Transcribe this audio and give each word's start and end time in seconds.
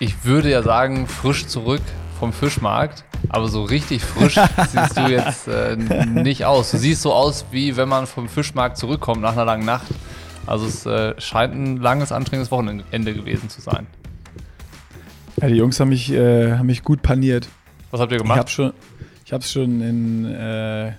ich 0.00 0.24
würde 0.24 0.50
ja 0.50 0.62
sagen, 0.62 1.06
frisch 1.06 1.46
zurück 1.46 1.82
vom 2.18 2.32
Fischmarkt. 2.32 3.04
Aber 3.28 3.48
so 3.48 3.62
richtig 3.62 4.02
frisch 4.02 4.34
siehst 4.72 4.96
du 4.96 5.02
jetzt 5.02 5.46
äh, 5.46 5.76
nicht 5.76 6.46
aus. 6.46 6.70
Du 6.70 6.78
siehst 6.78 7.02
so 7.02 7.12
aus, 7.12 7.44
wie 7.50 7.76
wenn 7.76 7.88
man 7.88 8.06
vom 8.06 8.28
Fischmarkt 8.28 8.78
zurückkommt 8.78 9.20
nach 9.20 9.32
einer 9.32 9.44
langen 9.44 9.66
Nacht. 9.66 9.86
Also 10.46 10.66
es 10.66 10.86
äh, 10.86 11.14
scheint 11.20 11.54
ein 11.54 11.76
langes, 11.76 12.12
anstrengendes 12.12 12.50
Wochenende 12.50 13.14
gewesen 13.14 13.50
zu 13.50 13.60
sein. 13.60 13.86
Ja, 15.40 15.48
die 15.48 15.56
Jungs 15.56 15.78
haben 15.78 15.90
mich, 15.90 16.10
äh, 16.10 16.54
haben 16.54 16.66
mich 16.66 16.82
gut 16.82 17.02
paniert. 17.02 17.48
Was 17.90 18.00
habt 18.00 18.10
ihr 18.10 18.18
gemacht? 18.18 18.36
Ich 18.36 18.40
habe 18.40 18.50
schon, 18.50 18.72
ich 19.26 19.32
habe 19.34 19.44
schon 19.44 19.82
in, 19.82 20.24
äh, 20.34 20.92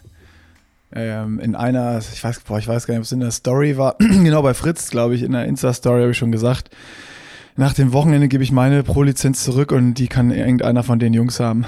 ähm, 0.94 1.40
in 1.40 1.56
einer, 1.56 2.00
ich 2.00 2.24
weiß, 2.24 2.42
boah, 2.42 2.60
ich 2.60 2.68
weiß 2.68 2.86
gar 2.86 2.94
nicht, 2.94 3.00
ob 3.00 3.06
es 3.06 3.12
in 3.12 3.20
der 3.20 3.32
Story 3.32 3.78
war, 3.78 3.96
genau 4.00 4.44
bei 4.44 4.54
Fritz, 4.54 4.92
glaube 4.92 5.16
ich, 5.16 5.24
in 5.24 5.32
der 5.32 5.46
Insta-Story 5.46 6.02
habe 6.02 6.12
ich 6.12 6.18
schon 6.18 6.32
gesagt, 6.32 6.70
nach 7.56 7.74
dem 7.74 7.94
Wochenende 7.94 8.28
gebe 8.28 8.44
ich 8.44 8.52
meine 8.52 8.84
Pro-Lizenz 8.84 9.44
zurück 9.44 9.72
und 9.72 9.96
die 9.96 10.08
kann 10.08 10.32
irgendeiner 10.32 10.84
von 10.84 11.00
den 11.00 11.14
Jungs 11.14 11.40
haben. 11.40 11.66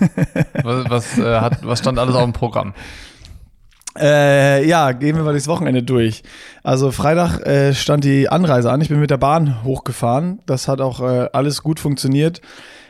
was, 0.62 0.90
was, 0.90 1.18
äh, 1.18 1.40
hat, 1.40 1.64
was 1.66 1.78
stand 1.78 1.98
alles 1.98 2.14
auf 2.14 2.24
dem 2.24 2.32
Programm? 2.32 2.74
Äh, 3.98 4.66
ja, 4.66 4.92
gehen 4.92 5.16
wir 5.16 5.22
mal 5.22 5.34
das 5.34 5.48
Wochenende 5.48 5.82
durch. 5.82 6.22
Also 6.62 6.92
Freitag 6.92 7.40
äh, 7.46 7.74
stand 7.74 8.04
die 8.04 8.28
Anreise 8.28 8.70
an. 8.70 8.80
Ich 8.80 8.88
bin 8.88 9.00
mit 9.00 9.10
der 9.10 9.18
Bahn 9.18 9.62
hochgefahren. 9.64 10.40
Das 10.46 10.66
hat 10.66 10.80
auch 10.80 11.00
äh, 11.00 11.28
alles 11.32 11.62
gut 11.62 11.78
funktioniert. 11.78 12.40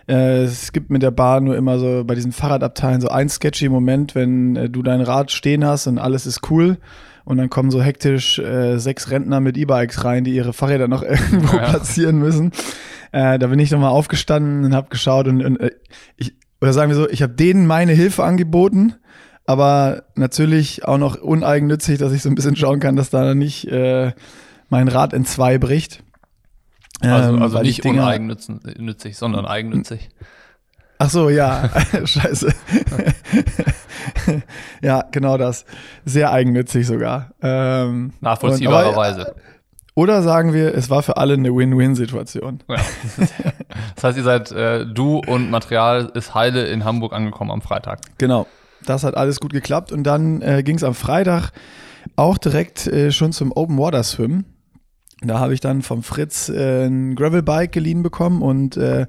Äh, 0.09 0.43
es 0.43 0.73
gibt 0.73 0.91
mit 0.91 1.03
der 1.03 1.11
Bahn 1.11 1.45
nur 1.45 1.57
immer 1.57 1.79
so 1.79 2.05
bei 2.05 2.15
diesen 2.15 2.33
Fahrradabteilen 2.33 3.01
so 3.01 3.09
ein 3.09 3.29
sketchy 3.29 3.69
Moment, 3.69 4.15
wenn 4.15 4.57
äh, 4.57 4.71
du 4.71 4.83
dein 4.83 5.01
Rad 5.01 5.33
stehen 5.33 5.65
hast 5.65 5.89
und 5.89 5.99
alles 5.99 6.27
ist 6.27 6.51
cool. 6.51 6.79
Und 7.25 7.37
dann 7.39 7.51
kommen 7.51 7.71
so 7.71 7.83
hektisch 7.83 8.39
äh, 8.39 8.79
sechs 8.79 9.11
Rentner 9.11 9.41
mit 9.41 9.57
E-Bikes 9.57 10.05
rein, 10.05 10.25
die 10.25 10.35
ihre 10.35 10.53
Fahrräder 10.53 10.89
noch 10.89 11.03
irgendwo 11.03 11.57
ja. 11.57 11.69
platzieren 11.69 12.19
müssen. 12.19 12.53
Äh, 13.13 13.39
da 13.39 13.47
bin 13.47 13.59
ich 13.59 13.71
nochmal 13.71 13.91
aufgestanden 13.91 14.65
und 14.65 14.75
habe 14.75 14.89
geschaut 14.89 15.29
und, 15.29 15.45
und 15.45 15.61
äh, 15.61 15.71
ich, 16.17 16.35
oder 16.61 16.73
sagen 16.73 16.91
wir 16.91 16.97
so, 16.97 17.09
ich 17.09 17.23
habe 17.23 17.35
denen 17.35 17.67
meine 17.67 17.93
Hilfe 17.93 18.25
angeboten, 18.25 18.95
aber 19.47 20.05
natürlich 20.15 20.85
auch 20.85 20.99
noch 20.99 21.17
uneigennützig, 21.17 21.99
dass 21.99 22.13
ich 22.13 22.23
so 22.23 22.29
ein 22.29 22.35
bisschen 22.35 22.57
schauen 22.57 22.81
kann, 22.81 22.97
dass 22.97 23.11
da 23.11 23.35
nicht 23.35 23.67
äh, 23.67 24.13
mein 24.69 24.89
Rad 24.89 25.13
in 25.13 25.25
zwei 25.25 25.59
bricht. 25.59 26.03
Also, 27.01 27.35
ähm, 27.35 27.43
also 27.43 27.61
nicht 27.61 27.85
uneigennützig, 27.85 29.17
sondern 29.17 29.45
eigennützig. 29.45 30.09
Ach 31.03 31.11
so, 31.11 31.31
ja, 31.31 31.69
scheiße. 32.05 32.55
ja, 34.83 35.05
genau 35.11 35.37
das. 35.37 35.65
Sehr 36.05 36.31
eigennützig 36.31 36.87
sogar. 36.87 37.33
Ähm, 37.43 38.13
Nachvollziehbarerweise. 38.21 39.35
Oder 39.97 40.23
sagen 40.23 40.53
wir, 40.53 40.73
es 40.77 40.91
war 40.91 41.03
für 41.03 41.17
alle 41.17 41.35
eine 41.35 41.53
Win-Win-Situation. 41.55 42.63
Ja. 42.69 42.77
Das 43.97 44.05
heißt, 44.05 44.19
ihr 44.19 44.25
seid, 44.25 44.53
äh, 44.53 44.87
du 44.87 45.21
und 45.27 45.51
Material 45.51 46.11
ist 46.15 46.35
heile 46.35 46.67
in 46.67 46.85
Hamburg 46.85 47.13
angekommen 47.13 47.51
am 47.51 47.63
Freitag. 47.63 48.01
Genau. 48.19 48.47
Das 48.85 49.05
hat 49.05 49.17
alles 49.17 49.41
gut 49.41 49.53
geklappt. 49.53 49.93
Und 49.93 50.05
dann 50.05 50.41
äh, 50.41 50.63
ging 50.63 50.77
es 50.77 50.85
am 50.85 50.95
Freitag 50.95 51.51
auch 52.17 52.39
direkt 52.39 52.87
äh, 52.87 53.13
schon 53.13 53.33
zum 53.33 53.53
Open 53.53 53.79
Water 53.79 54.03
Swim. 54.03 54.45
Da 55.25 55.39
habe 55.39 55.55
ich 55.55 55.61
dann 55.61 55.83
vom 55.83 56.03
Fritz 56.03 56.49
äh, 56.49 56.87
ein 56.87 57.15
Gravelbike 57.15 57.73
geliehen 57.73 58.03
bekommen 58.03 58.43
und 58.43 58.77
äh, 58.77 59.07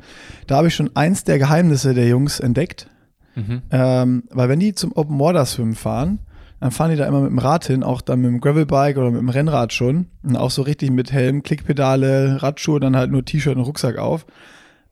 da 0.48 0.58
habe 0.58 0.68
ich 0.68 0.76
schon 0.76 0.96
eins 0.96 1.24
der 1.24 1.40
Geheimnisse 1.40 1.94
der 1.94 2.08
Jungs 2.08 2.40
entdeckt. 2.40 2.88
Mhm. 3.36 3.62
Ähm, 3.72 4.24
weil 4.30 4.50
wenn 4.50 4.60
die 4.60 4.76
zum 4.76 4.92
Open 4.94 5.20
Water 5.20 5.46
Swim 5.46 5.76
fahren, 5.76 6.20
dann 6.60 6.72
fahren 6.72 6.92
die 6.92 6.98
da 6.98 7.06
immer 7.06 7.20
mit 7.20 7.32
dem 7.32 7.40
Rad 7.40 7.66
hin, 7.66 7.84
auch 7.84 8.02
dann 8.02 8.22
mit 8.22 8.32
dem 8.32 8.40
Gravelbike 8.40 8.98
oder 8.98 9.12
mit 9.12 9.20
dem 9.20 9.30
Rennrad 9.30 9.74
schon. 9.74 10.08
Und 10.24 10.38
auch 10.38 10.50
so 10.50 10.62
richtig 10.62 10.92
mit 10.92 11.12
Helm, 11.12 11.44
Klickpedale, 11.44 12.42
Radschuhe, 12.42 12.80
dann 12.80 12.96
halt 12.96 13.12
nur 13.12 13.26
T-Shirt 13.26 13.58
und 13.58 13.64
Rucksack 13.64 13.98
auf. 13.98 14.26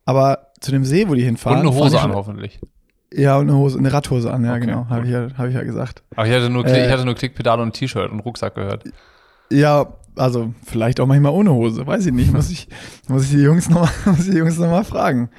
Aber 0.03 0.47
zu 0.59 0.71
dem 0.71 0.83
See, 0.83 1.07
wo 1.07 1.13
die 1.13 1.23
hinfahren. 1.23 1.61
Und 1.61 1.67
eine 1.67 1.75
Hose 1.81 2.01
an, 2.01 2.13
hoffentlich. 2.13 2.59
Ja, 3.13 3.37
und 3.37 3.49
eine 3.49 3.57
Hose, 3.57 3.77
eine 3.77 3.91
Radhose 3.91 4.33
an, 4.33 4.43
ja, 4.43 4.51
okay. 4.51 4.65
genau. 4.65 4.87
Habe 4.89 5.05
ich, 5.05 5.11
ja, 5.11 5.27
hab 5.37 5.47
ich 5.47 5.53
ja 5.53 5.63
gesagt. 5.63 6.03
Aber 6.15 6.27
ich 6.27 6.33
hatte 6.33 6.49
nur, 6.49 6.65
äh, 6.65 6.85
ich 6.85 6.91
hatte 6.91 7.05
nur 7.05 7.15
Klickpedale 7.15 7.61
und 7.61 7.73
T-Shirt 7.73 8.11
und 8.11 8.19
Rucksack 8.19 8.55
gehört. 8.55 8.83
Ja, 9.51 9.93
also 10.15 10.53
vielleicht 10.65 10.99
auch 10.99 11.07
manchmal 11.07 11.31
ohne 11.31 11.53
Hose, 11.53 11.85
weiß 11.85 12.05
ich 12.05 12.13
nicht. 12.13 12.33
Muss 12.33 12.49
ich, 12.49 12.67
muss 13.07 13.25
ich 13.25 13.31
die 13.31 13.43
Jungs 13.43 13.69
nochmal 13.69 14.81
noch, 14.81 14.85
fragen. 14.85 15.29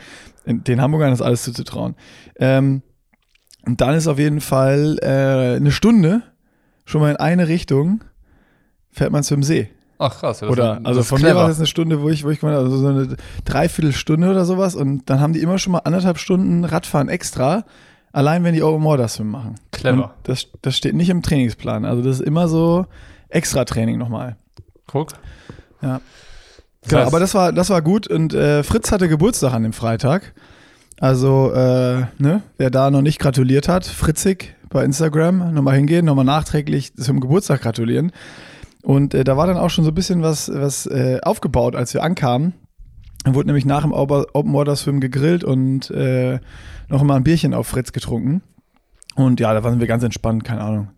Den 0.47 0.81
Hamburgern 0.81 1.13
ist 1.13 1.23
alles 1.23 1.43
zuzutrauen. 1.43 1.95
Ähm, 2.37 2.83
und 3.65 3.81
dann 3.81 3.95
ist 3.95 4.09
auf 4.09 4.19
jeden 4.19 4.41
Fall 4.41 4.99
äh, 5.03 5.57
eine 5.57 5.71
Stunde 5.71 6.23
schon 6.85 7.01
mal 7.01 7.11
in 7.11 7.17
eine 7.17 7.49
Richtung 7.49 8.03
fährt 8.91 9.13
man 9.13 9.23
zum 9.23 9.43
See. 9.43 9.71
Ach 9.99 10.19
krass. 10.19 10.41
Ja, 10.41 10.49
oder 10.49 10.79
ist, 10.79 10.87
also 10.87 11.03
von 11.03 11.19
clever. 11.19 11.35
mir 11.35 11.41
war 11.41 11.49
das 11.49 11.59
eine 11.59 11.67
Stunde, 11.67 12.03
wo 12.03 12.09
ich, 12.09 12.25
wo 12.25 12.31
ich 12.31 12.43
meine, 12.43 12.57
also 12.57 12.77
so 12.77 12.89
eine 12.89 13.17
Dreiviertelstunde 13.45 14.31
oder 14.31 14.45
sowas 14.45 14.75
und 14.75 15.09
dann 15.09 15.21
haben 15.21 15.33
die 15.33 15.41
immer 15.41 15.59
schon 15.59 15.73
mal 15.73 15.79
anderthalb 15.79 16.19
Stunden 16.19 16.65
Radfahren 16.65 17.09
extra, 17.09 17.65
allein 18.13 18.43
wenn 18.43 18.55
die 18.55 18.63
Open 18.63 18.85
Water 18.85 19.07
Swim 19.09 19.31
machen. 19.31 19.55
Clever. 19.71 20.05
Und 20.05 20.11
das, 20.25 20.49
das 20.61 20.77
steht 20.77 20.95
nicht 20.95 21.09
im 21.09 21.23
Trainingsplan. 21.23 21.85
Also 21.85 22.03
das 22.03 22.21
ist 22.21 22.27
immer 22.27 22.49
so 22.49 22.87
extra 23.33 23.65
Training 23.65 23.99
nochmal. 23.99 24.37
Guck. 24.87 25.13
Ja. 25.81 26.01
Das 26.83 26.91
genau, 26.91 27.07
aber 27.07 27.21
das 27.21 27.35
war, 27.35 27.53
das 27.53 27.71
war 27.71 27.81
gut 27.81 28.09
und 28.09 28.35
äh, 28.35 28.65
Fritz 28.65 28.91
hatte 28.91 29.09
Geburtstag 29.09 29.53
an 29.53 29.63
dem 29.63 29.73
Freitag. 29.73 30.35
Also, 30.99 31.53
äh, 31.53 32.07
ne, 32.19 32.43
wer 32.59 32.71
da 32.71 32.91
noch 32.91 33.03
nicht 33.03 33.19
gratuliert 33.19 33.69
hat, 33.69 33.87
Fritzig 33.87 34.55
bei 34.69 34.85
Instagram, 34.85 35.53
nochmal 35.53 35.77
hingehen, 35.77 36.05
nochmal 36.05 36.25
nachträglich 36.25 36.95
zum 36.95 37.21
Geburtstag 37.21 37.63
gratulieren. 37.63 38.13
Und 38.83 39.15
äh, 39.15 39.25
da 39.25 39.37
war 39.37 39.47
dann 39.47 39.57
auch 39.57 39.71
schon 39.71 39.85
so 39.85 39.91
ein 39.91 39.95
bisschen 39.95 40.23
was, 40.23 40.51
was 40.53 40.87
äh, 40.87 41.21
aufgebaut, 41.23 41.77
als 41.77 41.95
wir 41.95 42.03
ankamen. 42.03 42.55
Dann 43.25 43.35
wurde 43.35 43.47
nämlich 43.47 43.65
nach 43.65 43.83
dem 43.83 43.93
Open 43.93 44.53
Water 44.53 44.75
Swim 44.75 45.01
gegrillt 45.01 45.45
und 45.45 45.91
äh, 45.91 46.41
noch 46.89 47.03
mal 47.05 47.17
ein 47.17 47.25
Bierchen 47.25 47.55
auf 47.55 47.69
Fritz 47.69 47.93
getrunken. 47.93 48.43
Und 49.15 49.39
ja, 49.39 49.55
da 49.55 49.63
waren 49.63 49.79
wir 49.79 49.87
ganz 49.87 50.03
entspannt, 50.03 50.43
keine 50.43 50.63
Ahnung. 50.63 50.89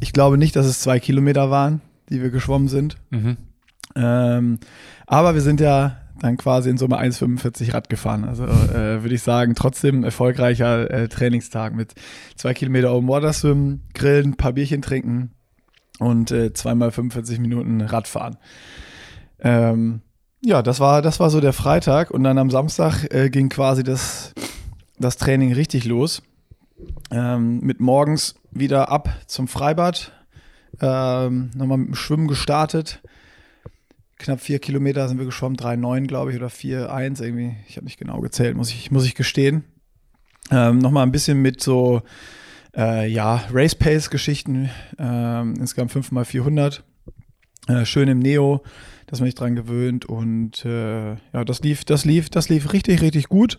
Ich 0.00 0.12
glaube 0.12 0.38
nicht, 0.38 0.56
dass 0.56 0.66
es 0.66 0.80
zwei 0.80 1.00
Kilometer 1.00 1.50
waren 1.50 1.80
die 2.10 2.20
wir 2.20 2.30
geschwommen 2.30 2.68
sind. 2.68 2.96
Mhm. 3.10 3.36
Ähm, 3.96 4.58
aber 5.06 5.34
wir 5.34 5.40
sind 5.40 5.60
ja 5.60 5.96
dann 6.20 6.36
quasi 6.36 6.68
in 6.68 6.76
Summe 6.76 7.00
1,45 7.00 7.72
Rad 7.72 7.88
gefahren. 7.88 8.24
Also 8.24 8.44
äh, 8.44 9.02
würde 9.02 9.14
ich 9.14 9.22
sagen, 9.22 9.54
trotzdem 9.54 10.04
erfolgreicher 10.04 10.90
äh, 10.90 11.08
Trainingstag 11.08 11.74
mit 11.74 11.94
zwei 12.36 12.52
Kilometer 12.52 12.92
Open 12.92 13.08
Water 13.08 13.32
Swim, 13.32 13.80
Grillen, 13.94 14.32
ein 14.32 14.36
paar 14.36 14.52
Bierchen 14.52 14.82
trinken 14.82 15.30
und 15.98 16.30
äh, 16.30 16.52
zweimal 16.52 16.90
45 16.90 17.38
Minuten 17.38 17.80
Radfahren. 17.80 18.36
Ähm, 19.38 20.02
ja, 20.44 20.62
das 20.62 20.78
war, 20.80 21.00
das 21.00 21.20
war 21.20 21.30
so 21.30 21.40
der 21.40 21.52
Freitag 21.52 22.10
und 22.10 22.22
dann 22.22 22.38
am 22.38 22.50
Samstag 22.50 23.06
äh, 23.12 23.30
ging 23.30 23.48
quasi 23.48 23.82
das, 23.82 24.34
das 24.98 25.16
Training 25.16 25.54
richtig 25.54 25.86
los. 25.86 26.22
Ähm, 27.10 27.60
mit 27.60 27.80
morgens 27.80 28.34
wieder 28.50 28.88
ab 28.88 29.08
zum 29.26 29.48
Freibad, 29.48 30.12
ähm, 30.80 31.50
nochmal 31.54 31.78
mit 31.78 31.88
dem 31.88 31.94
Schwimmen 31.94 32.28
gestartet. 32.28 33.02
Knapp 34.18 34.40
vier 34.40 34.58
Kilometer 34.58 35.08
sind 35.08 35.18
wir 35.18 35.24
geschwommen, 35.24 35.56
3,9 35.56 36.06
glaube 36.06 36.30
ich 36.30 36.36
oder 36.36 36.48
4,1 36.48 37.22
irgendwie. 37.22 37.56
Ich 37.68 37.76
habe 37.76 37.86
nicht 37.86 37.98
genau 37.98 38.20
gezählt, 38.20 38.56
muss 38.56 38.70
ich, 38.70 38.90
muss 38.90 39.06
ich 39.06 39.14
gestehen. 39.14 39.64
Ähm, 40.50 40.78
nochmal 40.78 41.04
ein 41.04 41.12
bisschen 41.12 41.40
mit 41.40 41.62
so, 41.62 42.02
äh, 42.76 43.08
ja, 43.08 43.44
Race 43.52 43.74
Pace 43.74 44.10
Geschichten. 44.10 44.70
Ähm, 44.98 45.54
insgesamt 45.58 45.92
5x400. 45.92 46.80
Äh, 47.68 47.84
schön 47.84 48.08
im 48.08 48.18
Neo, 48.18 48.62
dass 49.06 49.20
man 49.20 49.26
sich 49.26 49.34
dran 49.34 49.54
gewöhnt. 49.54 50.06
Und 50.06 50.64
äh, 50.64 51.10
ja, 51.10 51.44
das 51.44 51.60
lief, 51.60 51.84
das 51.84 52.04
lief, 52.04 52.30
das 52.30 52.48
lief 52.48 52.72
richtig, 52.72 53.00
richtig 53.00 53.28
gut. 53.28 53.58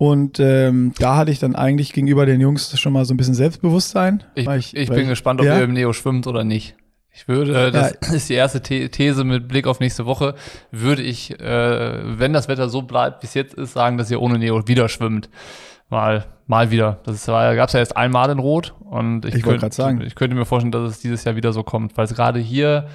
Und 0.00 0.40
ähm, 0.40 0.94
da 0.98 1.16
hatte 1.16 1.30
ich 1.30 1.40
dann 1.40 1.54
eigentlich 1.54 1.92
gegenüber 1.92 2.24
den 2.24 2.40
Jungs 2.40 2.80
schon 2.80 2.94
mal 2.94 3.04
so 3.04 3.12
ein 3.12 3.18
bisschen 3.18 3.34
Selbstbewusstsein. 3.34 4.24
Ich, 4.34 4.48
ich, 4.48 4.74
ich 4.74 4.88
bin 4.88 5.08
gespannt, 5.08 5.40
ob 5.40 5.46
ja? 5.46 5.58
ihr 5.58 5.64
im 5.64 5.74
Neo 5.74 5.92
schwimmt 5.92 6.26
oder 6.26 6.42
nicht. 6.42 6.74
Ich 7.12 7.28
würde, 7.28 7.70
das 7.70 7.98
ja. 8.00 8.14
ist 8.14 8.30
die 8.30 8.34
erste 8.34 8.62
These 8.62 9.24
mit 9.24 9.46
Blick 9.46 9.66
auf 9.66 9.78
nächste 9.78 10.06
Woche, 10.06 10.36
würde 10.70 11.02
ich, 11.02 11.38
äh, 11.38 12.18
wenn 12.18 12.32
das 12.32 12.48
Wetter 12.48 12.70
so 12.70 12.80
bleibt, 12.80 13.22
wie 13.22 13.26
es 13.26 13.34
jetzt 13.34 13.52
ist, 13.52 13.74
sagen, 13.74 13.98
dass 13.98 14.10
ihr 14.10 14.22
ohne 14.22 14.38
Neo 14.38 14.66
wieder 14.66 14.88
schwimmt. 14.88 15.28
Mal, 15.90 16.24
mal 16.46 16.70
wieder. 16.70 17.00
Das 17.04 17.26
gab 17.26 17.68
es 17.68 17.74
ja 17.74 17.80
erst 17.80 17.94
einmal 17.98 18.30
in 18.30 18.38
Rot 18.38 18.72
und 18.80 19.26
ich, 19.26 19.34
ich, 19.34 19.42
könnt, 19.42 19.74
sagen. 19.74 20.00
ich 20.00 20.14
könnte 20.14 20.34
mir 20.34 20.46
vorstellen, 20.46 20.72
dass 20.72 20.90
es 20.90 21.00
dieses 21.00 21.24
Jahr 21.24 21.36
wieder 21.36 21.52
so 21.52 21.62
kommt, 21.62 21.98
weil 21.98 22.06
es 22.06 22.14
gerade 22.14 22.40
hier 22.40 22.86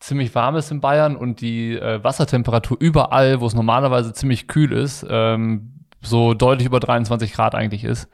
ziemlich 0.00 0.34
warm 0.34 0.56
ist 0.56 0.70
in 0.70 0.82
Bayern 0.82 1.16
und 1.16 1.40
die 1.40 1.78
äh, 1.78 2.04
Wassertemperatur 2.04 2.76
überall, 2.78 3.40
wo 3.40 3.46
es 3.46 3.54
normalerweise 3.54 4.12
ziemlich 4.12 4.48
kühl 4.48 4.74
ist, 4.74 5.06
ähm, 5.08 5.72
so 6.02 6.34
deutlich 6.34 6.66
über 6.66 6.80
23 6.80 7.32
Grad 7.32 7.54
eigentlich 7.54 7.84
ist. 7.84 8.08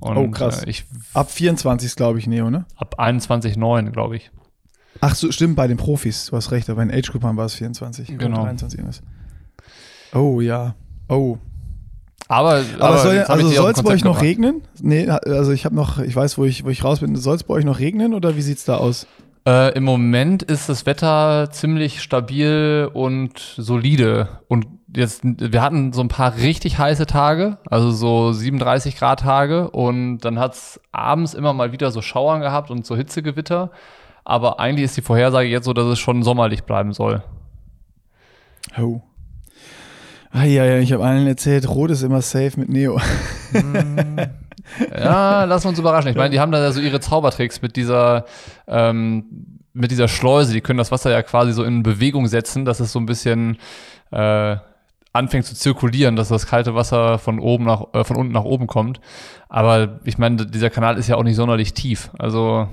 Und, 0.00 0.16
oh, 0.16 0.28
krass. 0.30 0.64
Äh, 0.64 0.70
ich, 0.70 0.84
ab 1.12 1.30
24 1.30 1.86
ist, 1.86 1.96
glaube 1.96 2.18
ich, 2.18 2.26
Neo, 2.26 2.50
ne? 2.50 2.66
Ab 2.76 2.96
21,9, 2.98 3.90
glaube 3.90 4.16
ich. 4.16 4.30
Ach 5.00 5.14
so, 5.14 5.30
stimmt, 5.32 5.56
bei 5.56 5.66
den 5.66 5.76
Profis, 5.76 6.26
du 6.26 6.36
hast 6.36 6.50
recht, 6.50 6.70
aber 6.70 6.82
in 6.82 6.90
Age 6.90 7.10
Group 7.10 7.22
war 7.22 7.44
es 7.44 7.54
24 7.54 8.18
genau. 8.18 8.42
23 8.42 8.80
Oh 10.12 10.40
ja. 10.40 10.74
Oh. 11.08 11.38
Aber, 12.28 12.62
aber, 12.78 12.84
aber 12.84 12.98
soll, 12.98 13.18
also 13.18 13.48
soll 13.48 13.72
es 13.72 13.82
bei 13.82 13.90
euch 13.90 14.04
noch 14.04 14.22
regnen? 14.22 14.62
Nee, 14.80 15.08
also 15.08 15.52
ich 15.52 15.64
habe 15.64 15.74
noch, 15.74 15.98
ich 15.98 16.14
weiß, 16.14 16.38
wo 16.38 16.44
ich, 16.44 16.64
wo 16.64 16.70
ich 16.70 16.82
raus 16.82 17.00
bin. 17.00 17.14
Soll 17.16 17.36
es 17.36 17.42
bei 17.42 17.54
euch 17.54 17.64
noch 17.64 17.80
regnen 17.80 18.14
oder 18.14 18.36
wie 18.36 18.42
sieht 18.42 18.58
es 18.58 18.64
da 18.64 18.76
aus? 18.76 19.06
Äh, 19.46 19.76
Im 19.76 19.84
Moment 19.84 20.42
ist 20.42 20.70
das 20.70 20.86
Wetter 20.86 21.50
ziemlich 21.50 22.00
stabil 22.00 22.88
und 22.92 23.38
solide 23.58 24.40
und 24.48 24.66
jetzt, 24.96 25.22
wir 25.22 25.62
hatten 25.62 25.92
so 25.92 26.00
ein 26.00 26.08
paar 26.08 26.36
richtig 26.36 26.78
heiße 26.78 27.06
Tage, 27.06 27.58
also 27.68 27.90
so 27.90 28.32
37 28.32 28.96
Grad 28.96 29.20
Tage 29.20 29.70
und 29.70 30.18
dann 30.18 30.38
hat's 30.38 30.80
abends 30.92 31.34
immer 31.34 31.52
mal 31.52 31.72
wieder 31.72 31.90
so 31.90 32.02
Schauern 32.02 32.40
gehabt 32.40 32.70
und 32.70 32.86
so 32.86 32.96
Hitzegewitter. 32.96 33.70
Aber 34.24 34.58
eigentlich 34.58 34.84
ist 34.84 34.96
die 34.96 35.02
Vorhersage 35.02 35.48
jetzt 35.48 35.66
so, 35.66 35.72
dass 35.72 35.86
es 35.86 35.98
schon 35.98 36.22
sommerlich 36.22 36.64
bleiben 36.64 36.92
soll. 36.92 37.22
Oh. 38.78 39.02
Ah, 40.30 40.44
ja, 40.44 40.64
ja, 40.64 40.78
ich 40.78 40.92
habe 40.92 41.04
allen 41.04 41.26
erzählt, 41.26 41.68
Rot 41.68 41.90
ist 41.90 42.02
immer 42.02 42.22
safe 42.22 42.58
mit 42.58 42.68
Neo. 42.68 42.98
Mm. 43.52 44.18
ja, 44.98 45.44
lass 45.44 45.64
uns 45.64 45.78
überraschen. 45.78 46.10
Ich 46.10 46.16
meine, 46.16 46.30
die 46.30 46.40
haben 46.40 46.50
da 46.50 46.60
ja 46.60 46.72
so 46.72 46.80
ihre 46.80 46.98
Zaubertricks 46.98 47.62
mit 47.62 47.76
dieser, 47.76 48.24
ähm, 48.66 49.60
mit 49.74 49.90
dieser 49.90 50.08
Schleuse. 50.08 50.52
Die 50.52 50.60
können 50.60 50.78
das 50.78 50.90
Wasser 50.90 51.12
ja 51.12 51.22
quasi 51.22 51.52
so 51.52 51.62
in 51.62 51.82
Bewegung 51.82 52.26
setzen, 52.26 52.64
dass 52.64 52.80
es 52.80 52.90
so 52.90 52.98
ein 52.98 53.06
bisschen 53.06 53.58
äh, 54.10 54.56
anfängt 55.14 55.46
zu 55.46 55.54
zirkulieren, 55.54 56.16
dass 56.16 56.28
das 56.28 56.46
kalte 56.46 56.74
Wasser 56.74 57.18
von 57.18 57.38
oben 57.38 57.64
nach, 57.64 57.94
äh, 57.94 58.04
von 58.04 58.16
unten 58.16 58.32
nach 58.32 58.44
oben 58.44 58.66
kommt. 58.66 59.00
Aber 59.48 60.00
ich 60.04 60.18
meine, 60.18 60.44
dieser 60.44 60.70
Kanal 60.70 60.98
ist 60.98 61.08
ja 61.08 61.16
auch 61.16 61.22
nicht 61.22 61.36
sonderlich 61.36 61.72
tief. 61.72 62.10
Also 62.18 62.68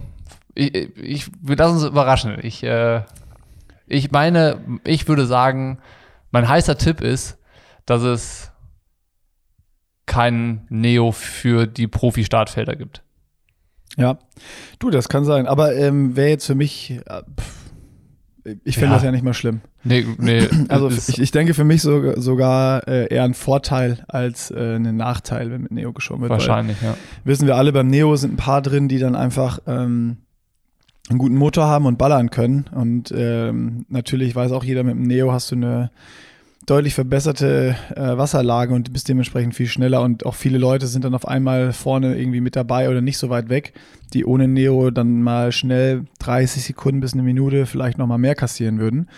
ich, 0.55 0.75
ich 0.97 1.31
wir 1.39 1.55
lassen 1.55 1.75
uns 1.75 1.83
überraschen. 1.83 2.38
Ich, 2.41 2.63
äh, 2.63 3.03
ich 3.85 4.11
meine, 4.11 4.59
ich 4.83 5.07
würde 5.07 5.25
sagen, 5.25 5.79
mein 6.31 6.49
heißer 6.49 6.77
Tipp 6.77 7.01
ist, 7.01 7.38
dass 7.85 8.01
es 8.01 8.51
kein 10.07 10.65
Neo 10.69 11.11
für 11.11 11.67
die 11.67 11.88
Profi-Startfelder 11.88 12.75
gibt. 12.75 13.03
Ja, 13.97 14.17
du, 14.79 14.89
das 14.89 15.09
kann 15.09 15.25
sein. 15.25 15.45
Aber 15.45 15.75
ähm, 15.75 16.15
wäre 16.15 16.29
jetzt 16.29 16.47
für 16.47 16.55
mich, 16.55 16.99
äh, 17.05 17.21
ich 18.63 18.75
finde 18.75 18.89
ja. 18.89 18.95
das 18.95 19.03
ja 19.03 19.11
nicht 19.11 19.23
mal 19.23 19.33
schlimm. 19.33 19.61
Nee, 19.83 20.05
nee. 20.17 20.47
Also 20.69 20.89
ich, 20.89 21.19
ich 21.19 21.31
denke 21.31 21.53
für 21.53 21.63
mich 21.63 21.81
so, 21.81 22.19
sogar 22.19 22.88
äh, 22.88 23.13
eher 23.13 23.23
ein 23.23 23.33
Vorteil 23.33 24.03
als 24.07 24.51
äh, 24.51 24.75
ein 24.75 24.95
Nachteil, 24.95 25.51
wenn 25.51 25.61
mit 25.61 25.71
Neo 25.71 25.93
geschoben 25.93 26.21
wird. 26.21 26.31
Wahrscheinlich, 26.31 26.81
ja. 26.81 26.95
Wissen 27.23 27.47
wir 27.47 27.55
alle, 27.55 27.71
beim 27.71 27.88
Neo 27.88 28.15
sind 28.15 28.33
ein 28.33 28.38
paar 28.38 28.61
drin, 28.61 28.88
die 28.88 28.99
dann 28.99 29.15
einfach 29.15 29.59
ähm, 29.67 30.17
einen 31.09 31.19
guten 31.19 31.35
Motor 31.35 31.65
haben 31.67 31.85
und 31.85 31.97
ballern 31.97 32.29
können. 32.29 32.65
Und 32.73 33.13
ähm, 33.15 33.85
natürlich 33.89 34.35
weiß 34.35 34.51
auch 34.51 34.63
jeder, 34.63 34.83
mit 34.83 34.95
dem 34.95 35.03
Neo 35.03 35.31
hast 35.31 35.51
du 35.51 35.55
eine 35.55 35.91
deutlich 36.65 36.93
verbesserte 36.93 37.75
äh, 37.95 38.17
Wasserlage 38.17 38.73
und 38.73 38.93
bist 38.93 39.09
dementsprechend 39.09 39.55
viel 39.55 39.67
schneller 39.67 40.01
und 40.01 40.25
auch 40.25 40.35
viele 40.35 40.57
Leute 40.57 40.87
sind 40.87 41.05
dann 41.05 41.15
auf 41.15 41.27
einmal 41.27 41.73
vorne 41.73 42.17
irgendwie 42.17 42.41
mit 42.41 42.55
dabei 42.55 42.89
oder 42.89 43.01
nicht 43.01 43.17
so 43.17 43.29
weit 43.29 43.49
weg, 43.49 43.73
die 44.13 44.25
ohne 44.25 44.47
Neo 44.47 44.91
dann 44.91 45.21
mal 45.23 45.51
schnell 45.51 46.05
30 46.19 46.63
Sekunden 46.63 47.01
bis 47.01 47.13
eine 47.13 47.23
Minute 47.23 47.65
vielleicht 47.65 47.97
nochmal 47.97 48.19
mehr 48.19 48.35
kassieren 48.35 48.79
würden. 48.79 49.09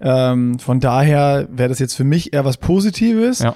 Ähm, 0.00 0.58
von 0.58 0.80
daher 0.80 1.48
wäre 1.50 1.68
das 1.68 1.78
jetzt 1.78 1.94
für 1.94 2.04
mich 2.04 2.32
eher 2.32 2.44
was 2.44 2.56
Positives. 2.56 3.40
Ja. 3.40 3.54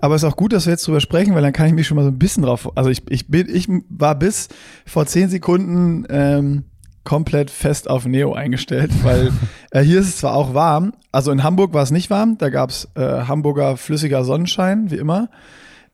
Aber 0.00 0.14
es 0.14 0.22
ist 0.22 0.28
auch 0.28 0.36
gut, 0.36 0.52
dass 0.52 0.66
wir 0.66 0.70
jetzt 0.70 0.86
drüber 0.86 1.00
sprechen, 1.00 1.34
weil 1.34 1.42
dann 1.42 1.52
kann 1.52 1.66
ich 1.66 1.74
mich 1.74 1.86
schon 1.86 1.96
mal 1.96 2.04
so 2.04 2.10
ein 2.10 2.18
bisschen 2.18 2.42
drauf. 2.42 2.74
Also 2.76 2.88
ich, 2.88 3.02
ich 3.10 3.28
bin, 3.28 3.54
ich 3.54 3.68
war 3.90 4.14
bis 4.14 4.48
vor 4.86 5.04
zehn 5.06 5.28
Sekunden 5.28 6.06
ähm, 6.08 6.64
komplett 7.10 7.50
fest 7.50 7.90
auf 7.90 8.06
Neo 8.06 8.34
eingestellt, 8.34 8.92
weil 9.02 9.32
äh, 9.72 9.80
hier 9.80 9.98
ist 9.98 10.10
es 10.10 10.16
zwar 10.18 10.32
auch 10.32 10.54
warm, 10.54 10.92
also 11.10 11.32
in 11.32 11.42
Hamburg 11.42 11.74
war 11.74 11.82
es 11.82 11.90
nicht 11.90 12.08
warm, 12.08 12.38
da 12.38 12.50
gab 12.50 12.70
es 12.70 12.88
äh, 12.94 13.00
Hamburger 13.00 13.76
flüssiger 13.76 14.22
Sonnenschein, 14.22 14.92
wie 14.92 14.94
immer. 14.94 15.28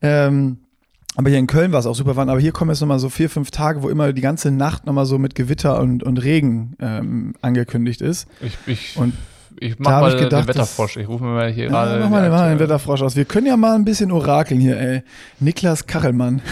Ähm, 0.02 0.58
aber 1.16 1.30
hier 1.30 1.38
in 1.38 1.46
Köln 1.46 1.72
war 1.72 1.80
es 1.80 1.86
auch 1.86 1.94
super 1.94 2.16
warm. 2.16 2.28
Aber 2.28 2.38
hier 2.38 2.52
kommen 2.52 2.70
jetzt 2.70 2.82
nochmal 2.82 2.98
so 2.98 3.08
vier, 3.08 3.30
fünf 3.30 3.50
Tage, 3.50 3.82
wo 3.82 3.88
immer 3.88 4.12
die 4.12 4.20
ganze 4.20 4.50
Nacht 4.50 4.84
nochmal 4.84 5.06
so 5.06 5.16
mit 5.16 5.34
Gewitter 5.34 5.80
und, 5.80 6.02
und 6.02 6.18
Regen 6.18 6.76
ähm, 6.80 7.32
angekündigt 7.40 8.02
ist. 8.02 8.28
Ich, 8.42 8.58
ich, 8.66 8.98
und 8.98 9.14
ich 9.58 9.78
mach 9.78 10.02
mal 10.02 10.12
ich 10.12 10.20
gedacht, 10.20 10.42
den 10.42 10.48
Wetterfrosch. 10.48 10.98
Ich 10.98 11.08
rufe 11.08 11.24
mir 11.24 11.30
mal 11.30 11.50
hier 11.50 11.64
ja, 11.64 11.70
gerade. 11.70 11.98
Mach 12.00 12.10
mal, 12.10 12.28
mal 12.28 12.50
den 12.50 12.58
Wetterfrosch 12.58 13.00
aus. 13.00 13.16
Wir 13.16 13.24
können 13.24 13.46
ja 13.46 13.56
mal 13.56 13.74
ein 13.74 13.86
bisschen 13.86 14.12
orakeln 14.12 14.60
hier, 14.60 14.78
ey. 14.78 15.02
Niklas 15.40 15.86
Kachelmann. 15.86 16.42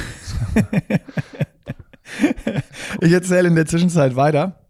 ich 3.01 3.13
erzähle 3.13 3.49
in 3.49 3.55
der 3.55 3.67
Zwischenzeit 3.67 4.17
weiter. 4.17 4.61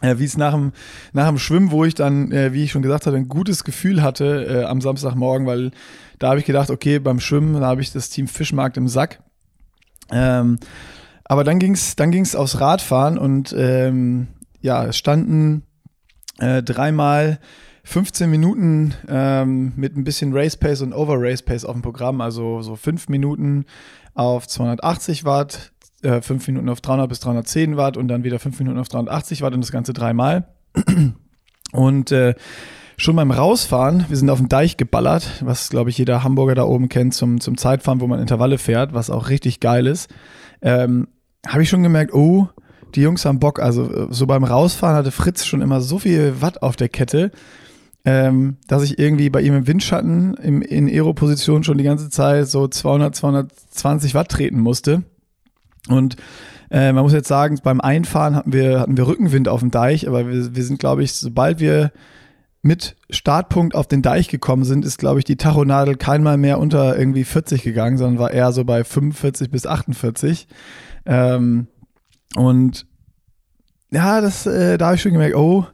Äh, 0.00 0.18
wie 0.18 0.24
es 0.24 0.36
nach 0.36 0.52
dem, 0.52 0.72
nach 1.12 1.28
dem 1.28 1.38
Schwimmen, 1.38 1.70
wo 1.70 1.84
ich 1.84 1.94
dann, 1.94 2.30
äh, 2.32 2.52
wie 2.52 2.64
ich 2.64 2.72
schon 2.72 2.82
gesagt 2.82 3.06
hatte, 3.06 3.16
ein 3.16 3.28
gutes 3.28 3.64
Gefühl 3.64 4.02
hatte 4.02 4.44
äh, 4.44 4.64
am 4.64 4.80
Samstagmorgen, 4.80 5.46
weil 5.46 5.70
da 6.18 6.30
habe 6.30 6.40
ich 6.40 6.46
gedacht, 6.46 6.70
okay, 6.70 6.98
beim 6.98 7.20
Schwimmen, 7.20 7.60
da 7.60 7.66
habe 7.66 7.80
ich 7.80 7.92
das 7.92 8.10
Team 8.10 8.28
Fischmarkt 8.28 8.76
im 8.76 8.88
Sack. 8.88 9.22
Ähm, 10.10 10.58
aber 11.24 11.44
dann 11.44 11.58
ging 11.58 11.72
es 11.72 11.96
dann 11.96 12.10
ging's 12.10 12.36
aufs 12.36 12.60
Radfahren 12.60 13.16
und 13.16 13.54
ähm, 13.56 14.28
ja, 14.60 14.84
es 14.84 14.96
standen 14.96 15.62
äh, 16.38 16.62
dreimal 16.62 17.38
15 17.84 18.30
Minuten 18.30 18.94
ähm, 19.08 19.72
mit 19.76 19.96
ein 19.96 20.04
bisschen 20.04 20.32
Race 20.34 20.56
Pace 20.56 20.82
und 20.82 20.92
Over 20.92 21.16
Race 21.18 21.42
Pace 21.42 21.64
auf 21.64 21.74
dem 21.74 21.82
Programm, 21.82 22.20
also 22.20 22.62
so 22.62 22.76
fünf 22.76 23.08
Minuten 23.08 23.66
auf 24.14 24.46
280 24.46 25.24
Watt, 25.24 25.72
äh, 26.04 26.22
5 26.22 26.46
Minuten 26.48 26.68
auf 26.68 26.80
300 26.80 27.08
bis 27.08 27.20
310 27.20 27.76
Watt 27.76 27.96
und 27.96 28.08
dann 28.08 28.24
wieder 28.24 28.38
5 28.38 28.58
Minuten 28.58 28.78
auf 28.78 28.88
380 28.88 29.42
Watt 29.42 29.54
und 29.54 29.60
das 29.60 29.72
Ganze 29.72 29.92
dreimal. 29.92 30.48
Und 31.72 32.12
äh, 32.12 32.34
schon 32.96 33.16
beim 33.16 33.32
Rausfahren, 33.32 34.04
wir 34.08 34.16
sind 34.16 34.30
auf 34.30 34.38
dem 34.38 34.48
Deich 34.48 34.76
geballert, 34.76 35.42
was 35.44 35.70
glaube 35.70 35.90
ich 35.90 35.98
jeder 35.98 36.22
Hamburger 36.22 36.54
da 36.54 36.62
oben 36.62 36.88
kennt 36.88 37.14
zum, 37.14 37.40
zum 37.40 37.56
Zeitfahren, 37.56 38.00
wo 38.00 38.06
man 38.06 38.20
Intervalle 38.20 38.58
fährt, 38.58 38.94
was 38.94 39.10
auch 39.10 39.28
richtig 39.28 39.58
geil 39.58 39.88
ist, 39.88 40.08
ähm, 40.62 41.08
habe 41.46 41.64
ich 41.64 41.68
schon 41.68 41.82
gemerkt, 41.82 42.14
oh, 42.14 42.48
die 42.94 43.02
Jungs 43.02 43.24
haben 43.24 43.40
Bock. 43.40 43.60
Also 43.60 43.90
äh, 43.90 44.06
so 44.10 44.26
beim 44.26 44.44
Rausfahren 44.44 44.96
hatte 44.96 45.10
Fritz 45.10 45.44
schon 45.44 45.62
immer 45.62 45.80
so 45.80 45.98
viel 45.98 46.40
Watt 46.40 46.62
auf 46.62 46.76
der 46.76 46.88
Kette, 46.88 47.32
ähm, 48.04 48.58
dass 48.68 48.82
ich 48.82 48.98
irgendwie 48.98 49.30
bei 49.30 49.40
ihm 49.40 49.54
im 49.54 49.66
Windschatten 49.66 50.34
im, 50.34 50.62
in 50.62 50.88
Aero-Position 50.88 51.64
schon 51.64 51.78
die 51.78 51.84
ganze 51.84 52.10
Zeit 52.10 52.48
so 52.48 52.68
200, 52.68 53.14
220 53.14 54.14
Watt 54.14 54.28
treten 54.30 54.60
musste. 54.60 55.02
Und 55.88 56.16
äh, 56.70 56.92
man 56.92 57.02
muss 57.02 57.12
jetzt 57.12 57.28
sagen, 57.28 57.58
beim 57.62 57.80
Einfahren 57.80 58.34
hatten 58.34 58.52
wir, 58.52 58.80
hatten 58.80 58.96
wir 58.96 59.06
Rückenwind 59.06 59.48
auf 59.48 59.60
dem 59.60 59.70
Deich, 59.70 60.08
aber 60.08 60.26
wir, 60.28 60.56
wir 60.56 60.64
sind, 60.64 60.78
glaube 60.78 61.02
ich, 61.02 61.12
sobald 61.12 61.60
wir 61.60 61.92
mit 62.62 62.96
Startpunkt 63.10 63.74
auf 63.74 63.86
den 63.86 64.00
Deich 64.00 64.28
gekommen 64.28 64.64
sind, 64.64 64.86
ist, 64.86 64.98
glaube 64.98 65.18
ich, 65.18 65.26
die 65.26 65.36
Tachonadel 65.36 65.96
keinmal 65.96 66.38
mehr 66.38 66.58
unter 66.58 66.98
irgendwie 66.98 67.24
40 67.24 67.62
gegangen, 67.62 67.98
sondern 67.98 68.18
war 68.18 68.30
eher 68.30 68.52
so 68.52 68.64
bei 68.64 68.84
45 68.84 69.50
bis 69.50 69.66
48. 69.66 70.48
Ähm, 71.04 71.66
und 72.36 72.86
ja, 73.90 74.22
das, 74.22 74.46
äh, 74.46 74.78
da 74.78 74.86
habe 74.86 74.96
ich 74.96 75.02
schon 75.02 75.12
gemerkt, 75.12 75.36
oh, 75.36 75.66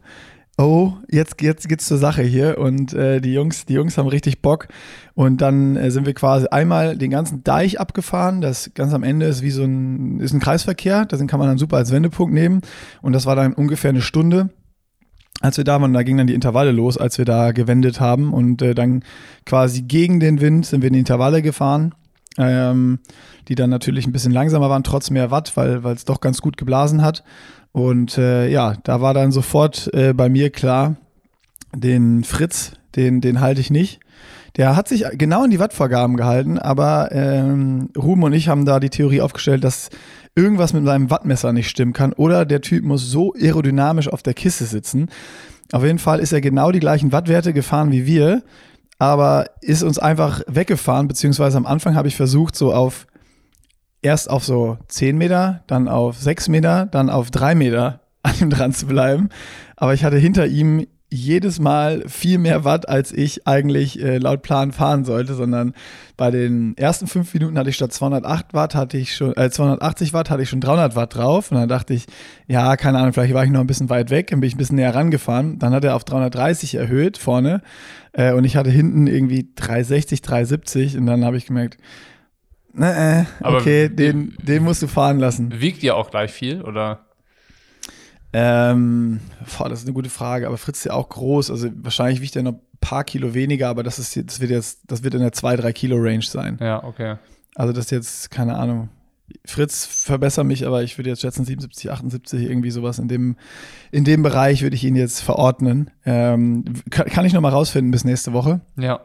oh, 0.60 0.92
jetzt, 1.08 1.40
jetzt 1.40 1.68
geht's 1.68 1.86
zur 1.86 1.96
Sache 1.96 2.22
hier 2.22 2.58
und 2.58 2.92
äh, 2.92 3.20
die 3.20 3.32
Jungs, 3.32 3.64
die 3.64 3.72
Jungs 3.72 3.96
haben 3.96 4.08
richtig 4.08 4.42
Bock. 4.42 4.68
Und 5.14 5.40
dann 5.40 5.76
äh, 5.76 5.90
sind 5.90 6.06
wir 6.06 6.12
quasi 6.12 6.46
einmal 6.50 6.96
den 6.96 7.10
ganzen 7.10 7.42
Deich 7.42 7.80
abgefahren. 7.80 8.40
Das 8.40 8.70
ganz 8.74 8.92
am 8.92 9.02
Ende 9.02 9.26
ist 9.26 9.42
wie 9.42 9.50
so 9.50 9.64
ein, 9.64 10.20
ist 10.20 10.34
ein 10.34 10.40
Kreisverkehr. 10.40 11.06
Das 11.06 11.26
kann 11.26 11.38
man 11.38 11.48
dann 11.48 11.58
super 11.58 11.78
als 11.78 11.92
Wendepunkt 11.92 12.34
nehmen. 12.34 12.60
Und 13.00 13.14
das 13.14 13.24
war 13.24 13.36
dann 13.36 13.54
ungefähr 13.54 13.90
eine 13.90 14.02
Stunde. 14.02 14.50
Als 15.40 15.56
wir 15.56 15.64
da 15.64 15.80
waren, 15.80 15.94
da 15.94 16.02
gingen 16.02 16.18
dann 16.18 16.26
die 16.26 16.34
Intervalle 16.34 16.72
los, 16.72 16.98
als 16.98 17.16
wir 17.16 17.24
da 17.24 17.52
gewendet 17.52 17.98
haben. 17.98 18.34
Und 18.34 18.60
äh, 18.60 18.74
dann 18.74 19.02
quasi 19.46 19.82
gegen 19.82 20.20
den 20.20 20.42
Wind 20.42 20.66
sind 20.66 20.82
wir 20.82 20.88
in 20.88 20.94
die 20.94 21.00
Intervalle 21.00 21.40
gefahren. 21.40 21.94
Ähm, 22.38 23.00
die 23.48 23.56
dann 23.56 23.70
natürlich 23.70 24.06
ein 24.06 24.12
bisschen 24.12 24.30
langsamer 24.30 24.70
waren, 24.70 24.84
trotz 24.84 25.10
mehr 25.10 25.32
Watt, 25.32 25.56
weil 25.56 25.84
es 25.86 26.04
doch 26.04 26.20
ganz 26.20 26.40
gut 26.40 26.56
geblasen 26.56 27.02
hat. 27.02 27.24
Und 27.72 28.18
äh, 28.18 28.48
ja, 28.48 28.74
da 28.82 29.00
war 29.00 29.14
dann 29.14 29.32
sofort 29.32 29.90
äh, 29.94 30.12
bei 30.12 30.28
mir 30.28 30.50
klar, 30.50 30.96
den 31.74 32.24
Fritz, 32.24 32.72
den, 32.96 33.20
den 33.20 33.40
halte 33.40 33.60
ich 33.60 33.70
nicht. 33.70 34.00
Der 34.56 34.74
hat 34.74 34.88
sich 34.88 35.04
genau 35.12 35.44
an 35.44 35.50
die 35.50 35.60
Wattvorgaben 35.60 36.16
gehalten, 36.16 36.58
aber 36.58 37.10
ähm, 37.12 37.90
Ruben 37.96 38.24
und 38.24 38.32
ich 38.32 38.48
haben 38.48 38.64
da 38.64 38.80
die 38.80 38.90
Theorie 38.90 39.20
aufgestellt, 39.20 39.62
dass 39.62 39.90
irgendwas 40.34 40.72
mit 40.72 40.84
seinem 40.84 41.10
Wattmesser 41.10 41.52
nicht 41.52 41.70
stimmen 41.70 41.92
kann 41.92 42.12
oder 42.12 42.44
der 42.44 42.60
Typ 42.60 42.84
muss 42.84 43.08
so 43.08 43.32
aerodynamisch 43.34 44.08
auf 44.08 44.22
der 44.22 44.34
Kiste 44.34 44.64
sitzen. 44.64 45.08
Auf 45.72 45.84
jeden 45.84 45.98
Fall 45.98 46.18
ist 46.18 46.32
er 46.32 46.40
genau 46.40 46.72
die 46.72 46.80
gleichen 46.80 47.12
Wattwerte 47.12 47.52
gefahren 47.52 47.92
wie 47.92 48.06
wir, 48.06 48.42
aber 48.98 49.46
ist 49.60 49.84
uns 49.84 49.98
einfach 49.98 50.42
weggefahren, 50.48 51.06
beziehungsweise 51.06 51.56
am 51.56 51.66
Anfang 51.66 51.94
habe 51.94 52.08
ich 52.08 52.16
versucht, 52.16 52.56
so 52.56 52.74
auf 52.74 53.06
erst 54.02 54.30
auf 54.30 54.44
so 54.44 54.78
10 54.88 55.16
Meter, 55.18 55.62
dann 55.66 55.88
auf 55.88 56.18
6 56.18 56.48
Meter, 56.48 56.86
dann 56.86 57.10
auf 57.10 57.30
3 57.30 57.54
Meter 57.54 58.00
an 58.22 58.34
ihm 58.40 58.50
dran 58.50 58.72
zu 58.72 58.86
bleiben. 58.86 59.28
Aber 59.76 59.94
ich 59.94 60.04
hatte 60.04 60.18
hinter 60.18 60.46
ihm 60.46 60.86
jedes 61.12 61.58
Mal 61.58 62.04
viel 62.06 62.38
mehr 62.38 62.64
Watt, 62.64 62.88
als 62.88 63.10
ich 63.12 63.46
eigentlich 63.46 64.00
äh, 64.00 64.18
laut 64.18 64.42
Plan 64.42 64.70
fahren 64.70 65.04
sollte, 65.04 65.34
sondern 65.34 65.74
bei 66.16 66.30
den 66.30 66.76
ersten 66.76 67.08
fünf 67.08 67.34
Minuten 67.34 67.58
hatte 67.58 67.68
ich 67.68 67.76
statt 67.76 67.92
208 67.92 68.54
Watt 68.54 68.76
hatte 68.76 68.96
ich 68.96 69.16
schon, 69.16 69.36
äh, 69.36 69.50
280 69.50 70.12
Watt 70.12 70.30
hatte 70.30 70.42
ich 70.44 70.48
schon 70.48 70.60
300 70.60 70.94
Watt 70.94 71.16
drauf. 71.16 71.50
Und 71.50 71.58
dann 71.58 71.68
dachte 71.68 71.94
ich, 71.94 72.06
ja, 72.46 72.76
keine 72.76 72.98
Ahnung, 72.98 73.12
vielleicht 73.12 73.34
war 73.34 73.44
ich 73.44 73.50
noch 73.50 73.60
ein 73.60 73.66
bisschen 73.66 73.90
weit 73.90 74.10
weg, 74.10 74.28
dann 74.28 74.40
bin 74.40 74.46
ich 74.46 74.54
ein 74.54 74.58
bisschen 74.58 74.76
näher 74.76 74.94
rangefahren, 74.94 75.58
dann 75.58 75.72
hat 75.72 75.82
er 75.82 75.96
auf 75.96 76.04
330 76.04 76.76
erhöht 76.76 77.18
vorne 77.18 77.60
äh, 78.12 78.32
und 78.32 78.44
ich 78.44 78.56
hatte 78.56 78.70
hinten 78.70 79.08
irgendwie 79.08 79.50
360, 79.56 80.22
370 80.22 80.96
und 80.96 81.06
dann 81.06 81.24
habe 81.24 81.36
ich 81.36 81.46
gemerkt, 81.46 81.78
äh, 82.78 83.24
okay, 83.42 83.88
den, 83.88 84.34
den 84.42 84.62
musst 84.62 84.82
du 84.82 84.86
fahren 84.86 85.18
lassen. 85.18 85.60
Wiegt 85.60 85.82
ihr 85.82 85.96
auch 85.96 86.10
gleich 86.10 86.30
viel, 86.30 86.62
oder? 86.62 87.00
Ähm, 88.32 89.20
boah, 89.58 89.68
das 89.68 89.80
ist 89.80 89.86
eine 89.86 89.94
gute 89.94 90.10
Frage, 90.10 90.46
aber 90.46 90.56
Fritz 90.56 90.78
ist 90.78 90.84
ja 90.84 90.92
auch 90.92 91.08
groß, 91.08 91.50
also 91.50 91.68
wahrscheinlich 91.74 92.20
wiegt 92.20 92.36
er 92.36 92.44
noch 92.44 92.52
ein 92.52 92.60
paar 92.80 93.02
Kilo 93.02 93.34
weniger, 93.34 93.68
aber 93.68 93.82
das 93.82 93.98
ist 93.98 94.16
das 94.16 94.40
wird 94.40 94.50
jetzt, 94.50 94.82
das 94.86 95.02
wird 95.02 95.14
in 95.14 95.20
der 95.20 95.32
2-3 95.32 95.72
Kilo 95.72 95.96
Range 95.96 96.22
sein. 96.22 96.56
Ja, 96.60 96.84
okay. 96.84 97.16
Also 97.56 97.72
das 97.72 97.86
ist 97.86 97.90
jetzt, 97.90 98.30
keine 98.30 98.56
Ahnung. 98.56 98.88
Fritz, 99.44 99.86
verbessere 99.86 100.44
mich, 100.44 100.66
aber 100.66 100.82
ich 100.82 100.98
würde 100.98 101.10
jetzt 101.10 101.22
schätzen 101.22 101.44
77, 101.44 101.90
78, 101.90 102.42
irgendwie 102.42 102.70
sowas 102.70 102.98
in 102.98 103.08
dem, 103.08 103.36
in 103.90 104.04
dem 104.04 104.22
Bereich 104.22 104.62
würde 104.62 104.76
ich 104.76 104.84
ihn 104.84 104.96
jetzt 104.96 105.20
verordnen. 105.20 105.90
Ähm, 106.04 106.64
kann, 106.90 107.06
kann 107.06 107.24
ich 107.24 107.32
noch 107.32 107.40
mal 107.40 107.50
rausfinden 107.50 107.90
bis 107.90 108.04
nächste 108.04 108.32
Woche. 108.32 108.60
Ja. 108.76 109.00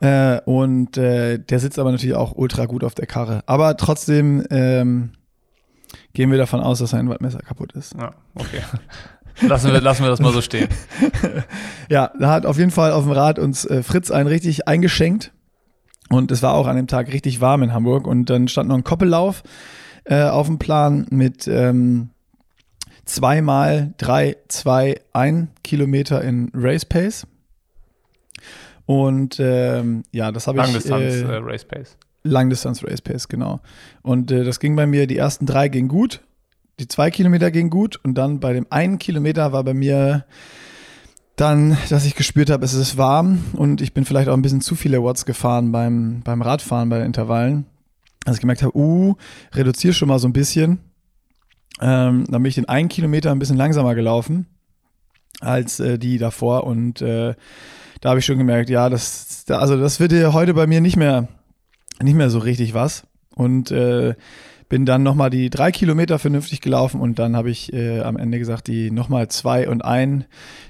Äh, 0.00 0.40
und 0.44 0.96
äh, 0.96 1.38
der 1.38 1.58
sitzt 1.58 1.78
aber 1.78 1.90
natürlich 1.90 2.16
auch 2.16 2.32
ultra 2.36 2.66
gut 2.66 2.84
auf 2.84 2.94
der 2.94 3.06
Karre. 3.06 3.42
Aber 3.46 3.76
trotzdem 3.76 4.44
ähm, 4.50 5.12
gehen 6.12 6.30
wir 6.30 6.38
davon 6.38 6.60
aus, 6.60 6.78
dass 6.78 6.90
sein 6.90 7.08
Wattmesser 7.08 7.40
kaputt 7.40 7.72
ist. 7.72 7.94
Ja, 7.94 8.14
okay. 8.34 8.60
lassen, 9.46 9.72
wir, 9.72 9.80
lassen 9.80 10.02
wir 10.02 10.10
das 10.10 10.20
mal 10.20 10.32
so 10.32 10.40
stehen. 10.40 10.68
ja, 11.88 12.12
da 12.18 12.30
hat 12.30 12.46
auf 12.46 12.58
jeden 12.58 12.70
Fall 12.70 12.92
auf 12.92 13.04
dem 13.04 13.12
Rad 13.12 13.38
uns 13.38 13.64
äh, 13.64 13.82
Fritz 13.82 14.10
einen 14.10 14.28
richtig 14.28 14.68
eingeschenkt. 14.68 15.32
Und 16.10 16.30
es 16.30 16.42
war 16.42 16.54
auch 16.54 16.66
an 16.66 16.76
dem 16.76 16.86
Tag 16.86 17.12
richtig 17.12 17.40
warm 17.40 17.62
in 17.62 17.72
Hamburg. 17.72 18.06
Und 18.06 18.30
dann 18.30 18.48
stand 18.48 18.68
noch 18.68 18.76
ein 18.76 18.84
Koppellauf 18.84 19.42
äh, 20.04 20.22
auf 20.22 20.46
dem 20.46 20.58
Plan 20.58 21.06
mit 21.10 21.46
ähm, 21.48 22.10
zweimal 23.04 23.94
drei, 23.98 24.36
zwei, 24.48 25.00
ein 25.12 25.50
Kilometer 25.64 26.22
in 26.22 26.50
Race 26.54 26.84
Pace. 26.84 27.26
Und 28.88 29.36
ähm, 29.38 30.02
ja, 30.12 30.32
das 30.32 30.46
habe 30.46 30.60
ich. 30.60 30.64
Langdistanz 30.64 31.02
äh, 31.16 31.20
äh, 31.20 31.40
Race 31.42 31.66
Pace. 31.66 31.98
Langdistanz 32.22 32.82
Race 32.82 33.02
Pace, 33.02 33.28
genau. 33.28 33.60
Und 34.00 34.30
äh, 34.30 34.44
das 34.44 34.60
ging 34.60 34.76
bei 34.76 34.86
mir, 34.86 35.06
die 35.06 35.18
ersten 35.18 35.44
drei 35.44 35.68
gingen 35.68 35.88
gut, 35.88 36.22
die 36.80 36.88
zwei 36.88 37.10
Kilometer 37.10 37.50
gingen 37.50 37.68
gut 37.68 38.00
und 38.02 38.14
dann 38.14 38.40
bei 38.40 38.54
dem 38.54 38.66
einen 38.70 38.98
Kilometer 38.98 39.52
war 39.52 39.62
bei 39.62 39.74
mir 39.74 40.24
dann, 41.36 41.76
dass 41.90 42.06
ich 42.06 42.14
gespürt 42.14 42.48
habe, 42.48 42.64
es 42.64 42.72
ist 42.72 42.96
warm 42.96 43.44
und 43.52 43.82
ich 43.82 43.92
bin 43.92 44.06
vielleicht 44.06 44.30
auch 44.30 44.34
ein 44.34 44.40
bisschen 44.40 44.62
zu 44.62 44.74
viele 44.74 45.04
Watts 45.04 45.26
gefahren 45.26 45.70
beim, 45.70 46.22
beim 46.22 46.40
Radfahren, 46.40 46.88
bei 46.88 46.96
den 46.96 47.08
Intervallen. 47.08 47.66
Dass 48.24 48.36
ich 48.36 48.40
gemerkt 48.40 48.62
habe, 48.62 48.74
uh, 48.74 49.16
reduziere 49.52 49.92
schon 49.92 50.08
mal 50.08 50.18
so 50.18 50.28
ein 50.28 50.32
bisschen. 50.32 50.78
Ähm, 51.82 52.24
dann 52.26 52.42
bin 52.42 52.46
ich 52.46 52.54
den 52.54 52.70
einen 52.70 52.88
Kilometer 52.88 53.32
ein 53.32 53.38
bisschen 53.38 53.58
langsamer 53.58 53.94
gelaufen 53.94 54.46
als 55.40 55.78
äh, 55.78 55.98
die 55.98 56.16
davor 56.16 56.64
und 56.64 57.02
äh, 57.02 57.34
da 58.00 58.10
habe 58.10 58.20
ich 58.20 58.26
schon 58.26 58.38
gemerkt, 58.38 58.70
ja, 58.70 58.88
das, 58.88 59.44
also 59.48 59.76
das 59.76 60.00
wird 60.00 60.12
ja 60.12 60.32
heute 60.32 60.54
bei 60.54 60.66
mir 60.66 60.80
nicht 60.80 60.96
mehr, 60.96 61.28
nicht 62.00 62.14
mehr 62.14 62.30
so 62.30 62.38
richtig 62.38 62.74
was. 62.74 63.04
Und 63.34 63.70
äh, 63.70 64.14
bin 64.68 64.84
dann 64.84 65.02
nochmal 65.02 65.30
die 65.30 65.50
drei 65.50 65.72
Kilometer 65.72 66.18
vernünftig 66.18 66.60
gelaufen 66.60 67.00
und 67.00 67.18
dann 67.18 67.36
habe 67.36 67.50
ich 67.50 67.72
äh, 67.72 68.00
am 68.00 68.16
Ende 68.16 68.38
gesagt, 68.38 68.66
die 68.66 68.90
nochmal 68.90 69.28
zwei 69.28 69.68
und 69.68 69.84
ein, 69.84 70.26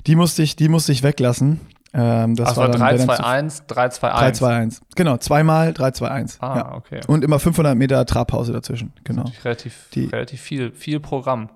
die 0.06 0.14
musste 0.14 0.42
ich, 0.42 0.54
die 0.56 0.68
musste 0.68 0.92
ich 0.92 1.02
weglassen. 1.02 1.60
Ähm, 1.94 2.36
das 2.36 2.50
also 2.50 2.60
war 2.60 2.70
3, 2.70 2.98
2, 2.98 3.16
1, 3.16 3.66
3, 3.66 3.88
2, 3.88 4.12
1. 4.12 4.20
3, 4.20 4.32
2, 4.32 4.54
1. 4.54 4.80
Genau, 4.94 5.16
zweimal 5.16 5.72
3, 5.72 5.90
2, 5.92 6.08
1. 6.08 6.38
Ah, 6.40 6.56
ja. 6.56 6.74
okay. 6.74 7.00
Und 7.06 7.24
immer 7.24 7.38
500 7.38 7.76
Meter 7.76 8.04
Trabpause 8.04 8.52
dazwischen. 8.52 8.92
Genau. 9.04 9.24
Relativ, 9.44 9.88
die, 9.94 10.04
relativ 10.04 10.40
viel, 10.40 10.70
viel 10.72 11.00
Programm. 11.00 11.48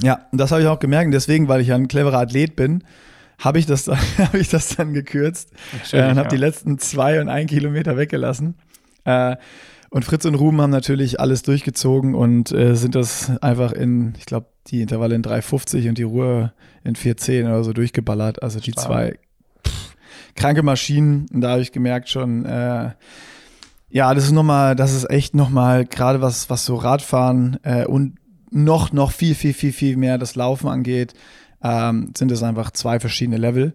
Ja, 0.00 0.20
und 0.30 0.38
das 0.38 0.52
habe 0.52 0.62
ich 0.62 0.68
auch 0.68 0.78
gemerkt. 0.78 1.12
deswegen, 1.12 1.48
weil 1.48 1.60
ich 1.60 1.68
ja 1.68 1.74
ein 1.74 1.88
cleverer 1.88 2.18
Athlet 2.18 2.54
bin, 2.54 2.84
habe 3.38 3.58
ich, 3.58 3.66
das, 3.66 3.88
hab 4.18 4.34
ich 4.34 4.48
das 4.48 4.76
dann 4.76 4.92
gekürzt 4.92 5.50
äh, 5.92 6.08
und 6.08 6.16
habe 6.16 6.22
ja. 6.22 6.28
die 6.28 6.36
letzten 6.36 6.78
zwei 6.78 7.20
und 7.20 7.28
ein 7.28 7.46
Kilometer 7.46 7.96
weggelassen. 7.96 8.54
Äh, 9.04 9.36
und 9.90 10.04
Fritz 10.04 10.24
und 10.24 10.34
Ruben 10.34 10.60
haben 10.60 10.70
natürlich 10.70 11.20
alles 11.20 11.42
durchgezogen 11.42 12.14
und 12.14 12.52
äh, 12.52 12.74
sind 12.74 12.94
das 12.94 13.30
einfach 13.40 13.72
in, 13.72 14.14
ich 14.18 14.26
glaube, 14.26 14.46
die 14.66 14.82
Intervalle 14.82 15.14
in 15.14 15.22
3,50 15.22 15.88
und 15.88 15.98
die 15.98 16.02
Ruhe 16.02 16.52
in 16.84 16.96
4,10 16.96 17.46
oder 17.46 17.64
so 17.64 17.72
durchgeballert. 17.72 18.42
Also 18.42 18.58
die 18.58 18.72
Stark. 18.72 18.86
zwei 18.86 19.18
pff, 19.66 19.96
kranke 20.34 20.62
Maschinen. 20.62 21.26
Und 21.32 21.40
da 21.40 21.50
habe 21.50 21.62
ich 21.62 21.72
gemerkt 21.72 22.08
schon, 22.08 22.44
äh, 22.44 22.90
ja, 23.88 24.12
das 24.12 24.24
ist 24.24 24.32
nochmal, 24.32 24.74
das 24.74 24.92
ist 24.92 25.08
echt 25.08 25.34
nochmal, 25.34 25.86
gerade 25.86 26.20
was, 26.20 26.50
was 26.50 26.66
so 26.66 26.74
Radfahren 26.74 27.58
äh, 27.62 27.86
und 27.86 28.16
noch, 28.50 28.92
noch 28.92 29.12
viel, 29.12 29.34
viel, 29.34 29.54
viel, 29.54 29.72
viel 29.72 29.96
mehr 29.96 30.18
das 30.18 30.34
Laufen 30.34 30.68
angeht, 30.68 31.14
ähm, 31.66 32.12
sind 32.16 32.30
es 32.30 32.42
einfach 32.42 32.70
zwei 32.70 33.00
verschiedene 33.00 33.38
Level. 33.38 33.74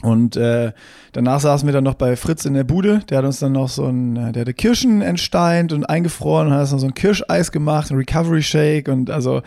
Und 0.00 0.36
äh, 0.36 0.72
danach 1.10 1.40
saßen 1.40 1.66
wir 1.66 1.72
dann 1.72 1.82
noch 1.82 1.94
bei 1.94 2.14
Fritz 2.14 2.44
in 2.44 2.54
der 2.54 2.62
Bude. 2.62 3.00
Der 3.10 3.18
hat 3.18 3.24
uns 3.24 3.40
dann 3.40 3.50
noch 3.50 3.68
so 3.68 3.86
ein, 3.86 4.14
äh, 4.14 4.30
der 4.30 4.42
hatte 4.42 4.54
Kirschen 4.54 5.02
entsteint 5.02 5.72
und 5.72 5.86
eingefroren 5.86 6.46
und 6.46 6.52
hat 6.52 6.60
uns 6.60 6.72
noch 6.72 6.78
so 6.78 6.86
ein 6.86 6.94
Kirscheis 6.94 7.50
gemacht, 7.50 7.90
ein 7.90 7.96
Recovery 7.96 8.42
Shake 8.42 8.86
und 8.86 9.10
also 9.10 9.42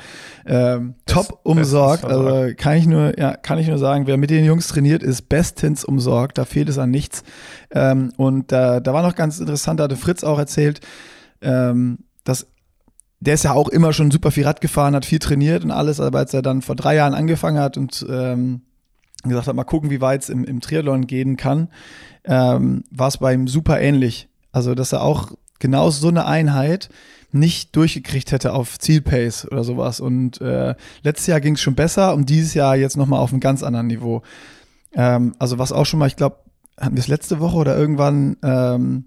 ähm, 0.45 0.95
top 1.05 1.39
umsorgt. 1.43 2.03
Also 2.03 2.53
kann 2.57 2.75
ich 2.75 2.85
nur, 2.85 3.17
ja, 3.17 3.37
kann 3.37 3.59
ich 3.59 3.67
nur 3.69 3.77
sagen, 3.77 4.07
wer 4.07 4.17
mit 4.17 4.29
den 4.29 4.43
Jungs 4.43 4.67
trainiert, 4.67 5.03
ist 5.03 5.29
bestens 5.29 5.85
umsorgt. 5.85 6.37
Da 6.37 6.43
fehlt 6.43 6.67
es 6.67 6.77
an 6.77 6.91
nichts. 6.91 7.23
Ähm, 7.71 8.11
und 8.17 8.51
äh, 8.51 8.81
da 8.81 8.93
war 8.93 9.03
noch 9.03 9.15
ganz 9.15 9.39
interessant, 9.39 9.79
da 9.79 9.85
hatte 9.85 9.95
Fritz 9.95 10.21
auch 10.25 10.37
erzählt, 10.37 10.81
ähm, 11.41 11.99
dass 12.25 12.47
der 13.21 13.35
ist 13.35 13.43
ja 13.43 13.53
auch 13.53 13.69
immer 13.69 13.93
schon 13.93 14.11
super 14.11 14.31
viel 14.31 14.45
Rad 14.45 14.61
gefahren, 14.61 14.95
hat 14.95 15.05
viel 15.05 15.19
trainiert 15.19 15.63
und 15.63 15.71
alles, 15.71 15.99
aber 15.99 16.19
als 16.19 16.33
er 16.33 16.41
dann 16.41 16.61
vor 16.61 16.75
drei 16.75 16.95
Jahren 16.95 17.13
angefangen 17.13 17.59
hat 17.59 17.77
und 17.77 18.05
ähm, 18.09 18.61
gesagt 19.23 19.47
hat, 19.47 19.55
mal 19.55 19.63
gucken, 19.63 19.91
wie 19.91 20.01
weit 20.01 20.23
es 20.23 20.29
im, 20.29 20.43
im 20.43 20.59
Triathlon 20.59 21.05
gehen 21.05 21.37
kann, 21.37 21.69
ähm, 22.25 22.83
war 22.89 23.07
es 23.07 23.19
bei 23.19 23.33
ihm 23.33 23.47
super 23.47 23.79
ähnlich. 23.79 24.27
Also, 24.51 24.73
dass 24.73 24.91
er 24.91 25.03
auch 25.03 25.31
genau 25.59 25.91
so 25.91 26.07
eine 26.07 26.25
Einheit 26.25 26.89
nicht 27.31 27.75
durchgekriegt 27.75 28.31
hätte 28.31 28.53
auf 28.53 28.79
Zielpace 28.79 29.47
oder 29.49 29.63
sowas. 29.63 29.99
Und 29.99 30.41
äh, 30.41 30.73
letztes 31.03 31.27
Jahr 31.27 31.39
ging 31.39 31.53
es 31.53 31.61
schon 31.61 31.75
besser 31.75 32.15
und 32.15 32.27
dieses 32.27 32.55
Jahr 32.55 32.75
jetzt 32.75 32.97
nochmal 32.97 33.19
auf 33.19 33.31
einem 33.31 33.39
ganz 33.39 33.61
anderen 33.61 33.87
Niveau. 33.87 34.23
Ähm, 34.93 35.35
also 35.37 35.59
was 35.59 35.71
auch 35.71 35.85
schon 35.85 35.99
mal, 35.99 36.07
ich 36.07 36.15
glaube, 36.15 36.37
hatten 36.79 36.95
wir 36.95 37.01
es 37.01 37.07
letzte 37.07 37.39
Woche 37.39 37.57
oder 37.57 37.77
irgendwann 37.77 38.37
ähm, 38.43 39.05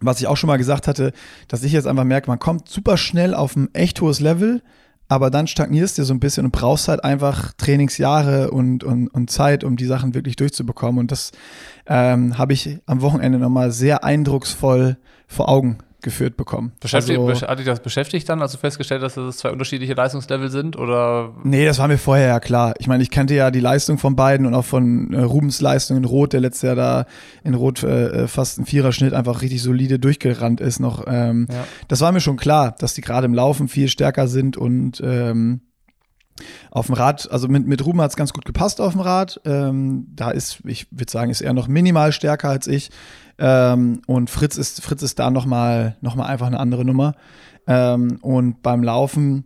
was 0.00 0.20
ich 0.20 0.26
auch 0.26 0.36
schon 0.36 0.48
mal 0.48 0.56
gesagt 0.56 0.88
hatte, 0.88 1.12
dass 1.48 1.62
ich 1.62 1.72
jetzt 1.72 1.86
einfach 1.86 2.04
merke, 2.04 2.30
man 2.30 2.38
kommt 2.38 2.68
super 2.68 2.96
schnell 2.96 3.34
auf 3.34 3.56
ein 3.56 3.68
echt 3.74 4.00
hohes 4.00 4.20
Level, 4.20 4.62
aber 5.08 5.30
dann 5.30 5.46
stagnierst 5.46 5.98
du 5.98 6.04
so 6.04 6.14
ein 6.14 6.20
bisschen 6.20 6.46
und 6.46 6.52
brauchst 6.52 6.88
halt 6.88 7.02
einfach 7.02 7.52
Trainingsjahre 7.54 8.50
und, 8.50 8.84
und, 8.84 9.08
und 9.08 9.30
Zeit, 9.30 9.64
um 9.64 9.76
die 9.76 9.86
Sachen 9.86 10.14
wirklich 10.14 10.36
durchzubekommen. 10.36 11.00
Und 11.00 11.10
das 11.10 11.32
ähm, 11.86 12.38
habe 12.38 12.52
ich 12.52 12.78
am 12.86 13.02
Wochenende 13.02 13.38
nochmal 13.38 13.72
sehr 13.72 14.04
eindrucksvoll 14.04 14.98
vor 15.26 15.48
Augen 15.48 15.78
geführt 16.02 16.36
bekommen. 16.36 16.72
Beschäftigt, 16.80 17.18
also, 17.18 17.46
hat 17.46 17.58
dich 17.58 17.66
das 17.66 17.80
beschäftigt 17.80 18.28
dann, 18.28 18.42
als 18.42 18.52
du 18.52 18.58
festgestellt 18.58 19.02
hast, 19.02 19.16
dass 19.16 19.24
es 19.24 19.36
zwei 19.38 19.50
unterschiedliche 19.50 19.94
Leistungslevel 19.94 20.50
sind? 20.50 20.76
Oder? 20.76 21.32
Nee, 21.44 21.64
das 21.64 21.78
war 21.78 21.88
mir 21.88 21.98
vorher 21.98 22.28
ja 22.28 22.40
klar. 22.40 22.74
Ich 22.78 22.86
meine, 22.86 23.02
ich 23.02 23.10
kannte 23.10 23.34
ja 23.34 23.50
die 23.50 23.60
Leistung 23.60 23.98
von 23.98 24.16
beiden 24.16 24.46
und 24.46 24.54
auch 24.54 24.64
von 24.64 25.12
äh, 25.12 25.20
Rubens 25.20 25.60
Leistung 25.60 25.96
in 25.96 26.04
Rot, 26.04 26.32
der 26.32 26.40
letztes 26.40 26.62
Jahr 26.62 26.76
da 26.76 27.06
in 27.44 27.54
Rot 27.54 27.82
äh, 27.82 28.28
fast 28.28 28.58
ein 28.58 28.66
Viererschnitt 28.66 29.14
einfach 29.14 29.42
richtig 29.42 29.62
solide 29.62 29.98
durchgerannt 29.98 30.60
ist 30.60 30.80
noch. 30.80 31.04
Ähm, 31.06 31.46
ja. 31.50 31.64
Das 31.88 32.00
war 32.00 32.12
mir 32.12 32.20
schon 32.20 32.36
klar, 32.36 32.74
dass 32.78 32.94
die 32.94 33.00
gerade 33.00 33.26
im 33.26 33.34
Laufen 33.34 33.68
viel 33.68 33.88
stärker 33.88 34.28
sind 34.28 34.56
und 34.56 35.00
ähm, 35.04 35.60
auf 36.70 36.86
dem 36.86 36.94
Rad, 36.94 37.30
also 37.30 37.48
mit, 37.48 37.66
mit 37.66 37.84
Ruben 37.84 38.00
hat 38.00 38.10
es 38.10 38.16
ganz 38.16 38.32
gut 38.32 38.44
gepasst 38.44 38.80
auf 38.80 38.92
dem 38.92 39.00
Rad. 39.00 39.40
Ähm, 39.44 40.06
da 40.14 40.30
ist, 40.30 40.60
ich 40.64 40.86
würde 40.90 41.10
sagen, 41.10 41.30
ist 41.30 41.40
er 41.40 41.52
noch 41.52 41.68
minimal 41.68 42.12
stärker 42.12 42.48
als 42.48 42.66
ich. 42.66 42.90
Ähm, 43.40 44.02
und 44.06 44.30
Fritz 44.30 44.56
ist, 44.56 44.82
Fritz 44.82 45.02
ist 45.02 45.18
da 45.18 45.30
nochmal 45.30 45.96
noch 46.02 46.14
mal 46.14 46.26
einfach 46.26 46.46
eine 46.46 46.60
andere 46.60 46.84
Nummer. 46.84 47.14
Ähm, 47.66 48.18
und 48.20 48.62
beim 48.62 48.82
Laufen, 48.82 49.44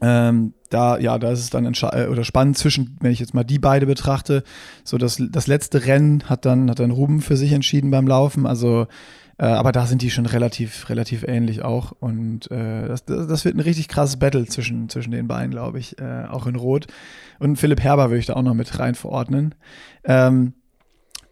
ähm, 0.00 0.54
da, 0.70 0.98
ja, 0.98 1.18
da 1.18 1.32
ist 1.32 1.40
es 1.40 1.50
dann 1.50 1.64
äh, 1.64 2.06
oder 2.06 2.24
spannend 2.24 2.56
zwischen, 2.56 2.96
wenn 3.00 3.12
ich 3.12 3.20
jetzt 3.20 3.34
mal 3.34 3.44
die 3.44 3.58
beide 3.58 3.86
betrachte, 3.86 4.44
so 4.84 4.96
das, 4.96 5.20
das 5.30 5.46
letzte 5.46 5.86
Rennen 5.86 6.24
hat 6.24 6.44
dann, 6.44 6.70
hat 6.70 6.78
dann 6.78 6.90
Ruben 6.90 7.20
für 7.20 7.36
sich 7.36 7.52
entschieden 7.52 7.90
beim 7.90 8.06
Laufen. 8.06 8.46
Also 8.46 8.86
äh, 9.38 9.46
aber 9.46 9.72
da 9.72 9.86
sind 9.86 10.02
die 10.02 10.10
schon 10.10 10.26
relativ, 10.26 10.88
relativ 10.88 11.22
ähnlich 11.22 11.62
auch. 11.62 11.92
Und 11.92 12.50
äh, 12.50 12.88
das, 12.88 13.04
das 13.04 13.44
wird 13.44 13.56
ein 13.56 13.60
richtig 13.60 13.88
krasses 13.88 14.18
Battle 14.18 14.46
zwischen, 14.46 14.88
zwischen 14.88 15.10
den 15.10 15.28
beiden, 15.28 15.50
glaube 15.50 15.78
ich, 15.78 15.98
äh, 16.00 16.24
auch 16.30 16.46
in 16.46 16.56
Rot. 16.56 16.86
Und 17.38 17.56
Philipp 17.56 17.82
Herber 17.82 18.08
würde 18.08 18.20
ich 18.20 18.26
da 18.26 18.34
auch 18.34 18.42
noch 18.42 18.54
mit 18.54 18.78
rein 18.78 18.94
verordnen. 18.94 19.54
Ähm, 20.04 20.54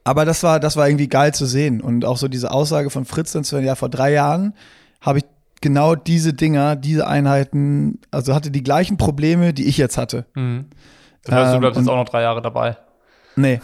aber 0.04 0.26
das 0.26 0.42
war, 0.42 0.60
das 0.60 0.76
war 0.76 0.86
irgendwie 0.88 1.08
geil 1.08 1.34
zu 1.34 1.46
sehen. 1.46 1.80
Und 1.80 2.04
auch 2.04 2.18
so 2.18 2.28
diese 2.28 2.50
Aussage 2.50 2.90
von 2.90 3.06
Fritz 3.06 3.32
dann 3.32 3.42
zu 3.42 3.56
hören, 3.56 3.64
ja, 3.64 3.74
vor 3.74 3.88
drei 3.88 4.12
Jahren 4.12 4.54
habe 5.00 5.18
ich 5.18 5.24
genau 5.62 5.94
diese 5.94 6.34
Dinger, 6.34 6.76
diese 6.76 7.06
Einheiten, 7.06 7.98
also 8.10 8.34
hatte 8.34 8.50
die 8.50 8.62
gleichen 8.62 8.98
Probleme, 8.98 9.54
die 9.54 9.64
ich 9.64 9.78
jetzt 9.78 9.96
hatte. 9.96 10.26
Mhm. 10.34 10.66
Das 11.24 11.34
heißt, 11.34 11.54
du 11.54 11.58
bleibst 11.58 11.78
ähm, 11.78 11.84
jetzt 11.84 11.90
auch 11.90 11.96
noch 11.96 12.08
drei 12.08 12.20
Jahre 12.20 12.42
dabei. 12.42 12.76
Nee. 13.36 13.60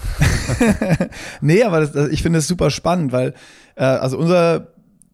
nee, 1.42 1.62
aber 1.62 1.80
das, 1.86 2.08
ich 2.08 2.22
finde 2.22 2.38
es 2.38 2.48
super 2.48 2.70
spannend, 2.70 3.12
weil, 3.12 3.34
äh, 3.76 3.84
also 3.84 4.18
unser, 4.18 4.68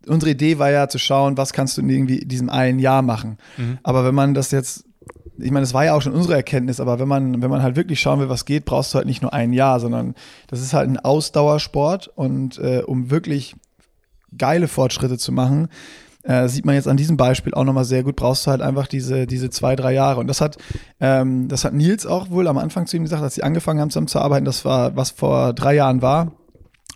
unsere 0.06 0.30
Idee 0.30 0.58
war 0.60 0.70
ja 0.70 0.88
zu 0.88 0.98
schauen, 0.98 1.36
was 1.36 1.52
kannst 1.52 1.76
du 1.76 1.82
in 1.82 1.90
irgendwie 1.90 2.20
diesem 2.20 2.48
einen 2.48 2.78
Jahr 2.78 3.02
machen. 3.02 3.36
Mhm. 3.56 3.78
Aber 3.82 4.04
wenn 4.04 4.14
man 4.14 4.32
das 4.32 4.52
jetzt 4.52 4.84
ich 5.38 5.50
meine, 5.50 5.64
das 5.64 5.74
war 5.74 5.84
ja 5.84 5.94
auch 5.94 6.02
schon 6.02 6.14
unsere 6.14 6.34
Erkenntnis, 6.34 6.80
aber 6.80 6.98
wenn 6.98 7.08
man, 7.08 7.42
wenn 7.42 7.50
man 7.50 7.62
halt 7.62 7.76
wirklich 7.76 8.00
schauen 8.00 8.20
will, 8.20 8.28
was 8.28 8.44
geht, 8.44 8.64
brauchst 8.64 8.92
du 8.92 8.96
halt 8.98 9.06
nicht 9.06 9.22
nur 9.22 9.32
ein 9.32 9.52
Jahr, 9.52 9.80
sondern 9.80 10.14
das 10.48 10.60
ist 10.60 10.72
halt 10.74 10.88
ein 10.88 10.98
Ausdauersport 10.98 12.08
und 12.08 12.58
äh, 12.58 12.82
um 12.86 13.10
wirklich 13.10 13.54
geile 14.36 14.68
Fortschritte 14.68 15.18
zu 15.18 15.32
machen, 15.32 15.68
Äh, 16.28 16.48
sieht 16.48 16.66
man 16.66 16.74
jetzt 16.74 16.88
an 16.88 16.96
diesem 16.96 17.16
Beispiel 17.16 17.54
auch 17.54 17.62
nochmal 17.62 17.84
sehr 17.84 18.02
gut, 18.02 18.16
brauchst 18.16 18.46
du 18.46 18.50
halt 18.50 18.60
einfach 18.60 18.88
diese, 18.88 19.28
diese 19.28 19.48
zwei, 19.48 19.76
drei 19.76 19.92
Jahre. 19.92 20.18
Und 20.18 20.26
das 20.26 20.40
hat, 20.40 20.56
ähm, 20.98 21.46
das 21.46 21.64
hat 21.64 21.72
Nils 21.72 22.04
auch 22.04 22.30
wohl 22.30 22.48
am 22.48 22.58
Anfang 22.58 22.86
zu 22.88 22.96
ihm 22.96 23.04
gesagt, 23.04 23.22
als 23.22 23.36
sie 23.36 23.44
angefangen 23.44 23.80
haben 23.80 23.90
zusammen 23.90 24.08
zu 24.08 24.18
arbeiten, 24.18 24.44
das 24.44 24.64
war, 24.64 24.96
was 24.96 25.12
vor 25.12 25.52
drei 25.52 25.76
Jahren 25.76 26.02
war, 26.02 26.32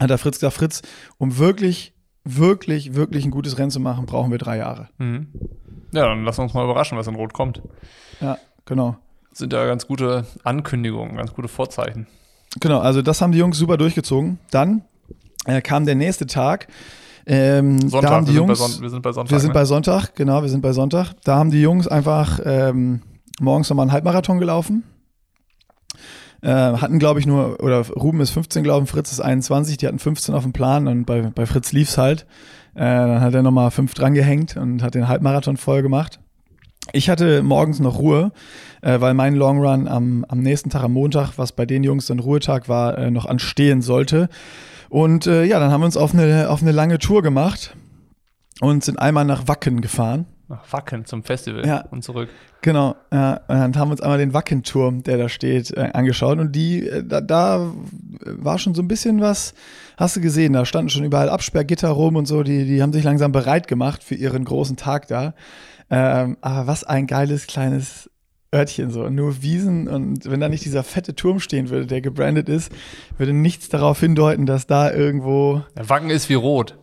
hat 0.00 0.10
der 0.10 0.18
Fritz 0.18 0.40
gesagt, 0.40 0.56
Fritz, 0.56 0.82
um 1.16 1.38
wirklich, 1.38 1.94
wirklich, 2.24 2.94
wirklich 2.94 3.24
ein 3.24 3.30
gutes 3.30 3.58
Rennen 3.58 3.70
zu 3.70 3.80
machen, 3.80 4.06
brauchen 4.06 4.30
wir 4.30 4.38
drei 4.38 4.58
Jahre. 4.58 4.88
Mhm. 4.98 5.28
Ja, 5.92 6.06
dann 6.06 6.24
lass 6.24 6.38
uns 6.38 6.54
mal 6.54 6.64
überraschen, 6.64 6.96
was 6.96 7.06
in 7.06 7.14
Rot 7.14 7.32
kommt. 7.32 7.62
Ja, 8.20 8.38
genau. 8.64 8.96
Das 9.30 9.38
sind 9.38 9.52
ja 9.52 9.64
ganz 9.66 9.86
gute 9.86 10.26
Ankündigungen, 10.44 11.16
ganz 11.16 11.32
gute 11.32 11.48
Vorzeichen. 11.48 12.06
Genau, 12.60 12.80
also 12.80 13.02
das 13.02 13.20
haben 13.20 13.32
die 13.32 13.38
Jungs 13.38 13.58
super 13.58 13.76
durchgezogen. 13.76 14.38
Dann 14.50 14.82
äh, 15.46 15.60
kam 15.60 15.86
der 15.86 15.94
nächste 15.94 16.26
Tag. 16.26 16.68
Ähm, 17.26 17.78
Sonntag, 17.88 18.10
da 18.10 18.16
haben 18.16 18.26
die 18.26 18.32
wir, 18.32 18.40
Jungs, 18.40 18.58
sind 18.58 18.82
wir 18.82 18.90
sind 18.90 19.02
bei 19.02 19.12
Sonntag. 19.12 19.30
Wir 19.30 19.40
sind 19.40 19.48
ne? 19.48 19.54
bei 19.54 19.64
Sonntag, 19.64 20.14
genau, 20.16 20.42
wir 20.42 20.48
sind 20.48 20.62
bei 20.62 20.72
Sonntag. 20.72 21.12
Da 21.24 21.36
haben 21.36 21.50
die 21.50 21.60
Jungs 21.60 21.86
einfach 21.86 22.40
ähm, 22.44 23.02
morgens 23.40 23.68
nochmal 23.70 23.84
einen 23.84 23.92
Halbmarathon 23.92 24.38
gelaufen. 24.38 24.84
Äh, 26.42 26.48
hatten, 26.50 26.98
glaube 26.98 27.20
ich, 27.20 27.26
nur, 27.26 27.62
oder 27.62 27.86
Ruben 27.88 28.20
ist 28.20 28.30
15 28.30 28.62
glaube 28.62 28.84
ich, 28.84 28.90
Fritz 28.90 29.12
ist 29.12 29.20
21, 29.20 29.76
die 29.76 29.86
hatten 29.86 29.98
15 29.98 30.34
auf 30.34 30.42
dem 30.42 30.52
Plan 30.52 30.88
und 30.88 31.04
bei, 31.04 31.22
bei 31.22 31.46
Fritz 31.46 31.72
lief's 31.72 31.98
halt. 31.98 32.26
Äh, 32.74 32.80
dann 32.80 33.20
hat 33.20 33.34
er 33.34 33.42
nochmal 33.42 33.70
fünf 33.70 33.94
dran 33.94 34.14
gehängt 34.14 34.56
und 34.56 34.82
hat 34.82 34.94
den 34.94 35.08
Halbmarathon 35.08 35.56
voll 35.56 35.82
gemacht. 35.82 36.20
Ich 36.92 37.10
hatte 37.10 37.42
morgens 37.42 37.78
noch 37.78 37.98
Ruhe, 37.98 38.32
äh, 38.80 39.00
weil 39.00 39.14
mein 39.14 39.34
Long 39.34 39.58
Run 39.58 39.86
am, 39.86 40.24
am 40.28 40.40
nächsten 40.40 40.70
Tag, 40.70 40.82
am 40.82 40.92
Montag, 40.92 41.32
was 41.36 41.52
bei 41.52 41.66
den 41.66 41.84
Jungs 41.84 42.06
dann 42.06 42.18
Ruhetag 42.18 42.68
war, 42.68 42.96
äh, 42.98 43.10
noch 43.10 43.26
anstehen 43.26 43.82
sollte. 43.82 44.28
Und 44.88 45.26
äh, 45.26 45.44
ja, 45.44 45.60
dann 45.60 45.70
haben 45.70 45.82
wir 45.82 45.86
uns 45.86 45.96
auf 45.96 46.14
eine, 46.14 46.48
auf 46.50 46.62
eine 46.62 46.72
lange 46.72 46.98
Tour 46.98 47.22
gemacht 47.22 47.76
und 48.60 48.82
sind 48.82 48.98
einmal 48.98 49.24
nach 49.24 49.46
Wacken 49.46 49.82
gefahren. 49.82 50.26
Nach 50.50 50.72
Wacken 50.72 51.04
zum 51.04 51.22
Festival 51.22 51.64
ja. 51.64 51.84
und 51.92 52.02
zurück. 52.02 52.28
Genau, 52.60 52.96
ja, 53.12 53.40
und 53.46 53.76
haben 53.76 53.92
uns 53.92 54.00
einmal 54.00 54.18
den 54.18 54.34
Wackenturm, 54.34 55.04
der 55.04 55.16
da 55.16 55.28
steht, 55.28 55.70
äh, 55.70 55.90
angeschaut. 55.92 56.40
Und 56.40 56.50
die, 56.56 56.88
äh, 56.88 57.04
da, 57.04 57.20
da 57.20 57.72
war 58.24 58.58
schon 58.58 58.74
so 58.74 58.82
ein 58.82 58.88
bisschen 58.88 59.20
was, 59.20 59.54
hast 59.96 60.16
du 60.16 60.20
gesehen, 60.20 60.54
da 60.54 60.64
standen 60.64 60.88
schon 60.88 61.04
überall 61.04 61.28
Absperrgitter 61.28 61.90
rum 61.90 62.16
und 62.16 62.26
so, 62.26 62.42
die, 62.42 62.64
die 62.64 62.82
haben 62.82 62.92
sich 62.92 63.04
langsam 63.04 63.30
bereit 63.30 63.68
gemacht 63.68 64.02
für 64.02 64.16
ihren 64.16 64.44
großen 64.44 64.76
Tag 64.76 65.06
da. 65.06 65.34
Ähm, 65.88 66.36
aber 66.40 66.66
was 66.66 66.82
ein 66.82 67.06
geiles 67.06 67.46
kleines 67.46 68.10
Örtchen 68.52 68.90
so, 68.90 69.08
nur 69.08 69.42
Wiesen 69.42 69.86
und 69.86 70.28
wenn 70.28 70.40
da 70.40 70.48
nicht 70.48 70.64
dieser 70.64 70.82
fette 70.82 71.14
Turm 71.14 71.38
stehen 71.38 71.70
würde, 71.70 71.86
der 71.86 72.00
gebrandet 72.00 72.48
ist, 72.48 72.72
würde 73.18 73.32
nichts 73.32 73.68
darauf 73.68 74.00
hindeuten, 74.00 74.46
dass 74.46 74.66
da 74.66 74.92
irgendwo. 74.92 75.62
Der 75.76 75.88
Wacken 75.88 76.10
ist 76.10 76.28
wie 76.28 76.34
rot. 76.34 76.76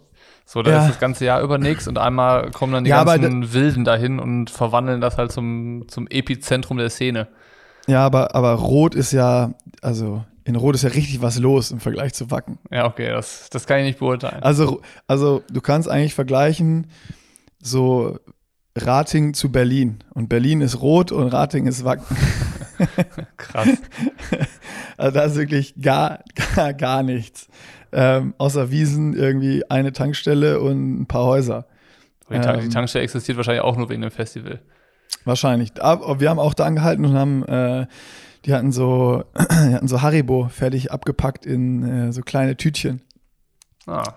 So, 0.50 0.62
da 0.62 0.72
ja. 0.72 0.82
ist 0.84 0.92
das 0.92 1.00
ganze 1.00 1.26
Jahr 1.26 1.42
über 1.42 1.58
nichts 1.58 1.90
und 1.90 1.98
einmal 1.98 2.52
kommen 2.52 2.72
dann 2.72 2.86
die 2.86 2.90
ja, 2.90 3.04
ganzen 3.04 3.52
Wilden 3.52 3.84
dahin 3.84 4.18
und 4.18 4.50
verwandeln 4.50 5.02
das 5.02 5.18
halt 5.18 5.34
zum, 5.34 5.84
zum 5.90 6.08
Epizentrum 6.08 6.78
der 6.78 6.90
Szene. 6.90 7.28
Ja, 7.86 8.06
aber, 8.06 8.34
aber 8.34 8.54
Rot 8.54 8.96
ist 8.96 9.12
ja, 9.12 9.56
also 9.82 10.24
in 10.46 10.56
Rot 10.56 10.76
ist 10.76 10.84
ja 10.84 10.90
richtig 10.90 11.22
was 11.22 11.38
los 11.38 11.72
im 11.72 11.82
Vergleich 11.82 12.14
zu 12.14 12.32
Wacken. 12.32 12.60
Ja, 12.72 12.86
okay, 12.86 13.10
das, 13.10 13.50
das 13.50 13.68
kann 13.68 13.80
ich 13.80 13.88
nicht 13.88 14.00
beurteilen. 14.00 14.42
Also, 14.42 14.82
also 15.06 15.44
du 15.52 15.60
kannst 15.60 15.90
eigentlich 15.90 16.16
vergleichen, 16.16 16.88
so 17.62 18.18
Rating 18.78 19.34
zu 19.34 19.52
Berlin. 19.52 20.00
Und 20.14 20.30
Berlin 20.30 20.62
ist 20.62 20.80
rot 20.80 21.12
und 21.12 21.28
Rating 21.28 21.68
ist 21.68 21.84
Wacken. 21.84 22.16
Krass. 23.38 23.68
also 24.98 25.12
da 25.12 25.24
ist 25.24 25.36
wirklich 25.36 25.76
gar, 25.82 26.20
gar, 26.56 26.74
gar 26.74 27.04
nichts. 27.04 27.50
Ähm, 27.92 28.34
außer 28.38 28.70
Wiesen 28.72 29.14
irgendwie 29.14 29.70
eine 29.70 29.94
Tankstelle 29.94 30.60
und 30.60 31.02
ein 31.02 31.08
paar 31.08 31.26
Häuser. 31.26 31.66
Die, 32.30 32.40
Tank 32.40 32.60
ähm, 32.60 32.68
die, 32.68 32.74
Tankstelle 32.74 33.04
existiert 33.04 33.38
wahrscheinlich 33.38 33.64
auch 33.64 33.78
nur 33.78 33.90
wegen 33.90 34.02
dem 34.02 34.12
Festival. 34.12 34.60
Wahrscheinlich. 35.24 35.82
Aber 35.82 36.20
wir 36.20 36.30
haben 36.30 36.40
auch 36.40 36.54
da 36.54 36.66
angehalten 36.66 37.06
und 37.06 37.14
haben, 37.14 37.46
äh, 37.46 37.88
die 38.46 38.54
hatten 38.54 38.72
so, 38.72 39.24
die 39.38 39.74
hatten 39.74 39.88
so 39.88 40.02
Haribo 40.02 40.50
fertig 40.50 40.92
abgepackt 40.92 41.46
in 41.46 41.84
äh, 41.84 42.14
so 42.14 42.22
kleine 42.22 42.58
Tütchen. 42.58 43.02
Ah. 43.86 44.16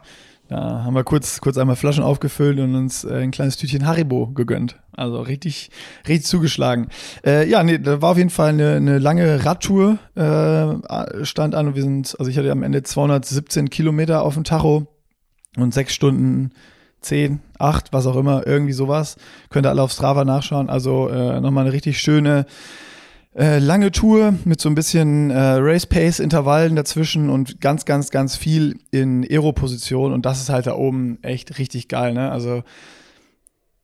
Da 0.50 0.83
haben 0.83 0.94
wir 0.94 1.05
kurz, 1.05 1.40
kurz 1.40 1.57
einmal 1.59 1.77
Flaschen 1.77 2.03
aufgefüllt 2.03 2.59
und 2.59 2.75
uns 2.75 3.05
äh, 3.05 3.22
ein 3.22 3.31
kleines 3.31 3.57
Tütchen 3.57 3.87
Haribo 3.87 4.33
gegönnt. 4.33 4.81
Also 4.96 5.20
richtig, 5.20 5.70
richtig 6.09 6.27
zugeschlagen. 6.27 6.88
Äh, 7.25 7.48
ja, 7.48 7.62
nee, 7.62 7.79
da 7.79 8.03
war 8.03 8.11
auf 8.11 8.16
jeden 8.16 8.31
Fall 8.31 8.48
eine, 8.48 8.72
eine 8.72 8.98
lange 8.98 9.44
Radtour 9.44 9.98
äh, 10.16 11.25
stand 11.25 11.55
an 11.55 11.68
und 11.68 11.77
wir 11.77 11.85
sind, 11.85 12.16
also 12.18 12.29
ich 12.29 12.37
hatte 12.37 12.51
am 12.51 12.64
Ende 12.64 12.83
217 12.83 13.70
Kilometer 13.70 14.25
auf 14.25 14.35
dem 14.35 14.42
Tacho 14.42 14.88
und 15.57 15.72
sechs 15.72 15.94
Stunden 15.94 16.51
10, 17.03 17.38
8, 17.61 17.92
was 17.92 18.09
auch 18.09 18.16
immer, 18.16 18.44
irgendwie 18.44 18.72
sowas. 18.72 19.18
Könnt 19.51 19.66
ihr 19.66 19.70
alle 19.70 19.83
auf 19.83 19.92
Strava 19.92 20.25
nachschauen. 20.25 20.68
Also 20.68 21.09
äh, 21.11 21.40
nochmal 21.40 21.66
eine 21.66 21.72
richtig 21.72 22.01
schöne 22.01 22.44
äh, 23.37 23.59
lange 23.59 23.93
Tour 23.93 24.35
mit 24.45 24.61
so 24.61 24.69
ein 24.69 24.75
bisschen 24.75 25.31
äh, 25.31 25.38
Race 25.38 25.87
Pace 25.87 26.19
Intervallen 26.19 26.75
dazwischen 26.75 27.31
und 27.31 27.61
ganz, 27.61 27.85
ganz, 27.85 28.11
ganz 28.11 28.37
viel 28.37 28.79
in 28.90 29.25
Aero-Position 29.25 30.12
und 30.12 30.27
das 30.27 30.40
ist 30.40 30.51
halt 30.51 30.66
da 30.66 30.75
oben 30.75 31.23
echt 31.23 31.59
richtig 31.59 31.88
geil, 31.88 32.12
ne? 32.12 32.33
Also 32.33 32.62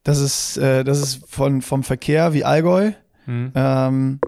das 0.02 0.18
ist, 0.18 0.56
äh, 0.56 0.82
das 0.82 1.00
ist 1.00 1.24
von, 1.28 1.62
vom 1.62 1.84
Verkehr 1.84 2.32
wie 2.32 2.44
Allgäu 2.44 2.92
mhm. 3.26 3.52
ähm, 3.54 4.20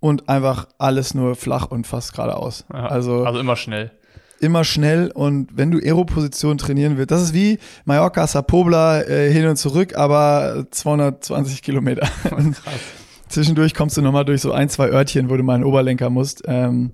und 0.00 0.28
einfach 0.28 0.68
alles 0.78 1.14
nur 1.14 1.34
flach 1.34 1.66
und 1.66 1.86
fast 1.86 2.14
geradeaus. 2.14 2.64
Ja, 2.72 2.86
also, 2.86 3.24
also 3.24 3.40
immer 3.40 3.56
schnell 3.56 3.90
immer 4.40 4.64
schnell 4.64 5.10
und 5.10 5.56
wenn 5.56 5.70
du 5.70 5.78
Aero-Position 5.78 6.58
trainieren 6.58 6.98
willst, 6.98 7.10
das 7.10 7.22
ist 7.22 7.34
wie 7.34 7.58
Mallorca, 7.86 8.26
Sapobla 8.26 9.00
äh, 9.02 9.32
hin 9.32 9.46
und 9.46 9.56
zurück, 9.56 9.96
aber 9.96 10.66
220 10.70 11.62
Kilometer. 11.62 12.06
Krass. 12.24 12.54
Zwischendurch 13.34 13.74
kommst 13.74 13.96
du 13.96 14.00
nochmal 14.00 14.24
durch 14.24 14.40
so 14.40 14.52
ein, 14.52 14.68
zwei 14.68 14.90
Örtchen, 14.90 15.28
wo 15.28 15.36
du 15.36 15.42
mal 15.42 15.56
einen 15.56 15.64
Oberlenker 15.64 16.08
musst. 16.08 16.42
Ähm, 16.46 16.92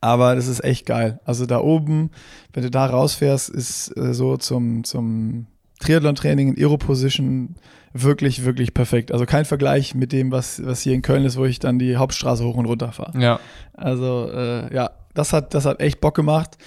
aber 0.00 0.36
das 0.36 0.46
ist 0.46 0.62
echt 0.62 0.86
geil. 0.86 1.18
Also 1.24 1.44
da 1.44 1.58
oben, 1.58 2.12
wenn 2.52 2.62
du 2.62 2.70
da 2.70 2.86
rausfährst, 2.86 3.48
ist 3.48 3.96
äh, 3.96 4.14
so 4.14 4.36
zum, 4.36 4.84
zum 4.84 5.48
Triathlon-Training 5.80 6.54
in 6.54 6.56
Aero-Position 6.56 7.56
wirklich, 7.92 8.44
wirklich 8.44 8.74
perfekt. 8.74 9.10
Also 9.10 9.26
kein 9.26 9.44
Vergleich 9.44 9.96
mit 9.96 10.12
dem, 10.12 10.30
was, 10.30 10.64
was 10.64 10.82
hier 10.82 10.94
in 10.94 11.02
Köln 11.02 11.24
ist, 11.24 11.36
wo 11.36 11.44
ich 11.44 11.58
dann 11.58 11.80
die 11.80 11.96
Hauptstraße 11.96 12.44
hoch 12.44 12.56
und 12.56 12.66
runter 12.66 12.92
fahre. 12.92 13.18
Ja. 13.20 13.40
Also 13.74 14.30
äh, 14.32 14.72
ja, 14.72 14.92
das 15.14 15.32
hat, 15.32 15.52
das 15.52 15.64
hat 15.64 15.80
echt 15.80 16.00
Bock 16.00 16.14
gemacht. 16.14 16.58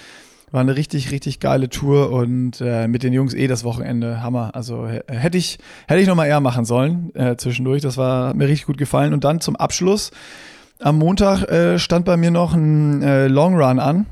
War 0.52 0.60
eine 0.60 0.76
richtig, 0.76 1.12
richtig 1.12 1.38
geile 1.38 1.68
Tour 1.68 2.10
und 2.10 2.60
äh, 2.60 2.88
mit 2.88 3.02
den 3.02 3.12
Jungs 3.12 3.34
eh 3.34 3.46
das 3.46 3.62
Wochenende 3.62 4.22
Hammer. 4.22 4.50
Also 4.54 4.86
hätte 4.86 5.38
ich, 5.38 5.58
hätte 5.86 6.00
ich 6.00 6.08
noch 6.08 6.16
mal 6.16 6.26
eher 6.26 6.40
machen 6.40 6.64
sollen 6.64 7.14
äh, 7.14 7.36
zwischendurch. 7.36 7.82
Das 7.82 7.96
war 7.96 8.34
mir 8.34 8.48
richtig 8.48 8.66
gut 8.66 8.78
gefallen. 8.78 9.12
Und 9.12 9.22
dann 9.22 9.40
zum 9.40 9.54
Abschluss 9.54 10.10
am 10.80 10.98
Montag 10.98 11.44
äh, 11.44 11.78
stand 11.78 12.04
bei 12.04 12.16
mir 12.16 12.30
noch 12.30 12.54
ein 12.54 13.02
äh, 13.02 13.28
Long 13.28 13.54
Run 13.54 13.78
an, 13.78 14.06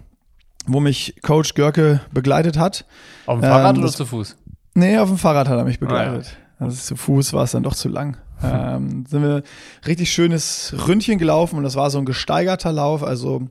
wo 0.66 0.79
mich 0.81 1.16
Coach 1.22 1.55
Görke 1.55 2.01
begleitet 2.12 2.57
hat. 2.57 2.85
Auf 3.27 3.40
dem 3.40 3.48
Fahrrad 3.48 3.77
ähm, 3.77 3.83
oder 3.83 3.92
zu 3.92 4.07
Fuß? 4.07 4.37
Nee, 4.74 4.98
auf 4.98 5.09
dem 5.09 5.18
Fahrrad 5.18 5.48
hat 5.48 5.59
er 5.59 5.64
mich 5.64 5.81
begleitet. 5.81 6.27
Ah, 6.27 6.61
ja. 6.61 6.66
Also 6.66 6.77
zu 6.77 6.96
Fuß 6.96 7.33
war 7.33 7.44
es 7.44 7.53
dann 7.53 7.64
doch 7.64 7.74
zu 7.74 7.88
lang. 7.88 8.16
ähm, 8.42 9.05
sind 9.09 9.22
wir 9.22 9.42
richtig 9.87 10.12
schönes 10.12 10.74
Ründchen 10.87 11.18
gelaufen 11.18 11.57
und 11.57 11.64
das 11.64 11.74
war 11.74 11.90
so 11.90 11.98
ein 11.98 12.05
gesteigerter 12.05 12.72
Lauf, 12.72 13.03
also 13.03 13.48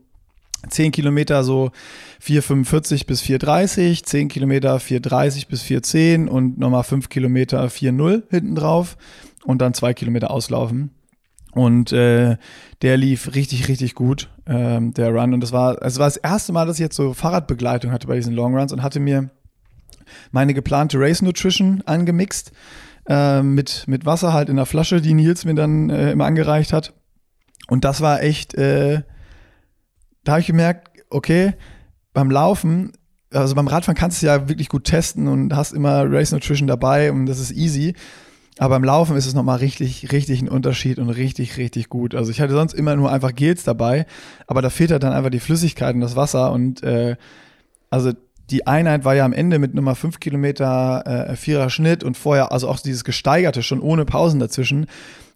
10 0.70 0.92
Kilometer 0.92 1.44
so 1.44 1.72
4,45 2.24 3.06
bis 3.06 3.22
4,30, 3.22 4.04
10 4.04 4.28
Kilometer 4.28 4.78
4,30 4.78 5.48
bis 5.48 5.64
4,10 5.64 6.28
und 6.28 6.58
nochmal 6.58 6.84
5 6.84 7.10
Kilometer 7.10 7.66
4,0 7.66 8.24
hinten 8.30 8.56
drauf 8.56 8.98
und 9.46 9.62
dann 9.62 9.74
2 9.74 9.94
Kilometer 9.94 10.32
auslaufen. 10.32 10.92
Und 11.52 11.92
äh, 11.92 12.38
der 12.82 12.98
lief 12.98 13.34
richtig, 13.34 13.68
richtig 13.68 13.96
gut, 13.96 14.30
ähm, 14.46 14.94
der 14.94 15.10
Run. 15.10 15.34
Und 15.34 15.42
das 15.42 15.52
war, 15.52 15.82
es 15.82 15.98
war 15.98 16.06
das 16.06 16.18
erste 16.18 16.54
Mal, 16.54 16.68
dass 16.68 16.76
ich 16.76 16.82
jetzt 16.82 16.96
so 16.96 17.14
Fahrradbegleitung 17.14 17.92
hatte 17.92 18.08
bei 18.08 18.16
diesen 18.16 18.34
Long 18.34 18.56
Runs 18.56 18.72
und 18.72 18.84
hatte 18.84 19.00
mir 19.00 19.30
meine 20.32 20.54
geplante 20.54 21.00
Race 21.00 21.22
Nutrition 21.22 21.82
angemixt 21.86 22.52
äh, 23.08 23.42
mit, 23.42 23.86
mit 23.88 24.06
Wasser 24.06 24.34
halt 24.34 24.50
in 24.50 24.58
der 24.58 24.66
Flasche, 24.66 25.02
die 25.02 25.14
Nils 25.14 25.46
mir 25.46 25.56
dann 25.56 25.90
äh, 25.90 26.12
immer 26.12 26.26
angereicht 26.26 26.74
hat. 26.74 26.94
Und 27.68 27.84
das 27.84 28.02
war 28.02 28.22
echt, 28.22 28.54
äh, 28.54 29.02
da 30.28 30.34
habe 30.34 30.42
ich 30.42 30.48
gemerkt, 30.48 30.90
okay, 31.10 31.54
beim 32.14 32.30
Laufen, 32.30 32.92
also 33.32 33.56
beim 33.56 33.68
Radfahren 33.68 33.98
kannst 33.98 34.22
du 34.22 34.26
ja 34.26 34.50
wirklich 34.50 34.70
gut 34.70 34.84
testen 34.84 35.28
und 35.28 35.56
hast 35.56 35.74
immer 35.74 36.04
Race 36.12 36.32
Nutrition 36.32 36.68
dabei 36.68 37.12
und 37.12 37.26
das 37.28 37.40
ist 37.40 37.52
easy. 37.52 37.94
Aber 38.60 38.76
beim 38.76 38.84
Laufen 38.84 39.16
ist 39.16 39.28
es 39.28 39.36
nochmal 39.36 39.60
richtig, 39.60 40.12
richtig 40.12 40.42
ein 40.42 40.50
Unterschied 40.50 40.98
und 40.98 41.10
richtig, 41.10 41.58
richtig 41.58 41.90
gut. 41.90 42.16
Also 42.16 42.32
ich 42.32 42.42
hatte 42.42 42.54
sonst 42.54 42.74
immer 42.74 42.96
nur 42.96 43.12
einfach 43.12 43.36
Gels 43.36 43.64
dabei, 43.64 44.06
aber 44.48 44.62
da 44.62 44.70
fehlt 44.70 44.92
halt 44.92 45.04
dann 45.04 45.14
einfach 45.14 45.30
die 45.30 45.40
Flüssigkeit 45.40 45.94
und 45.94 46.02
das 46.02 46.16
Wasser 46.16 46.52
und 46.52 46.82
äh, 46.84 47.16
also 47.90 48.12
die 48.50 48.66
Einheit 48.66 49.06
war 49.06 49.14
ja 49.14 49.26
am 49.26 49.34
Ende 49.34 49.60
mit 49.60 49.76
Nummer 49.76 49.96
5 49.96 50.20
Kilometer 50.20 51.04
äh, 51.06 51.36
vierer 51.36 51.70
Schnitt 51.70 52.04
und 52.04 52.18
vorher, 52.18 52.52
also 52.52 52.68
auch 52.68 52.80
dieses 52.80 53.04
gesteigerte, 53.04 53.62
schon 53.62 53.82
ohne 53.82 54.06
Pausen 54.06 54.40
dazwischen, 54.40 54.88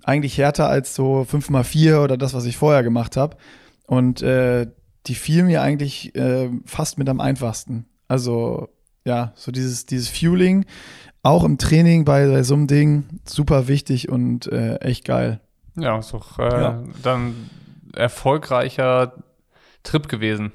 eigentlich 0.03 0.37
härter 0.37 0.67
als 0.67 0.95
so 0.95 1.25
5 1.25 1.49
mal 1.49 1.63
4 1.63 2.01
oder 2.01 2.17
das, 2.17 2.33
was 2.33 2.45
ich 2.45 2.57
vorher 2.57 2.83
gemacht 2.83 3.17
habe. 3.17 3.37
Und 3.85 4.21
äh, 4.21 4.67
die 5.07 5.15
fiel 5.15 5.43
mir 5.43 5.61
eigentlich 5.61 6.15
äh, 6.15 6.49
fast 6.65 6.97
mit 6.97 7.09
am 7.09 7.19
einfachsten. 7.19 7.85
Also 8.07 8.69
ja, 9.05 9.33
so 9.35 9.51
dieses, 9.51 9.85
dieses 9.85 10.09
Fueling, 10.09 10.65
auch 11.23 11.43
im 11.43 11.57
Training 11.57 12.05
bei, 12.05 12.27
bei 12.27 12.43
so 12.43 12.53
einem 12.53 12.67
Ding 12.67 13.21
super 13.25 13.67
wichtig 13.67 14.09
und 14.09 14.47
äh, 14.47 14.75
echt 14.77 15.05
geil. 15.05 15.39
Ja, 15.75 15.97
ist 15.97 16.13
doch 16.13 16.37
äh, 16.39 16.43
ja. 16.43 16.83
dann 17.01 17.49
erfolgreicher 17.93 19.13
Trip 19.83 20.07
gewesen. 20.07 20.51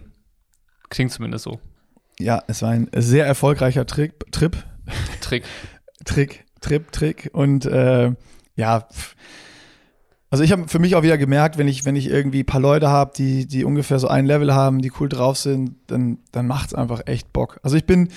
Klingt 0.89 1.13
zumindest 1.13 1.45
so. 1.45 1.61
Ja, 2.19 2.43
es 2.47 2.63
war 2.63 2.71
ein 2.71 2.89
sehr 2.95 3.27
erfolgreicher 3.27 3.87
Trick, 3.87 4.15
Trip. 4.33 4.57
Trick. 5.21 5.45
Trick, 6.05 6.45
Trip, 6.61 6.91
Trick. 6.93 7.31
Und 7.33 7.67
äh, 7.67 8.13
ja, 8.55 8.89
also 10.31 10.43
ich 10.43 10.53
habe 10.53 10.67
für 10.69 10.79
mich 10.79 10.97
auch 10.97 11.03
wieder 11.03 11.19
gemerkt, 11.19 11.57
wenn 11.57 11.69
ich, 11.69 11.85
wenn 11.85 11.97
ich 11.97 12.11
irgendwie 12.11 12.41
ein 12.41 12.47
paar 12.47 12.61
Leute 12.61 12.89
habe, 12.89 13.13
die, 13.17 13.47
die 13.47 13.65
ungefähr 13.65 13.99
so 13.99 14.09
ein 14.09 14.27
Level 14.27 14.53
haben, 14.53 14.83
die 14.83 14.93
cool 14.99 15.09
drauf 15.09 15.39
sind, 15.39 15.77
dann, 15.87 16.19
dann 16.33 16.47
macht 16.47 16.69
es 16.69 16.75
einfach 16.75 17.03
echt 17.07 17.33
Bock. 17.33 17.61
Also 17.63 17.77
ich 17.77 17.87
bin 17.87 18.09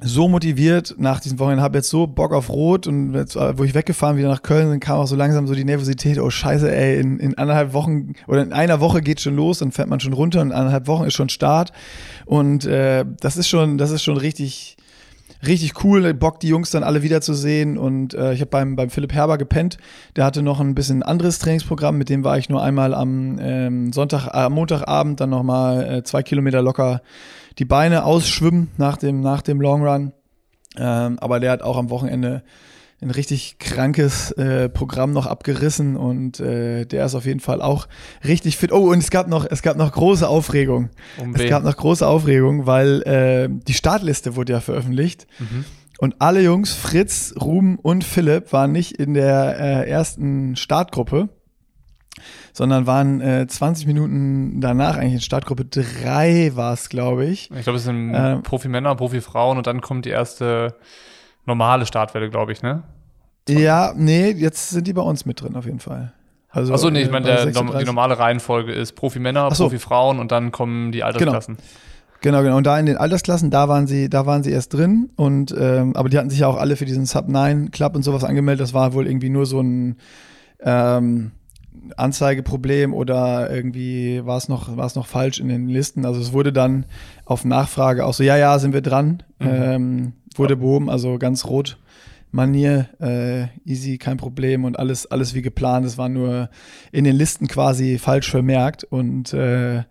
so 0.00 0.28
motiviert 0.28 0.94
nach 0.98 1.20
diesen 1.20 1.38
Wochen, 1.38 1.60
habe 1.60 1.78
jetzt 1.78 1.88
so 1.88 2.06
Bock 2.06 2.32
auf 2.32 2.50
Rot 2.50 2.86
und 2.86 3.14
jetzt, 3.14 3.34
wo 3.34 3.64
ich 3.64 3.74
weggefahren 3.74 4.16
wieder 4.16 4.28
nach 4.28 4.42
Köln, 4.42 4.68
dann 4.68 4.80
kam 4.80 4.98
auch 4.98 5.08
so 5.08 5.16
langsam 5.16 5.46
so 5.48 5.54
die 5.54 5.64
Nervosität, 5.64 6.20
oh 6.20 6.30
scheiße, 6.30 6.72
ey, 6.72 7.00
in, 7.00 7.18
in 7.18 7.36
anderthalb 7.36 7.72
Wochen 7.72 8.12
oder 8.28 8.42
in 8.42 8.52
einer 8.52 8.80
Woche 8.80 9.00
geht 9.00 9.20
schon 9.20 9.34
los, 9.34 9.58
dann 9.58 9.72
fährt 9.72 9.88
man 9.88 9.98
schon 9.98 10.12
runter 10.12 10.40
und 10.40 10.48
in 10.48 10.52
anderthalb 10.52 10.86
Wochen 10.86 11.04
ist 11.04 11.14
schon 11.14 11.28
Start 11.28 11.72
und 12.26 12.64
äh, 12.64 13.04
das 13.20 13.36
ist 13.36 13.48
schon, 13.48 13.76
das 13.76 13.90
ist 13.90 14.04
schon 14.04 14.16
richtig, 14.16 14.76
richtig 15.46 15.84
cool, 15.84 16.14
Bock 16.14 16.40
die 16.40 16.48
Jungs 16.48 16.70
dann 16.70 16.82
alle 16.82 17.02
wiederzusehen. 17.02 17.78
Und 17.78 18.14
äh, 18.14 18.32
ich 18.32 18.40
habe 18.40 18.50
beim, 18.50 18.76
beim 18.76 18.90
Philipp 18.90 19.12
Herber 19.12 19.38
gepennt, 19.38 19.78
der 20.16 20.24
hatte 20.24 20.42
noch 20.42 20.60
ein 20.60 20.74
bisschen 20.74 21.02
anderes 21.02 21.38
Trainingsprogramm, 21.38 21.98
mit 21.98 22.08
dem 22.08 22.24
war 22.24 22.38
ich 22.38 22.48
nur 22.48 22.62
einmal 22.62 22.94
am 22.94 23.38
ähm, 23.40 23.92
Sonntag, 23.92 24.28
äh, 24.32 24.48
Montagabend 24.48 25.20
dann 25.20 25.30
nochmal 25.30 25.98
äh, 25.98 26.02
zwei 26.02 26.22
Kilometer 26.22 26.62
locker 26.62 27.02
die 27.58 27.64
Beine 27.64 28.04
ausschwimmen 28.04 28.70
nach 28.76 28.96
dem, 28.96 29.20
nach 29.20 29.42
dem 29.42 29.60
Long 29.60 29.86
Run. 29.86 30.12
Ähm, 30.76 31.18
aber 31.18 31.40
der 31.40 31.50
hat 31.50 31.62
auch 31.62 31.76
am 31.76 31.90
Wochenende 31.90 32.42
ein 33.00 33.10
richtig 33.10 33.58
krankes 33.58 34.32
äh, 34.32 34.68
Programm 34.68 35.12
noch 35.12 35.26
abgerissen 35.26 35.96
und 35.96 36.40
äh, 36.40 36.84
der 36.84 37.06
ist 37.06 37.14
auf 37.14 37.26
jeden 37.26 37.40
Fall 37.40 37.62
auch 37.62 37.86
richtig 38.26 38.56
fit. 38.56 38.72
Oh, 38.72 38.90
und 38.90 38.98
es 38.98 39.10
gab 39.10 39.28
noch, 39.28 39.46
es 39.48 39.62
gab 39.62 39.76
noch 39.76 39.92
große 39.92 40.28
Aufregung. 40.28 40.90
Um 41.16 41.34
es 41.34 41.48
gab 41.48 41.62
noch 41.62 41.76
große 41.76 42.06
Aufregung, 42.06 42.66
weil 42.66 43.02
äh, 43.02 43.48
die 43.50 43.74
Startliste 43.74 44.34
wurde 44.34 44.54
ja 44.54 44.60
veröffentlicht. 44.60 45.28
Mhm. 45.38 45.64
Und 45.98 46.16
alle 46.20 46.42
Jungs, 46.42 46.74
Fritz, 46.74 47.34
Ruben 47.40 47.76
und 47.76 48.02
Philipp, 48.02 48.52
waren 48.52 48.72
nicht 48.72 48.92
in 48.92 49.14
der 49.14 49.58
äh, 49.58 49.90
ersten 49.90 50.56
Startgruppe 50.56 51.28
sondern 52.52 52.88
waren 52.88 53.20
äh, 53.20 53.46
20 53.46 53.86
Minuten 53.86 54.60
danach 54.60 54.96
eigentlich 54.96 55.14
in 55.14 55.20
Startgruppe 55.20 55.64
3 55.66 56.56
war 56.56 56.72
es, 56.72 56.88
glaube 56.88 57.24
ich. 57.24 57.48
Ich 57.52 57.62
glaube, 57.62 57.76
es 57.76 57.84
sind 57.84 58.12
äh, 58.12 58.38
Profi-Männer, 58.38 58.96
Profi-Frauen 58.96 59.58
und 59.58 59.68
dann 59.68 59.80
kommt 59.80 60.06
die 60.06 60.10
erste 60.10 60.74
normale 61.48 61.84
Startwelle, 61.86 62.30
glaube 62.30 62.52
ich, 62.52 62.62
ne? 62.62 62.84
Ja, 63.48 63.92
nee, 63.96 64.30
jetzt 64.30 64.70
sind 64.70 64.86
die 64.86 64.92
bei 64.92 65.02
uns 65.02 65.26
mit 65.26 65.40
drin 65.40 65.56
auf 65.56 65.64
jeden 65.64 65.80
Fall. 65.80 66.12
Also, 66.50 66.72
Achso, 66.72 66.90
nee, 66.90 67.02
ich 67.02 67.08
äh, 67.08 67.10
meine, 67.10 67.50
die 67.50 67.84
normale 67.84 68.18
Reihenfolge 68.18 68.72
ist 68.72 68.92
Profi-Männer, 68.92 69.52
so. 69.54 69.64
Profi-Frauen 69.64 70.18
und 70.18 70.30
dann 70.32 70.52
kommen 70.52 70.92
die 70.92 71.02
Altersklassen. 71.02 71.56
Genau. 71.56 71.68
Genau, 72.20 72.42
genau. 72.42 72.56
Und 72.56 72.66
da 72.66 72.78
in 72.78 72.86
den 72.86 72.96
Altersklassen, 72.96 73.50
da 73.50 73.68
waren 73.68 73.86
sie, 73.86 74.10
da 74.10 74.26
waren 74.26 74.42
sie 74.42 74.50
erst 74.50 74.74
drin. 74.74 75.10
Und 75.14 75.54
ähm, 75.56 75.94
aber 75.94 76.08
die 76.08 76.18
hatten 76.18 76.30
sich 76.30 76.40
ja 76.40 76.48
auch 76.48 76.56
alle 76.56 76.74
für 76.76 76.84
diesen 76.84 77.06
Sub 77.06 77.28
9 77.28 77.70
Club 77.70 77.94
und 77.94 78.02
sowas 78.02 78.24
angemeldet. 78.24 78.60
Das 78.60 78.74
war 78.74 78.92
wohl 78.92 79.06
irgendwie 79.06 79.28
nur 79.28 79.46
so 79.46 79.60
ein 79.60 79.96
ähm, 80.60 81.30
Anzeigeproblem 81.96 82.94
oder 82.94 83.50
irgendwie 83.50 84.24
war 84.24 84.36
es 84.36 84.48
noch, 84.48 84.76
war 84.76 84.86
es 84.86 84.94
noch 84.94 85.06
falsch 85.06 85.40
in 85.40 85.48
den 85.48 85.68
Listen. 85.68 86.04
Also 86.04 86.20
es 86.20 86.32
wurde 86.32 86.52
dann 86.52 86.86
auf 87.24 87.44
Nachfrage 87.44 88.04
auch 88.04 88.14
so, 88.14 88.22
ja, 88.22 88.36
ja, 88.36 88.58
sind 88.58 88.72
wir 88.72 88.80
dran, 88.80 89.22
mhm. 89.38 89.48
ähm, 89.48 90.12
wurde 90.36 90.56
behoben, 90.56 90.90
also 90.90 91.18
ganz 91.18 91.44
rot. 91.46 91.78
Manier, 92.30 92.88
äh, 93.00 93.46
easy, 93.64 93.96
kein 93.96 94.18
Problem 94.18 94.64
und 94.64 94.78
alles, 94.78 95.06
alles 95.06 95.34
wie 95.34 95.40
geplant. 95.40 95.86
Es 95.86 95.96
war 95.96 96.10
nur 96.10 96.50
in 96.92 97.04
den 97.04 97.16
Listen 97.16 97.48
quasi 97.48 97.98
falsch 97.98 98.30
vermerkt 98.30 98.84
und 98.84 99.32
äh, 99.32 99.84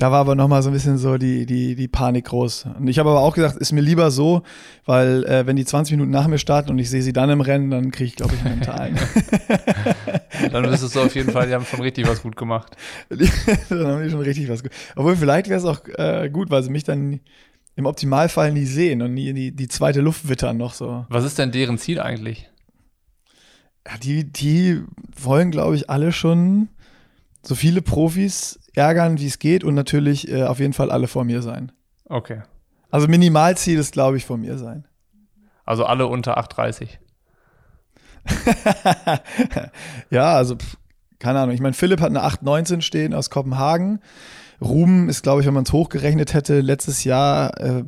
da 0.00 0.10
war 0.10 0.20
aber 0.20 0.34
nochmal 0.34 0.62
so 0.62 0.70
ein 0.70 0.72
bisschen 0.72 0.96
so 0.96 1.18
die, 1.18 1.44
die, 1.44 1.74
die 1.74 1.86
Panik 1.86 2.24
groß. 2.24 2.68
Und 2.78 2.88
ich 2.88 2.98
habe 2.98 3.10
aber 3.10 3.20
auch 3.20 3.34
gesagt, 3.34 3.58
ist 3.58 3.72
mir 3.72 3.82
lieber 3.82 4.10
so, 4.10 4.42
weil 4.86 5.24
äh, 5.24 5.46
wenn 5.46 5.56
die 5.56 5.66
20 5.66 5.92
Minuten 5.92 6.10
nach 6.10 6.26
mir 6.26 6.38
starten 6.38 6.70
und 6.70 6.78
ich 6.78 6.88
sehe 6.88 7.02
sie 7.02 7.12
dann 7.12 7.28
im 7.28 7.42
Rennen, 7.42 7.70
dann 7.70 7.90
kriege 7.90 8.06
ich, 8.06 8.16
glaube 8.16 8.34
ich, 8.34 8.40
einen 8.40 8.60
mentalen. 8.60 8.98
dann 10.52 10.70
wüsstest 10.70 10.96
du 10.96 11.00
auf 11.02 11.14
jeden 11.14 11.30
Fall, 11.30 11.48
die 11.48 11.54
haben 11.54 11.66
schon 11.66 11.82
richtig 11.82 12.08
was 12.08 12.22
gut 12.22 12.34
gemacht. 12.34 12.74
dann 13.10 13.86
haben 13.86 14.02
die 14.02 14.10
schon 14.10 14.22
richtig 14.22 14.48
was 14.48 14.62
gut. 14.62 14.72
Obwohl, 14.96 15.16
vielleicht 15.16 15.50
wäre 15.50 15.58
es 15.58 15.66
auch 15.66 15.80
äh, 15.98 16.30
gut, 16.30 16.50
weil 16.50 16.62
sie 16.62 16.70
mich 16.70 16.84
dann 16.84 17.20
im 17.76 17.84
Optimalfall 17.84 18.52
nie 18.52 18.64
sehen 18.64 19.02
und 19.02 19.12
nie 19.12 19.34
die, 19.34 19.52
die 19.54 19.68
zweite 19.68 20.00
Luft 20.00 20.30
wittern 20.30 20.56
noch 20.56 20.72
so. 20.72 21.04
Was 21.10 21.24
ist 21.24 21.38
denn 21.38 21.52
deren 21.52 21.76
Ziel 21.76 22.00
eigentlich? 22.00 22.48
Ja, 23.86 23.98
die, 23.98 24.24
die 24.24 24.82
wollen, 25.14 25.50
glaube 25.50 25.76
ich, 25.76 25.90
alle 25.90 26.12
schon 26.12 26.70
so 27.42 27.54
viele 27.54 27.82
Profis 27.82 28.59
ärgern, 28.80 29.18
wie 29.18 29.26
es 29.26 29.38
geht 29.38 29.62
und 29.62 29.74
natürlich 29.74 30.30
äh, 30.30 30.44
auf 30.44 30.58
jeden 30.58 30.72
Fall 30.72 30.90
alle 30.90 31.06
vor 31.06 31.24
mir 31.24 31.42
sein. 31.42 31.70
Okay. 32.06 32.42
Also 32.90 33.06
Minimalziel 33.06 33.78
ist, 33.78 33.92
glaube 33.92 34.16
ich, 34.16 34.24
vor 34.24 34.38
mir 34.38 34.58
sein. 34.58 34.86
Also 35.64 35.84
alle 35.84 36.06
unter 36.06 36.38
8,30. 36.38 36.88
ja, 40.10 40.34
also 40.34 40.56
pff, 40.56 40.76
keine 41.18 41.40
Ahnung. 41.40 41.54
Ich 41.54 41.60
meine, 41.60 41.74
Philipp 41.74 42.00
hat 42.00 42.08
eine 42.08 42.24
8,19 42.24 42.80
stehen 42.80 43.14
aus 43.14 43.30
Kopenhagen. 43.30 44.00
Ruben 44.60 45.08
ist, 45.08 45.22
glaube 45.22 45.40
ich, 45.40 45.46
wenn 45.46 45.54
man 45.54 45.64
es 45.64 45.72
hochgerechnet 45.72 46.34
hätte, 46.34 46.60
letztes 46.60 47.04
Jahr 47.04 47.58
äh, 47.60 47.84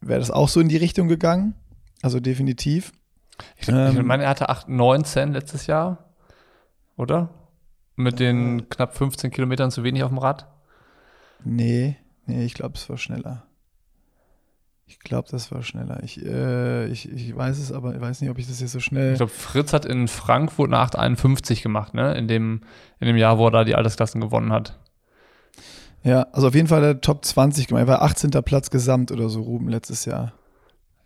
wäre 0.00 0.20
das 0.20 0.30
auch 0.30 0.48
so 0.48 0.60
in 0.60 0.68
die 0.68 0.76
Richtung 0.76 1.08
gegangen. 1.08 1.54
Also 2.02 2.20
definitiv. 2.20 2.92
Ich, 3.56 3.68
ähm, 3.68 3.96
ich 3.96 4.02
meine, 4.02 4.24
er 4.24 4.30
hatte 4.30 4.50
8,19 4.50 5.32
letztes 5.32 5.66
Jahr, 5.66 6.12
oder? 6.96 7.30
Mit 7.98 8.20
den 8.20 8.68
knapp 8.68 8.96
15 8.96 9.32
Kilometern 9.32 9.72
zu 9.72 9.82
wenig 9.82 10.04
auf 10.04 10.10
dem 10.10 10.18
Rad? 10.18 10.46
Nee, 11.42 11.96
nee, 12.26 12.44
ich 12.44 12.54
glaube, 12.54 12.76
es 12.76 12.88
war 12.88 12.96
schneller. 12.96 13.42
Ich 14.86 15.00
glaube, 15.00 15.26
das 15.32 15.50
war 15.50 15.64
schneller. 15.64 16.00
Ich, 16.04 16.24
äh, 16.24 16.86
ich, 16.86 17.10
ich 17.10 17.36
weiß 17.36 17.58
es, 17.58 17.72
aber 17.72 17.96
ich 17.96 18.00
weiß 18.00 18.20
nicht, 18.20 18.30
ob 18.30 18.38
ich 18.38 18.46
das 18.46 18.60
jetzt 18.60 18.70
so 18.70 18.78
schnell. 18.78 19.14
Ich 19.14 19.18
glaube, 19.18 19.32
Fritz 19.32 19.72
hat 19.72 19.84
in 19.84 20.06
Frankfurt 20.06 20.72
eine 20.72 20.80
8,51 20.80 21.60
gemacht, 21.60 21.92
ne? 21.92 22.14
In 22.16 22.28
dem, 22.28 22.60
in 23.00 23.08
dem 23.08 23.16
Jahr, 23.16 23.36
wo 23.36 23.48
er 23.48 23.50
da 23.50 23.64
die 23.64 23.74
Altersklassen 23.74 24.20
gewonnen 24.20 24.52
hat. 24.52 24.78
Ja, 26.04 26.22
also 26.30 26.46
auf 26.46 26.54
jeden 26.54 26.68
Fall 26.68 26.80
der 26.80 27.00
Top 27.00 27.24
20 27.24 27.66
gemacht. 27.66 27.82
Er 27.82 27.88
war 27.88 28.02
18. 28.02 28.30
Platz 28.44 28.70
gesamt 28.70 29.10
oder 29.10 29.28
so, 29.28 29.42
Ruben, 29.42 29.68
letztes 29.68 30.04
Jahr. 30.04 30.34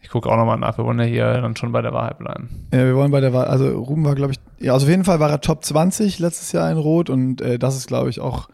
Ich 0.03 0.09
gucke 0.09 0.29
auch 0.29 0.37
nochmal 0.37 0.59
nach. 0.59 0.77
Wir 0.77 0.85
wollen 0.85 0.99
ja 0.99 1.05
hier 1.05 1.41
dann 1.41 1.57
schon 1.57 1.73
bei 1.73 1.81
der 1.81 1.93
Wahrheit 1.93 2.19
bleiben. 2.19 2.69
Ja, 2.73 2.85
wir 2.85 2.97
wollen 2.97 3.13
bei 3.13 3.21
der 3.21 3.33
Wahrheit. 3.33 3.49
Also 3.49 3.69
Ruben 3.71 4.05
war, 4.05 4.15
glaube 4.15 4.33
ich, 4.33 4.41
ja, 4.59 4.73
also 4.73 4.87
auf 4.87 4.91
jeden 4.91 5.05
Fall 5.05 5.21
war 5.21 5.31
er 5.31 5.41
Top 5.41 5.65
20 5.65 6.19
letztes 6.19 6.53
Jahr 6.53 6.71
in 6.71 6.77
Rot 6.77 7.09
und 7.09 7.41
äh, 7.41 7.59
das 7.59 7.77
ist, 7.77 7.87
glaube 7.87 8.11
ich, 8.11 8.21
auch 8.21 8.49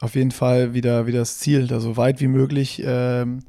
auf 0.00 0.14
jeden 0.14 0.32
Fall 0.32 0.74
wieder, 0.74 1.06
wieder 1.06 1.20
das 1.20 1.38
Ziel, 1.38 1.66
da 1.66 1.80
so 1.80 1.96
weit 1.96 2.20
wie 2.20 2.26
möglich 2.26 2.82
ähm, 2.84 3.40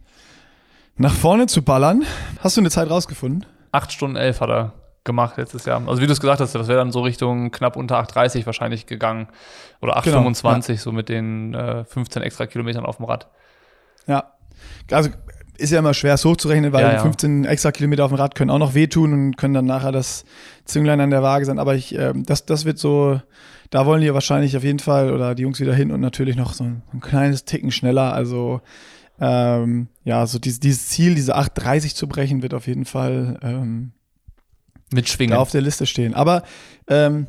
nach 0.95 1.13
vorne 1.13 1.47
zu 1.47 1.63
ballern. 1.63 2.03
Hast 2.39 2.57
du 2.57 2.61
eine 2.61 2.69
Zeit 2.69 2.89
rausgefunden? 2.89 3.45
8 3.71 3.91
Stunden 3.91 4.15
11 4.15 4.41
hat 4.41 4.49
er 4.49 4.73
gemacht 5.03 5.37
letztes 5.37 5.65
Jahr. 5.65 5.85
Also 5.87 6.01
wie 6.01 6.07
du 6.07 6.13
es 6.13 6.21
gesagt 6.21 6.39
hast, 6.39 6.55
das 6.55 6.67
wäre 6.67 6.77
dann 6.77 6.91
so 6.91 7.01
Richtung 7.01 7.51
knapp 7.51 7.75
unter 7.75 7.99
8,30 7.99 8.45
wahrscheinlich 8.45 8.85
gegangen. 8.85 9.27
Oder 9.81 9.97
8,25, 9.97 10.03
genau, 10.03 10.59
ja. 10.67 10.77
so 10.77 10.91
mit 10.91 11.09
den 11.09 11.53
äh, 11.53 11.83
15 11.83 12.21
extra 12.21 12.45
Kilometern 12.45 12.85
auf 12.85 12.97
dem 12.97 13.05
Rad. 13.05 13.27
Ja. 14.07 14.33
Also 14.91 15.09
ist 15.63 15.71
ja 15.71 15.79
immer 15.79 15.93
schwer, 15.93 16.13
es 16.15 16.25
hochzurechnen, 16.25 16.73
weil 16.73 16.83
ja, 16.83 16.93
ja. 16.93 16.99
15 16.99 17.45
extra 17.45 17.71
Kilometer 17.71 18.05
auf 18.05 18.11
dem 18.11 18.17
Rad 18.17 18.35
können 18.35 18.51
auch 18.51 18.59
noch 18.59 18.73
wehtun 18.73 19.13
und 19.13 19.37
können 19.37 19.53
dann 19.53 19.65
nachher 19.65 19.91
das 19.91 20.25
Zünglein 20.65 20.99
an 20.99 21.09
der 21.09 21.23
Waage 21.23 21.45
sein. 21.45 21.57
Aber 21.57 21.75
ich, 21.75 21.95
äh, 21.97 22.13
das, 22.15 22.45
das 22.45 22.65
wird 22.65 22.77
so, 22.77 23.21
da 23.69 23.85
wollen 23.85 24.01
die 24.01 24.13
wahrscheinlich 24.13 24.55
auf 24.57 24.63
jeden 24.63 24.79
Fall 24.79 25.11
oder 25.11 25.35
die 25.35 25.43
Jungs 25.43 25.59
wieder 25.59 25.73
hin 25.73 25.91
und 25.91 26.01
natürlich 26.01 26.35
noch 26.35 26.53
so 26.53 26.65
ein, 26.65 26.83
ein 26.93 26.99
kleines 26.99 27.45
Ticken 27.45 27.71
schneller. 27.71 28.13
Also 28.13 28.61
ähm, 29.19 29.87
ja, 30.03 30.27
so 30.27 30.37
dieses, 30.37 30.59
dieses 30.59 30.89
Ziel, 30.89 31.15
diese 31.15 31.37
8,30 31.37 31.95
zu 31.95 32.07
brechen, 32.07 32.41
wird 32.43 32.53
auf 32.53 32.67
jeden 32.67 32.85
Fall 32.85 33.39
ähm, 33.41 33.93
mitschwingen. 34.91 35.37
Auf 35.37 35.51
der 35.51 35.61
Liste 35.61 35.85
stehen. 35.85 36.13
Aber 36.13 36.43
ähm, 36.87 37.27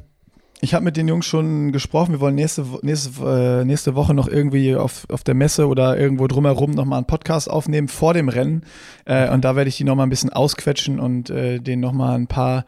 ich 0.65 0.73
habe 0.73 0.85
mit 0.85 0.97
den 0.97 1.07
Jungs 1.07 1.27
schon 1.27 1.73
gesprochen. 1.73 2.13
Wir 2.13 2.21
wollen 2.21 2.35
nächste, 2.35 2.65
nächste, 2.81 3.61
äh, 3.61 3.65
nächste 3.65 3.95
Woche 3.95 4.15
noch 4.15 4.27
irgendwie 4.27 4.75
auf, 4.75 5.07
auf 5.13 5.23
der 5.23 5.35
Messe 5.35 5.69
oder 5.69 5.99
irgendwo 5.99 6.27
drumherum 6.27 6.71
nochmal 6.71 6.97
einen 6.97 7.07
Podcast 7.07 7.51
aufnehmen 7.51 7.87
vor 7.87 8.15
dem 8.15 8.31
Rennen. 8.31 8.65
Äh, 9.05 9.31
und 9.31 9.45
da 9.45 9.57
werde 9.57 9.69
ich 9.69 9.77
die 9.77 9.85
nochmal 9.85 10.07
ein 10.07 10.11
bisschen 10.11 10.33
ausquetschen 10.33 10.99
und 10.99 11.29
äh, 11.29 11.61
denen 11.61 11.83
nochmal 11.83 12.17
ein 12.17 12.27
paar 12.29 12.65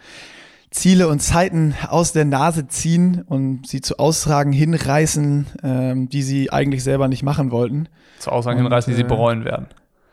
Ziele 0.71 1.09
und 1.09 1.21
Zeiten 1.21 1.75
aus 1.89 2.13
der 2.13 2.27
Nase 2.27 2.69
ziehen 2.69 3.25
und 3.27 3.67
sie 3.67 3.81
zu 3.81 3.99
Aussagen 3.99 4.53
hinreißen, 4.53 5.47
ähm, 5.63 6.09
die 6.11 6.23
sie 6.23 6.53
eigentlich 6.53 6.85
selber 6.85 7.09
nicht 7.09 7.23
machen 7.23 7.51
wollten. 7.51 7.89
Zu 8.19 8.31
Aussagen 8.31 8.59
und, 8.59 8.65
hinreißen, 8.67 8.91
die 8.93 8.97
sie 8.97 9.05
äh, 9.05 9.09
bereuen 9.09 9.45
werden. 9.47 9.69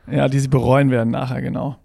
Ja, 0.09 0.29
die 0.29 0.39
sie 0.39 0.47
bereuen 0.47 0.89
werden 0.89 1.11
nachher, 1.11 1.41
genau. 1.41 1.75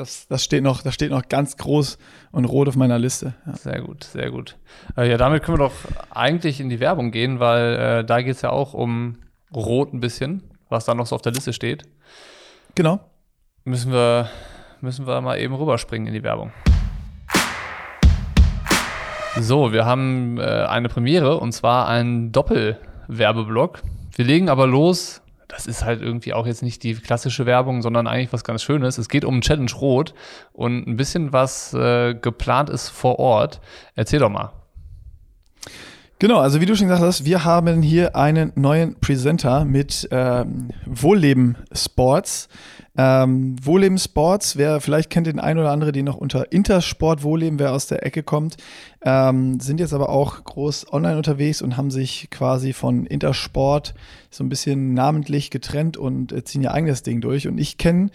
Das, 0.00 0.26
das, 0.28 0.42
steht 0.42 0.62
noch, 0.62 0.80
das 0.80 0.94
steht 0.94 1.10
noch 1.10 1.28
ganz 1.28 1.58
groß 1.58 1.98
und 2.32 2.46
rot 2.46 2.68
auf 2.68 2.74
meiner 2.74 2.98
Liste. 2.98 3.34
Ja. 3.44 3.54
Sehr 3.54 3.82
gut, 3.82 4.04
sehr 4.04 4.30
gut. 4.30 4.56
Äh, 4.96 5.10
ja, 5.10 5.18
damit 5.18 5.42
können 5.42 5.58
wir 5.58 5.66
doch 5.66 5.74
eigentlich 6.08 6.58
in 6.58 6.70
die 6.70 6.80
Werbung 6.80 7.10
gehen, 7.10 7.38
weil 7.38 7.74
äh, 7.74 8.04
da 8.06 8.22
geht 8.22 8.36
es 8.36 8.40
ja 8.40 8.48
auch 8.48 8.72
um 8.72 9.18
Rot 9.54 9.92
ein 9.92 10.00
bisschen, 10.00 10.42
was 10.70 10.86
da 10.86 10.94
noch 10.94 11.04
so 11.04 11.16
auf 11.16 11.20
der 11.20 11.32
Liste 11.32 11.52
steht. 11.52 11.82
Genau. 12.76 13.00
Müssen 13.64 13.92
wir, 13.92 14.30
müssen 14.80 15.06
wir 15.06 15.20
mal 15.20 15.38
eben 15.38 15.54
rüberspringen 15.54 16.08
in 16.08 16.14
die 16.14 16.22
Werbung. 16.22 16.50
So, 19.38 19.70
wir 19.70 19.84
haben 19.84 20.38
äh, 20.38 20.64
eine 20.66 20.88
Premiere 20.88 21.36
und 21.36 21.52
zwar 21.52 21.88
einen 21.88 22.32
Doppelwerbeblock. 22.32 23.82
Wir 24.16 24.24
legen 24.24 24.48
aber 24.48 24.66
los. 24.66 25.20
Das 25.50 25.66
ist 25.66 25.84
halt 25.84 26.00
irgendwie 26.00 26.32
auch 26.32 26.46
jetzt 26.46 26.62
nicht 26.62 26.82
die 26.82 26.94
klassische 26.94 27.44
Werbung, 27.44 27.82
sondern 27.82 28.06
eigentlich 28.06 28.32
was 28.32 28.44
ganz 28.44 28.62
Schönes. 28.62 28.98
Es 28.98 29.08
geht 29.08 29.24
um 29.24 29.40
Challenge 29.40 29.70
Rot 29.80 30.14
und 30.52 30.86
ein 30.86 30.96
bisschen 30.96 31.32
was 31.32 31.74
äh, 31.74 32.14
geplant 32.14 32.70
ist 32.70 32.88
vor 32.88 33.18
Ort. 33.18 33.60
Erzähl 33.94 34.20
doch 34.20 34.30
mal. 34.30 34.52
Genau, 36.20 36.38
also 36.38 36.60
wie 36.60 36.66
du 36.66 36.76
schon 36.76 36.88
gesagt 36.88 37.02
hast, 37.02 37.24
wir 37.24 37.44
haben 37.44 37.80
hier 37.80 38.14
einen 38.14 38.52
neuen 38.54 39.00
Presenter 39.00 39.64
mit 39.64 40.06
ähm, 40.10 40.68
Wohlleben 40.84 41.56
Sports. 41.72 42.48
Ähm, 42.96 43.54
Wohleben 43.62 43.98
Sports, 43.98 44.56
wer 44.56 44.80
vielleicht 44.80 45.10
kennt 45.10 45.28
den 45.28 45.38
einen 45.38 45.60
oder 45.60 45.70
andere, 45.70 45.92
die 45.92 46.02
noch 46.02 46.16
unter 46.16 46.50
Intersport 46.50 47.22
Wohleben, 47.22 47.60
wer 47.60 47.72
aus 47.72 47.86
der 47.86 48.04
Ecke 48.04 48.24
kommt, 48.24 48.56
ähm, 49.02 49.60
sind 49.60 49.78
jetzt 49.78 49.94
aber 49.94 50.08
auch 50.08 50.42
groß 50.42 50.92
online 50.92 51.16
unterwegs 51.16 51.62
und 51.62 51.76
haben 51.76 51.92
sich 51.92 52.28
quasi 52.30 52.72
von 52.72 53.06
Intersport 53.06 53.94
so 54.28 54.42
ein 54.42 54.48
bisschen 54.48 54.92
namentlich 54.92 55.50
getrennt 55.50 55.96
und 55.96 56.32
äh, 56.32 56.42
ziehen 56.42 56.62
ihr 56.62 56.74
eigenes 56.74 57.04
Ding 57.04 57.20
durch. 57.20 57.46
Und 57.46 57.58
ich 57.58 57.78
kenne 57.78 58.10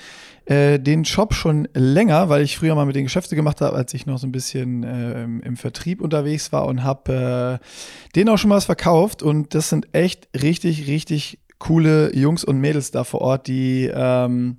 äh, 0.46 0.78
den 0.78 1.06
Shop 1.06 1.34
schon 1.34 1.70
länger, 1.74 2.28
weil 2.28 2.42
ich 2.42 2.58
früher 2.58 2.76
mal 2.76 2.86
mit 2.86 2.98
den 2.98 3.06
Geschäfte 3.06 3.38
gemacht 3.38 3.62
habe, 3.62 3.76
als 3.76 3.94
ich 3.94 4.06
noch 4.06 4.18
so 4.18 4.28
ein 4.28 4.34
bisschen 4.34 4.84
äh, 4.84 5.24
im 5.24 5.56
Vertrieb 5.56 6.02
unterwegs 6.02 6.52
war 6.52 6.66
und 6.66 6.84
habe 6.84 7.60
äh, 7.62 8.16
den 8.16 8.28
auch 8.28 8.38
schon 8.38 8.50
mal 8.50 8.58
was 8.58 8.66
verkauft. 8.66 9.24
Und 9.24 9.56
das 9.56 9.70
sind 9.70 9.88
echt 9.94 10.28
richtig, 10.40 10.88
richtig 10.88 11.40
coole 11.60 12.14
Jungs 12.14 12.44
und 12.44 12.60
Mädels 12.60 12.92
da 12.92 13.06
vor 13.06 13.22
Ort, 13.22 13.48
die 13.48 13.90
ähm, 13.94 14.58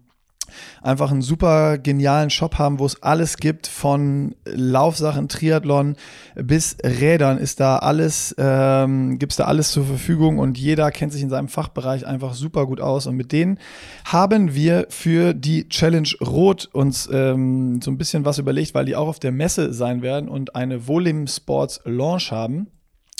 einfach 0.83 1.11
einen 1.11 1.23
super 1.23 1.79
genialen 1.79 2.31
Shop 2.31 2.59
haben, 2.59 2.79
wo 2.79 2.87
es 2.87 3.03
alles 3.03 3.37
gibt, 3.37 3.67
von 3.67 4.35
Laufsachen, 4.45 5.29
Triathlon 5.29 5.97
bis 6.35 6.77
Rädern 6.83 7.39
ist 7.39 7.61
da 7.61 7.79
alles, 7.79 8.35
ähm, 8.39 9.19
gibt 9.19 9.33
es 9.33 9.37
da 9.37 9.45
alles 9.45 9.73
zur 9.73 9.85
Verfügung 9.85 10.39
und 10.39 10.59
jeder 10.59 10.91
kennt 10.91 11.13
sich 11.13 11.23
in 11.23 11.31
seinem 11.31 11.49
Fachbereich 11.49 12.07
einfach 12.07 12.35
super 12.35 12.67
gut 12.67 12.81
aus. 12.81 13.07
Und 13.07 13.17
mit 13.17 13.33
denen 13.33 13.59
haben 14.05 14.55
wir 14.55 14.87
für 14.89 15.35
die 15.35 15.69
Challenge 15.69 16.09
Rot 16.21 16.69
uns 16.73 17.09
ähm, 17.13 17.81
so 17.83 17.91
ein 17.91 17.99
bisschen 17.99 18.25
was 18.25 18.39
überlegt, 18.39 18.75
weil 18.75 18.85
die 18.85 18.97
auch 18.97 19.09
auf 19.09 19.19
der 19.19 19.33
Messe 19.33 19.73
sein 19.73 20.03
werden 20.03 20.29
und 20.29 20.55
eine 20.55 20.87
Wohlim 20.87 21.27
Sports 21.27 21.81
Launch 21.85 22.31
haben. 22.31 22.69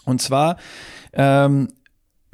Und 0.05 0.23
zwar 0.23 0.57
ähm, 1.13 1.69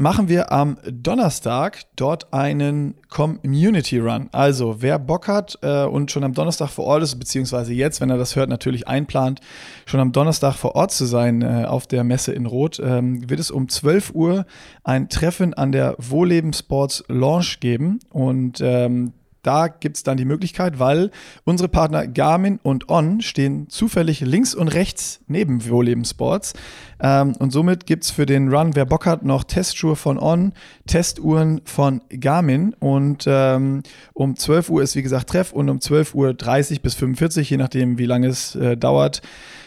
machen 0.03 0.29
wir 0.29 0.51
am 0.51 0.79
Donnerstag 0.85 1.83
dort 1.95 2.35
einen 2.35 2.97
Community 3.09 4.01
Run. 4.01 4.29
Also 4.33 4.83
wer 4.83 4.99
Bock 4.99 5.29
hat 5.29 5.57
äh, 5.62 5.85
und 5.85 6.11
schon 6.11 6.25
am 6.25 6.35
Donnerstag 6.35 6.71
vor 6.71 6.87
Ort 6.87 7.05
ist, 7.05 7.15
beziehungsweise 7.21 7.73
jetzt, 7.73 8.01
wenn 8.01 8.11
er 8.11 8.19
das 8.19 8.35
hört, 8.35 8.49
natürlich 8.49 8.88
einplant, 8.88 9.41
schon 9.87 10.01
am 10.01 10.11
Donnerstag 10.11 10.55
vor 10.55 10.75
Ort 10.75 10.91
zu 10.91 11.05
sein 11.05 11.43
äh, 11.43 11.67
auf 11.67 11.87
der 11.87 12.03
Messe 12.03 12.33
in 12.33 12.47
Rot, 12.47 12.81
ähm, 12.85 13.31
wird 13.31 13.38
es 13.38 13.53
um 13.53 13.69
12 13.69 14.11
Uhr 14.12 14.45
ein 14.83 15.09
Treffen 15.09 15.55
an 15.55 15.71
der 15.71 15.95
Wohleben 15.99 16.53
Sports 16.53 17.05
Launch 17.07 17.61
geben. 17.61 18.01
Und 18.11 18.61
ähm, 18.61 19.12
da 19.43 19.69
gibt 19.69 19.97
es 19.97 20.03
dann 20.05 20.17
die 20.17 20.25
Möglichkeit, 20.25 20.79
weil 20.79 21.11
unsere 21.45 21.69
Partner 21.69 22.07
Garmin 22.07 22.61
und 22.63 22.89
On 22.89 23.21
stehen 23.21 23.69
zufällig 23.69 24.21
links 24.21 24.55
und 24.55 24.69
rechts 24.69 25.21
neben 25.27 25.69
Wohleben 25.69 26.05
Sports. 26.05 26.55
Ähm, 27.01 27.35
und 27.39 27.51
somit 27.51 27.87
gibt 27.87 28.05
es 28.05 28.11
für 28.11 28.25
den 28.25 28.55
Run, 28.55 28.77
wer 28.77 28.85
Bock 28.85 29.05
hat, 29.07 29.25
noch 29.25 29.43
Testschuhe 29.45 29.97
von 29.97 30.19
On, 30.19 30.53
Testuhren 30.87 31.61
von 31.65 32.03
Garmin. 32.09 32.75
Und 32.79 33.25
ähm, 33.27 33.83
um 34.15 34.37
12 34.37 34.71
Uhr 34.71 34.83
ist 34.83 34.95
wie 34.95 35.03
gesagt 35.03 35.31
Treff 35.31 35.53
und 35.53 35.69
um 35.69 35.81
12 35.81 36.15
Uhr 36.15 36.35
30 36.35 36.81
bis 36.81 36.95
45, 36.95 37.51
je 37.51 37.57
nachdem 37.57 37.99
wie 37.99 38.07
lange 38.07 38.29
es 38.29 38.55
äh, 38.55 38.77
dauert, 38.77 39.23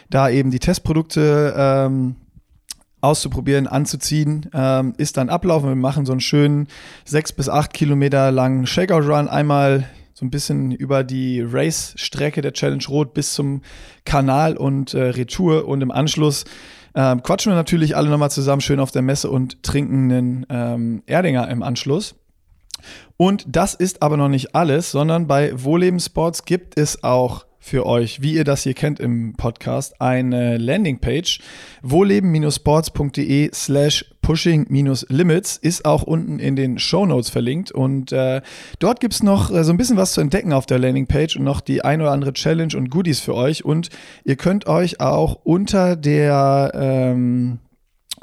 da 0.09 0.29
eben 0.29 0.51
die 0.51 0.59
Testprodukte 0.59 1.53
ähm, 1.57 2.15
auszuprobieren, 3.05 3.67
anzuziehen, 3.67 4.49
ähm, 4.53 4.93
ist 4.97 5.17
dann 5.17 5.29
Ablauf. 5.29 5.63
Wir 5.63 5.75
machen 5.75 6.05
so 6.05 6.11
einen 6.11 6.21
schönen 6.21 6.67
sechs 7.05 7.31
bis 7.31 7.47
acht 7.47 7.73
Kilometer 7.73 8.31
langen 8.31 8.67
Shakeout-Run. 8.67 9.27
Einmal 9.27 9.87
so 10.13 10.25
ein 10.25 10.29
bisschen 10.29 10.71
über 10.71 11.03
die 11.03 11.41
Race-Strecke 11.41 12.41
der 12.41 12.53
Challenge 12.53 12.83
Rot 12.87 13.13
bis 13.13 13.33
zum 13.33 13.61
Kanal 14.05 14.57
und 14.57 14.93
äh, 14.93 15.01
Retour. 15.03 15.67
Und 15.67 15.81
im 15.81 15.91
Anschluss 15.91 16.45
ähm, 16.95 17.21
quatschen 17.21 17.51
wir 17.51 17.57
natürlich 17.57 17.97
alle 17.97 18.09
nochmal 18.09 18.31
zusammen 18.31 18.61
schön 18.61 18.79
auf 18.79 18.91
der 18.91 19.01
Messe 19.01 19.29
und 19.29 19.61
trinken 19.61 20.11
einen 20.11 20.45
ähm, 20.49 21.03
Erdinger 21.05 21.49
im 21.49 21.63
Anschluss. 21.63 22.15
Und 23.17 23.45
das 23.47 23.73
ist 23.73 24.01
aber 24.01 24.17
noch 24.17 24.29
nicht 24.29 24.55
alles, 24.55 24.91
sondern 24.91 25.27
bei 25.27 25.51
Wohleben 25.63 25.99
Sports 25.99 26.45
gibt 26.45 26.77
es 26.79 27.03
auch 27.03 27.45
für 27.65 27.87
euch, 27.87 28.21
wie 28.21 28.35
ihr 28.35 28.43
das 28.43 28.61
hier 28.61 28.75
kennt 28.75 28.99
im 28.99 29.33
Podcast, 29.33 29.99
eine 29.99 30.57
Landingpage. 30.57 31.39
wohleben-sports.de 31.81 33.49
slash 33.55 34.05
pushing-limits 34.21 35.57
ist 35.57 35.83
auch 35.83 36.03
unten 36.03 36.37
in 36.37 36.55
den 36.55 36.77
Show 36.77 37.07
Notes 37.07 37.31
verlinkt 37.31 37.71
und 37.71 38.11
äh, 38.11 38.41
dort 38.77 38.99
gibt's 38.99 39.23
noch 39.23 39.51
äh, 39.51 39.63
so 39.63 39.71
ein 39.71 39.77
bisschen 39.77 39.97
was 39.97 40.13
zu 40.13 40.21
entdecken 40.21 40.53
auf 40.53 40.67
der 40.67 40.77
Landingpage 40.77 41.37
und 41.37 41.43
noch 41.43 41.59
die 41.59 41.83
ein 41.83 42.01
oder 42.01 42.11
andere 42.11 42.33
Challenge 42.33 42.75
und 42.77 42.91
Goodies 42.91 43.19
für 43.19 43.33
euch 43.33 43.65
und 43.65 43.89
ihr 44.23 44.35
könnt 44.35 44.67
euch 44.67 44.99
auch 44.99 45.39
unter 45.43 45.95
der 45.95 46.71
ähm, 46.75 47.57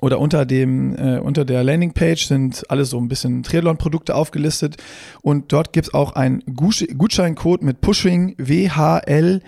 oder 0.03 0.19
unter 0.19 0.45
dem 0.45 0.95
äh, 0.97 1.21
unter 1.21 1.45
der 1.45 1.63
Landingpage 1.63 2.27
sind 2.27 2.69
alle 2.69 2.85
so 2.85 2.99
ein 2.99 3.07
bisschen 3.07 3.45
Triathlon-Produkte 3.45 4.17
aufgelistet 4.17 4.77
und 5.23 5.53
dort 5.53 5.73
gibt 5.73 5.87
es 5.87 5.95
auch 5.95 6.15
einen 6.15 6.43
Gutscheincode 6.55 7.63
mit 7.63 7.81
Pushing 7.81 8.35
WHLBN, 8.37 9.41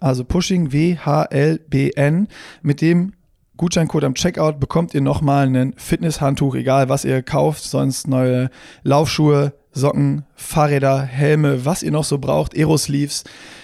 also 0.00 0.24
Pushing 0.24 0.72
WHLBN. 0.72 2.26
Mit 2.62 2.80
dem 2.80 3.12
Gutscheincode 3.56 4.02
am 4.04 4.14
Checkout 4.14 4.58
bekommt 4.58 4.92
ihr 4.92 5.02
nochmal 5.02 5.46
ein 5.46 5.72
Fitnesshandtuch, 5.76 6.56
egal 6.56 6.88
was 6.88 7.04
ihr 7.04 7.22
kauft, 7.22 7.62
sonst 7.62 8.08
neue 8.08 8.50
Laufschuhe, 8.82 9.52
Socken, 9.70 10.24
Fahrräder, 10.34 11.00
Helme, 11.02 11.64
was 11.64 11.84
ihr 11.84 11.92
noch 11.92 12.02
so 12.02 12.18
braucht, 12.18 12.56
Aerosleeves, 12.56 13.22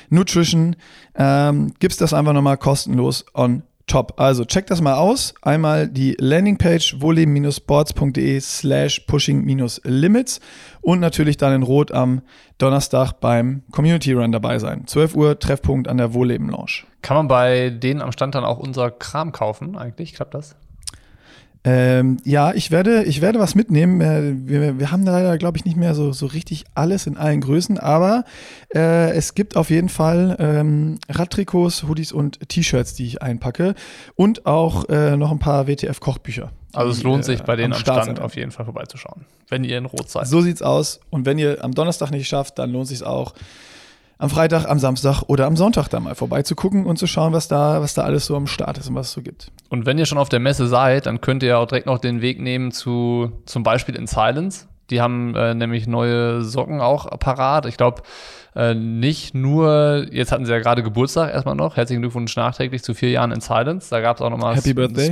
Nutrition, 0.09 0.77
ähm, 1.17 1.75
gibt's 1.81 1.97
das 1.97 2.15
einfach 2.15 2.33
nochmal 2.33 2.59
kostenlos 2.59 3.25
on 3.35 3.65
Top. 3.87 4.19
Also 4.19 4.45
checkt 4.45 4.71
das 4.71 4.81
mal 4.81 4.95
aus. 4.95 5.35
Einmal 5.43 5.89
die 5.89 6.17
Landingpage 6.19 7.01
wohlleben-sports.de 7.01 8.41
slash 8.41 9.01
pushing-limits 9.01 10.41
und 10.81 11.01
natürlich 11.01 11.37
dann 11.37 11.53
in 11.55 11.63
Rot 11.63 11.93
am 11.93 12.23
Donnerstag 12.59 13.21
beim 13.21 13.63
Community 13.73 14.13
Run 14.13 14.33
dabei 14.33 14.59
sein. 14.59 14.87
12 14.87 15.15
Uhr 15.15 15.39
Treffpunkt 15.39 15.89
an 15.89 15.99
der 15.99 16.15
Wohlleben 16.15 16.49
Lounge. 16.49 16.85
Kann 17.03 17.17
man 17.17 17.29
bei 17.29 17.69
denen 17.71 18.01
am 18.01 18.13
Stand 18.13 18.35
dann 18.35 18.45
auch 18.45 18.59
unser 18.59 18.91
Kram 18.91 19.33
kaufen 19.33 19.77
eigentlich? 19.77 20.15
Klappt 20.15 20.35
das? 20.35 20.57
Ähm, 21.67 22.19
ja, 22.25 22.53
ich 22.53 22.71
werde, 22.71 23.05
ich 23.05 23.23
werde 23.23 23.39
was 23.39 23.55
mitnehmen. 23.55 24.01
Äh, 24.03 24.35
wir, 24.47 24.79
wir 24.79 24.91
haben 24.91 25.05
leider, 25.05 25.39
glaube 25.39 25.57
ich, 25.57 25.65
nicht 25.65 25.79
mehr 25.79 25.95
so, 25.95 26.13
so 26.13 26.27
richtig 26.27 26.65
alles 26.75 27.07
in 27.07 27.17
allen 27.17 27.41
Größen, 27.41 27.79
aber 27.79 28.25
äh, 28.75 29.13
es 29.13 29.35
gibt 29.35 29.57
auf 29.57 29.71
jeden 29.71 29.89
Fall 29.89 30.37
ähm, 30.39 30.99
Radtrikots, 31.09 31.85
Hoodies 31.85 32.13
und 32.13 32.49
T-Shirts, 32.51 32.95
die 32.95 33.07
ich 33.07 33.23
einpacke 33.23 33.75
und 34.15 34.45
auch 34.45 34.91
äh, 34.91 35.17
noch 35.17 35.31
ein 35.31 35.39
paar 35.39 35.67
WTF-Kochbücher. 35.67 36.51
Also 36.75 36.91
es 36.91 37.03
lohnt 37.03 37.25
sich 37.25 37.43
bei 37.43 37.57
denen 37.57 37.73
am 37.73 37.79
Stand, 37.79 38.05
Stand 38.05 38.21
auf 38.21 38.37
jeden 38.37 38.51
Fall 38.51 38.67
vorbeizuschauen, 38.67 39.25
wenn 39.49 39.65
ihr 39.65 39.79
in 39.79 39.87
Rot 39.87 40.11
seid. 40.11 40.27
So 40.27 40.43
sieht's 40.43 40.61
aus. 40.61 41.01
Und 41.09 41.25
wenn 41.25 41.39
ihr 41.39 41.65
am 41.65 41.73
Donnerstag 41.73 42.11
nicht 42.11 42.29
schafft, 42.29 42.59
dann 42.59 42.73
lohnt 42.73 42.89
sich 42.89 43.05
auch 43.05 43.33
am 44.19 44.31
Freitag, 44.31 44.67
am 44.67 44.79
Samstag 44.79 45.23
oder 45.27 45.47
am 45.47 45.57
Sonntag 45.57 45.89
da 45.89 46.01
mal 46.01 46.15
vorbeizugucken 46.15 46.87
und 46.87 46.99
zu 46.99 47.07
schauen, 47.07 47.33
was 47.33 47.49
da, 47.49 47.81
was 47.81 47.95
da 47.95 48.03
alles 48.03 48.27
so 48.27 48.37
am 48.37 48.47
Start 48.47 48.79
ist 48.79 48.89
und 48.89 48.95
was 48.95 49.09
es 49.09 49.13
so 49.13 49.23
gibt. 49.23 49.51
Und 49.71 49.87
wenn 49.87 49.99
ihr 49.99 50.07
schon 50.07 50.19
auf 50.19 50.29
der 50.29 50.41
Messe 50.41 50.69
seid, 50.69 51.07
dann 51.07 51.21
könnt 51.21 51.43
ihr 51.43 51.59
auch 51.59 51.67
direkt 51.67 51.87
noch 51.87 51.99
den 51.99 52.21
Weg 52.21 52.41
nehmen 52.41 52.71
zu 52.71 53.33
zum 53.47 53.63
Beispiel 53.63 53.97
in 53.97 54.07
Silence. 54.07 54.67
Die 54.91 55.01
haben 55.01 55.35
äh, 55.35 55.55
nämlich 55.55 55.87
neue 55.87 56.43
Socken 56.43 56.81
auch 56.81 57.09
parat. 57.19 57.67
Ich 57.67 57.77
glaube, 57.77 58.03
äh, 58.55 58.75
nicht 58.75 59.35
nur, 59.35 60.07
jetzt 60.11 60.31
hatten 60.31 60.45
sie 60.45 60.53
ja 60.53 60.59
gerade 60.59 60.83
Geburtstag 60.83 61.33
erstmal 61.33 61.55
noch. 61.55 61.77
Herzlichen 61.77 62.03
Glückwunsch 62.03 62.37
nachträglich 62.37 62.83
zu 62.83 62.95
vier 62.95 63.11
Jahren 63.11 63.33
in 63.33 63.41
Silence. 63.41 63.89
Da 63.91 64.01
gab 64.01 64.17
es 64.17 64.23
auch 64.23 64.31
nochmal 64.31 64.57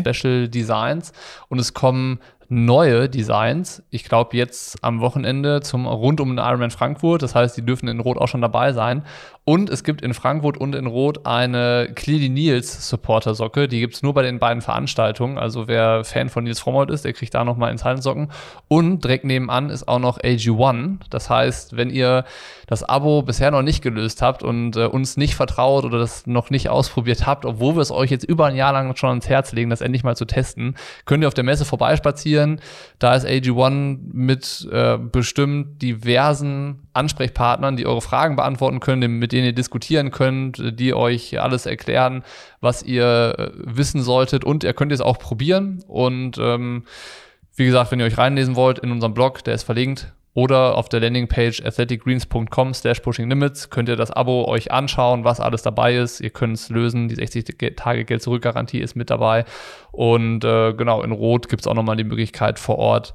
Special 0.05 0.49
Designs. 0.49 1.13
Und 1.49 1.59
es 1.59 1.73
kommen 1.75 2.21
neue 2.53 3.09
Designs. 3.09 3.83
Ich 3.89 4.05
glaube 4.05 4.37
jetzt 4.37 4.85
am 4.85 5.01
Wochenende 5.01 5.63
zum 5.63 5.87
rund 5.87 6.21
um 6.21 6.37
den 6.37 6.39
Ironman 6.39 6.71
Frankfurt. 6.71 7.23
Das 7.23 7.35
heißt, 7.35 7.57
die 7.57 7.65
dürfen 7.65 7.89
in 7.89 7.99
Rot 7.99 8.19
auch 8.19 8.29
schon 8.29 8.43
dabei 8.43 8.75
sein. 8.75 9.05
Und 9.45 9.71
es 9.71 9.83
gibt 9.83 10.03
in 10.03 10.15
Frankfurt 10.15 10.57
und 10.57 10.77
in 10.77 10.87
Rot 10.87 11.27
eine 11.27 11.91
Clearly 11.97 12.29
Nils 12.29 12.89
Supporter 12.89 13.35
Socke. 13.35 13.67
Die 13.67 13.81
gibt 13.81 13.95
es 13.95 14.03
nur 14.03 14.15
bei 14.15 14.23
den 14.23 14.39
beiden 14.39 14.63
Veranstaltungen. 14.63 15.37
Also 15.37 15.67
wer 15.67 16.05
Fan 16.05 16.29
von 16.29 16.45
Nils 16.45 16.61
Frommold 16.61 16.91
ist, 16.91 17.05
der 17.05 17.13
kriegt 17.13 17.35
da 17.35 17.43
nochmal 17.43 17.73
ins 17.73 17.85
Hallensocken. 17.85 18.31
Und 18.69 19.03
direkt 19.03 19.25
nebenan 19.25 19.69
ist 19.69 19.89
auch 19.89 19.99
noch 19.99 20.21
AG1. 20.21 20.99
Das 21.11 21.29
heißt, 21.29 21.77
wenn 21.77 21.91
ihr 21.91 22.25
das 22.69 22.85
Abo 22.85 23.23
bisher 23.23 23.51
noch 23.51 23.63
nicht 23.63 23.83
gelöst 23.83 24.23
habt 24.23 24.45
und 24.45 24.77
äh, 24.77 24.87
uns 24.87 25.17
nicht 25.17 25.35
vertraut 25.35 25.85
oder 25.85 25.99
das 25.99 26.29
noch 26.29 26.51
nicht 26.51 26.69
ausprobiert 26.69 27.27
habt, 27.27 27.45
obwohl 27.45 27.75
wir 27.75 27.83
es 27.83 27.91
euch 27.91 28.13
jetzt 28.13 28.25
über 28.25 28.47
ein 28.47 28.55
Jahr 28.55 28.73
lang 28.73 28.95
schon 28.95 29.11
ans 29.11 29.29
Herz 29.29 29.53
legen, 29.53 29.71
das 29.71 29.81
endlich 29.81 30.05
mal 30.05 30.17
zu 30.17 30.25
testen, 30.25 30.77
könnt 31.05 31.25
ihr 31.25 31.29
auf 31.29 31.35
der 31.35 31.43
Messe 31.43 31.65
vorbeispazieren. 31.65 32.61
Da 33.01 33.17
ist 33.17 33.27
AG1 33.27 33.99
mit 34.13 34.69
äh, 34.71 34.99
bestimmt 34.99 35.83
diversen 35.83 36.87
Ansprechpartnern, 36.93 37.77
die 37.77 37.87
eure 37.87 38.03
Fragen 38.03 38.37
beantworten 38.37 38.79
können, 38.79 39.19
mit 39.19 39.32
denen 39.33 39.47
ihr 39.47 39.53
diskutieren 39.53 40.11
könnt, 40.11 40.63
die 40.79 40.95
euch 40.95 41.41
alles 41.41 41.67
erklären, 41.67 42.23
was 42.61 42.83
ihr 42.83 43.35
äh, 43.39 43.51
wissen 43.55 44.03
solltet. 44.03 44.45
Und 44.45 44.65
ihr 44.65 44.75
könnt 44.75 44.93
es 44.93 45.01
auch 45.01 45.19
probieren. 45.19 45.83
Und 45.89 46.39
ähm, 46.39 46.85
wie 47.57 47.67
gesagt, 47.67 47.91
wenn 47.91 48.01
ihr 48.01 48.07
euch 48.07 48.19
reinlesen 48.19 48.57
wollt 48.57 48.79
in 48.79 48.93
unserem 48.93 49.15
Blog, 49.15 49.43
der 49.45 49.55
ist 49.55 49.65
verlinkt, 49.65 50.13
oder 50.35 50.79
auf 50.79 50.89
der 50.89 51.01
Landingpage 51.01 51.63
athleticgreens.com 51.63 52.73
slash 52.73 53.01
pushinglimits 53.01 53.69
könnt 53.69 53.91
ihr 53.91 53.97
das 53.97 54.11
Abo 54.11 54.47
euch 54.47 54.73
anschauen, 54.73 55.25
was 55.25 55.41
alles 55.41 55.61
dabei 55.61 55.97
ist. 55.97 56.21
Ihr 56.21 56.31
könnt 56.31 56.57
es 56.57 56.71
lösen. 56.71 57.09
Die 57.09 57.17
60 57.17 57.77
Tage 57.77 58.07
Geld 58.07 58.23
zurück 58.23 58.43
Garantie 58.43 58.81
ist 58.81 58.97
mit 58.97 59.11
dabei. 59.11 59.45
Und 59.91 60.43
äh, 60.45 60.73
genau, 60.73 61.03
in 61.03 61.13
Rot 61.13 61.51
gibt 61.51 61.61
es 61.61 61.67
auch 61.67 61.75
nochmal 61.75 61.97
die 61.97 62.05
Möglichkeit 62.05 62.59
vor 62.59 62.79
Ort 62.79 63.13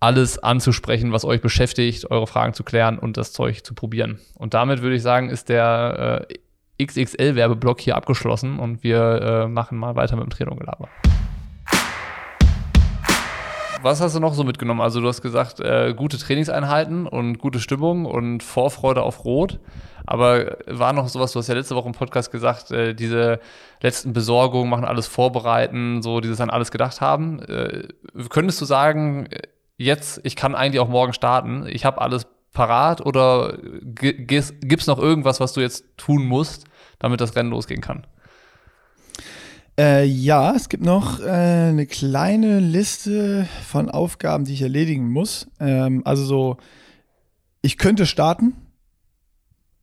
alles 0.00 0.38
anzusprechen, 0.38 1.12
was 1.12 1.24
euch 1.24 1.40
beschäftigt, 1.40 2.10
eure 2.10 2.26
Fragen 2.26 2.54
zu 2.54 2.62
klären 2.62 2.98
und 2.98 3.16
das 3.16 3.32
Zeug 3.32 3.64
zu 3.64 3.74
probieren. 3.74 4.20
Und 4.34 4.54
damit 4.54 4.82
würde 4.82 4.96
ich 4.96 5.02
sagen, 5.02 5.28
ist 5.28 5.48
der 5.48 6.26
äh, 6.28 6.84
XXL-Werbeblock 6.84 7.80
hier 7.80 7.96
abgeschlossen 7.96 8.60
und 8.60 8.84
wir 8.84 9.20
äh, 9.20 9.48
machen 9.48 9.78
mal 9.78 9.96
weiter 9.96 10.16
mit 10.16 10.24
dem 10.24 10.30
Trainung-Gelaber. 10.30 10.88
Was 13.82 14.00
hast 14.00 14.16
du 14.16 14.20
noch 14.20 14.34
so 14.34 14.42
mitgenommen? 14.42 14.80
Also 14.80 15.00
du 15.00 15.06
hast 15.06 15.22
gesagt, 15.22 15.60
äh, 15.60 15.94
gute 15.96 16.18
Trainingseinheiten 16.18 17.06
und 17.06 17.38
gute 17.38 17.60
Stimmung 17.60 18.06
und 18.06 18.42
Vorfreude 18.42 19.02
auf 19.02 19.24
Rot. 19.24 19.60
Aber 20.04 20.56
war 20.66 20.92
noch 20.92 21.08
sowas, 21.08 21.32
du 21.32 21.38
hast 21.38 21.48
ja 21.48 21.54
letzte 21.54 21.76
Woche 21.76 21.86
im 21.86 21.94
Podcast 21.94 22.32
gesagt, 22.32 22.70
äh, 22.70 22.94
diese 22.94 23.40
letzten 23.80 24.12
Besorgungen 24.12 24.70
machen 24.70 24.84
alles 24.84 25.06
vorbereiten, 25.06 26.02
so 26.02 26.20
dieses 26.20 26.40
an 26.40 26.50
alles 26.50 26.70
gedacht 26.70 27.00
haben. 27.00 27.40
Äh, 27.40 27.88
könntest 28.30 28.60
du 28.60 28.64
sagen, 28.64 29.28
jetzt, 29.78 30.20
ich 30.24 30.36
kann 30.36 30.54
eigentlich 30.54 30.80
auch 30.80 30.88
morgen 30.88 31.14
starten, 31.14 31.66
ich 31.66 31.86
habe 31.86 32.02
alles 32.02 32.26
parat 32.52 33.00
oder 33.00 33.56
gibt 33.94 34.32
es 34.32 34.86
noch 34.86 34.98
irgendwas, 34.98 35.40
was 35.40 35.54
du 35.54 35.60
jetzt 35.60 35.84
tun 35.96 36.26
musst, 36.26 36.64
damit 36.98 37.20
das 37.20 37.34
Rennen 37.36 37.50
losgehen 37.50 37.80
kann? 37.80 38.06
Äh, 39.78 40.04
ja, 40.06 40.54
es 40.56 40.68
gibt 40.68 40.84
noch 40.84 41.20
äh, 41.20 41.28
eine 41.28 41.86
kleine 41.86 42.58
Liste 42.58 43.46
von 43.64 43.88
Aufgaben, 43.88 44.44
die 44.44 44.54
ich 44.54 44.62
erledigen 44.62 45.08
muss. 45.08 45.46
Ähm, 45.60 46.02
also 46.04 46.24
so, 46.24 46.56
ich 47.62 47.78
könnte 47.78 48.04
starten. 48.04 48.54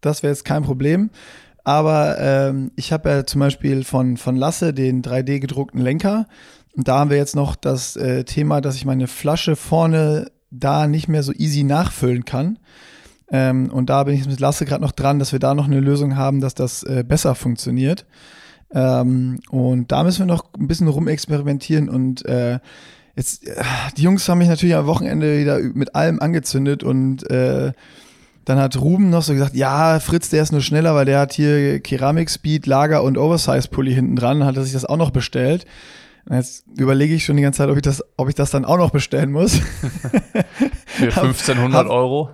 Das 0.01 0.21
wäre 0.21 0.33
jetzt 0.33 0.43
kein 0.43 0.63
Problem. 0.63 1.11
Aber 1.63 2.19
ähm, 2.19 2.71
ich 2.75 2.91
habe 2.91 3.09
ja 3.09 3.25
zum 3.25 3.39
Beispiel 3.39 3.85
von, 3.85 4.17
von 4.17 4.35
Lasse 4.35 4.73
den 4.73 5.01
3D 5.01 5.39
gedruckten 5.39 5.79
Lenker. 5.79 6.27
Und 6.75 6.87
da 6.87 6.99
haben 6.99 7.09
wir 7.09 7.17
jetzt 7.17 7.35
noch 7.35 7.55
das 7.55 7.95
äh, 7.95 8.23
Thema, 8.23 8.61
dass 8.61 8.75
ich 8.75 8.85
meine 8.85 9.07
Flasche 9.07 9.55
vorne 9.55 10.31
da 10.51 10.87
nicht 10.87 11.07
mehr 11.07 11.23
so 11.23 11.31
easy 11.33 11.63
nachfüllen 11.63 12.25
kann. 12.25 12.59
Ähm, 13.29 13.69
und 13.71 13.89
da 13.89 14.03
bin 14.03 14.15
ich 14.15 14.27
mit 14.27 14.39
Lasse 14.39 14.65
gerade 14.65 14.81
noch 14.81 14.91
dran, 14.91 15.19
dass 15.19 15.31
wir 15.31 15.39
da 15.39 15.53
noch 15.55 15.65
eine 15.65 15.79
Lösung 15.79 16.15
haben, 16.15 16.41
dass 16.41 16.53
das 16.53 16.83
äh, 16.83 17.03
besser 17.07 17.35
funktioniert. 17.35 18.05
Ähm, 18.71 19.39
und 19.49 19.91
da 19.91 20.03
müssen 20.03 20.19
wir 20.19 20.25
noch 20.33 20.45
ein 20.57 20.67
bisschen 20.67 20.87
rumexperimentieren 20.87 21.89
und 21.89 22.25
äh, 22.25 22.59
jetzt, 23.15 23.47
äh, 23.47 23.63
die 23.97 24.03
Jungs 24.03 24.27
haben 24.27 24.39
mich 24.39 24.49
natürlich 24.49 24.75
am 24.75 24.87
Wochenende 24.87 25.39
wieder 25.39 25.59
mit 25.59 25.95
allem 25.95 26.19
angezündet 26.19 26.83
und 26.83 27.29
äh, 27.29 27.71
dann 28.43 28.59
hat 28.59 28.79
Ruben 28.79 29.09
noch 29.09 29.23
so 29.23 29.33
gesagt, 29.33 29.55
ja, 29.55 29.99
Fritz, 29.99 30.29
der 30.29 30.43
ist 30.43 30.51
nur 30.51 30.61
schneller, 30.61 30.93
weil 30.93 31.05
der 31.05 31.19
hat 31.19 31.33
hier 31.33 31.79
Keramik 31.79 32.29
Speed, 32.29 32.67
Lager 32.67 33.01
und 33.01 33.17
Oversize 33.17 33.67
Pulli 33.69 33.93
hinten 33.93 34.15
dran, 34.15 34.43
hat 34.43 34.55
er 34.55 34.63
sich 34.63 34.73
das 34.73 34.85
auch 34.85 34.97
noch 34.97 35.11
bestellt. 35.11 35.65
Jetzt 36.27 36.65
überlege 36.75 37.13
ich 37.13 37.23
schon 37.23 37.37
die 37.37 37.43
ganze 37.43 37.59
Zeit, 37.59 37.69
ob 37.69 37.75
ich 37.75 37.83
das, 37.83 38.03
ob 38.17 38.29
ich 38.29 38.33
das 38.33 38.49
dann 38.49 38.65
auch 38.65 38.77
noch 38.77 38.89
bestellen 38.89 39.31
muss. 39.31 39.57
Für 40.85 41.05
1500 41.05 41.87
Euro? 41.87 42.31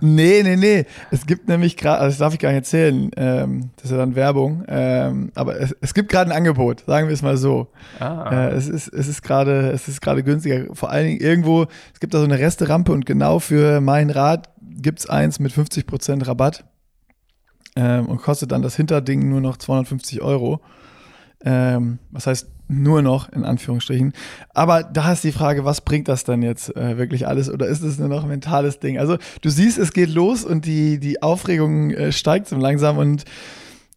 Nee, 0.00 0.42
nee, 0.42 0.56
nee. 0.56 0.86
Es 1.10 1.26
gibt 1.26 1.46
nämlich 1.46 1.76
gerade, 1.76 1.98
also 1.98 2.12
das 2.12 2.18
darf 2.18 2.32
ich 2.32 2.38
gar 2.38 2.48
nicht 2.48 2.58
erzählen, 2.58 3.10
ähm, 3.16 3.70
das 3.76 3.86
ist 3.86 3.90
ja 3.90 3.98
dann 3.98 4.14
Werbung, 4.14 4.64
ähm, 4.68 5.32
aber 5.34 5.60
es, 5.60 5.76
es 5.82 5.92
gibt 5.92 6.10
gerade 6.10 6.30
ein 6.30 6.36
Angebot, 6.36 6.84
sagen 6.86 7.08
wir 7.08 7.14
es 7.14 7.20
mal 7.20 7.36
so. 7.36 7.68
Ah. 8.00 8.30
Äh, 8.30 8.52
es 8.52 8.68
ist, 8.68 8.88
es 8.88 9.06
ist 9.06 9.22
gerade, 9.22 9.70
es 9.70 9.86
ist 9.86 10.00
gerade 10.00 10.22
günstiger. 10.22 10.74
Vor 10.74 10.90
allen 10.90 11.06
Dingen 11.06 11.20
irgendwo, 11.20 11.66
es 11.92 12.00
gibt 12.00 12.14
da 12.14 12.18
so 12.18 12.24
eine 12.24 12.38
Resterampe 12.38 12.92
und 12.92 13.04
genau 13.04 13.38
für 13.38 13.82
mein 13.82 14.08
Rad 14.08 14.48
gibt 14.62 15.00
es 15.00 15.10
eins 15.10 15.40
mit 15.40 15.52
50% 15.52 16.26
Rabatt 16.26 16.64
ähm, 17.76 18.06
und 18.06 18.22
kostet 18.22 18.50
dann 18.52 18.62
das 18.62 18.76
Hinterding 18.76 19.28
nur 19.28 19.42
noch 19.42 19.58
250 19.58 20.22
Euro. 20.22 20.62
Ähm, 21.44 21.98
was 22.10 22.26
heißt 22.26 22.55
nur 22.68 23.02
noch, 23.02 23.28
in 23.30 23.44
Anführungsstrichen. 23.44 24.12
Aber 24.54 24.82
da 24.82 25.12
ist 25.12 25.24
die 25.24 25.32
Frage, 25.32 25.64
was 25.64 25.80
bringt 25.80 26.08
das 26.08 26.24
dann 26.24 26.42
jetzt 26.42 26.74
äh, 26.76 26.98
wirklich 26.98 27.26
alles 27.26 27.50
oder 27.50 27.66
ist 27.66 27.82
es 27.82 27.98
nur 27.98 28.08
noch 28.08 28.22
ein 28.22 28.28
mentales 28.28 28.80
Ding? 28.80 28.98
Also 28.98 29.18
du 29.42 29.50
siehst, 29.50 29.78
es 29.78 29.92
geht 29.92 30.10
los 30.10 30.44
und 30.44 30.66
die, 30.66 30.98
die 30.98 31.22
Aufregung 31.22 31.90
äh, 31.90 32.12
steigt 32.12 32.48
so 32.48 32.56
langsam 32.56 32.98
und 32.98 33.24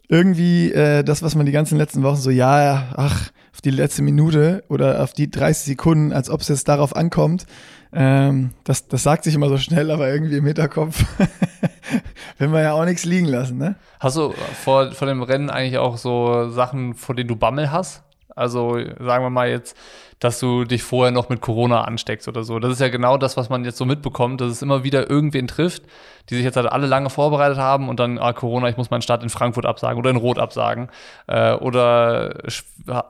irgendwie 0.07 0.71
äh, 0.71 1.03
das, 1.03 1.21
was 1.21 1.35
man 1.35 1.45
die 1.45 1.51
ganzen 1.51 1.77
letzten 1.77 2.03
Wochen 2.03 2.17
so, 2.17 2.29
ja, 2.31 2.89
ach, 2.95 3.31
auf 3.53 3.61
die 3.61 3.71
letzte 3.71 4.01
Minute 4.01 4.63
oder 4.69 5.03
auf 5.03 5.13
die 5.13 5.29
30 5.29 5.65
Sekunden, 5.65 6.13
als 6.13 6.29
ob 6.29 6.41
es 6.41 6.47
jetzt 6.47 6.67
darauf 6.67 6.95
ankommt, 6.95 7.45
ähm, 7.91 8.51
das, 8.63 8.87
das 8.87 9.03
sagt 9.03 9.23
sich 9.23 9.35
immer 9.35 9.49
so 9.49 9.57
schnell, 9.57 9.91
aber 9.91 10.09
irgendwie 10.09 10.37
im 10.37 10.45
Hinterkopf 10.45 11.03
will 12.37 12.47
man 12.47 12.63
ja 12.63 12.73
auch 12.73 12.85
nichts 12.85 13.05
liegen 13.05 13.25
lassen, 13.25 13.57
ne? 13.57 13.75
Hast 13.99 14.15
du 14.15 14.33
vor, 14.63 14.91
vor 14.91 15.07
dem 15.07 15.23
Rennen 15.23 15.49
eigentlich 15.49 15.77
auch 15.77 15.97
so 15.97 16.49
Sachen, 16.49 16.93
vor 16.93 17.15
denen 17.15 17.27
du 17.27 17.35
Bammel 17.35 17.71
hast? 17.71 18.03
Also 18.39 18.79
sagen 18.99 19.23
wir 19.23 19.29
mal 19.29 19.49
jetzt, 19.49 19.75
dass 20.19 20.39
du 20.39 20.65
dich 20.65 20.83
vorher 20.83 21.11
noch 21.11 21.29
mit 21.29 21.41
Corona 21.41 21.83
ansteckst 21.83 22.27
oder 22.27 22.43
so. 22.43 22.59
Das 22.59 22.71
ist 22.71 22.81
ja 22.81 22.89
genau 22.89 23.17
das, 23.17 23.37
was 23.37 23.49
man 23.49 23.63
jetzt 23.63 23.77
so 23.77 23.85
mitbekommt, 23.85 24.41
dass 24.41 24.51
es 24.51 24.61
immer 24.61 24.83
wieder 24.83 25.09
irgendwen 25.09 25.47
trifft, 25.47 25.83
die 26.29 26.35
sich 26.35 26.43
jetzt 26.43 26.57
halt 26.57 26.71
alle 26.71 26.87
lange 26.87 27.09
vorbereitet 27.09 27.57
haben 27.57 27.87
und 27.87 27.99
dann, 27.99 28.17
ah, 28.17 28.33
Corona, 28.33 28.67
ich 28.69 28.77
muss 28.77 28.89
meinen 28.89 29.01
Start 29.01 29.23
in 29.23 29.29
Frankfurt 29.29 29.65
absagen 29.65 29.97
oder 29.97 30.09
in 30.09 30.17
Rot 30.17 30.39
absagen. 30.39 30.89
Äh, 31.27 31.53
oder 31.53 32.43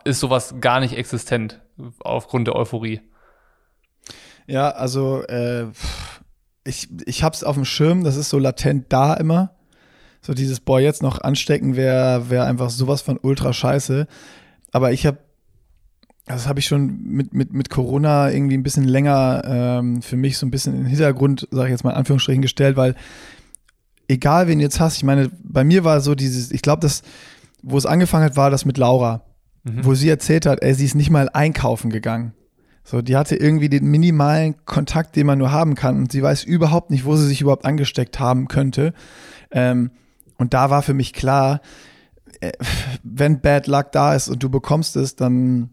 ist 0.03 0.19
sowas 0.19 0.55
gar 0.61 0.79
nicht 0.79 0.95
existent 0.95 1.59
aufgrund 1.99 2.47
der 2.47 2.55
Euphorie? 2.55 3.01
Ja, 4.45 4.69
also 4.69 5.23
äh, 5.23 5.65
ich, 6.63 6.89
ich 7.05 7.23
hab's 7.23 7.43
auf 7.43 7.55
dem 7.55 7.65
Schirm, 7.65 8.03
das 8.03 8.15
ist 8.15 8.29
so 8.29 8.39
latent 8.39 8.85
da 8.89 9.13
immer. 9.15 9.51
So 10.21 10.33
dieses, 10.33 10.59
boah, 10.59 10.79
jetzt 10.79 11.01
noch 11.01 11.21
anstecken 11.21 11.75
wäre 11.75 12.29
wär 12.29 12.45
einfach 12.45 12.69
sowas 12.69 13.01
von 13.01 13.17
ultra 13.21 13.53
scheiße. 13.53 14.07
Aber 14.71 14.91
ich 14.91 15.05
habe, 15.05 15.17
das 16.25 16.47
habe 16.47 16.59
ich 16.59 16.65
schon 16.65 17.01
mit, 17.03 17.33
mit, 17.33 17.53
mit 17.53 17.69
Corona 17.69 18.31
irgendwie 18.31 18.57
ein 18.57 18.63
bisschen 18.63 18.83
länger 18.83 19.43
ähm, 19.45 20.01
für 20.01 20.15
mich 20.15 20.37
so 20.37 20.45
ein 20.45 20.51
bisschen 20.51 20.73
in 20.73 20.81
den 20.81 20.89
Hintergrund, 20.89 21.47
sage 21.51 21.67
ich 21.67 21.71
jetzt 21.71 21.83
mal 21.83 21.91
in 21.91 21.97
Anführungsstrichen, 21.97 22.41
gestellt, 22.41 22.77
weil 22.77 22.95
egal 24.07 24.47
wen 24.47 24.59
du 24.59 24.63
jetzt 24.63 24.79
hast, 24.79 24.97
ich 24.97 25.03
meine, 25.03 25.31
bei 25.43 25.63
mir 25.63 25.83
war 25.83 26.01
so 26.01 26.15
dieses, 26.15 26.51
ich 26.51 26.61
glaube, 26.61 26.81
das, 26.81 27.03
wo 27.63 27.77
es 27.77 27.85
angefangen 27.85 28.25
hat, 28.25 28.35
war 28.35 28.49
das 28.49 28.65
mit 28.65 28.77
Laura, 28.77 29.23
mhm. 29.63 29.85
wo 29.85 29.93
sie 29.95 30.09
erzählt 30.09 30.45
hat, 30.45 30.61
ey, 30.61 30.73
sie 30.73 30.85
ist 30.85 30.95
nicht 30.95 31.09
mal 31.09 31.29
einkaufen 31.29 31.89
gegangen. 31.89 32.33
So, 32.83 33.03
die 33.03 33.15
hatte 33.15 33.35
irgendwie 33.35 33.69
den 33.69 33.85
minimalen 33.85 34.55
Kontakt, 34.65 35.15
den 35.15 35.27
man 35.27 35.37
nur 35.37 35.51
haben 35.51 35.75
kann 35.75 35.97
und 35.97 36.11
sie 36.11 36.23
weiß 36.23 36.43
überhaupt 36.43 36.89
nicht, 36.89 37.05
wo 37.05 37.15
sie 37.15 37.27
sich 37.27 37.41
überhaupt 37.41 37.65
angesteckt 37.65 38.19
haben 38.19 38.47
könnte. 38.47 38.93
Ähm, 39.51 39.91
und 40.37 40.55
da 40.55 40.69
war 40.71 40.81
für 40.81 40.95
mich 40.95 41.13
klar, 41.13 41.61
wenn 43.03 43.41
Bad 43.41 43.67
Luck 43.67 43.91
da 43.91 44.15
ist 44.15 44.29
und 44.29 44.41
du 44.41 44.49
bekommst 44.49 44.95
es, 44.95 45.15
dann, 45.15 45.69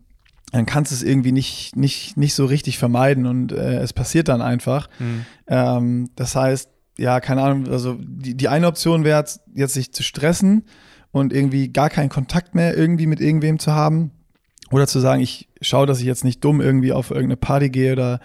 dann 0.52 0.66
kannst 0.66 0.92
du 0.92 0.96
es 0.96 1.02
irgendwie 1.02 1.33
nicht, 1.33 1.76
nicht, 1.76 2.16
nicht 2.16 2.35
so 2.35 2.44
richtig 2.46 2.79
vermeiden 2.79 3.26
und 3.26 3.52
äh, 3.52 3.79
es 3.79 3.92
passiert 3.92 4.29
dann 4.29 4.42
einfach. 4.42 4.88
Mhm. 4.98 5.26
Ähm, 5.46 6.11
das 6.16 6.35
heißt, 6.35 6.70
ja, 6.98 7.20
keine 7.20 7.42
Ahnung, 7.42 7.68
also 7.68 7.96
die, 8.00 8.37
die 8.37 8.48
eine 8.48 8.66
Option 8.66 9.05
wäre 9.05 9.24
jetzt 9.55 9.74
sich 9.74 9.92
zu 9.92 10.02
stressen 10.02 10.64
und 11.11 11.33
irgendwie 11.33 11.72
gar 11.72 11.90
keinen 11.90 12.09
Kontakt 12.09 12.55
mehr 12.55 12.76
irgendwie 12.76 13.07
mit 13.07 13.20
irgendwem 13.20 13.59
zu 13.59 13.72
haben. 13.72 14.12
Oder 14.72 14.88
zu 14.88 14.98
sagen, 14.98 15.22
ich 15.22 15.48
schaue, 15.61 15.87
dass 15.87 16.00
ich 16.00 16.07
jetzt 16.07 16.24
nicht 16.24 16.44
dumm 16.44 16.61
irgendwie 16.61 16.92
auf 16.92 17.11
irgendeine 17.11 17.37
Party 17.37 17.70
gehe 17.70 17.92
oder 17.92 18.20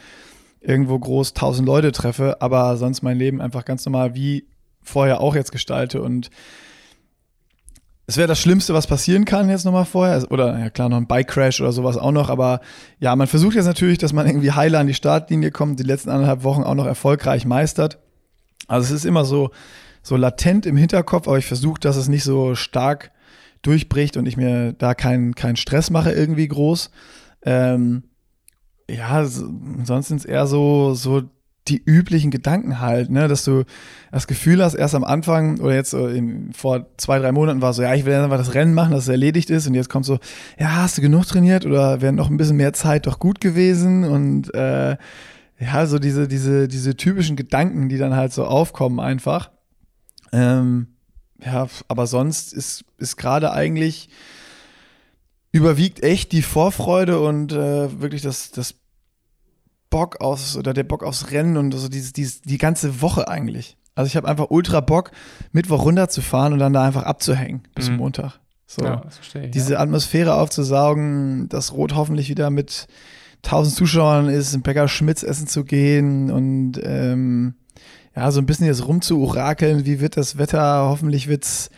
irgendwo 0.60 0.98
groß 0.98 1.34
tausend 1.34 1.68
Leute 1.68 1.92
treffe, 1.92 2.42
aber 2.42 2.78
sonst 2.78 3.02
mein 3.04 3.18
Leben 3.18 3.42
einfach 3.42 3.66
ganz 3.66 3.86
normal 3.86 4.16
wie 4.16 4.48
vorher 4.82 5.22
auch 5.22 5.36
jetzt 5.36 5.52
gestalte 5.52 6.02
und 6.02 6.30
es 8.12 8.18
wäre 8.18 8.28
das 8.28 8.42
Schlimmste, 8.42 8.74
was 8.74 8.88
passieren 8.88 9.24
kann 9.24 9.50
jetzt 9.50 9.64
nochmal 9.64 9.86
vorher. 9.86 10.30
Oder 10.32 10.60
ja 10.60 10.70
klar, 10.70 10.90
noch 10.90 10.98
ein 10.98 11.08
Bike-Crash 11.08 11.62
oder 11.62 11.72
sowas 11.72 11.96
auch 11.96 12.12
noch. 12.12 12.30
Aber 12.30 12.60
ja, 13.00 13.16
man 13.16 13.26
versucht 13.26 13.56
jetzt 13.56 13.68
natürlich, 13.68 14.00
dass 14.00 14.12
man 14.12 14.28
irgendwie 14.28 14.52
heiler 14.52 14.80
an 14.80 14.88
die 14.88 14.94
Startlinie 14.94 15.50
kommt, 15.50 15.80
die 15.80 15.84
letzten 15.84 16.10
anderthalb 16.10 16.44
Wochen 16.44 16.64
auch 16.64 16.76
noch 16.76 16.86
erfolgreich 16.86 17.46
meistert. 17.46 18.00
Also 18.68 18.84
es 18.84 18.92
ist 18.92 19.06
immer 19.06 19.24
so, 19.24 19.52
so 20.04 20.18
latent 20.18 20.66
im 20.66 20.76
Hinterkopf, 20.76 21.26
aber 21.26 21.38
ich 21.38 21.46
versuche, 21.46 21.80
dass 21.80 21.96
es 21.96 22.10
nicht 22.10 22.26
so 22.26 22.54
stark 22.54 23.12
durchbricht 23.62 24.18
und 24.18 24.26
ich 24.26 24.36
mir 24.36 24.74
da 24.74 24.94
keinen 24.94 25.34
keinen 25.34 25.56
Stress 25.56 25.90
mache 25.90 26.12
irgendwie 26.12 26.50
groß. 26.50 26.92
Ähm, 27.44 28.04
ja, 28.90 29.24
sonst 29.24 30.10
sind 30.10 30.18
es 30.18 30.26
eher 30.26 30.48
so, 30.48 30.96
so 30.96 31.22
die 31.68 31.82
üblichen 31.84 32.32
Gedanken 32.32 32.80
halt, 32.80 33.10
ne, 33.10 33.28
dass 33.28 33.44
du 33.44 33.64
das 34.12 34.28
Gefühl 34.28 34.64
hast, 34.64 34.74
erst 34.74 34.96
am 34.96 35.04
Anfang 35.04 35.60
oder 35.60 35.76
jetzt 35.76 35.92
so 35.92 36.08
in, 36.08 36.52
vor 36.54 36.88
zwei, 36.98 37.20
drei 37.20 37.32
Monaten 37.32 37.62
war 37.62 37.74
so, 37.74 37.84
ja, 37.84 37.94
ich 37.94 38.06
will 38.06 38.14
einfach 38.16 38.38
das 38.38 38.56
Rennen 38.56 38.74
machen, 38.74 38.92
dass 38.92 39.04
es 39.04 39.10
erledigt 39.10 39.50
ist 39.50 39.68
und 39.68 39.76
jetzt 39.76 39.90
kommt 39.90 40.06
so, 40.06 40.18
ja, 40.58 40.78
hast 40.78 40.98
du 40.98 41.02
genug 41.02 41.26
trainiert 41.28 41.66
oder 41.66 42.02
wäre 42.02 42.14
noch 42.14 42.30
ein 42.30 42.38
bisschen 42.38 42.58
mehr 42.58 42.74
Zeit 42.74 43.06
doch 43.06 43.20
gut 43.20 43.42
gewesen 43.42 44.04
und 44.04 44.54
äh, 44.56 44.98
ja, 45.60 45.86
so 45.86 46.00
diese, 46.00 46.28
diese, 46.28 46.68
diese 46.68 46.98
typischen 46.98 47.36
Gedanken, 47.36 47.90
die 47.90 48.00
dann 48.00 48.16
halt 48.16 48.34
so 48.34 48.46
aufkommen 48.46 49.00
einfach. 49.00 49.52
Ähm, 50.34 50.88
ja, 51.44 51.68
aber 51.88 52.08
sonst 52.08 52.54
ist, 52.54 52.84
ist 52.98 53.18
gerade 53.18 53.52
eigentlich 53.52 54.10
überwiegt 55.52 56.02
echt 56.04 56.32
die 56.32 56.42
Vorfreude 56.42 57.20
und 57.20 57.52
äh, 57.52 58.02
wirklich 58.02 58.22
das, 58.22 58.52
das 58.52 58.76
Bock 59.92 60.20
aufs, 60.22 60.58
oder 60.58 60.74
der 60.74 60.84
Bock 60.84 61.04
aufs 61.04 61.30
Rennen 61.30 61.58
und 61.58 61.72
so 61.74 61.88
dieses, 61.88 62.14
dieses, 62.14 62.42
die 62.42 62.58
ganze 62.58 63.02
Woche 63.02 63.28
eigentlich. 63.28 63.78
Also 63.94 64.08
ich 64.08 64.16
habe 64.16 64.28
einfach 64.28 64.48
ultra 64.50 64.80
Bock, 64.80 65.12
Mittwoch 65.52 65.86
runterzufahren 65.86 66.54
und 66.54 66.60
dann 66.60 66.74
da 66.74 66.84
einfach 66.84 67.04
abzuhängen 67.04 67.62
bis 67.76 67.92
mhm. 67.92 67.98
Montag. 67.98 68.40
So, 68.66 68.84
ja, 68.84 69.04
ich, 69.10 69.52
diese 69.52 69.74
ja. 69.74 69.80
Atmosphäre 69.80 70.36
aufzusaugen, 70.36 71.50
das 71.50 71.74
Rot 71.74 71.94
hoffentlich 71.94 72.30
wieder 72.30 72.50
mit 72.50 72.88
tausend 73.42 73.76
Zuschauern 73.76 74.30
ist, 74.30 74.54
in 74.54 74.62
Bäcker 74.62 74.88
Schmitz 74.88 75.24
essen 75.24 75.46
zu 75.46 75.66
gehen 75.66 76.32
und 76.32 76.80
ähm, 76.82 77.56
ja, 78.16 78.32
so 78.32 78.40
ein 78.40 78.46
bisschen 78.46 78.68
jetzt 78.68 78.88
rumzuurakeln, 78.88 79.86
wie 79.86 80.00
wird 80.00 80.16
das 80.16 80.38
Wetter, 80.38 80.86
hoffentlich 80.88 81.28
wird's 81.28 81.70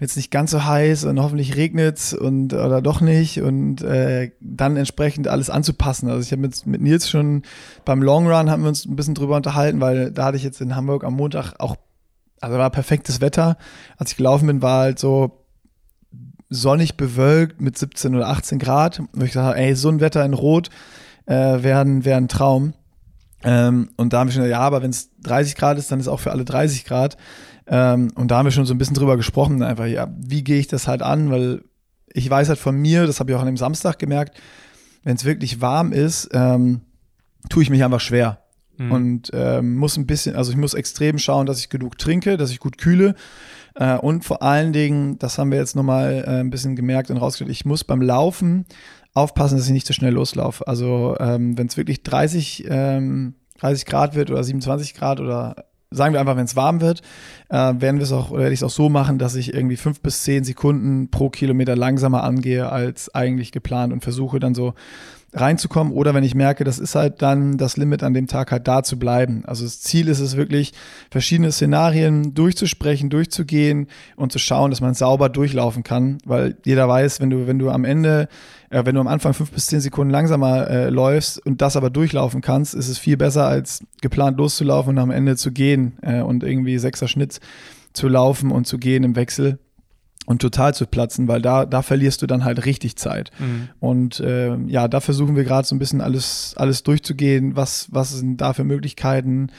jetzt 0.00 0.16
nicht 0.16 0.30
ganz 0.30 0.50
so 0.52 0.64
heiß 0.64 1.04
und 1.04 1.20
hoffentlich 1.20 1.56
regnet's 1.56 2.12
und 2.12 2.54
oder 2.54 2.80
doch 2.80 3.00
nicht 3.00 3.42
und 3.42 3.82
äh, 3.82 4.30
dann 4.40 4.76
entsprechend 4.76 5.28
alles 5.28 5.50
anzupassen. 5.50 6.08
Also 6.08 6.20
ich 6.22 6.30
habe 6.32 6.42
mit, 6.42 6.66
mit 6.66 6.80
Nils 6.80 7.10
schon 7.10 7.42
beim 7.84 8.02
Long 8.02 8.26
Run 8.28 8.50
haben 8.50 8.62
wir 8.62 8.68
uns 8.68 8.86
ein 8.86 8.96
bisschen 8.96 9.14
drüber 9.14 9.36
unterhalten, 9.36 9.80
weil 9.80 10.12
da 10.12 10.26
hatte 10.26 10.36
ich 10.36 10.44
jetzt 10.44 10.60
in 10.60 10.76
Hamburg 10.76 11.04
am 11.04 11.14
Montag 11.14 11.54
auch, 11.58 11.76
also 12.40 12.58
war 12.58 12.70
perfektes 12.70 13.20
Wetter. 13.20 13.56
Als 13.96 14.12
ich 14.12 14.16
gelaufen 14.16 14.46
bin, 14.46 14.62
war 14.62 14.80
halt 14.82 14.98
so 14.98 15.44
sonnig 16.48 16.96
bewölkt 16.96 17.60
mit 17.60 17.76
17 17.76 18.14
oder 18.14 18.28
18 18.28 18.58
Grad. 18.58 19.02
Wo 19.12 19.24
ich 19.24 19.32
gesagt 19.32 19.58
ey, 19.58 19.74
so 19.74 19.88
ein 19.88 20.00
Wetter 20.00 20.24
in 20.24 20.34
Rot 20.34 20.70
äh, 21.26 21.62
wäre 21.62 22.04
wär 22.04 22.16
ein 22.16 22.28
Traum. 22.28 22.74
Ähm, 23.44 23.90
und 23.96 24.12
da 24.12 24.20
haben 24.20 24.28
wir 24.28 24.32
schon 24.32 24.42
gesagt, 24.42 24.58
ja, 24.58 24.66
aber 24.66 24.82
wenn 24.82 24.90
es 24.90 25.10
30 25.22 25.54
Grad 25.56 25.78
ist, 25.78 25.92
dann 25.92 26.00
ist 26.00 26.08
auch 26.08 26.20
für 26.20 26.32
alle 26.32 26.44
30 26.44 26.84
Grad. 26.84 27.16
Ähm, 27.68 28.10
und 28.14 28.30
da 28.30 28.38
haben 28.38 28.46
wir 28.46 28.50
schon 28.50 28.66
so 28.66 28.74
ein 28.74 28.78
bisschen 28.78 28.94
drüber 28.94 29.16
gesprochen, 29.16 29.62
einfach, 29.62 29.86
ja, 29.86 30.08
wie 30.18 30.42
gehe 30.42 30.58
ich 30.58 30.68
das 30.68 30.88
halt 30.88 31.02
an, 31.02 31.30
weil 31.30 31.62
ich 32.12 32.28
weiß 32.28 32.48
halt 32.48 32.58
von 32.58 32.76
mir, 32.76 33.06
das 33.06 33.20
habe 33.20 33.30
ich 33.30 33.36
auch 33.36 33.40
an 33.40 33.46
dem 33.46 33.56
Samstag 33.56 33.98
gemerkt, 33.98 34.40
wenn 35.04 35.16
es 35.16 35.24
wirklich 35.24 35.60
warm 35.60 35.92
ist, 35.92 36.30
ähm, 36.32 36.80
tue 37.48 37.62
ich 37.62 37.70
mich 37.70 37.84
einfach 37.84 38.00
schwer. 38.00 38.42
Mhm. 38.78 38.92
Und 38.92 39.30
ähm, 39.34 39.76
muss 39.76 39.96
ein 39.96 40.06
bisschen, 40.06 40.36
also 40.36 40.50
ich 40.50 40.56
muss 40.56 40.74
extrem 40.74 41.18
schauen, 41.18 41.46
dass 41.46 41.58
ich 41.58 41.68
genug 41.68 41.98
trinke, 41.98 42.36
dass 42.36 42.50
ich 42.50 42.60
gut 42.60 42.78
kühle. 42.78 43.14
Äh, 43.74 43.96
und 43.96 44.24
vor 44.24 44.42
allen 44.42 44.72
Dingen, 44.72 45.18
das 45.18 45.38
haben 45.38 45.50
wir 45.50 45.58
jetzt 45.58 45.76
nochmal 45.76 46.24
äh, 46.26 46.40
ein 46.40 46.50
bisschen 46.50 46.76
gemerkt 46.76 47.10
und 47.10 47.16
rausgekriegt, 47.16 47.50
ich 47.50 47.64
muss 47.64 47.84
beim 47.84 48.00
Laufen 48.00 48.66
aufpassen, 49.14 49.56
dass 49.56 49.66
ich 49.66 49.72
nicht 49.72 49.86
zu 49.86 49.92
schnell 49.92 50.14
loslaufe. 50.14 50.66
Also 50.66 51.16
ähm, 51.18 51.58
wenn 51.58 51.66
es 51.66 51.76
wirklich 51.76 52.02
30, 52.02 52.66
ähm, 52.68 53.34
30 53.58 53.86
Grad 53.86 54.14
wird 54.14 54.30
oder 54.30 54.44
27 54.44 54.94
Grad 54.94 55.20
oder 55.20 55.67
sagen 55.90 56.12
wir 56.14 56.20
einfach, 56.20 56.36
wenn 56.36 56.44
es 56.44 56.56
warm 56.56 56.80
wird, 56.80 57.02
äh, 57.48 57.56
werden 57.56 57.96
wir 57.96 58.02
es 58.02 58.12
auch, 58.12 58.30
werde 58.30 58.52
ich 58.52 58.60
es 58.60 58.62
auch 58.62 58.70
so 58.70 58.88
machen, 58.88 59.18
dass 59.18 59.34
ich 59.34 59.54
irgendwie 59.54 59.76
fünf 59.76 60.00
bis 60.00 60.22
zehn 60.22 60.44
Sekunden 60.44 61.10
pro 61.10 61.30
Kilometer 61.30 61.76
langsamer 61.76 62.24
angehe 62.24 62.70
als 62.70 63.14
eigentlich 63.14 63.52
geplant 63.52 63.92
und 63.92 64.02
versuche 64.02 64.38
dann 64.38 64.54
so 64.54 64.74
reinzukommen 65.34 65.92
oder 65.92 66.14
wenn 66.14 66.24
ich 66.24 66.34
merke, 66.34 66.64
das 66.64 66.78
ist 66.78 66.94
halt 66.94 67.20
dann 67.20 67.58
das 67.58 67.76
Limit 67.76 68.02
an 68.02 68.14
dem 68.14 68.26
Tag 68.26 68.50
halt 68.50 68.66
da 68.66 68.82
zu 68.82 68.98
bleiben. 68.98 69.44
Also 69.46 69.64
das 69.64 69.80
Ziel 69.80 70.08
ist 70.08 70.20
es 70.20 70.36
wirklich, 70.36 70.72
verschiedene 71.10 71.52
Szenarien 71.52 72.34
durchzusprechen, 72.34 73.10
durchzugehen 73.10 73.88
und 74.16 74.32
zu 74.32 74.38
schauen, 74.38 74.70
dass 74.70 74.80
man 74.80 74.94
sauber 74.94 75.28
durchlaufen 75.28 75.82
kann, 75.82 76.18
weil 76.24 76.56
jeder 76.64 76.88
weiß, 76.88 77.20
wenn 77.20 77.28
du, 77.28 77.46
wenn 77.46 77.58
du 77.58 77.70
am 77.70 77.84
Ende, 77.84 78.28
äh, 78.70 78.84
wenn 78.86 78.94
du 78.94 79.00
am 79.02 79.08
Anfang 79.08 79.34
fünf 79.34 79.52
bis 79.52 79.66
zehn 79.66 79.80
Sekunden 79.80 80.10
langsamer 80.10 80.68
äh, 80.68 80.88
läufst 80.88 81.44
und 81.44 81.60
das 81.60 81.76
aber 81.76 81.90
durchlaufen 81.90 82.40
kannst, 82.40 82.74
ist 82.74 82.88
es 82.88 82.98
viel 82.98 83.18
besser 83.18 83.46
als 83.46 83.84
geplant 84.00 84.38
loszulaufen 84.38 84.92
und 84.92 84.98
am 84.98 85.10
Ende 85.10 85.36
zu 85.36 85.52
gehen 85.52 85.98
äh, 86.00 86.22
und 86.22 86.42
irgendwie 86.42 86.78
sechser 86.78 87.06
Schnitt 87.06 87.40
zu 87.92 88.08
laufen 88.08 88.50
und 88.50 88.66
zu 88.66 88.78
gehen 88.78 89.04
im 89.04 89.14
Wechsel 89.14 89.58
und 90.28 90.42
total 90.42 90.74
zu 90.74 90.86
platzen, 90.86 91.26
weil 91.26 91.40
da, 91.40 91.64
da 91.64 91.80
verlierst 91.80 92.20
du 92.20 92.26
dann 92.26 92.44
halt 92.44 92.66
richtig 92.66 92.96
Zeit. 92.96 93.30
Mhm. 93.38 93.70
Und 93.80 94.20
äh, 94.20 94.58
ja, 94.66 94.86
da 94.86 95.00
versuchen 95.00 95.36
wir 95.36 95.44
gerade 95.44 95.66
so 95.66 95.74
ein 95.74 95.78
bisschen 95.78 96.02
alles, 96.02 96.52
alles 96.58 96.82
durchzugehen. 96.82 97.56
Was, 97.56 97.88
was 97.92 98.10
sind 98.10 98.38
da 98.38 98.52
für 98.52 98.64
Möglichkeiten? 98.64 99.50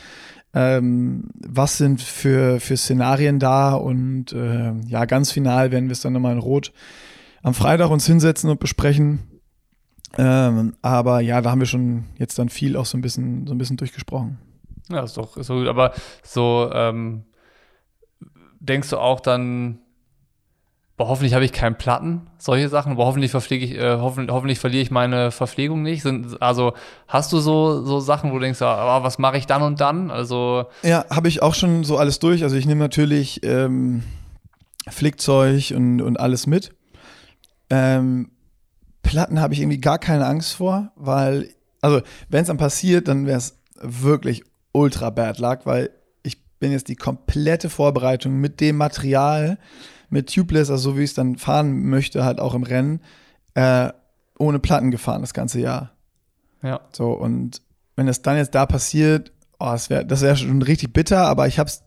Ähm, 0.54 1.32
was 1.34 1.80
sind 1.80 2.04
für, 2.04 2.60
für 2.60 2.78
Szenarien 2.78 3.40
da? 3.40 3.74
Und 3.74 4.32
äh, 4.32 4.74
ja, 4.86 5.06
ganz 5.06 5.32
final 5.32 5.72
werden 5.72 5.90
wir 5.90 5.94
es 5.94 6.02
dann 6.02 6.14
nochmal 6.14 6.34
in 6.34 6.40
Rot 6.40 6.72
am 7.42 7.56
Freitag 7.56 7.90
uns 7.90 8.06
hinsetzen 8.06 8.52
und 8.52 8.60
besprechen. 8.60 9.42
Ähm, 10.20 10.76
aber 10.84 11.22
ja, 11.22 11.42
da 11.42 11.50
haben 11.50 11.62
wir 11.62 11.66
schon 11.66 12.04
jetzt 12.20 12.38
dann 12.38 12.50
viel 12.50 12.78
auch 12.78 12.86
so 12.86 12.96
ein 12.96 13.02
bisschen, 13.02 13.48
so 13.48 13.56
ein 13.56 13.58
bisschen 13.58 13.78
durchgesprochen. 13.78 14.38
Ja, 14.92 15.02
ist 15.04 15.18
doch, 15.18 15.36
ist 15.36 15.50
doch 15.50 15.56
gut. 15.56 15.68
Aber 15.68 15.94
so 16.22 16.70
ähm, 16.72 17.24
denkst 18.60 18.92
du 18.92 19.00
auch 19.00 19.20
dann, 19.20 19.80
boah, 21.00 21.08
hoffentlich 21.08 21.34
habe 21.34 21.46
ich 21.46 21.54
keinen 21.54 21.78
Platten, 21.78 22.28
solche 22.38 22.68
Sachen, 22.68 22.92
aber 22.92 23.06
hoffentlich 23.06 23.32
verpflege 23.32 23.64
ich, 23.64 23.74
äh, 23.76 24.00
hoffentlich, 24.00 24.36
hoffentlich 24.36 24.60
verliere 24.60 24.84
ich 24.84 24.92
meine 24.92 25.32
Verpflegung 25.32 25.82
nicht. 25.82 26.04
Sind, 26.04 26.42
also 26.42 26.74
hast 27.08 27.32
du 27.32 27.40
so, 27.40 27.86
so 27.86 28.02
Sachen, 28.02 28.32
wo 28.32 28.36
du 28.36 28.42
denkst, 28.42 28.62
ah, 28.62 29.02
was 29.02 29.18
mache 29.18 29.38
ich 29.38 29.48
dann 29.48 29.62
und 29.62 29.80
dann? 29.80 30.12
Also 30.12 30.66
ja, 30.84 31.06
habe 31.10 31.30
ich 31.30 31.42
auch 31.42 31.56
schon 31.56 31.86
so 31.86 31.98
alles 31.98 32.20
durch. 32.20 32.44
Also 32.44 32.58
ich 32.58 32.66
nehme 32.66 32.82
natürlich 32.82 33.40
ähm, 33.46 34.04
Flickzeug 34.90 35.72
und, 35.74 36.02
und 36.02 36.20
alles 36.20 36.48
mit. 36.48 36.76
Ähm, 37.70 38.32
Platten 39.02 39.40
habe 39.40 39.54
ich 39.54 39.62
irgendwie 39.62 39.80
gar 39.80 40.00
keine 40.00 40.26
Angst 40.26 40.52
vor, 40.52 40.92
weil, 40.98 41.48
also 41.80 42.02
wenn 42.28 42.42
es 42.42 42.48
dann 42.48 42.58
passiert, 42.58 43.08
dann 43.08 43.26
wäre 43.26 43.38
es 43.38 43.58
wirklich 43.82 44.44
ultra 44.74 45.12
bad 45.12 45.40
luck, 45.40 45.60
weil 45.64 45.92
ich 46.24 46.44
bin 46.60 46.74
jetzt 46.74 46.90
die 46.90 46.98
komplette 46.98 47.70
Vorbereitung 47.70 48.34
mit 48.42 48.60
dem 48.60 48.76
Material, 48.76 49.58
mit 50.10 50.34
Tubeless, 50.34 50.70
also 50.70 50.92
so 50.92 50.98
wie 50.98 51.04
ich 51.04 51.12
es 51.12 51.16
dann 51.16 51.38
fahren 51.38 51.90
möchte, 51.90 52.24
halt 52.24 52.40
auch 52.40 52.54
im 52.54 52.64
Rennen, 52.64 53.02
äh, 53.54 53.90
ohne 54.38 54.60
Platten 54.60 54.92
gefahren 54.92 55.22
das 55.22 55.34
ganze 55.34 55.60
Jahr. 55.60 55.92
Ja. 56.62 56.82
So, 56.92 57.12
und 57.12 57.62
wenn 57.96 58.08
es 58.08 58.22
dann 58.22 58.38
jetzt 58.38 58.56
da 58.56 58.66
passiert, 58.66 59.32
oh, 59.60 59.72
das 59.72 59.90
wäre 59.90 60.06
das 60.06 60.22
wär 60.22 60.36
schon 60.36 60.62
richtig 60.62 60.94
bitter, 60.94 61.28
aber 61.28 61.48
ich 61.48 61.60
habe 61.60 61.70
es 61.70 61.84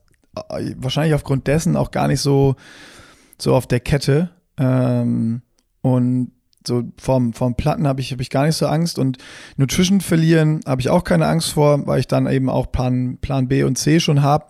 äh, 0.50 0.74
wahrscheinlich 0.76 1.14
aufgrund 1.14 1.46
dessen 1.46 1.76
auch 1.76 1.90
gar 1.90 2.08
nicht 2.08 2.20
so, 2.20 2.56
so 3.38 3.54
auf 3.54 3.66
der 3.66 3.80
Kette. 3.80 4.30
Ähm, 4.58 5.42
und 5.80 6.32
so 6.66 6.84
vom, 6.96 7.32
vom 7.32 7.56
Platten 7.56 7.88
habe 7.88 8.00
ich, 8.00 8.12
hab 8.12 8.20
ich 8.20 8.30
gar 8.30 8.46
nicht 8.46 8.56
so 8.56 8.66
Angst 8.66 8.98
und 8.98 9.18
Nutrition 9.56 10.00
verlieren 10.00 10.60
habe 10.66 10.80
ich 10.80 10.90
auch 10.90 11.02
keine 11.02 11.26
Angst 11.26 11.52
vor, 11.52 11.86
weil 11.86 12.00
ich 12.00 12.06
dann 12.06 12.28
eben 12.28 12.48
auch 12.48 12.70
Plan, 12.70 13.18
Plan 13.20 13.48
B 13.48 13.64
und 13.64 13.76
C 13.76 13.98
schon 13.98 14.22
habe. 14.22 14.46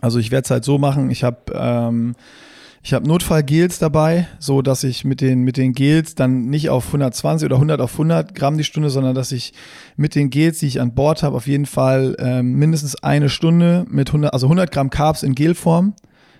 Also 0.00 0.18
ich 0.18 0.30
werde 0.30 0.44
es 0.44 0.50
halt 0.50 0.64
so 0.64 0.78
machen, 0.78 1.10
ich 1.10 1.24
habe 1.24 1.52
ähm, 1.54 2.14
ich 2.84 2.94
habe 2.94 3.06
Notfallgels 3.06 3.78
dabei, 3.78 4.26
so 4.40 4.60
dass 4.60 4.82
ich 4.82 5.04
mit 5.04 5.20
den, 5.20 5.42
mit 5.42 5.56
den 5.56 5.72
Gels 5.72 6.16
dann 6.16 6.46
nicht 6.46 6.68
auf 6.68 6.86
120 6.86 7.46
oder 7.46 7.56
100 7.56 7.80
auf 7.80 7.92
100 7.92 8.34
Gramm 8.34 8.58
die 8.58 8.64
Stunde, 8.64 8.90
sondern 8.90 9.14
dass 9.14 9.30
ich 9.30 9.52
mit 9.96 10.16
den 10.16 10.30
Gels, 10.30 10.58
die 10.58 10.66
ich 10.66 10.80
an 10.80 10.94
Bord 10.94 11.22
habe, 11.22 11.36
auf 11.36 11.46
jeden 11.46 11.66
Fall 11.66 12.16
ähm, 12.18 12.54
mindestens 12.54 12.96
eine 12.96 13.28
Stunde 13.28 13.84
mit 13.88 14.08
100, 14.08 14.32
also 14.32 14.46
100 14.46 14.72
Gramm 14.72 14.90
Carbs 14.90 15.22
in 15.22 15.36
Gelform 15.36 15.94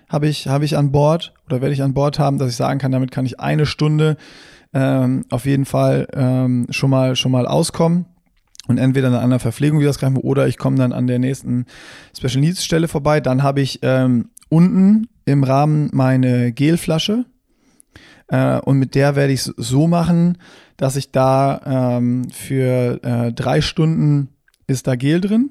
habe 0.09 0.27
ich, 0.27 0.47
habe 0.47 0.65
ich 0.65 0.75
an 0.77 0.91
Bord 0.91 1.33
oder 1.47 1.61
werde 1.61 1.73
ich 1.73 1.81
an 1.81 1.93
Bord 1.93 2.19
haben, 2.19 2.37
dass 2.37 2.49
ich 2.49 2.57
sagen 2.57 2.77
kann, 2.77 2.91
damit 2.91 3.11
kann 3.11 3.25
ich 3.25 3.39
eine 3.39 3.65
Stunde 3.65 4.17
ähm, 4.73 5.25
auf 5.29 5.45
jeden 5.45 5.65
Fall 5.65 6.07
ähm, 6.13 6.67
schon 6.71 6.89
mal, 6.89 7.15
schon 7.15 7.31
mal 7.31 7.47
auskommen 7.47 8.05
und 8.67 8.77
entweder 8.77 9.07
an 9.07 9.15
einer 9.15 9.39
Verpflegung 9.39 9.79
wieder 9.79 9.91
greifen 9.91 10.17
oder 10.17 10.47
ich 10.47 10.57
komme 10.57 10.77
dann 10.77 10.93
an 10.93 11.07
der 11.07 11.19
nächsten 11.19 11.65
Special 12.15 12.41
Needs 12.41 12.63
Stelle 12.63 12.87
vorbei. 12.87 13.21
Dann 13.21 13.43
habe 13.43 13.61
ich 13.61 13.79
ähm, 13.81 14.29
unten 14.53 15.07
im 15.25 15.43
Rahmen 15.43 15.89
meine 15.93 16.51
Gelflasche. 16.51 17.25
Äh, 18.27 18.59
und 18.59 18.77
mit 18.77 18.93
der 18.93 19.15
werde 19.15 19.33
ich 19.33 19.41
es 19.41 19.53
so 19.57 19.87
machen, 19.87 20.37
dass 20.77 20.95
ich 20.95 21.11
da 21.11 21.97
ähm, 21.97 22.29
für 22.29 23.03
äh, 23.03 23.33
drei 23.33 23.61
Stunden 23.61 24.29
ist 24.67 24.85
da 24.85 24.95
Gel 24.95 25.21
drin. 25.21 25.49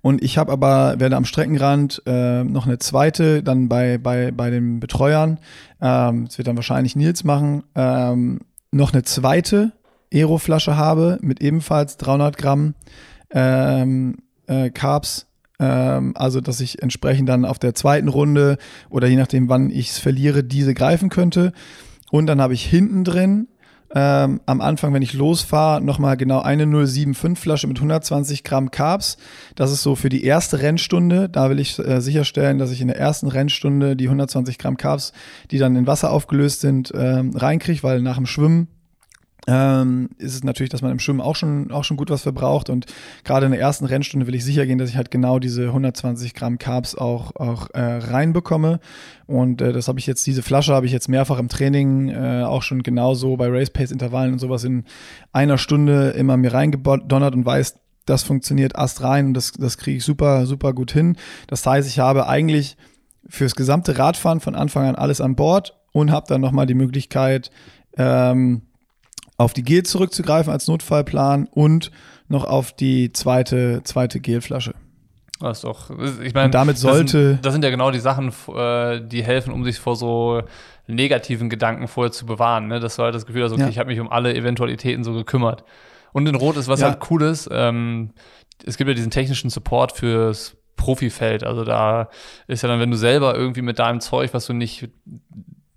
Und 0.00 0.22
ich 0.22 0.36
habe 0.36 0.50
aber, 0.50 0.98
werde 0.98 1.16
am 1.16 1.24
Streckenrand 1.24 2.02
äh, 2.06 2.42
noch 2.42 2.66
eine 2.66 2.78
zweite, 2.78 3.44
dann 3.44 3.68
bei, 3.68 3.98
bei, 3.98 4.32
bei 4.32 4.50
den 4.50 4.80
Betreuern, 4.80 5.38
ähm, 5.80 6.24
das 6.26 6.38
wird 6.38 6.48
dann 6.48 6.56
wahrscheinlich 6.56 6.96
Nils 6.96 7.22
machen, 7.22 7.62
ähm, 7.76 8.40
noch 8.72 8.92
eine 8.92 9.04
zweite 9.04 9.72
Aeroflasche 10.12 10.76
habe 10.76 11.18
mit 11.20 11.40
ebenfalls 11.40 11.98
300 11.98 12.36
Gramm 12.36 12.74
ähm, 13.30 14.16
äh, 14.48 14.70
Carbs 14.70 15.29
also, 15.64 16.40
dass 16.40 16.60
ich 16.60 16.82
entsprechend 16.82 17.28
dann 17.28 17.44
auf 17.44 17.58
der 17.58 17.74
zweiten 17.74 18.08
Runde 18.08 18.58
oder 18.88 19.08
je 19.08 19.16
nachdem, 19.16 19.48
wann 19.48 19.70
ich 19.70 19.90
es 19.90 19.98
verliere, 19.98 20.42
diese 20.42 20.74
greifen 20.74 21.08
könnte. 21.08 21.52
Und 22.10 22.26
dann 22.26 22.40
habe 22.40 22.54
ich 22.54 22.64
hinten 22.64 23.04
drin 23.04 23.48
ähm, 23.92 24.40
am 24.46 24.60
Anfang, 24.60 24.94
wenn 24.94 25.02
ich 25.02 25.14
losfahre, 25.14 25.80
nochmal 25.80 26.16
genau 26.16 26.40
eine 26.40 26.64
075 26.64 27.38
Flasche 27.38 27.66
mit 27.66 27.78
120 27.78 28.44
Gramm 28.44 28.70
Carbs. 28.70 29.16
Das 29.56 29.72
ist 29.72 29.82
so 29.82 29.96
für 29.96 30.08
die 30.08 30.24
erste 30.24 30.60
Rennstunde. 30.60 31.28
Da 31.28 31.50
will 31.50 31.58
ich 31.58 31.78
äh, 31.78 32.00
sicherstellen, 32.00 32.58
dass 32.58 32.70
ich 32.70 32.80
in 32.80 32.88
der 32.88 32.98
ersten 32.98 33.26
Rennstunde 33.26 33.96
die 33.96 34.06
120 34.06 34.58
Gramm 34.58 34.76
Carbs, 34.76 35.12
die 35.50 35.58
dann 35.58 35.74
in 35.74 35.88
Wasser 35.88 36.12
aufgelöst 36.12 36.60
sind, 36.60 36.92
ähm, 36.94 37.34
reinkriege, 37.34 37.82
weil 37.82 38.00
nach 38.00 38.16
dem 38.16 38.26
Schwimmen 38.26 38.68
ähm, 39.52 40.10
ist 40.18 40.34
es 40.34 40.44
natürlich, 40.44 40.70
dass 40.70 40.80
man 40.80 40.92
im 40.92 41.00
Schwimmen 41.00 41.20
auch 41.20 41.34
schon, 41.34 41.72
auch 41.72 41.82
schon 41.82 41.96
gut 41.96 42.08
was 42.08 42.22
verbraucht. 42.22 42.70
Und 42.70 42.86
gerade 43.24 43.46
in 43.46 43.52
der 43.52 43.60
ersten 43.60 43.84
Rennstunde 43.84 44.28
will 44.28 44.34
ich 44.36 44.44
sicher 44.44 44.64
gehen, 44.64 44.78
dass 44.78 44.88
ich 44.88 44.96
halt 44.96 45.10
genau 45.10 45.40
diese 45.40 45.66
120 45.66 46.34
Gramm 46.34 46.58
Carbs 46.58 46.94
auch, 46.94 47.34
auch 47.34 47.68
äh, 47.70 47.80
reinbekomme. 47.80 48.78
Und 49.26 49.60
äh, 49.60 49.72
das 49.72 49.88
habe 49.88 49.98
ich 49.98 50.06
jetzt, 50.06 50.24
diese 50.28 50.42
Flasche 50.42 50.72
habe 50.72 50.86
ich 50.86 50.92
jetzt 50.92 51.08
mehrfach 51.08 51.40
im 51.40 51.48
Training 51.48 52.10
äh, 52.10 52.44
auch 52.44 52.62
schon 52.62 52.84
genauso 52.84 53.36
bei 53.36 53.48
Race 53.48 53.70
Pace 53.70 53.90
Intervallen 53.90 54.34
und 54.34 54.38
sowas 54.38 54.62
in 54.62 54.84
einer 55.32 55.58
Stunde 55.58 56.10
immer 56.10 56.36
mir 56.36 56.54
reingedonnert 56.54 57.34
und 57.34 57.44
weiß, 57.44 57.74
das 58.06 58.22
funktioniert 58.22 58.76
ast 58.76 59.02
rein 59.02 59.26
und 59.26 59.34
das, 59.34 59.52
das 59.52 59.78
kriege 59.78 59.96
ich 59.96 60.04
super, 60.04 60.46
super 60.46 60.74
gut 60.74 60.92
hin. 60.92 61.16
Das 61.48 61.66
heißt, 61.66 61.88
ich 61.88 61.98
habe 61.98 62.28
eigentlich 62.28 62.76
fürs 63.28 63.56
gesamte 63.56 63.98
Radfahren 63.98 64.40
von 64.40 64.54
Anfang 64.54 64.86
an 64.86 64.94
alles 64.94 65.20
an 65.20 65.34
Bord 65.34 65.76
und 65.92 66.12
habe 66.12 66.26
dann 66.28 66.40
nochmal 66.40 66.66
die 66.66 66.74
Möglichkeit, 66.74 67.50
ähm, 67.96 68.62
auf 69.40 69.54
die 69.54 69.62
Gel 69.62 69.84
zurückzugreifen 69.84 70.52
als 70.52 70.68
Notfallplan 70.68 71.48
und 71.50 71.90
noch 72.28 72.44
auf 72.44 72.72
die 72.72 73.10
zweite, 73.12 73.80
zweite 73.84 74.20
Gelflasche. 74.20 74.74
Das 75.40 75.58
ist 75.58 75.64
doch, 75.64 75.88
ich 76.20 76.34
meine, 76.34 76.50
damit 76.50 76.76
sollte. 76.76 77.02
Das 77.04 77.12
sind, 77.12 77.46
das 77.46 77.52
sind, 77.54 77.64
ja 77.64 77.70
genau 77.70 77.90
die 77.90 78.00
Sachen, 78.00 78.34
äh, 78.54 79.00
die 79.00 79.24
helfen, 79.24 79.54
um 79.54 79.64
sich 79.64 79.78
vor 79.78 79.96
so 79.96 80.42
negativen 80.86 81.48
Gedanken 81.48 81.88
vorher 81.88 82.12
zu 82.12 82.26
bewahren. 82.26 82.68
Ne? 82.68 82.80
Dass 82.80 82.96
du 82.96 83.02
halt 83.02 83.14
das 83.14 83.24
Gefühl 83.24 83.42
hast, 83.42 83.52
okay, 83.52 83.62
ja. 83.62 83.68
ich 83.70 83.78
habe 83.78 83.88
mich 83.88 83.98
um 83.98 84.12
alle 84.12 84.34
Eventualitäten 84.34 85.04
so 85.04 85.14
gekümmert. 85.14 85.64
Und 86.12 86.28
in 86.28 86.34
Rot 86.34 86.58
ist 86.58 86.68
was 86.68 86.80
ja. 86.80 86.88
halt 86.88 86.98
cool 87.10 87.22
ist, 87.22 87.48
ähm, 87.50 88.10
es 88.66 88.76
gibt 88.76 88.88
ja 88.88 88.94
diesen 88.94 89.10
technischen 89.10 89.48
Support 89.48 89.92
fürs 89.92 90.58
Profifeld. 90.76 91.44
Also 91.44 91.64
da 91.64 92.10
ist 92.46 92.62
ja 92.62 92.68
dann, 92.68 92.78
wenn 92.78 92.90
du 92.90 92.98
selber 92.98 93.34
irgendwie 93.34 93.62
mit 93.62 93.78
deinem 93.78 94.00
Zeug, 94.00 94.34
was 94.34 94.44
du 94.44 94.52
nicht 94.52 94.90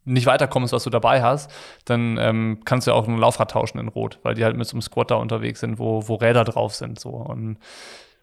nicht 0.06 0.26
weiterkommst, 0.26 0.74
was 0.74 0.84
du 0.84 0.90
dabei 0.90 1.22
hast, 1.22 1.52
dann 1.86 2.18
ähm, 2.20 2.60
kannst 2.66 2.88
du 2.88 2.92
ja 2.92 2.98
auch 2.98 3.08
ein 3.08 3.18
Laufrad 3.18 3.52
tauschen 3.52 3.80
in 3.80 3.88
Rot, 3.88 4.20
weil 4.24 4.36
die 4.36 4.44
halt 4.44 4.58
mit 4.58 4.68
so 4.68 4.74
einem 4.74 4.82
Squatter 4.82 5.20
unterwegs 5.20 5.60
sind, 5.60 5.80
wo, 5.80 6.08
wo 6.08 6.16
Räder 6.16 6.44
drauf 6.44 6.76
sind. 6.76 7.00
So. 7.00 7.10
Und 7.10 7.58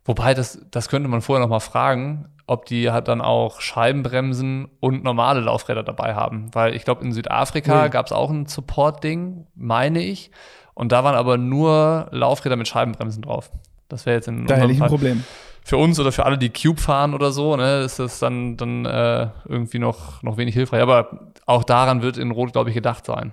wobei, 0.05 0.35
das, 0.35 0.61
das 0.70 0.89
könnte 0.89 1.09
man 1.09 1.22
vorher 1.22 1.45
noch 1.45 1.51
mal 1.51 1.61
fragen, 1.61 2.28
ob 2.47 2.66
die 2.66 2.91
halt 2.91 3.09
dann 3.09 3.20
auch 3.20 3.61
Scheibenbremsen 3.61 4.68
und 4.81 5.05
normale 5.05 5.41
Laufräder 5.41 5.83
dabei 5.83 6.14
haben. 6.14 6.51
Weil 6.53 6.74
ich 6.74 6.85
glaube, 6.85 7.05
in 7.05 7.12
Südafrika 7.12 7.87
mhm. 7.87 7.91
gab 7.91 8.07
es 8.07 8.12
auch 8.12 8.31
ein 8.31 8.47
Support-Ding, 8.47 9.47
meine 9.55 10.03
ich. 10.03 10.31
Und 10.74 10.93
da 10.93 11.05
waren 11.05 11.14
aber 11.14 11.39
nur 11.39 12.09
Laufräder 12.11 12.57
mit 12.57 12.68
Scheibenbremsen 12.68 13.22
drauf. 13.22 13.51
Das 13.89 14.07
wäre 14.07 14.16
jetzt 14.16 14.28
in 14.28 14.47
da 14.47 14.57
hätte 14.57 14.72
ich 14.72 14.83
ein 14.83 14.89
Problem 14.89 15.24
für 15.63 15.77
uns 15.77 16.01
oder 16.01 16.13
für 16.13 16.25
alle, 16.25 16.39
die 16.39 16.51
Cube 16.51 16.81
fahren 16.81 17.15
oder 17.15 17.33
so, 17.33 17.57
ne, 17.57 17.83
ist 17.83 17.99
das 17.99 18.19
dann, 18.19 18.57
dann 18.57 18.85
äh, 18.85 19.29
irgendwie 19.49 19.79
noch, 19.79 20.23
noch 20.23 20.37
wenig 20.37 20.55
hilfreich. 20.55 20.83
Aber 20.83 21.31
auch 21.47 21.65
daran 21.65 22.03
wird 22.03 22.19
in 22.19 22.31
Rot, 22.31 22.53
glaube 22.53 22.71
ich, 22.71 22.75
gedacht 22.75 23.07
sein. 23.07 23.33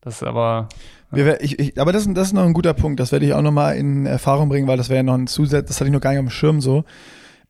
Das 0.00 0.16
ist 0.16 0.22
aber. 0.22 0.68
Ja. 1.14 1.40
Ich, 1.40 1.58
ich, 1.58 1.80
aber 1.80 1.92
das, 1.92 2.06
das 2.12 2.28
ist 2.28 2.32
noch 2.34 2.44
ein 2.44 2.52
guter 2.52 2.74
Punkt. 2.74 3.00
Das 3.00 3.12
werde 3.12 3.26
ich 3.26 3.32
auch 3.32 3.42
noch 3.42 3.52
mal 3.52 3.72
in 3.72 4.06
Erfahrung 4.06 4.48
bringen, 4.48 4.68
weil 4.68 4.76
das 4.76 4.88
wäre 4.88 4.98
ja 4.98 5.02
noch 5.02 5.14
ein 5.14 5.26
Zusatz, 5.26 5.68
das 5.68 5.80
hatte 5.80 5.88
ich 5.88 5.94
noch 5.94 6.00
gar 6.00 6.10
nicht 6.10 6.20
dem 6.20 6.30
Schirm 6.30 6.60
so. 6.60 6.84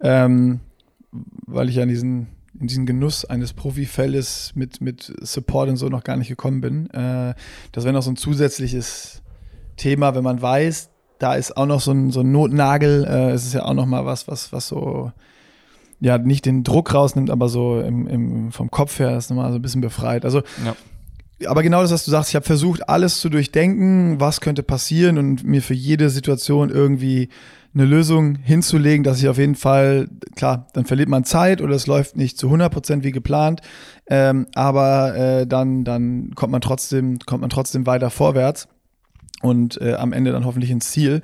Ähm, 0.01 0.61
weil 1.47 1.69
ich 1.69 1.77
ja 1.77 1.83
in 1.83 1.89
diesen, 1.89 2.29
in 2.59 2.67
diesen 2.69 2.87
Genuss 2.87 3.25
eines 3.25 3.53
Profifälles 3.53 4.53
mit, 4.55 4.81
mit 4.81 5.13
Support 5.21 5.71
und 5.71 5.77
so 5.77 5.89
noch 5.89 6.05
gar 6.05 6.17
nicht 6.17 6.29
gekommen 6.29 6.61
bin. 6.61 6.89
Äh, 6.91 7.35
das 7.73 7.85
wäre 7.85 7.93
noch 7.93 8.03
so 8.03 8.11
ein 8.11 8.17
zusätzliches 8.17 9.23
Thema, 9.77 10.15
wenn 10.15 10.25
man 10.25 10.41
weiß, 10.41 10.91
da 11.19 11.35
ist 11.35 11.57
auch 11.57 11.67
noch 11.67 11.81
so 11.81 11.93
ein, 11.93 12.11
so 12.11 12.21
ein 12.21 12.33
Notnagel. 12.33 13.05
Äh, 13.05 13.31
es 13.31 13.45
ist 13.45 13.55
ja 13.55 13.65
auch 13.65 13.75
noch 13.75 13.87
mal 13.87 14.07
was, 14.07 14.29
was, 14.29 14.53
was 14.53 14.69
so, 14.69 15.13
ja, 16.01 16.19
nicht 16.19 16.47
den 16.47 16.65
Druck 16.65 16.95
rausnimmt, 16.95 17.31
aber 17.31 17.49
so 17.49 17.81
im, 17.81 18.07
im, 18.07 18.53
vom 18.53 18.71
Kopf 18.71 18.99
her 18.99 19.17
ist 19.17 19.31
nochmal 19.31 19.51
so 19.51 19.59
ein 19.59 19.63
bisschen 19.63 19.81
befreit. 19.81 20.25
Also, 20.25 20.43
ja. 20.65 20.77
aber 21.51 21.63
genau 21.63 21.83
das, 21.83 21.91
was 21.91 22.05
du 22.05 22.11
sagst, 22.11 22.31
ich 22.31 22.37
habe 22.37 22.47
versucht, 22.47 22.89
alles 22.89 23.21
zu 23.21 23.29
durchdenken, 23.29 24.21
was 24.21 24.41
könnte 24.41 24.63
passieren 24.63 25.19
und 25.19 25.45
mir 25.45 25.63
für 25.63 25.75
jede 25.75 26.11
Situation 26.11 26.71
irgendwie 26.71 27.29
eine 27.75 27.85
Lösung 27.85 28.37
hinzulegen, 28.37 29.05
dass 29.05 29.21
ich 29.21 29.29
auf 29.29 29.39
jeden 29.39 29.55
Fall, 29.55 30.09
klar, 30.37 30.69
dann 30.73 30.87
verliert 30.87 31.09
man 31.09 31.25
Zeit 31.25 31.61
oder 31.61 31.75
es 31.75 31.87
läuft 31.87 32.17
nicht 32.17 32.39
zu 32.39 32.47
100 32.47 32.73
Prozent 32.73 33.05
wie 33.05 33.13
geplant, 33.13 33.61
ähm, 34.09 34.47
aber 34.55 35.15
äh, 35.15 35.47
dann, 35.47 35.85
dann 35.85 36.35
kommt 36.35 36.51
man 36.51 36.61
trotzdem, 36.61 37.19
kommt 37.27 37.43
man 37.43 37.51
trotzdem 37.51 37.87
weiter 37.87 38.11
vorwärts 38.11 38.69
und 39.43 39.81
äh, 39.81 39.95
am 39.95 40.13
Ende 40.13 40.33
dann 40.33 40.45
hoffentlich 40.45 40.71
ins 40.71 40.91
Ziel. 40.91 41.23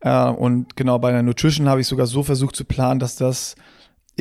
Äh, 0.00 0.28
und 0.28 0.76
genau 0.76 0.98
bei 0.98 1.10
der 1.12 1.22
Nutrition 1.22 1.68
habe 1.68 1.80
ich 1.80 1.86
sogar 1.86 2.06
so 2.06 2.22
versucht 2.22 2.56
zu 2.56 2.64
planen, 2.64 3.00
dass 3.00 3.16
das, 3.16 3.56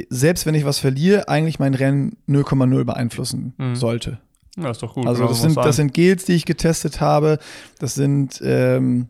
selbst 0.09 0.45
wenn 0.45 0.55
ich 0.55 0.65
was 0.65 0.79
verliere, 0.79 1.27
eigentlich 1.27 1.59
mein 1.59 1.73
Rennen 1.73 2.17
0,0 2.27 2.83
beeinflussen 2.83 3.53
mhm. 3.57 3.75
sollte. 3.75 4.19
Ja, 4.57 4.69
ist 4.69 4.83
doch 4.83 4.93
gut. 4.93 5.07
Also 5.07 5.27
das 5.27 5.41
sind, 5.41 5.57
das 5.57 5.77
sind 5.77 5.93
Gels, 5.93 6.25
die 6.25 6.33
ich 6.33 6.45
getestet 6.45 7.01
habe. 7.01 7.39
Das 7.79 7.95
sind 7.95 8.39
ähm, 8.43 9.07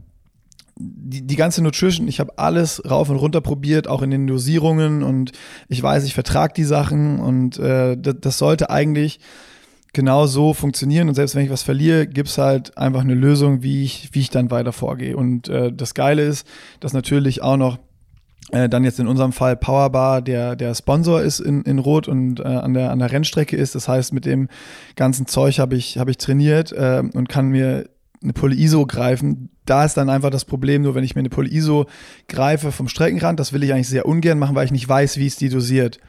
die, 0.75 1.21
die 1.21 1.35
ganze 1.35 1.61
Nutrition, 1.61 2.07
ich 2.07 2.19
habe 2.19 2.37
alles 2.37 2.81
rauf 2.89 3.09
und 3.09 3.17
runter 3.17 3.41
probiert, 3.41 3.87
auch 3.87 4.01
in 4.01 4.11
den 4.11 4.25
Dosierungen 4.25 5.03
und 5.03 5.31
ich 5.67 5.83
weiß, 5.83 6.03
ich 6.05 6.13
vertrage 6.13 6.53
die 6.55 6.63
Sachen 6.63 7.19
und 7.19 7.59
äh, 7.59 7.97
das, 7.97 8.15
das 8.21 8.37
sollte 8.37 8.69
eigentlich 8.69 9.19
genau 9.93 10.25
so 10.25 10.53
funktionieren 10.53 11.07
und 11.07 11.15
selbst 11.15 11.35
wenn 11.35 11.45
ich 11.45 11.51
was 11.51 11.63
verliere, 11.63 12.07
gibt's 12.07 12.37
halt 12.37 12.77
einfach 12.77 13.01
eine 13.01 13.13
Lösung, 13.13 13.61
wie 13.61 13.83
ich, 13.83 14.09
wie 14.11 14.21
ich 14.21 14.29
dann 14.31 14.51
weiter 14.51 14.73
vorgehe. 14.73 15.15
Und 15.15 15.47
äh, 15.47 15.71
das 15.71 15.93
Geile 15.93 16.23
ist, 16.23 16.47
dass 16.79 16.93
natürlich 16.93 17.43
auch 17.43 17.57
noch 17.57 17.77
äh, 18.51 18.67
dann 18.67 18.83
jetzt 18.83 18.99
in 18.99 19.07
unserem 19.07 19.31
Fall 19.31 19.55
Powerbar 19.55 20.21
der, 20.21 20.55
der 20.55 20.73
Sponsor 20.75 21.21
ist 21.21 21.39
in, 21.39 21.61
in 21.61 21.79
Rot 21.79 22.07
und 22.07 22.39
äh, 22.39 22.43
an, 22.43 22.73
der, 22.73 22.91
an 22.91 22.99
der 22.99 23.11
Rennstrecke 23.11 23.55
ist. 23.55 23.75
Das 23.75 23.87
heißt, 23.87 24.13
mit 24.13 24.25
dem 24.25 24.49
ganzen 24.95 25.27
Zeug 25.27 25.59
habe 25.59 25.75
ich, 25.75 25.97
hab 25.97 26.09
ich 26.09 26.17
trainiert 26.17 26.71
äh, 26.71 27.03
und 27.13 27.29
kann 27.29 27.49
mir 27.49 27.87
eine 28.21 28.33
Polyiso 28.33 28.85
greifen. 28.85 29.49
Da 29.65 29.85
ist 29.85 29.95
dann 29.95 30.09
einfach 30.09 30.29
das 30.29 30.45
Problem, 30.45 30.81
nur 30.81 30.95
wenn 30.95 31.03
ich 31.03 31.15
mir 31.15 31.19
eine 31.19 31.29
Polyiso 31.29 31.85
greife 32.27 32.71
vom 32.71 32.87
Streckenrand, 32.87 33.39
das 33.39 33.53
will 33.53 33.63
ich 33.63 33.73
eigentlich 33.73 33.89
sehr 33.89 34.05
ungern 34.05 34.39
machen, 34.39 34.55
weil 34.55 34.65
ich 34.65 34.71
nicht 34.71 34.87
weiß, 34.87 35.17
wie 35.17 35.27
es 35.27 35.35
die 35.35 35.49
dosiert. 35.49 35.99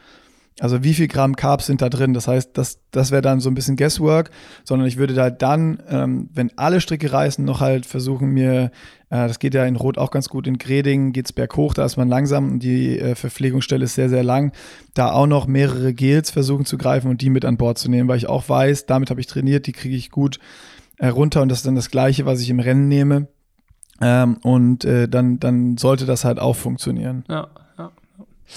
Also 0.61 0.85
wie 0.85 0.95
viel 0.95 1.09
Gramm 1.09 1.35
Carbs 1.35 1.67
sind 1.67 1.83
da 1.83 1.89
drin? 1.89 2.15
Das 2.15 2.29
heißt, 2.29 2.51
das, 2.57 2.79
das 2.93 3.11
wäre 3.11 3.23
dann 3.23 3.41
so 3.41 3.51
ein 3.51 3.55
bisschen 3.55 3.77
Guesswork, 3.77 4.31
sondern 4.63 4.87
ich 4.87 4.97
würde 4.97 5.13
da 5.13 5.29
dann, 5.29 5.83
ähm, 5.89 6.31
wenn 6.33 6.57
alle 6.57 6.81
Stricke 6.81 7.13
reißen, 7.13 7.45
noch 7.45 7.61
halt 7.61 7.87
versuchen 7.87 8.29
mir, 8.29 8.71
äh, 9.11 9.27
das 9.27 9.41
geht 9.41 9.55
ja 9.55 9.65
in 9.65 9.75
Rot 9.75 9.99
auch 9.99 10.13
ganz 10.13 10.29
gut, 10.29 10.47
in 10.47 10.59
Greding 10.59 11.13
geht's 11.13 11.33
berghoch, 11.33 11.75
da 11.75 11.85
ist 11.85 11.97
man 11.97 12.09
langsam 12.09 12.53
und 12.53 12.63
die 12.63 12.99
äh, 13.01 13.17
Verpflegungsstelle 13.17 13.85
ist 13.85 13.97
sehr, 13.97 14.09
sehr 14.09 14.23
lang, 14.23 14.53
da 14.95 15.11
auch 15.11 15.27
noch 15.27 15.49
mehrere 15.49 15.93
Gels 15.93 16.31
versuchen 16.31 16.67
zu 16.67 16.79
greifen 16.79 17.11
und 17.11 17.21
die 17.21 17.31
mit 17.31 17.45
an 17.45 17.57
Bord 17.57 17.77
zu 17.77 17.91
nehmen, 17.91 18.09
weil 18.09 18.19
ich 18.19 18.29
auch 18.29 18.49
weiß, 18.49 18.87
damit 18.87 19.11
habe 19.11 19.21
ich 19.21 19.27
trainiert, 19.27 19.67
die 19.67 19.73
kriege 19.73 19.97
ich 19.97 20.13
gut 20.13 20.39
äh, 20.99 21.09
runter 21.09 21.43
und 21.43 21.49
das 21.49 21.59
ist 21.59 21.67
dann 21.67 21.75
das 21.75 21.91
Gleiche, 21.91 22.27
was 22.27 22.41
ich 22.41 22.51
im 22.51 22.61
Rennen 22.61 22.87
nehme. 22.87 23.27
Ähm, 24.01 24.39
und 24.43 24.85
äh, 24.85 25.09
dann, 25.09 25.39
dann 25.39 25.77
sollte 25.77 26.05
das 26.05 26.25
halt 26.25 26.39
auch 26.41 26.57
funktionieren. 26.57 27.25
Ja. 27.29 27.49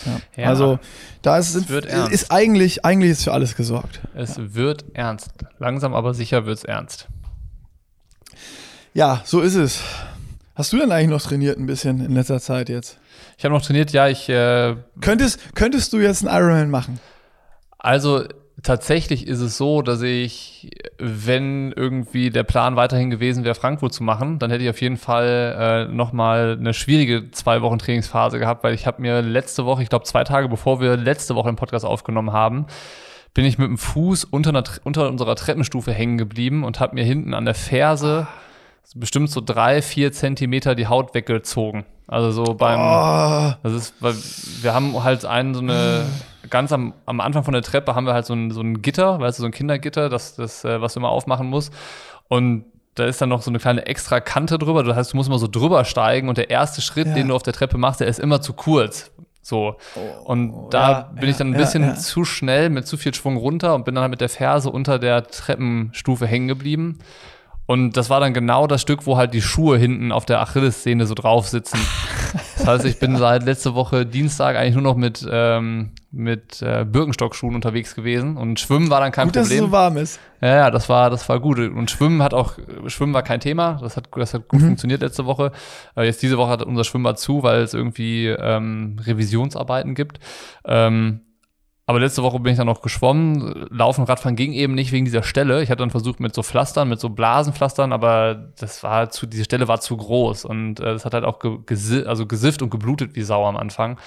Ja. 0.05 0.41
Ja. 0.43 0.49
Also 0.49 0.79
da 1.21 1.37
ist, 1.37 1.53
sind, 1.53 1.69
ist 1.69 2.31
eigentlich, 2.31 2.85
eigentlich 2.85 3.11
ist 3.11 3.23
für 3.23 3.33
alles 3.33 3.55
gesorgt. 3.55 4.01
Es 4.13 4.37
ja. 4.37 4.53
wird 4.53 4.85
ernst. 4.93 5.31
Langsam 5.59 5.93
aber 5.93 6.13
sicher 6.13 6.45
wird 6.45 6.57
es 6.57 6.63
ernst. 6.63 7.07
Ja, 8.93 9.21
so 9.25 9.41
ist 9.41 9.55
es. 9.55 9.81
Hast 10.55 10.73
du 10.73 10.77
denn 10.77 10.91
eigentlich 10.91 11.09
noch 11.09 11.21
trainiert 11.21 11.59
ein 11.59 11.67
bisschen 11.67 12.03
in 12.03 12.13
letzter 12.13 12.39
Zeit 12.39 12.69
jetzt? 12.69 12.97
Ich 13.37 13.45
habe 13.45 13.53
noch 13.53 13.61
trainiert, 13.61 13.91
ja. 13.91 14.07
Ich 14.07 14.27
äh, 14.27 14.75
könntest, 15.01 15.53
könntest 15.53 15.93
du 15.93 15.99
jetzt 15.99 16.25
einen 16.25 16.35
Ironman 16.35 16.71
machen? 16.71 16.99
Also 17.77 18.25
tatsächlich 18.63 19.27
ist 19.27 19.39
es 19.39 19.57
so, 19.57 19.81
dass 19.81 20.01
ich, 20.01 20.71
wenn 20.97 21.71
irgendwie 21.71 22.29
der 22.29 22.43
Plan 22.43 22.75
weiterhin 22.75 23.09
gewesen 23.09 23.43
wäre, 23.43 23.55
Frankfurt 23.55 23.93
zu 23.93 24.03
machen, 24.03 24.39
dann 24.39 24.49
hätte 24.49 24.63
ich 24.63 24.69
auf 24.69 24.81
jeden 24.81 24.97
Fall 24.97 25.87
äh, 25.89 25.93
nochmal 25.93 26.57
eine 26.59 26.73
schwierige 26.73 27.31
zwei 27.31 27.61
Wochen 27.61 27.79
Trainingsphase 27.79 28.39
gehabt, 28.39 28.63
weil 28.63 28.73
ich 28.73 28.87
habe 28.87 29.01
mir 29.01 29.21
letzte 29.21 29.65
Woche, 29.65 29.83
ich 29.83 29.89
glaube 29.89 30.05
zwei 30.05 30.23
Tage 30.23 30.49
bevor 30.49 30.81
wir 30.81 30.97
letzte 30.97 31.35
Woche 31.35 31.49
den 31.49 31.55
Podcast 31.55 31.85
aufgenommen 31.85 32.33
haben, 32.33 32.65
bin 33.33 33.45
ich 33.45 33.59
mit 33.59 33.67
dem 33.67 33.77
Fuß 33.77 34.23
unter, 34.23 34.49
einer, 34.49 34.63
unter 34.83 35.09
unserer 35.09 35.35
Treppenstufe 35.35 35.93
hängen 35.93 36.17
geblieben 36.17 36.63
und 36.63 36.79
habe 36.79 36.95
mir 36.95 37.03
hinten 37.03 37.35
an 37.35 37.45
der 37.45 37.53
Ferse 37.53 38.27
bestimmt 38.95 39.29
so 39.29 39.41
drei, 39.41 39.81
vier 39.81 40.11
Zentimeter 40.11 40.73
die 40.73 40.87
Haut 40.87 41.13
weggezogen. 41.13 41.85
Also 42.07 42.31
so 42.31 42.53
beim, 42.53 42.79
oh. 42.79 43.53
das 43.61 43.73
ist, 43.73 43.93
weil 43.99 44.15
wir 44.61 44.73
haben 44.73 45.03
halt 45.03 45.25
einen 45.25 45.53
so 45.53 45.59
eine 45.59 46.05
ganz 46.49 46.71
am, 46.71 46.93
am 47.05 47.19
Anfang 47.19 47.43
von 47.43 47.53
der 47.53 47.61
Treppe 47.61 47.95
haben 47.95 48.05
wir 48.05 48.13
halt 48.13 48.25
so 48.25 48.33
ein, 48.33 48.51
so 48.51 48.61
ein 48.61 48.81
Gitter, 48.81 49.19
weißt 49.19 49.39
du, 49.39 49.41
so 49.41 49.47
ein 49.47 49.51
Kindergitter, 49.51 50.09
das, 50.09 50.35
das, 50.35 50.63
äh, 50.63 50.81
was 50.81 50.93
du 50.93 50.99
immer 50.99 51.09
aufmachen 51.09 51.47
musst. 51.47 51.73
Und 52.27 52.65
da 52.95 53.05
ist 53.05 53.21
dann 53.21 53.29
noch 53.29 53.41
so 53.41 53.51
eine 53.51 53.59
kleine 53.59 53.85
extra 53.85 54.19
Kante 54.19 54.57
drüber. 54.57 54.83
Das 54.83 54.95
heißt, 54.95 55.13
du 55.13 55.17
musst 55.17 55.29
immer 55.29 55.39
so 55.39 55.47
drüber 55.47 55.85
steigen 55.85 56.29
und 56.29 56.37
der 56.37 56.49
erste 56.49 56.81
Schritt, 56.81 57.07
ja. 57.07 57.13
den 57.13 57.27
du 57.27 57.35
auf 57.35 57.43
der 57.43 57.53
Treppe 57.53 57.77
machst, 57.77 57.99
der 57.99 58.07
ist 58.07 58.19
immer 58.19 58.41
zu 58.41 58.53
kurz. 58.53 59.11
So. 59.41 59.77
Oh, 59.95 60.31
und 60.31 60.69
da 60.71 60.91
ja, 60.91 61.01
bin 61.13 61.29
ich 61.29 61.37
dann 61.37 61.49
ein 61.49 61.53
ja, 61.53 61.59
bisschen 61.59 61.95
zu 61.95 62.25
schnell 62.25 62.69
mit 62.69 62.85
zu 62.85 62.97
viel 62.97 63.13
Schwung 63.13 63.37
runter 63.37 63.75
und 63.75 63.85
bin 63.85 63.95
dann 63.95 64.01
halt 64.01 64.11
mit 64.11 64.19
der 64.19 64.29
Ferse 64.29 64.69
unter 64.69 64.99
der 64.99 65.23
Treppenstufe 65.23 66.27
hängen 66.27 66.49
geblieben. 66.49 66.99
Und 67.67 67.97
das 67.97 68.09
war 68.09 68.21
dann 68.21 68.33
genau 68.33 68.65
das 68.65 68.81
Stück, 68.81 69.05
wo 69.05 69.17
halt 69.17 69.33
die 69.33 69.41
Schuhe 69.41 69.77
hinten 69.77 70.13
auf 70.13 70.25
der 70.25 70.39
Achillessehne 70.39 71.05
so 71.05 71.13
drauf 71.13 71.49
sitzen. 71.49 71.77
Das 72.57 72.65
heißt, 72.65 72.85
ich 72.85 72.97
bin 72.97 73.17
seit 73.17 73.43
letzte 73.43 73.75
Woche 73.75 74.05
Dienstag 74.05 74.55
eigentlich 74.55 74.73
nur 74.73 74.83
noch 74.83 74.95
mit, 74.95 75.27
ähm, 75.29 75.91
mit 76.11 76.61
äh, 76.61 76.85
Birkenstockschuhen 76.85 77.55
unterwegs 77.55 77.93
gewesen. 77.93 78.37
Und 78.37 78.59
Schwimmen 78.61 78.89
war 78.89 79.01
dann 79.01 79.11
kein 79.11 79.27
gut, 79.27 79.33
Problem. 79.33 79.49
Dass 79.49 79.51
es 79.51 79.65
so 79.65 79.71
warm 79.71 79.97
ist. 79.97 80.19
Ja, 80.39 80.55
ja, 80.55 80.71
das 80.71 80.87
war, 80.87 81.09
das 81.09 81.27
war 81.27 81.41
gut. 81.41 81.59
Und 81.59 81.91
Schwimmen 81.91 82.23
hat 82.23 82.33
auch, 82.33 82.53
Schwimmen 82.87 83.13
war 83.13 83.23
kein 83.23 83.41
Thema. 83.41 83.79
Das 83.81 83.97
hat, 83.97 84.07
das 84.15 84.33
hat 84.33 84.47
gut 84.47 84.61
mhm. 84.61 84.67
funktioniert 84.67 85.01
letzte 85.01 85.25
Woche. 85.25 85.51
Äh, 85.97 86.05
jetzt 86.05 86.21
diese 86.21 86.37
Woche 86.37 86.51
hat 86.51 86.63
unser 86.63 86.85
Schwimmbad 86.85 87.19
zu, 87.19 87.43
weil 87.43 87.61
es 87.61 87.73
irgendwie 87.73 88.27
ähm, 88.27 88.97
Revisionsarbeiten 89.05 89.93
gibt. 89.93 90.19
Ähm, 90.63 91.21
aber 91.89 92.01
letzte 92.01 92.21
Woche 92.21 92.37
bin 92.41 92.51
ich 92.51 92.57
dann 92.57 92.67
noch 92.67 92.81
geschwommen. 92.81 93.65
Laufen, 93.71 94.03
Radfahren 94.03 94.35
ging 94.35 94.51
eben 94.51 94.75
nicht 94.75 94.91
wegen 94.91 95.05
dieser 95.05 95.23
Stelle. 95.23 95.63
Ich 95.63 95.69
hatte 95.69 95.79
dann 95.79 95.89
versucht 95.89 96.19
mit 96.19 96.35
so 96.35 96.43
Pflastern, 96.43 96.89
mit 96.89 96.99
so 96.99 97.07
Blasenpflastern, 97.07 97.93
aber 97.93 98.35
das 98.59 98.83
war 98.83 99.09
zu, 99.09 99.25
diese 99.25 99.45
Stelle 99.45 99.69
war 99.69 99.79
zu 99.79 99.95
groß 99.95 100.43
und 100.43 100.81
äh, 100.81 100.83
das 100.83 101.05
hat 101.05 101.13
halt 101.13 101.23
auch 101.23 101.39
ge 101.39 101.59
gesi 101.65 102.03
also 102.03 102.25
gesifft 102.25 102.61
und 102.61 102.71
geblutet 102.71 103.15
wie 103.15 103.21
Sau 103.21 103.45
am 103.47 103.55
Anfang. 103.55 103.97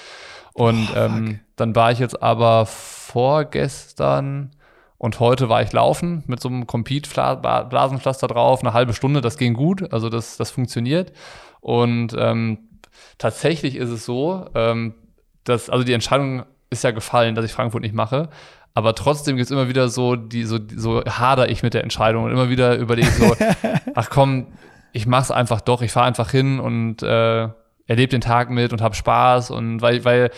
Und 0.53 0.89
oh, 0.93 0.95
ähm, 0.95 1.39
dann 1.55 1.75
war 1.75 1.91
ich 1.91 1.97
jetzt 1.97 2.21
aber 2.21 2.67
vorgestern 2.67 4.51
und 4.99 5.19
heute 5.19 5.49
war 5.49 5.63
ich 5.63 5.73
laufen 5.73 6.23
mit 6.27 6.39
so 6.39 6.49
einem 6.49 6.67
Compete-Blasenpflaster 6.67 8.27
drauf, 8.27 8.61
eine 8.61 8.73
halbe 8.73 8.93
Stunde, 8.93 9.21
das 9.21 9.39
ging 9.39 9.55
gut, 9.55 9.91
also 9.91 10.09
das, 10.09 10.37
das 10.37 10.51
funktioniert. 10.51 11.13
Und 11.61 12.15
ähm, 12.15 12.59
tatsächlich 13.17 13.75
ist 13.75 13.89
es 13.89 14.05
so, 14.05 14.45
ähm, 14.53 14.93
dass, 15.45 15.71
also 15.71 15.83
die 15.83 15.93
Entscheidung 15.93 16.43
ist 16.71 16.83
ja 16.83 16.91
gefallen, 16.91 17.35
dass 17.35 17.45
ich 17.45 17.51
Frankfurt 17.51 17.83
nicht 17.83 17.93
mache. 17.93 18.29
Aber 18.73 18.95
trotzdem 18.95 19.35
gibt 19.35 19.45
es 19.45 19.51
immer 19.51 19.67
wieder 19.67 19.89
so, 19.89 20.15
die, 20.15 20.45
so, 20.45 20.57
so 20.75 21.03
hader 21.03 21.49
ich 21.49 21.61
mit 21.61 21.73
der 21.73 21.83
Entscheidung 21.83 22.23
und 22.23 22.31
immer 22.31 22.49
wieder 22.49 22.77
überlege 22.77 23.11
so, 23.11 23.35
ach 23.95 24.09
komm, 24.09 24.47
ich 24.93 25.05
mach's 25.05 25.29
einfach 25.29 25.61
doch, 25.61 25.81
ich 25.81 25.91
fahre 25.91 26.07
einfach 26.07 26.31
hin 26.31 26.59
und 26.59 27.03
äh, 27.03 27.49
erlebe 27.87 28.07
den 28.07 28.21
Tag 28.21 28.49
mit 28.49 28.71
und 28.71 28.81
habe 28.81 28.95
Spaß 28.95 29.51
und 29.51 29.81
weil, 29.81 30.05
weil 30.05 30.31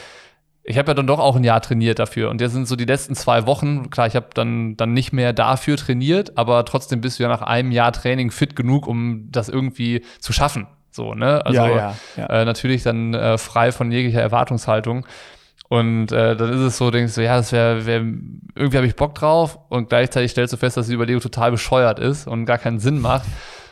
ich 0.64 0.78
habe 0.78 0.90
ja 0.90 0.94
dann 0.96 1.06
doch 1.06 1.20
auch 1.20 1.36
ein 1.36 1.44
Jahr 1.44 1.62
trainiert 1.62 2.00
dafür 2.00 2.32
und 2.32 2.42
jetzt 2.42 2.54
sind 2.54 2.68
so 2.68 2.76
die 2.76 2.86
letzten 2.86 3.14
zwei 3.16 3.46
Wochen, 3.46 3.92
klar, 3.92 4.08
ich 4.08 4.16
habe 4.16 4.30
dann, 4.34 4.78
dann 4.78 4.94
nicht 4.94 5.14
mehr 5.14 5.34
dafür 5.34 5.78
trainiert, 5.78 6.36
aber 6.36 6.66
trotzdem 6.66 7.02
bist 7.02 7.20
du 7.20 7.24
ja 7.24 7.30
nach 7.30 7.44
einem 7.44 7.72
Jahr 7.72 7.92
Training 7.92 8.32
fit 8.32 8.56
genug, 8.56 8.88
um 8.88 9.28
das 9.32 9.50
irgendwie 9.50 10.04
zu 10.20 10.34
schaffen. 10.34 10.66
So, 10.90 11.16
ne? 11.16 11.46
Also 11.46 11.60
ja, 11.60 11.70
ja, 11.70 11.96
ja. 12.18 12.26
Äh, 12.28 12.46
natürlich 12.46 12.84
dann 12.84 13.14
äh, 13.14 13.38
frei 13.38 13.72
von 13.72 13.92
jeglicher 13.92 14.22
Erwartungshaltung. 14.22 15.06
Und 15.74 16.12
äh, 16.12 16.36
dann 16.36 16.54
ist 16.54 16.60
es 16.60 16.78
so, 16.78 16.92
denkst 16.92 17.16
du, 17.16 17.24
ja, 17.24 17.36
das 17.36 17.52
wäre, 17.52 17.88
wär, 17.88 17.96
irgendwie 17.96 18.78
habe 18.78 18.86
ich 18.86 18.96
Bock 18.96 19.16
drauf 19.16 19.58
und 19.70 19.90
gleichzeitig 19.90 20.30
stellst 20.30 20.54
du 20.54 20.58
fest, 20.58 20.78
dass 20.78 20.86
die 20.86 20.94
Überlegung 20.94 21.20
total 21.20 21.50
bescheuert 21.50 21.98
ist 21.98 22.28
und 22.28 22.46
gar 22.46 22.60
keinen 22.60 22.78
Sinn 22.78 23.02
macht. 23.02 23.26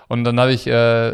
Und 0.07 0.23
dann 0.23 0.39
habe 0.39 0.51
ich 0.51 0.65
äh, 0.65 1.13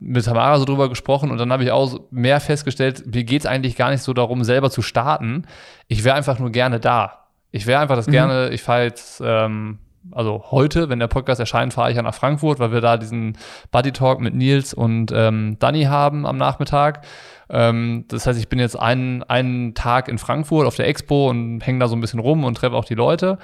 mit 0.00 0.24
Tamara 0.24 0.58
so 0.58 0.64
drüber 0.64 0.88
gesprochen 0.88 1.30
und 1.30 1.38
dann 1.38 1.52
habe 1.52 1.62
ich 1.62 1.70
auch 1.70 2.00
mehr 2.10 2.40
festgestellt, 2.40 3.14
mir 3.14 3.22
geht 3.22 3.42
es 3.42 3.46
eigentlich 3.46 3.76
gar 3.76 3.92
nicht 3.92 4.02
so 4.02 4.12
darum, 4.12 4.42
selber 4.42 4.72
zu 4.72 4.82
starten. 4.82 5.46
Ich 5.86 6.02
wäre 6.02 6.16
einfach 6.16 6.40
nur 6.40 6.50
gerne 6.50 6.80
da. 6.80 7.26
Ich 7.52 7.68
wäre 7.68 7.80
einfach 7.80 7.94
das 7.94 8.08
mhm. 8.08 8.12
gerne, 8.12 8.48
ich 8.48 8.62
fahre 8.64 8.82
jetzt, 8.82 9.22
ähm, 9.24 9.78
also 10.10 10.46
heute, 10.50 10.88
wenn 10.88 10.98
der 10.98 11.06
Podcast 11.06 11.38
erscheint, 11.38 11.74
fahre 11.74 11.90
ich 11.90 11.96
ja 11.96 12.02
nach 12.02 12.12
Frankfurt, 12.12 12.58
weil 12.58 12.72
wir 12.72 12.80
da 12.80 12.96
diesen 12.96 13.38
Buddy 13.70 13.92
Talk 13.92 14.18
mit 14.18 14.34
Nils 14.34 14.74
und 14.74 15.12
ähm, 15.14 15.58
Danny 15.60 15.84
haben 15.84 16.26
am 16.26 16.38
Nachmittag. 16.38 17.02
Ähm, 17.50 18.04
das 18.08 18.26
heißt, 18.26 18.38
ich 18.38 18.48
bin 18.48 18.58
jetzt 18.58 18.78
einen, 18.78 19.22
einen 19.24 19.74
Tag 19.74 20.08
in 20.08 20.18
Frankfurt 20.18 20.66
auf 20.66 20.76
der 20.76 20.88
Expo 20.88 21.28
und 21.30 21.60
hänge 21.60 21.78
da 21.78 21.88
so 21.88 21.96
ein 21.96 22.00
bisschen 22.00 22.20
rum 22.20 22.44
und 22.44 22.56
treffe 22.56 22.76
auch 22.76 22.84
die 22.84 22.94
Leute. 22.94 23.38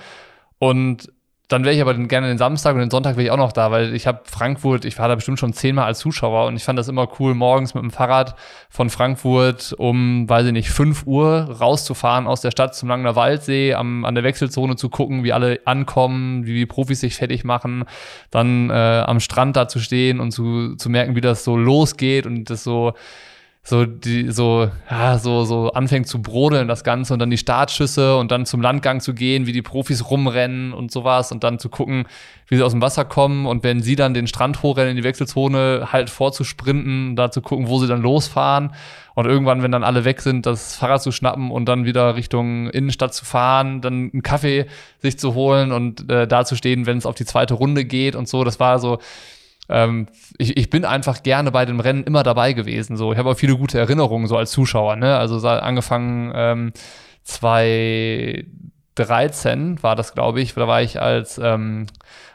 Und 0.59 1.13
dann 1.51 1.65
wäre 1.65 1.75
ich 1.75 1.81
aber 1.81 1.95
gerne 1.95 2.29
den 2.29 2.39
Samstag 2.39 2.75
und 2.75 2.81
den 2.81 2.91
Sonntag 2.91 3.17
wäre 3.17 3.25
ich 3.25 3.31
auch 3.33 3.37
noch 3.37 3.51
da, 3.51 3.73
weil 3.73 3.93
ich 3.93 4.07
habe 4.07 4.21
Frankfurt, 4.25 4.85
ich 4.85 4.97
war 5.01 5.09
da 5.09 5.17
bestimmt 5.17 5.41
schon 5.41 5.53
zehnmal 5.53 5.87
als 5.87 5.99
Zuschauer 5.99 6.47
und 6.47 6.55
ich 6.55 6.63
fand 6.63 6.79
das 6.79 6.87
immer 6.87 7.09
cool, 7.19 7.35
morgens 7.35 7.75
mit 7.75 7.83
dem 7.83 7.91
Fahrrad 7.91 8.37
von 8.69 8.89
Frankfurt 8.89 9.75
um, 9.77 10.29
weiß 10.29 10.47
ich 10.47 10.53
nicht, 10.53 10.71
fünf 10.71 11.07
Uhr 11.07 11.57
rauszufahren 11.61 12.29
aus 12.29 12.41
der 12.41 12.53
Stadt 12.53 12.77
zum 12.77 12.89
Langner 12.89 13.17
Waldsee, 13.17 13.75
am, 13.75 14.05
an 14.05 14.15
der 14.15 14.23
Wechselzone 14.23 14.77
zu 14.77 14.91
gucken, 14.91 15.25
wie 15.25 15.33
alle 15.33 15.59
ankommen, 15.65 16.47
wie 16.47 16.55
die 16.55 16.67
Profis 16.67 17.01
sich 17.01 17.17
fertig 17.17 17.43
machen, 17.43 17.85
dann 18.31 18.71
äh, 18.71 19.03
am 19.05 19.19
Strand 19.19 19.57
da 19.57 19.67
zu 19.67 19.81
stehen 19.81 20.21
und 20.21 20.31
zu, 20.31 20.77
zu 20.77 20.89
merken, 20.89 21.17
wie 21.17 21.21
das 21.21 21.43
so 21.43 21.57
losgeht 21.57 22.27
und 22.27 22.49
das 22.49 22.63
so 22.63 22.93
so 23.63 23.85
die 23.85 24.31
so 24.31 24.71
ja 24.91 25.19
so 25.19 25.45
so 25.45 25.71
anfängt 25.73 26.09
zu 26.09 26.23
brodeln 26.23 26.67
das 26.67 26.83
Ganze 26.83 27.13
und 27.13 27.19
dann 27.19 27.29
die 27.29 27.37
Startschüsse 27.37 28.17
und 28.17 28.31
dann 28.31 28.47
zum 28.47 28.63
Landgang 28.63 29.01
zu 29.01 29.13
gehen, 29.13 29.47
wie 29.47 29.53
die 29.53 29.61
Profis 29.61 30.11
rumrennen 30.11 30.73
und 30.73 30.91
sowas 30.91 31.31
und 31.31 31.45
dann 31.45 31.59
zu 31.59 31.69
gucken, 31.69 32.07
wie 32.49 32.57
sie 32.57 32.63
aus 32.63 32.73
dem 32.73 32.81
Wasser 32.81 33.05
kommen 33.05 33.45
und 33.45 33.63
wenn 33.63 33.83
sie 33.83 33.97
dann 33.97 34.15
den 34.15 34.27
Strand 34.27 34.63
hochrennen 34.63 34.93
in 34.93 34.97
die 34.97 35.05
Wechselzone 35.05 35.89
halt 35.93 36.09
vorzusprinten, 36.09 37.17
da 37.17 37.31
zu 37.31 37.43
gucken, 37.43 37.69
wo 37.69 37.79
sie 37.79 37.87
dann 37.87 38.01
losfahren 38.01 38.73
und 39.15 39.27
irgendwann, 39.27 39.63
wenn 39.63 39.73
dann 39.73 39.85
alle 39.85 40.07
weg 40.07 40.23
sind, 40.23 40.47
das 40.47 40.77
Fahrrad 40.77 41.03
zu 41.03 41.13
schnappen 41.13 41.51
und 41.51 41.67
dann 41.67 41.85
wieder 41.85 42.17
Richtung 42.17 42.71
Innenstadt 42.71 43.13
zu 43.13 43.27
fahren, 43.27 43.83
dann 43.83 44.11
einen 44.11 44.23
Kaffee 44.23 44.67
sich 45.01 45.19
zu 45.19 45.35
holen 45.35 45.71
und 45.71 46.11
äh, 46.11 46.27
da 46.27 46.47
zu 46.47 46.57
stehen, 46.57 46.87
wenn 46.87 46.97
es 46.97 47.05
auf 47.05 47.15
die 47.15 47.27
zweite 47.27 47.55
Runde 47.55 47.85
geht 47.85 48.17
und 48.17 48.27
so, 48.27 48.43
das 48.43 48.59
war 48.59 48.79
so 48.79 48.99
ähm, 49.71 50.09
ich, 50.37 50.57
ich 50.57 50.69
bin 50.69 50.85
einfach 50.85 51.23
gerne 51.23 51.53
bei 51.53 51.65
den 51.65 51.81
Rennen 51.81 52.05
immer 52.05 52.23
dabei 52.23 52.53
gewesen. 52.53 52.97
So, 52.97 53.13
ich 53.13 53.19
habe 53.19 53.31
auch 53.31 53.37
viele 53.37 53.57
gute 53.57 53.79
Erinnerungen 53.79 54.27
so 54.27 54.37
als 54.37 54.51
Zuschauer. 54.51 54.97
Ne? 54.97 55.17
Also 55.17 55.47
angefangen 55.49 56.33
ähm, 56.35 56.73
2013 57.23 59.83
war 59.83 59.97
das, 59.97 60.15
glaube 60.15 60.41
ich. 60.41 60.55
Da 60.55 60.69
war 60.69 60.83
ich 60.83 61.01
als 61.01 61.39
ähm, 61.39 61.87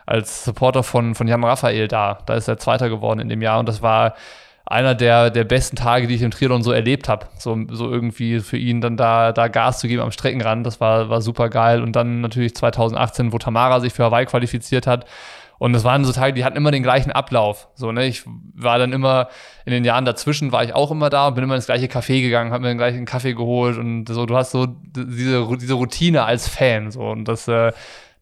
als 0.06 0.46
Supporter 0.46 0.84
von 0.84 1.16
von 1.16 1.28
Jan 1.28 1.44
Raphael 1.44 1.88
da. 1.88 2.20
Da 2.26 2.36
ist 2.36 2.48
er 2.48 2.58
Zweiter 2.58 2.90
geworden 2.90 3.20
in 3.20 3.30
dem 3.30 3.42
Jahr 3.42 3.60
und 3.60 3.68
das 3.68 3.82
war 3.82 4.16
einer 4.68 4.96
der, 4.96 5.30
der 5.30 5.44
besten 5.44 5.76
Tage, 5.76 6.08
die 6.08 6.16
ich 6.16 6.24
im 6.24 6.32
Triathlon 6.32 6.64
so 6.64 6.72
erlebt 6.72 7.08
habe. 7.08 7.28
So, 7.38 7.56
so 7.70 7.92
irgendwie 7.92 8.40
für 8.40 8.58
ihn 8.58 8.82
dann 8.82 8.98
da, 8.98 9.32
da 9.32 9.48
Gas 9.48 9.80
zu 9.80 9.88
geben 9.88 10.02
am 10.02 10.12
Streckenrand, 10.12 10.66
das 10.66 10.82
war, 10.82 11.10
war 11.10 11.22
super 11.22 11.50
geil. 11.50 11.84
Und 11.84 11.96
dann 11.96 12.22
natürlich 12.22 12.56
2018, 12.56 13.32
wo 13.32 13.38
Tamara 13.38 13.80
sich 13.80 13.94
für 13.94 14.06
Hawaii 14.06 14.26
qualifiziert 14.26 14.88
hat, 14.88 15.06
und 15.58 15.74
das 15.74 15.84
waren 15.84 16.04
so 16.04 16.12
Tage, 16.12 16.34
die 16.34 16.44
hatten 16.44 16.58
immer 16.58 16.72
den 16.72 16.84
gleichen 16.84 17.12
Ablauf. 17.12 17.70
So, 17.76 17.92
ne? 17.92 18.06
Ich 18.06 18.24
war 18.26 18.78
dann 18.78 18.94
immer, 18.94 19.30
in 19.66 19.72
den 19.72 19.86
Jahren 19.86 20.06
dazwischen 20.06 20.52
war 20.52 20.64
ich 20.64 20.74
auch 20.74 20.92
immer 20.92 21.10
da 21.10 21.28
und 21.28 21.36
bin 21.36 21.44
immer 21.44 21.56
ins 21.56 21.66
gleiche 21.66 21.88
Café 21.88 22.22
gegangen, 22.22 22.52
habe 22.52 22.64
mir 22.64 22.70
den 22.70 22.78
gleichen 22.78 23.06
Kaffee 23.06 23.34
geholt 23.34 23.78
und 23.78 24.08
so, 24.08 24.26
du 24.26 24.36
hast 24.36 24.52
so 24.52 24.68
diese, 24.68 25.48
diese 25.58 25.74
Routine 25.74 26.24
als 26.24 26.48
Fan. 26.48 26.92
So, 26.92 27.02
und 27.02 27.26
das, 27.28 27.48
äh, 27.48 27.72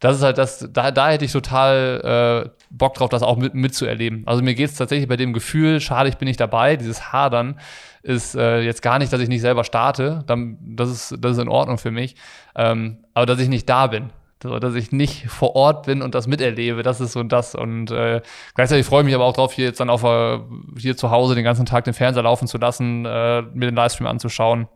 das 0.03 0.17
ist 0.17 0.23
halt 0.23 0.37
das, 0.37 0.67
da, 0.71 0.91
da 0.91 1.11
hätte 1.11 1.23
ich 1.23 1.31
total 1.31 2.45
äh, 2.45 2.49
Bock 2.69 2.95
drauf, 2.95 3.09
das 3.09 3.23
auch 3.23 3.37
mit, 3.37 3.53
mitzuerleben. 3.53 4.23
Also 4.25 4.43
mir 4.43 4.53
geht 4.53 4.69
es 4.69 4.75
tatsächlich 4.75 5.07
bei 5.07 5.15
dem 5.15 5.31
Gefühl, 5.31 5.79
schade, 5.79 6.09
ich 6.09 6.17
bin 6.17 6.27
nicht 6.27 6.41
dabei, 6.41 6.75
dieses 6.75 7.13
Hadern 7.13 7.57
ist 8.01 8.35
äh, 8.35 8.59
jetzt 8.59 8.81
gar 8.81 8.99
nicht, 8.99 9.13
dass 9.13 9.21
ich 9.21 9.29
nicht 9.29 9.39
selber 9.39 9.63
starte, 9.63 10.23
dann, 10.27 10.57
das, 10.61 10.89
ist, 10.89 11.15
das 11.19 11.37
ist 11.37 11.41
in 11.41 11.47
Ordnung 11.47 11.77
für 11.77 11.91
mich, 11.91 12.17
ähm, 12.53 12.97
aber 13.13 13.25
dass 13.25 13.39
ich 13.39 13.47
nicht 13.47 13.69
da 13.69 13.87
bin. 13.87 14.09
So, 14.43 14.59
dass 14.59 14.75
ich 14.75 14.91
nicht 14.91 15.29
vor 15.29 15.55
Ort 15.55 15.85
bin 15.85 16.01
und 16.01 16.13
das 16.13 16.27
miterlebe, 16.27 16.83
das 16.83 16.99
ist 16.99 17.13
so 17.13 17.23
das. 17.23 17.55
Und 17.55 17.91
äh, 17.91 18.21
gleichzeitig 18.55 18.85
freue 18.85 19.01
ich 19.01 19.05
mich 19.05 19.15
aber 19.15 19.23
auch 19.23 19.33
drauf, 19.33 19.53
hier 19.53 19.63
jetzt 19.63 19.79
dann 19.79 19.89
auf 19.89 20.03
äh, 20.03 20.39
hier 20.77 20.97
zu 20.97 21.11
Hause 21.11 21.33
den 21.33 21.45
ganzen 21.45 21.65
Tag 21.65 21.85
den 21.85 21.93
Fernseher 21.93 22.23
laufen 22.23 22.45
zu 22.45 22.57
lassen, 22.57 23.05
äh, 23.05 23.41
mir 23.41 23.67
den 23.67 23.75
Livestream 23.75 24.05
anzuschauen 24.05 24.67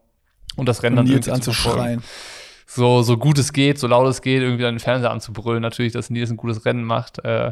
und 0.55 0.69
das 0.69 0.83
Rennen 0.83 0.97
und 0.97 1.05
dann 1.05 1.13
Nils 1.13 1.27
anzuschreien. 1.27 2.01
So, 2.65 3.01
so 3.01 3.17
gut 3.17 3.37
es 3.39 3.51
geht, 3.51 3.77
so 3.77 3.87
laut 3.87 4.07
es 4.07 4.21
geht, 4.21 4.41
irgendwie 4.41 4.63
dann 4.63 4.75
den 4.75 4.79
Fernseher 4.79 5.11
anzubrüllen. 5.11 5.61
Natürlich, 5.61 5.91
dass 5.91 6.09
Nils 6.09 6.29
ein 6.29 6.37
gutes 6.37 6.63
Rennen 6.63 6.85
macht. 6.85 7.23
Äh, 7.25 7.51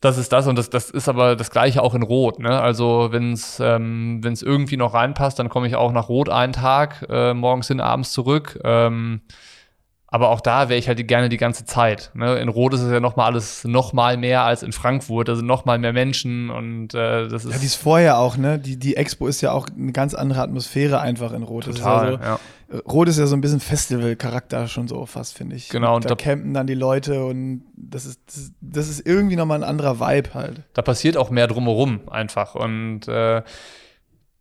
das 0.00 0.18
ist 0.18 0.32
das 0.32 0.48
und 0.48 0.58
das, 0.58 0.68
das 0.68 0.90
ist 0.90 1.08
aber 1.08 1.36
das 1.36 1.52
gleiche 1.52 1.80
auch 1.80 1.94
in 1.94 2.02
Rot. 2.02 2.40
Ne? 2.40 2.60
Also 2.60 3.08
wenn 3.12 3.34
es 3.34 3.60
ähm, 3.60 4.18
wenn's 4.22 4.42
irgendwie 4.42 4.78
noch 4.78 4.94
reinpasst, 4.94 5.38
dann 5.38 5.48
komme 5.48 5.68
ich 5.68 5.76
auch 5.76 5.92
nach 5.92 6.08
Rot 6.08 6.28
einen 6.28 6.54
Tag, 6.54 7.06
äh, 7.08 7.34
morgens 7.34 7.68
hin, 7.68 7.80
abends 7.80 8.10
zurück. 8.10 8.58
Ähm, 8.64 9.20
aber 10.12 10.30
auch 10.30 10.40
da 10.40 10.68
wäre 10.68 10.78
ich 10.78 10.88
halt 10.88 11.06
gerne 11.06 11.28
die 11.28 11.36
ganze 11.36 11.64
Zeit. 11.64 12.10
Ne? 12.14 12.38
In 12.38 12.48
Rot 12.48 12.74
ist 12.74 12.80
es 12.80 12.92
ja 12.92 12.98
noch 12.98 13.14
mal 13.14 13.26
alles 13.26 13.64
noch 13.64 13.92
mal 13.92 14.16
mehr 14.16 14.42
als 14.42 14.64
in 14.64 14.72
Frankfurt. 14.72 15.28
Da 15.28 15.36
sind 15.36 15.46
noch 15.46 15.64
mal 15.64 15.78
mehr 15.78 15.92
Menschen 15.92 16.50
und 16.50 16.94
äh, 16.94 17.28
das 17.28 17.44
ist. 17.44 17.52
Ja, 17.52 17.58
die 17.58 17.66
ist 17.66 17.76
vorher 17.76 18.18
auch, 18.18 18.36
ne? 18.36 18.58
Die, 18.58 18.76
die 18.76 18.96
Expo 18.96 19.28
ist 19.28 19.40
ja 19.40 19.52
auch 19.52 19.68
eine 19.68 19.92
ganz 19.92 20.14
andere 20.14 20.42
Atmosphäre 20.42 21.00
einfach 21.00 21.32
in 21.32 21.44
Rot. 21.44 21.66
Total, 21.66 22.14
ist 22.14 22.20
ja 22.20 22.38
ja. 22.72 22.80
Rot 22.88 23.08
ist 23.08 23.18
ja 23.18 23.26
so 23.26 23.36
ein 23.36 23.40
bisschen 23.40 23.60
Festival-Charakter 23.60 24.66
schon 24.66 24.88
so 24.88 25.06
fast, 25.06 25.36
finde 25.36 25.56
ich. 25.56 25.68
Genau. 25.68 25.94
Und 25.94 26.04
da, 26.04 26.10
da 26.10 26.14
campen 26.16 26.54
dann 26.54 26.66
die 26.66 26.74
Leute 26.74 27.24
und 27.24 27.62
das 27.76 28.04
ist, 28.04 28.20
das, 28.26 28.52
das 28.60 28.88
ist 28.88 29.06
irgendwie 29.06 29.36
noch 29.36 29.46
mal 29.46 29.56
ein 29.56 29.64
anderer 29.64 30.00
Vibe 30.00 30.34
halt. 30.34 30.62
Da 30.74 30.82
passiert 30.82 31.16
auch 31.16 31.30
mehr 31.30 31.46
drumherum 31.46 32.00
einfach 32.10 32.54
und 32.56 33.06
äh, 33.06 33.42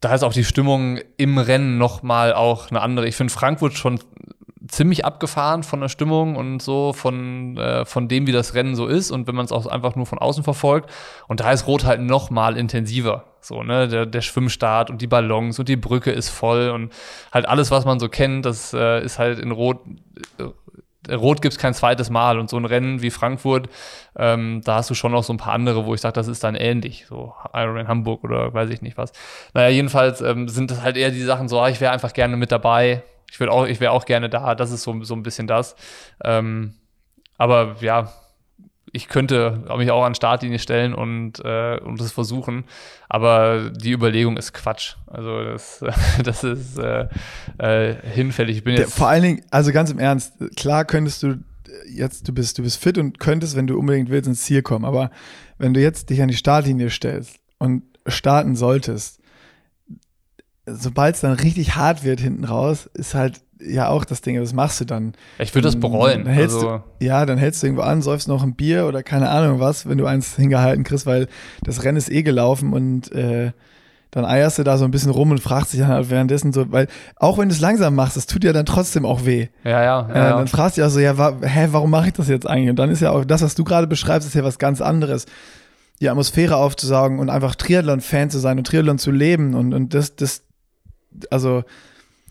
da 0.02 0.16
ist 0.16 0.24
auch 0.24 0.34
die 0.34 0.46
Stimmung 0.46 1.00
im 1.18 1.38
Rennen 1.38 1.78
noch 1.78 2.04
mal 2.04 2.34
auch 2.34 2.72
eine 2.72 2.82
andere. 2.82 3.08
Ich 3.08 3.16
finde 3.16 3.34
Frankfurt 3.34 3.74
schon 3.74 4.00
ziemlich 4.70 5.04
abgefahren 5.04 5.64
von 5.64 5.82
der 5.82 5.90
Stimmung 5.90 6.36
und 6.36 6.62
so, 6.62 6.94
von, 6.94 7.58
äh, 7.58 7.86
von 7.86 8.08
dem, 8.08 8.28
wie 8.28 8.32
das 8.32 8.54
Rennen 8.54 8.76
so 8.76 8.88
ist 8.88 9.12
und 9.12 9.28
wenn 9.28 9.36
man 9.36 9.46
es 9.46 9.52
auch 9.52 9.66
einfach 9.66 9.96
nur 9.96 10.06
von 10.06 10.20
außen 10.20 10.44
verfolgt. 10.44 10.90
Und 11.28 11.40
da 11.40 11.52
ist 11.52 11.68
Rot 11.68 11.86
halt 11.86 12.02
noch 12.02 12.30
mal 12.30 12.56
intensiver. 12.56 13.26
So, 13.42 13.64
ne, 13.64 13.88
der, 13.88 14.06
der 14.06 14.22
Schwimmstart 14.22 14.90
und 14.90 15.02
die 15.02 15.08
Ballons 15.08 15.60
und 15.60 15.70
die 15.70 15.78
Brücke 15.78 16.12
ist 16.12 16.30
voll 16.30 16.70
und 16.70 16.92
halt 17.32 17.48
alles, 17.48 17.72
was 17.72 17.86
man 17.86 18.00
so 18.00 18.10
kennt, 18.10 18.46
das 18.46 18.74
äh, 18.74 19.04
ist 19.04 19.18
halt 19.18 19.40
in 19.40 19.52
Rot, 19.52 19.80
äh, 20.38 20.44
Rot 21.16 21.42
gibt 21.42 21.54
es 21.54 21.58
kein 21.60 21.74
zweites 21.74 22.10
Mal. 22.10 22.40
Und 22.40 22.50
so 22.50 22.58
ein 22.58 22.66
Rennen 22.66 23.02
wie 23.02 23.10
Frankfurt, 23.10 23.70
ähm, 24.18 24.62
da 24.64 24.76
hast 24.76 24.90
du 24.90 24.94
schon 24.94 25.12
noch 25.12 25.24
so 25.24 25.34
ein 25.34 25.38
paar 25.38 25.54
andere, 25.54 25.86
wo 25.86 25.94
ich 25.94 26.02
sage, 26.02 26.14
das 26.14 26.28
ist 26.28 26.44
dann 26.44 26.56
ähnlich. 26.56 27.06
So 27.08 27.34
Ironman 27.54 27.88
Hamburg 27.88 28.24
oder 28.24 28.54
weiß 28.54 28.70
ich 28.70 28.82
nicht 28.82 28.98
was. 28.98 29.14
Naja, 29.54 29.70
jedenfalls 29.70 30.22
ähm, 30.22 30.48
sind 30.48 30.72
das 30.72 30.82
halt 30.82 30.98
eher 30.98 31.12
die 31.12 31.24
Sachen 31.24 31.48
so, 31.48 31.60
ah, 31.60 31.70
ich 31.70 31.82
wäre 31.82 31.94
einfach 31.94 32.14
gerne 32.14 32.38
mit 32.38 32.52
dabei. 32.52 33.04
Ich 33.32 33.40
würde 33.40 33.52
auch, 33.52 33.66
ich 33.66 33.80
wäre 33.80 33.92
auch 33.92 34.06
gerne 34.06 34.30
da. 34.30 34.56
Das 34.56 34.72
ist 34.72 34.84
so, 34.84 35.04
so 35.04 35.14
ein 35.14 35.24
bisschen 35.24 35.48
das. 35.48 35.76
Ähm, 36.24 36.74
aber 37.38 37.78
ja, 37.82 38.12
ich 38.92 39.08
könnte 39.08 39.64
mich 39.78 39.92
auch 39.92 40.04
an 40.04 40.16
Startlinie 40.16 40.60
stellen 40.60 40.94
und, 40.94 41.40
äh, 41.44 41.80
und 41.80 42.00
das 42.00 42.12
versuchen, 42.12 42.66
aber 43.08 43.70
die 43.70 43.92
Überlegung 43.92 44.38
ist 44.38 44.54
Quatsch. 44.54 44.96
Also 45.08 45.44
das, 45.44 45.84
das 46.24 46.44
ist 46.44 46.78
äh, 46.78 47.08
äh, 47.58 47.96
hinfällig. 48.14 48.58
Ich 48.58 48.64
bin 48.64 48.76
jetzt 48.76 48.96
vor 48.96 49.08
allen 49.08 49.24
Dingen, 49.24 49.42
also 49.52 49.72
ganz 49.72 49.92
im 49.92 50.00
Ernst, 50.00 50.34
klar 50.56 50.86
könntest 50.86 51.24
du 51.24 51.38
jetzt, 51.88 52.28
du 52.28 52.34
bist, 52.34 52.58
du 52.58 52.64
bist 52.64 52.82
fit 52.82 52.98
und 52.98 53.20
könntest, 53.20 53.56
wenn 53.56 53.68
du 53.68 53.78
unbedingt 53.78 54.10
willst, 54.10 54.28
ins 54.28 54.44
Ziel 54.44 54.62
kommen, 54.62 54.86
aber 54.86 55.12
wenn 55.58 55.74
du 55.74 55.82
jetzt 55.82 56.10
dich 56.10 56.22
an 56.22 56.30
die 56.30 56.38
Startlinie 56.38 56.90
stellst 56.90 57.40
und 57.58 57.84
starten 58.08 58.56
solltest, 58.56 59.19
sobald 60.74 61.16
es 61.16 61.22
dann 61.22 61.34
richtig 61.34 61.76
hart 61.76 62.04
wird 62.04 62.20
hinten 62.20 62.46
raus, 62.46 62.90
ist 62.94 63.16
halt 63.16 63.42
ja 63.62 63.90
auch 63.90 64.06
das 64.06 64.22
Ding, 64.22 64.40
was 64.42 64.54
machst 64.54 64.80
du 64.82 64.86
dann? 64.86 65.14
Ich 65.38 65.54
würde 65.54 65.68
das 65.68 65.80
bereuen. 65.80 66.26
Dann 66.26 66.34
hältst 66.34 66.56
also. 66.58 66.82
du, 67.00 67.06
ja, 67.06 67.26
dann 67.26 67.38
hältst 67.38 67.62
du 67.62 67.68
irgendwo 67.68 67.84
an, 67.84 68.02
säufst 68.02 68.28
noch 68.28 68.44
ein 68.44 68.56
Bier 68.56 68.88
oder 68.88 69.04
keine 69.04 69.30
Ahnung 69.30 69.60
was, 69.60 69.88
wenn 69.88 69.98
du 69.98 70.06
eins 70.06 70.36
hingehalten 70.36 70.84
kriegst, 70.84 71.06
weil 71.06 71.28
das 71.64 71.84
Rennen 71.84 71.98
ist 71.98 72.10
eh 72.10 72.24
gelaufen 72.24 72.74
und 72.74 73.12
äh, 73.12 73.52
dann 74.12 74.26
eierst 74.26 74.58
du 74.58 74.64
da 74.64 74.78
so 74.78 74.86
ein 74.86 74.92
bisschen 74.92 75.12
rum 75.12 75.30
und 75.32 75.40
fragst 75.40 75.74
dich 75.74 75.82
dann 75.82 75.90
halt 75.90 76.10
währenddessen 76.10 76.52
so, 76.52 76.72
weil 76.72 76.88
auch 77.18 77.38
wenn 77.38 77.50
du 77.50 77.54
es 77.54 77.62
langsam 77.62 77.94
machst, 77.94 78.18
das 78.18 78.26
tut 78.26 78.44
ja 78.44 78.54
dann 78.54 78.66
trotzdem 78.66 79.06
auch 79.06 79.26
weh. 79.26 79.50
Ja, 79.64 79.84
ja. 79.84 80.10
ja, 80.10 80.10
äh, 80.10 80.30
dann 80.32 80.48
fragst 80.48 80.78
du 80.78 80.82
dich 80.82 80.86
also, 80.86 81.00
ja, 81.00 81.18
wa 81.18 81.36
hä, 81.42 81.68
warum 81.72 81.92
mache 81.92 82.08
ich 82.08 82.14
das 82.14 82.28
jetzt 82.28 82.48
eigentlich? 82.48 82.72
Und 82.72 82.78
dann 82.78 82.90
ist 82.90 83.02
ja 83.02 83.12
auch 83.12 83.24
das, 83.24 83.44
was 83.44 83.54
du 83.54 83.64
gerade 83.64 83.86
beschreibst, 83.86 84.28
ist 84.28 84.34
ja 84.34 84.44
was 84.44 84.58
ganz 84.58 84.82
anderes. 84.82 85.26
Die 86.02 86.10
Atmosphäre 86.10 86.56
aufzusaugen 86.56 87.20
und 87.20 87.30
einfach 87.30 87.56
Triathlon-Fan 87.56 88.30
zu 88.30 88.40
sein 88.40 88.58
und 88.58 88.66
Triathlon 88.66 88.98
zu 88.98 89.12
leben 89.12 89.54
und, 89.54 89.74
und 89.74 89.94
das, 89.94 90.16
das, 90.16 90.44
also 91.30 91.64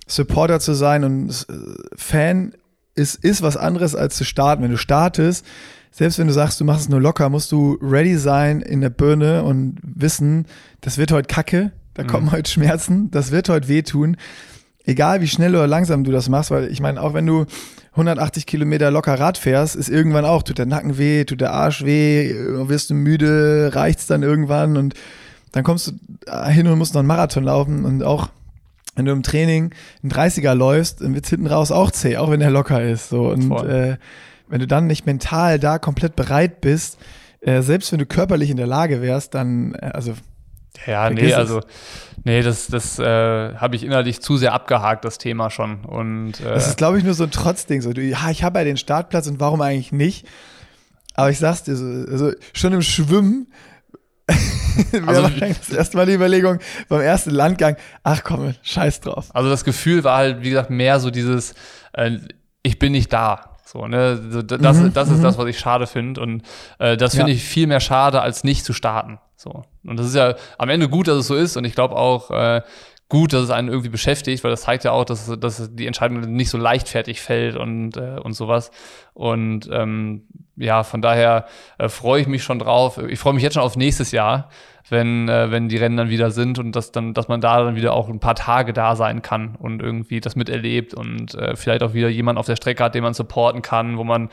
Supporter 0.06 0.60
zu 0.60 0.72
sein 0.72 1.04
und 1.04 1.46
äh, 1.48 1.54
Fan 1.96 2.52
ist, 2.94 3.22
ist 3.22 3.42
was 3.42 3.56
anderes 3.56 3.94
als 3.94 4.16
zu 4.16 4.24
starten. 4.24 4.62
Wenn 4.62 4.70
du 4.70 4.78
startest, 4.78 5.44
selbst 5.90 6.18
wenn 6.18 6.26
du 6.26 6.32
sagst, 6.32 6.60
du 6.60 6.64
machst 6.64 6.82
es 6.82 6.88
nur 6.88 7.00
locker, 7.00 7.28
musst 7.28 7.52
du 7.52 7.78
ready 7.80 8.16
sein 8.16 8.60
in 8.60 8.80
der 8.80 8.90
Birne 8.90 9.44
und 9.44 9.78
wissen, 9.82 10.46
das 10.80 10.98
wird 10.98 11.12
heute 11.12 11.28
kacke, 11.28 11.72
da 11.94 12.02
mhm. 12.02 12.08
kommen 12.08 12.32
heute 12.32 12.50
Schmerzen, 12.50 13.10
das 13.10 13.30
wird 13.30 13.48
heute 13.48 13.68
wehtun. 13.68 14.16
Egal 14.84 15.20
wie 15.20 15.28
schnell 15.28 15.54
oder 15.54 15.66
langsam 15.66 16.04
du 16.04 16.10
das 16.10 16.28
machst, 16.28 16.50
weil 16.50 16.70
ich 16.72 16.80
meine, 16.80 17.02
auch 17.02 17.14
wenn 17.14 17.26
du 17.26 17.44
180 17.92 18.46
Kilometer 18.46 18.90
locker 18.90 19.18
Rad 19.18 19.36
fährst, 19.36 19.76
ist 19.76 19.88
irgendwann 19.88 20.24
auch, 20.24 20.42
tut 20.42 20.58
der 20.58 20.66
Nacken 20.66 20.98
weh, 20.98 21.24
tut 21.24 21.40
der 21.40 21.52
Arsch 21.52 21.84
weh, 21.84 22.32
wirst 22.68 22.90
du 22.90 22.94
müde, 22.94 23.70
reicht's 23.74 24.06
dann 24.06 24.22
irgendwann 24.22 24.76
und 24.76 24.94
dann 25.52 25.64
kommst 25.64 25.88
du 25.88 26.48
hin 26.48 26.66
und 26.68 26.78
musst 26.78 26.94
noch 26.94 27.00
einen 27.00 27.08
Marathon 27.08 27.44
laufen 27.44 27.84
und 27.84 28.02
auch 28.02 28.28
wenn 28.98 29.04
du 29.04 29.12
im 29.12 29.22
Training 29.22 29.72
einen 30.02 30.10
30er 30.10 30.54
läufst, 30.54 31.00
dann 31.00 31.14
wird 31.14 31.24
es 31.24 31.30
hinten 31.30 31.46
raus 31.46 31.70
auch 31.70 31.92
zäh, 31.92 32.16
auch 32.16 32.30
wenn 32.30 32.40
er 32.40 32.50
locker 32.50 32.82
ist. 32.82 33.08
So. 33.08 33.28
Und 33.28 33.52
äh, 33.64 33.96
wenn 34.48 34.58
du 34.58 34.66
dann 34.66 34.88
nicht 34.88 35.06
mental 35.06 35.60
da 35.60 35.78
komplett 35.78 36.16
bereit 36.16 36.60
bist, 36.60 36.98
äh, 37.40 37.62
selbst 37.62 37.92
wenn 37.92 38.00
du 38.00 38.06
körperlich 38.06 38.50
in 38.50 38.56
der 38.56 38.66
Lage 38.66 39.00
wärst, 39.00 39.34
dann, 39.34 39.74
äh, 39.74 39.90
also. 39.94 40.14
Ja, 40.86 41.10
nee, 41.10 41.32
also, 41.32 41.60
nee, 42.24 42.42
das, 42.42 42.66
das 42.66 42.98
äh, 42.98 43.04
habe 43.54 43.76
ich 43.76 43.84
innerlich 43.84 44.20
zu 44.20 44.36
sehr 44.36 44.52
abgehakt, 44.52 45.04
das 45.04 45.18
Thema 45.18 45.50
schon. 45.50 45.84
Und, 45.84 46.40
äh, 46.40 46.54
das 46.54 46.66
ist, 46.66 46.76
glaube 46.76 46.98
ich, 46.98 47.04
nur 47.04 47.14
so 47.14 47.24
ein 47.24 47.30
Trotzding. 47.30 47.80
So, 47.82 47.92
du, 47.92 48.02
ja, 48.02 48.30
ich 48.30 48.42
habe 48.42 48.58
ja 48.58 48.64
den 48.64 48.76
Startplatz 48.76 49.28
und 49.28 49.38
warum 49.38 49.60
eigentlich 49.60 49.92
nicht? 49.92 50.26
Aber 51.14 51.30
ich 51.30 51.38
sag's 51.38 51.62
dir 51.62 51.76
so, 51.76 51.84
also 51.84 52.32
schon 52.52 52.72
im 52.72 52.82
Schwimmen 52.82 53.48
also, 55.06 55.22
wahrscheinlich 55.22 55.58
das 55.58 55.70
erste 55.70 55.96
Mal 55.96 56.06
die 56.06 56.12
Überlegung 56.12 56.58
beim 56.88 57.00
ersten 57.00 57.30
Landgang, 57.30 57.76
ach 58.02 58.22
komm, 58.22 58.54
scheiß 58.62 59.00
drauf. 59.00 59.26
Also 59.34 59.48
das 59.48 59.64
Gefühl 59.64 60.04
war 60.04 60.18
halt, 60.18 60.42
wie 60.42 60.50
gesagt, 60.50 60.70
mehr 60.70 61.00
so 61.00 61.10
dieses, 61.10 61.54
äh, 61.92 62.18
ich 62.62 62.78
bin 62.78 62.92
nicht 62.92 63.12
da. 63.12 63.56
So, 63.64 63.86
ne? 63.86 64.18
Das, 64.46 64.78
mhm, 64.78 64.94
das 64.94 65.08
ist 65.10 65.18
mhm. 65.18 65.22
das, 65.22 65.36
was 65.36 65.46
ich 65.46 65.58
schade 65.58 65.86
finde. 65.86 66.20
Und 66.22 66.42
äh, 66.78 66.96
das 66.96 67.14
finde 67.14 67.32
ja. 67.32 67.36
ich 67.36 67.44
viel 67.44 67.66
mehr 67.66 67.80
schade, 67.80 68.22
als 68.22 68.42
nicht 68.44 68.64
zu 68.64 68.72
starten. 68.72 69.18
So. 69.36 69.64
Und 69.84 69.98
das 69.98 70.06
ist 70.06 70.14
ja 70.14 70.34
am 70.56 70.68
Ende 70.70 70.88
gut, 70.88 71.06
dass 71.06 71.18
es 71.18 71.26
so 71.26 71.34
ist. 71.34 71.56
Und 71.56 71.64
ich 71.64 71.74
glaube 71.74 71.94
auch, 71.96 72.30
äh, 72.30 72.62
gut, 73.08 73.32
dass 73.32 73.42
es 73.42 73.50
einen 73.50 73.68
irgendwie 73.68 73.88
beschäftigt, 73.88 74.44
weil 74.44 74.50
das 74.50 74.62
zeigt 74.62 74.84
ja 74.84 74.92
auch, 74.92 75.04
dass, 75.04 75.32
dass 75.38 75.74
die 75.74 75.86
Entscheidung 75.86 76.20
nicht 76.20 76.50
so 76.50 76.58
leichtfertig 76.58 77.22
fällt 77.22 77.56
und, 77.56 77.96
äh, 77.96 78.18
und 78.22 78.34
sowas. 78.34 78.70
Und 79.14 79.68
ähm, 79.72 80.24
ja, 80.56 80.82
von 80.82 81.00
daher 81.00 81.46
äh, 81.78 81.88
freue 81.88 82.20
ich 82.20 82.26
mich 82.26 82.42
schon 82.42 82.58
drauf. 82.58 82.98
Ich 82.98 83.18
freue 83.18 83.32
mich 83.32 83.42
jetzt 83.42 83.54
schon 83.54 83.62
auf 83.62 83.76
nächstes 83.76 84.12
Jahr, 84.12 84.50
wenn, 84.90 85.28
äh, 85.28 85.50
wenn 85.50 85.68
die 85.68 85.78
Rennen 85.78 85.96
dann 85.96 86.10
wieder 86.10 86.30
sind 86.30 86.58
und 86.58 86.76
dass, 86.76 86.92
dann, 86.92 87.14
dass 87.14 87.28
man 87.28 87.40
da 87.40 87.62
dann 87.62 87.76
wieder 87.76 87.94
auch 87.94 88.08
ein 88.08 88.20
paar 88.20 88.34
Tage 88.34 88.72
da 88.74 88.94
sein 88.94 89.22
kann 89.22 89.56
und 89.56 89.80
irgendwie 89.80 90.20
das 90.20 90.36
miterlebt 90.36 90.92
und 90.92 91.34
äh, 91.34 91.56
vielleicht 91.56 91.82
auch 91.82 91.94
wieder 91.94 92.08
jemand 92.08 92.38
auf 92.38 92.46
der 92.46 92.56
Strecke 92.56 92.84
hat, 92.84 92.94
den 92.94 93.04
man 93.04 93.14
supporten 93.14 93.62
kann, 93.62 93.96
wo 93.96 94.04
man 94.04 94.28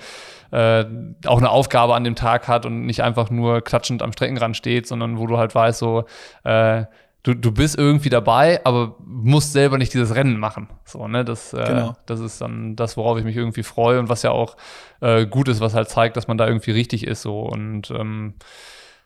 äh, 0.51 0.83
auch 1.25 1.37
eine 1.37 1.49
Aufgabe 1.49 1.95
an 1.95 2.03
dem 2.03 2.15
Tag 2.15 2.47
hat 2.47 2.65
und 2.65 2.85
nicht 2.85 3.03
einfach 3.03 3.29
nur 3.29 3.61
klatschend 3.61 4.01
am 4.01 4.11
Streckenrand 4.11 4.57
steht, 4.57 4.87
sondern 4.87 5.17
wo 5.17 5.27
du 5.27 5.37
halt 5.37 5.55
weißt, 5.55 5.79
so, 5.79 6.05
äh, 6.43 6.85
du, 7.25 7.33
du 7.33 7.51
bist 7.51 7.77
irgendwie 7.77 8.09
dabei, 8.09 8.63
aber 8.63 8.95
musst 9.03 9.51
selber 9.51 9.77
nicht 9.79 9.93
dieses 9.93 10.13
Rennen 10.13 10.39
machen. 10.39 10.69
So, 10.85 11.07
ne? 11.07 11.25
Das, 11.25 11.53
äh, 11.53 11.65
genau. 11.65 11.93
das 12.05 12.19
ist 12.19 12.39
dann 12.39 12.75
das, 12.75 12.97
worauf 12.97 13.17
ich 13.17 13.23
mich 13.23 13.35
irgendwie 13.35 13.63
freue 13.63 13.99
und 13.99 14.09
was 14.09 14.21
ja 14.21 14.29
auch 14.29 14.55
äh, 15.01 15.25
gut 15.25 15.47
ist, 15.47 15.59
was 15.59 15.73
halt 15.73 15.89
zeigt, 15.89 16.17
dass 16.17 16.27
man 16.27 16.37
da 16.37 16.47
irgendwie 16.47 16.71
richtig 16.71 17.05
ist. 17.05 17.23
So. 17.23 17.39
Und 17.41 17.89
ähm, 17.89 18.35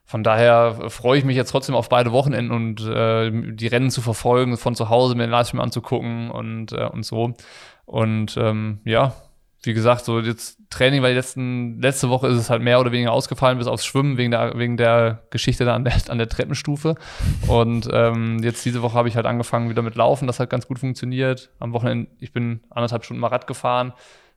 von 0.03 0.23
daher 0.23 0.89
freue 0.89 1.17
ich 1.17 1.23
mich 1.23 1.37
jetzt 1.37 1.51
trotzdem 1.51 1.75
auf 1.75 1.87
beide 1.87 2.11
Wochenenden 2.11 2.51
und 2.51 2.85
äh, 2.85 3.31
die 3.53 3.67
Rennen 3.67 3.89
zu 3.89 4.01
verfolgen, 4.01 4.57
von 4.57 4.75
zu 4.75 4.89
Hause 4.89 5.15
mir 5.15 5.23
den 5.23 5.31
Livestream 5.31 5.61
anzugucken 5.61 6.29
und, 6.29 6.73
äh, 6.73 6.87
und 6.87 7.05
so. 7.05 7.33
Und 7.85 8.35
ähm, 8.37 8.81
ja, 8.83 9.13
wie 9.63 9.73
gesagt, 9.73 10.05
so 10.05 10.19
jetzt 10.19 10.57
Training, 10.69 11.01
weil 11.01 11.13
letzten, 11.13 11.81
letzte 11.81 12.09
Woche 12.09 12.27
ist 12.27 12.37
es 12.37 12.49
halt 12.49 12.61
mehr 12.61 12.79
oder 12.79 12.91
weniger 12.91 13.11
ausgefallen, 13.11 13.57
bis 13.57 13.67
aufs 13.67 13.85
Schwimmen 13.85 14.17
wegen 14.17 14.31
der, 14.31 14.57
wegen 14.57 14.77
der 14.77 15.23
Geschichte 15.29 15.65
da 15.65 15.75
an 15.75 15.83
der, 15.83 15.93
an 16.07 16.17
der 16.17 16.29
Treppenstufe. 16.29 16.95
Und 17.47 17.89
ähm, 17.91 18.39
jetzt 18.41 18.63
diese 18.65 18.81
Woche 18.81 18.93
habe 18.95 19.09
ich 19.09 19.15
halt 19.15 19.25
angefangen 19.25 19.69
wieder 19.69 19.81
mit 19.81 19.95
Laufen, 19.95 20.27
das 20.27 20.39
hat 20.39 20.49
ganz 20.49 20.67
gut 20.67 20.79
funktioniert. 20.79 21.49
Am 21.59 21.73
Wochenende, 21.73 22.09
ich 22.19 22.31
bin 22.31 22.61
anderthalb 22.69 23.03
Stunden 23.03 23.19
mal 23.19 23.27
Rad 23.27 23.47
gefahren. 23.47 23.93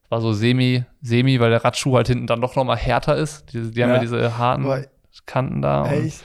War 0.08 0.20
so 0.20 0.32
semi, 0.32 0.84
semi, 1.00 1.40
weil 1.40 1.50
der 1.50 1.64
Radschuh 1.64 1.96
halt 1.96 2.08
hinten 2.08 2.26
dann 2.26 2.40
doch 2.40 2.56
noch 2.56 2.64
mal 2.64 2.76
härter 2.76 3.16
ist. 3.16 3.52
Die, 3.52 3.70
die 3.70 3.80
ja. 3.80 3.86
haben 3.86 3.94
ja 3.94 4.00
diese 4.00 4.36
harten 4.36 4.86
Kanten 5.24 5.62
da. 5.62 5.86
Ey, 5.86 6.06
ich 6.06 6.20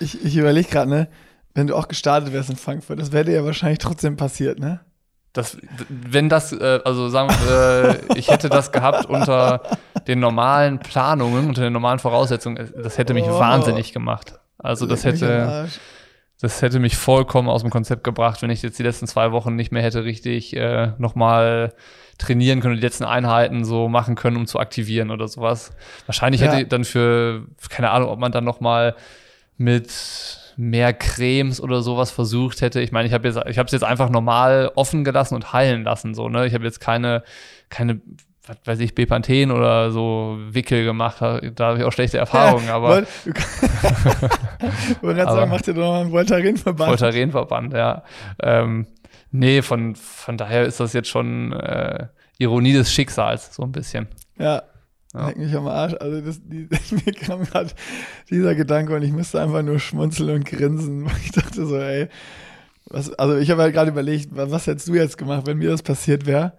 ich, 0.00 0.24
ich 0.24 0.36
überlege 0.36 0.68
gerade, 0.68 0.90
ne, 0.90 1.08
wenn 1.54 1.66
du 1.66 1.74
auch 1.74 1.88
gestartet 1.88 2.32
wärst 2.32 2.50
in 2.50 2.56
Frankfurt, 2.56 3.00
das 3.00 3.12
wäre 3.12 3.24
dir 3.24 3.34
ja 3.34 3.44
wahrscheinlich 3.44 3.78
trotzdem 3.78 4.16
passiert, 4.16 4.58
ne? 4.58 4.80
Das, 5.32 5.58
wenn 5.88 6.28
das, 6.28 6.52
äh, 6.52 6.80
also 6.84 7.08
sagen 7.08 7.28
wir, 7.28 8.00
äh, 8.14 8.18
ich 8.18 8.28
hätte 8.28 8.48
das 8.48 8.72
gehabt 8.72 9.06
unter 9.06 9.62
den 10.06 10.20
normalen 10.20 10.78
Planungen, 10.78 11.48
unter 11.48 11.62
den 11.62 11.72
normalen 11.72 11.98
Voraussetzungen, 11.98 12.56
äh, 12.56 12.82
das 12.82 12.98
hätte 12.98 13.14
mich 13.14 13.24
oh. 13.24 13.38
wahnsinnig 13.38 13.92
gemacht. 13.92 14.38
Also 14.58 14.86
das 14.86 15.04
hätte, 15.04 15.68
das 16.40 16.62
hätte 16.62 16.80
mich 16.80 16.96
vollkommen 16.96 17.48
aus 17.48 17.62
dem 17.62 17.70
Konzept 17.70 18.04
gebracht, 18.04 18.42
wenn 18.42 18.50
ich 18.50 18.62
jetzt 18.62 18.78
die 18.78 18.82
letzten 18.82 19.06
zwei 19.06 19.30
Wochen 19.32 19.54
nicht 19.54 19.70
mehr 19.70 19.82
hätte 19.82 20.04
richtig 20.04 20.56
äh, 20.56 20.92
nochmal 20.98 21.74
trainieren 22.18 22.60
können 22.60 22.74
und 22.74 22.80
die 22.80 22.86
letzten 22.86 23.04
Einheiten 23.04 23.64
so 23.64 23.88
machen 23.88 24.16
können, 24.16 24.36
um 24.36 24.46
zu 24.46 24.58
aktivieren 24.58 25.10
oder 25.10 25.28
sowas. 25.28 25.72
Wahrscheinlich 26.06 26.40
ja. 26.40 26.52
hätte 26.52 26.66
dann 26.66 26.84
für, 26.84 27.46
keine 27.68 27.90
Ahnung, 27.90 28.08
ob 28.08 28.18
man 28.18 28.32
dann 28.32 28.44
nochmal 28.44 28.96
mit 29.56 30.47
mehr 30.58 30.92
Cremes 30.92 31.60
oder 31.60 31.82
sowas 31.82 32.10
versucht 32.10 32.62
hätte. 32.62 32.80
Ich 32.80 32.90
meine, 32.90 33.06
ich 33.06 33.14
habe 33.14 33.28
jetzt, 33.28 33.38
ich 33.46 33.58
habe 33.58 33.66
es 33.66 33.72
jetzt 33.72 33.84
einfach 33.84 34.10
normal 34.10 34.72
offen 34.74 35.04
gelassen 35.04 35.36
und 35.36 35.52
heilen 35.52 35.84
lassen. 35.84 36.14
So, 36.14 36.28
ne? 36.28 36.46
Ich 36.48 36.54
habe 36.54 36.64
jetzt 36.64 36.80
keine, 36.80 37.22
keine, 37.68 38.00
was 38.44 38.56
weiß 38.64 38.80
ich, 38.80 38.96
Bepanthen 38.96 39.52
oder 39.52 39.92
so 39.92 40.36
Wickel 40.50 40.84
gemacht. 40.84 41.18
Da 41.20 41.64
habe 41.64 41.78
ich 41.78 41.84
auch 41.84 41.92
schlechte 41.92 42.18
Erfahrungen. 42.18 42.66
Ja, 42.66 42.74
aber 42.74 43.02
du 43.02 43.06
wollte 45.00 45.20
gerade 45.20 45.32
sagen, 45.32 45.48
mach 45.48 45.62
dir 45.62 45.74
doch 45.74 45.92
mal 45.92 46.00
einen 46.00 46.10
Voltaren-Verband. 46.10 46.90
Voltaren-Verband, 46.90 47.74
ja. 47.74 48.02
Ähm, 48.42 48.88
nee, 49.30 49.62
von, 49.62 49.94
von 49.94 50.36
daher 50.36 50.64
ist 50.64 50.80
das 50.80 50.92
jetzt 50.92 51.08
schon 51.08 51.52
äh, 51.52 52.08
Ironie 52.38 52.72
des 52.72 52.92
Schicksals, 52.92 53.54
so 53.54 53.62
ein 53.62 53.70
bisschen. 53.70 54.08
Ja, 54.36 54.64
ja. 55.14 55.28
Leck 55.28 55.38
mich 55.38 55.54
am 55.56 55.66
Arsch. 55.66 55.94
Also 55.98 56.20
das, 56.20 56.40
die, 56.42 56.68
mir 56.90 57.12
kam 57.12 57.44
gerade 57.44 57.70
dieser 58.30 58.54
Gedanke 58.54 58.94
und 58.94 59.02
ich 59.02 59.12
musste 59.12 59.40
einfach 59.40 59.62
nur 59.62 59.78
schmunzeln 59.78 60.30
und 60.30 60.44
grinsen. 60.44 61.08
Ich 61.24 61.32
dachte 61.32 61.66
so, 61.66 61.76
ey, 61.76 62.08
was, 62.86 63.12
also 63.14 63.36
ich 63.36 63.50
habe 63.50 63.62
halt 63.62 63.74
gerade 63.74 63.90
überlegt, 63.90 64.30
was 64.32 64.66
hättest 64.66 64.88
du 64.88 64.94
jetzt 64.94 65.18
gemacht, 65.18 65.46
wenn 65.46 65.58
mir 65.58 65.70
das 65.70 65.82
passiert 65.82 66.26
wäre? 66.26 66.54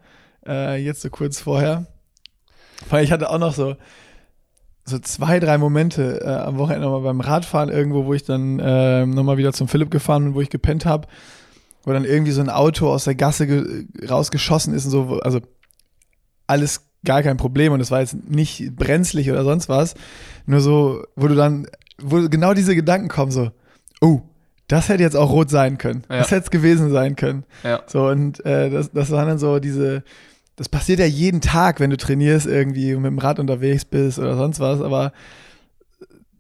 Äh, 0.45 0.84
jetzt 0.84 1.02
so 1.02 1.10
kurz 1.10 1.39
vorher. 1.39 1.88
Weil 2.89 3.04
ich 3.04 3.12
hatte 3.12 3.30
auch 3.30 3.39
noch 3.39 3.54
so, 3.54 3.76
so 4.86 5.00
zwei, 5.00 5.39
drei 5.39 5.58
Momente 5.58 6.22
äh, 6.22 6.28
am 6.28 6.58
Wochenende 6.58 6.86
nochmal 6.86 7.02
beim 7.02 7.22
Radfahren 7.22 7.70
irgendwo, 7.70 8.06
wo 8.06 8.14
ich 8.14 8.24
dann 8.24 8.60
äh, 8.60 9.06
nochmal 9.06 9.38
wieder 9.38 9.54
zum 9.54 9.68
Philipp 9.68 9.91
gefahren 9.91 10.26
bin, 10.26 10.34
wo 10.34 10.41
ich 10.41 10.50
gepennt 10.50 10.86
habe, 10.86 11.08
wo 11.84 11.93
dann 11.93 12.06
irgendwie 12.06 12.32
so 12.32 12.41
ein 12.41 12.50
Auto 12.50 12.89
aus 12.89 13.04
der 13.04 13.16
Gasse 13.16 13.86
rausgeschossen 14.08 14.74
ist 14.74 14.86
und 14.86 14.91
so, 14.91 15.20
also 15.20 15.39
alles 16.47 16.88
gar 17.06 17.24
kein 17.24 17.38
Problem 17.38 17.74
und 17.74 17.80
es 17.80 17.91
war 17.91 18.02
jetzt 18.02 18.30
nicht 18.30 18.76
brenzlig 18.76 19.32
oder 19.32 19.43
sonst 19.43 19.70
was. 19.70 19.95
Nur 20.45 20.62
so, 20.62 21.04
wo 21.16 21.28
du 21.28 21.36
dann, 21.36 21.68
wo 22.02 22.28
genau 22.30 22.54
diese 22.54 22.76
Gedanken 22.76 23.08
kommen, 23.08 23.32
so, 23.32 23.52
oh, 24.02 24.22
das 24.68 24.89
hätte 24.89 25.04
jetzt 25.04 25.16
auch 25.16 25.32
rot 25.32 25.50
sein 25.50 25.78
können. 25.78 26.04
Ja. 26.10 26.20
Das 26.20 26.32
hätte 26.32 26.43
es 26.45 26.52
gewesen 26.52 26.91
sein 26.91 27.16
können. 27.16 27.43
Ja. 27.64 27.82
So, 27.88 28.08
und 28.08 28.45
äh, 28.45 28.70
das, 28.70 28.91
das 28.91 29.12
waren 29.12 29.28
dann 29.28 29.39
so 29.39 29.60
diese, 29.60 30.04
das 30.56 30.70
passiert 30.70 31.00
ja 31.00 31.06
jeden 31.06 31.41
Tag, 31.41 31.80
wenn 31.80 31.89
du 31.89 31.97
trainierst 31.97 32.45
irgendwie 32.45 32.93
und 32.93 33.02
mit 33.02 33.12
dem 33.12 33.20
Rad 33.20 33.39
unterwegs 33.39 33.86
bist 33.86 34.20
oder 34.20 34.36
sonst 34.36 34.60
was, 34.60 34.82
aber 34.82 35.14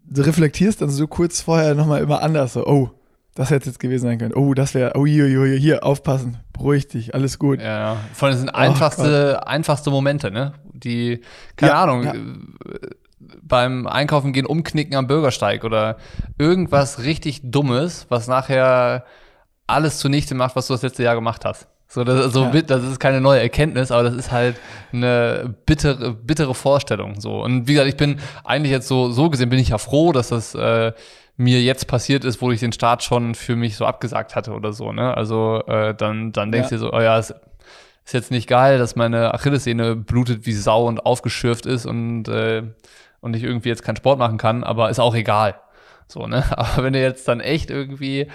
du 0.03 0.21
reflektierst 0.21 0.81
dann 0.81 0.89
so 0.89 1.07
kurz 1.07 1.41
vorher 1.41 1.73
nochmal 1.73 2.01
immer 2.01 2.21
anders, 2.21 2.53
so, 2.53 2.65
oh, 2.65 2.91
das 3.39 3.51
hätte 3.51 3.67
jetzt 3.67 3.79
gewesen 3.79 4.05
sein 4.05 4.17
können. 4.17 4.33
Oh, 4.33 4.53
das 4.53 4.73
wäre, 4.73 4.91
oh, 4.95 5.05
hier, 5.05 5.25
hier, 5.25 5.57
hier, 5.57 5.83
aufpassen, 5.85 6.39
beruhig 6.51 6.89
dich, 6.89 7.15
alles 7.15 7.39
gut. 7.39 7.61
Ja, 7.61 7.93
ja. 7.93 7.97
Vor 8.11 8.27
allem 8.27 8.37
sind 8.37 8.49
einfachste, 8.49 9.47
einfachste 9.47 9.91
Momente, 9.91 10.29
ne? 10.29 10.51
Die, 10.73 11.21
keine 11.55 11.71
ja, 11.71 11.83
Ahnung, 11.83 12.03
ja. 12.03 12.13
beim 13.41 13.87
Einkaufen 13.87 14.33
gehen, 14.33 14.45
umknicken 14.45 14.93
am 14.97 15.07
Bürgersteig 15.07 15.63
oder 15.63 15.95
irgendwas 16.37 16.99
richtig 17.03 17.39
Dummes, 17.41 18.07
was 18.09 18.27
nachher 18.27 19.05
alles 19.67 19.99
zunichte 19.99 20.35
macht, 20.35 20.57
was 20.57 20.67
du 20.67 20.73
das 20.73 20.81
letzte 20.81 21.03
Jahr 21.03 21.15
gemacht 21.15 21.45
hast. 21.45 21.69
So, 21.87 22.03
das, 22.03 22.33
so 22.33 22.43
ja. 22.43 22.61
das 22.61 22.83
ist 22.83 22.99
keine 22.99 23.21
neue 23.21 23.39
Erkenntnis, 23.39 23.89
aber 23.89 24.03
das 24.03 24.15
ist 24.15 24.31
halt 24.33 24.57
eine 24.91 25.55
bittere, 25.65 26.13
bittere 26.13 26.53
Vorstellung. 26.53 27.21
So. 27.21 27.41
Und 27.41 27.69
wie 27.69 27.73
gesagt, 27.73 27.87
ich 27.87 27.97
bin 27.97 28.19
eigentlich 28.43 28.71
jetzt 28.71 28.89
so, 28.89 29.11
so 29.11 29.29
gesehen 29.29 29.49
bin 29.49 29.59
ich 29.59 29.69
ja 29.69 29.77
froh, 29.77 30.11
dass 30.11 30.27
das 30.27 30.55
äh, 30.55 30.91
mir 31.39 31.61
jetzt 31.61 31.87
passiert 31.87 32.25
ist, 32.25 32.41
wo 32.41 32.51
ich 32.51 32.59
den 32.59 32.73
Start 32.73 33.03
schon 33.03 33.33
für 33.33 33.55
mich 33.55 33.77
so 33.77 33.85
abgesagt 33.85 34.35
hatte 34.35 34.51
oder 34.51 34.73
so. 34.73 34.91
Ne? 34.91 35.15
Also 35.15 35.63
äh, 35.67 35.95
dann, 35.95 36.31
dann 36.31 36.51
denkst 36.51 36.69
du 36.69 36.75
ja. 36.75 36.81
dir 36.81 36.85
so, 36.85 36.93
oh 36.93 36.99
ja, 36.99 37.17
es 37.17 37.33
ist 38.05 38.13
jetzt 38.13 38.31
nicht 38.31 38.47
geil, 38.47 38.77
dass 38.77 38.95
meine 38.95 39.33
Achillessehne 39.33 39.95
blutet 39.95 40.45
wie 40.45 40.53
Sau 40.53 40.85
und 40.85 41.05
aufgeschürft 41.05 41.65
ist 41.65 41.85
und, 41.85 42.27
äh, 42.27 42.63
und 43.21 43.35
ich 43.35 43.43
irgendwie 43.43 43.69
jetzt 43.69 43.83
keinen 43.83 43.95
Sport 43.95 44.19
machen 44.19 44.37
kann, 44.37 44.63
aber 44.63 44.89
ist 44.89 44.99
auch 44.99 45.15
egal. 45.15 45.55
So, 46.07 46.27
ne? 46.27 46.43
Aber 46.57 46.83
wenn 46.83 46.93
du 46.93 46.99
jetzt 46.99 47.27
dann 47.27 47.39
echt 47.39 47.69
irgendwie 47.69 48.27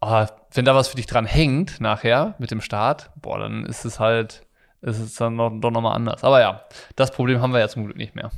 oh, 0.00 0.26
wenn 0.52 0.64
da 0.64 0.74
was 0.74 0.88
für 0.88 0.96
dich 0.96 1.06
dran 1.06 1.26
hängt 1.26 1.80
nachher 1.80 2.34
mit 2.38 2.50
dem 2.50 2.60
Start, 2.60 3.10
boah, 3.16 3.38
dann 3.38 3.64
ist 3.66 3.84
es 3.84 4.00
halt, 4.00 4.46
ist 4.80 4.98
es 4.98 5.14
dann 5.14 5.36
noch, 5.36 5.50
doch 5.50 5.70
nochmal 5.70 5.94
anders. 5.94 6.24
Aber 6.24 6.40
ja, 6.40 6.62
das 6.96 7.10
Problem 7.10 7.40
haben 7.40 7.52
wir 7.52 7.60
ja 7.60 7.68
zum 7.68 7.84
Glück 7.84 7.96
nicht 7.96 8.14
mehr. 8.14 8.30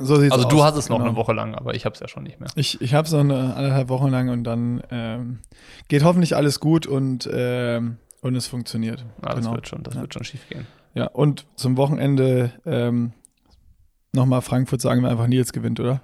So 0.00 0.14
also 0.14 0.34
aus. 0.34 0.48
du 0.48 0.64
hast 0.64 0.76
es 0.76 0.88
noch 0.88 0.98
genau. 0.98 1.10
eine 1.10 1.16
Woche 1.16 1.32
lang, 1.32 1.54
aber 1.54 1.74
ich 1.74 1.84
habe 1.84 1.94
es 1.94 2.00
ja 2.00 2.08
schon 2.08 2.22
nicht 2.22 2.40
mehr. 2.40 2.48
Ich, 2.54 2.80
ich 2.80 2.94
habe 2.94 3.06
es 3.06 3.12
noch 3.12 3.20
eine 3.20 3.54
anderthalb 3.54 3.88
Wochen 3.88 4.08
lang 4.08 4.30
und 4.30 4.44
dann 4.44 4.82
ähm, 4.90 5.40
geht 5.88 6.04
hoffentlich 6.04 6.36
alles 6.36 6.58
gut 6.58 6.86
und, 6.86 7.28
ähm, 7.32 7.98
und 8.22 8.34
es 8.34 8.46
funktioniert. 8.46 9.04
Das 9.20 9.36
genau. 9.36 9.54
wird 9.54 9.68
schon, 9.68 9.82
das 9.82 9.94
ja. 9.94 10.00
wird 10.00 10.14
schon 10.14 10.24
schief 10.24 10.48
gehen. 10.48 10.66
Ja, 10.94 11.06
und 11.06 11.46
zum 11.54 11.76
Wochenende 11.76 12.52
ähm, 12.64 13.12
nochmal 14.12 14.42
Frankfurt 14.42 14.80
sagen 14.80 15.02
wir 15.02 15.10
einfach, 15.10 15.26
Nils 15.26 15.52
gewinnt, 15.52 15.78
oder? 15.80 16.00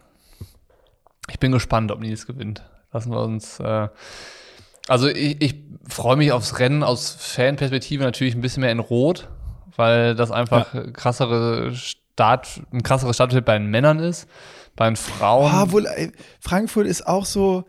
Ich 1.28 1.40
bin 1.40 1.50
gespannt, 1.50 1.90
ob 1.90 2.00
Nils 2.00 2.26
gewinnt. 2.26 2.62
Lassen 2.92 3.10
wir 3.10 3.20
uns 3.20 3.58
äh, 3.60 3.88
also 4.88 5.08
ich, 5.08 5.42
ich 5.42 5.56
freue 5.88 6.16
mich 6.16 6.32
aufs 6.32 6.58
Rennen 6.58 6.82
aus 6.82 7.10
Fanperspektive 7.10 8.04
natürlich 8.04 8.34
ein 8.34 8.40
bisschen 8.40 8.60
mehr 8.60 8.70
in 8.70 8.78
Rot, 8.78 9.28
weil 9.74 10.14
das 10.14 10.30
einfach 10.30 10.74
ja. 10.74 10.90
krassere 10.90 11.72
Start, 12.16 12.62
ein 12.72 12.82
krasseres 12.82 13.16
Startfeld 13.16 13.44
bei 13.44 13.58
den 13.58 13.66
Männern 13.66 13.98
ist. 13.98 14.26
Bei 14.74 14.86
den 14.86 14.96
Frauen. 14.96 15.52
Ah, 15.52 15.70
wohl, 15.70 15.86
Frankfurt 16.40 16.86
ist 16.86 17.06
auch 17.06 17.26
so. 17.26 17.64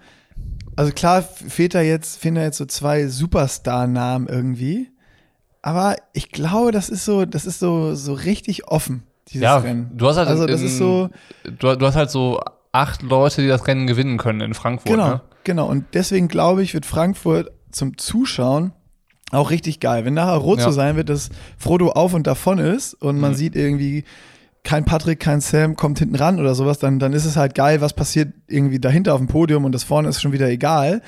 Also 0.78 0.94
klar, 0.94 1.22
fehlt 1.22 1.76
da 1.76 1.82
jetzt, 1.82 2.18
fehlen 2.18 2.36
da 2.36 2.44
jetzt 2.44 2.58
so 2.58 2.66
zwei 2.66 3.08
Superstar-Namen 3.08 4.28
irgendwie. 4.30 4.90
Aber 5.62 5.98
ich 6.14 6.32
glaube, 6.32 6.72
das 6.72 6.88
ist 6.88 7.04
so, 7.04 7.26
das 7.26 7.46
ist 7.46 7.60
so, 7.60 7.94
so 7.94 8.14
richtig 8.14 8.70
offen, 8.70 9.04
dieses 9.28 9.44
ja, 9.44 9.58
Rennen. 9.58 9.92
Du 9.94 10.08
hast 10.08 10.16
halt, 10.16 10.30
also 10.30 10.46
das 10.46 10.62
in, 10.62 10.68
ist 10.68 10.78
so. 10.78 11.10
Du, 11.44 11.76
du 11.76 11.86
hast 11.86 11.96
halt 11.96 12.10
so 12.10 12.40
acht 12.72 13.02
Leute, 13.02 13.42
die 13.42 13.50
das 13.50 13.68
Rennen 13.68 13.86
gewinnen 13.86 14.18
können 14.18 14.40
in 14.40 14.54
Frankfurt. 14.54 14.92
Genau. 14.92 15.10
Ne? 15.10 15.22
Genau, 15.44 15.68
und 15.68 15.88
deswegen 15.94 16.30
glaube 16.30 16.64
ich, 16.64 16.74
wird 16.74 16.86
Frankfurt 16.86 17.52
zum 17.70 17.98
Zuschauen 17.98 18.72
auch 19.32 19.50
richtig 19.50 19.82
geil. 19.82 20.06
Wenn 20.06 20.14
nachher 20.14 20.38
rot 20.38 20.60
ja. 20.60 20.66
so 20.66 20.72
sein 20.72 20.96
wird, 20.96 21.10
dass 21.10 21.32
Frodo 21.58 21.90
auf 21.90 22.14
und 22.14 22.28
davon 22.28 22.60
ist 22.60 22.94
und 22.94 23.20
man 23.20 23.32
mhm. 23.32 23.36
sieht 23.36 23.56
irgendwie 23.58 24.06
kein 24.68 24.84
Patrick, 24.84 25.22
kein 25.22 25.40
Sam 25.40 25.78
kommt 25.78 26.00
hinten 26.00 26.16
ran 26.16 26.42
oder 26.42 26.54
sowas, 26.54 26.78
dann, 26.78 27.00
dann 27.00 27.14
ist 27.14 27.24
es 27.24 27.38
halt 27.38 27.56
geil, 27.56 27.80
was 27.80 27.94
passiert 27.94 28.34
irgendwie 28.48 28.80
dahinter 28.80 29.14
auf 29.14 29.20
dem 29.22 29.28
Podium 29.28 29.64
und 29.64 29.72
das 29.72 29.86
vorne 29.86 30.10
ist 30.10 30.22
schon 30.22 30.34
wieder 30.34 30.50
egal. 30.50 31.02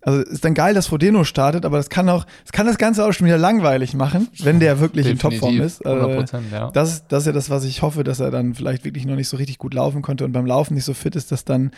Also 0.00 0.22
ist 0.22 0.44
dann 0.44 0.54
geil, 0.54 0.74
dass 0.74 0.88
Frodeno 0.88 1.22
startet, 1.22 1.64
aber 1.64 1.76
das 1.76 1.88
kann 1.88 2.08
auch, 2.08 2.26
das 2.42 2.50
kann 2.50 2.66
das 2.66 2.78
Ganze 2.78 3.04
auch 3.04 3.12
schon 3.12 3.28
wieder 3.28 3.38
langweilig 3.38 3.94
machen, 3.94 4.26
wenn 4.42 4.58
der 4.58 4.80
wirklich 4.80 5.06
Definitiv, 5.06 5.24
in 5.24 5.38
Topform 5.38 5.60
ist. 5.60 5.86
Also 5.86 6.04
100%, 6.04 6.40
ja. 6.50 6.70
Das, 6.72 7.06
das 7.06 7.22
ist 7.22 7.26
ja 7.26 7.32
das, 7.32 7.48
was 7.48 7.64
ich 7.64 7.82
hoffe, 7.82 8.02
dass 8.02 8.18
er 8.18 8.32
dann 8.32 8.54
vielleicht 8.54 8.84
wirklich 8.84 9.06
noch 9.06 9.14
nicht 9.14 9.28
so 9.28 9.36
richtig 9.36 9.58
gut 9.58 9.72
laufen 9.72 10.02
konnte 10.02 10.24
und 10.24 10.32
beim 10.32 10.46
Laufen 10.46 10.74
nicht 10.74 10.84
so 10.84 10.92
fit 10.92 11.14
ist, 11.14 11.30
dass 11.30 11.44
dann 11.44 11.70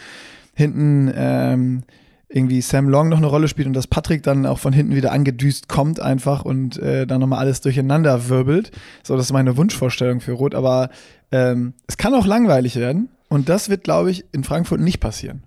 hinten 0.55 1.13
ähm, 1.15 1.83
irgendwie 2.29 2.61
Sam 2.61 2.89
Long 2.89 3.09
noch 3.09 3.17
eine 3.19 3.27
Rolle 3.27 3.49
spielt 3.49 3.67
und 3.67 3.75
dass 3.75 3.87
Patrick 3.87 4.23
dann 4.23 4.45
auch 4.45 4.59
von 4.59 4.73
hinten 4.73 4.95
wieder 4.95 5.13
angedüst 5.13 5.69
kommt 5.69 6.01
einfach 6.01 6.45
und 6.45 6.79
äh, 6.79 7.07
dann 7.07 7.21
nochmal 7.21 7.39
alles 7.39 7.63
durcheinander 7.63 8.29
wirbelt. 8.29 8.71
So, 9.03 9.17
das 9.17 9.27
ist 9.27 9.33
meine 9.33 9.57
Wunschvorstellung 9.57 10.21
für 10.21 10.33
Rot, 10.33 10.55
aber 10.55 10.91
ähm, 11.33 11.75
es 11.87 11.97
kann 11.97 12.15
auch 12.15 12.27
langweilig 12.27 12.77
werden 12.77 13.09
und 13.29 13.49
das 13.49 13.69
wird, 13.69 13.85
glaube 13.85 14.11
ich, 14.11 14.25
in 14.33 14.45
Frankfurt 14.45 14.81
nicht 14.81 15.01
passieren. 15.01 15.43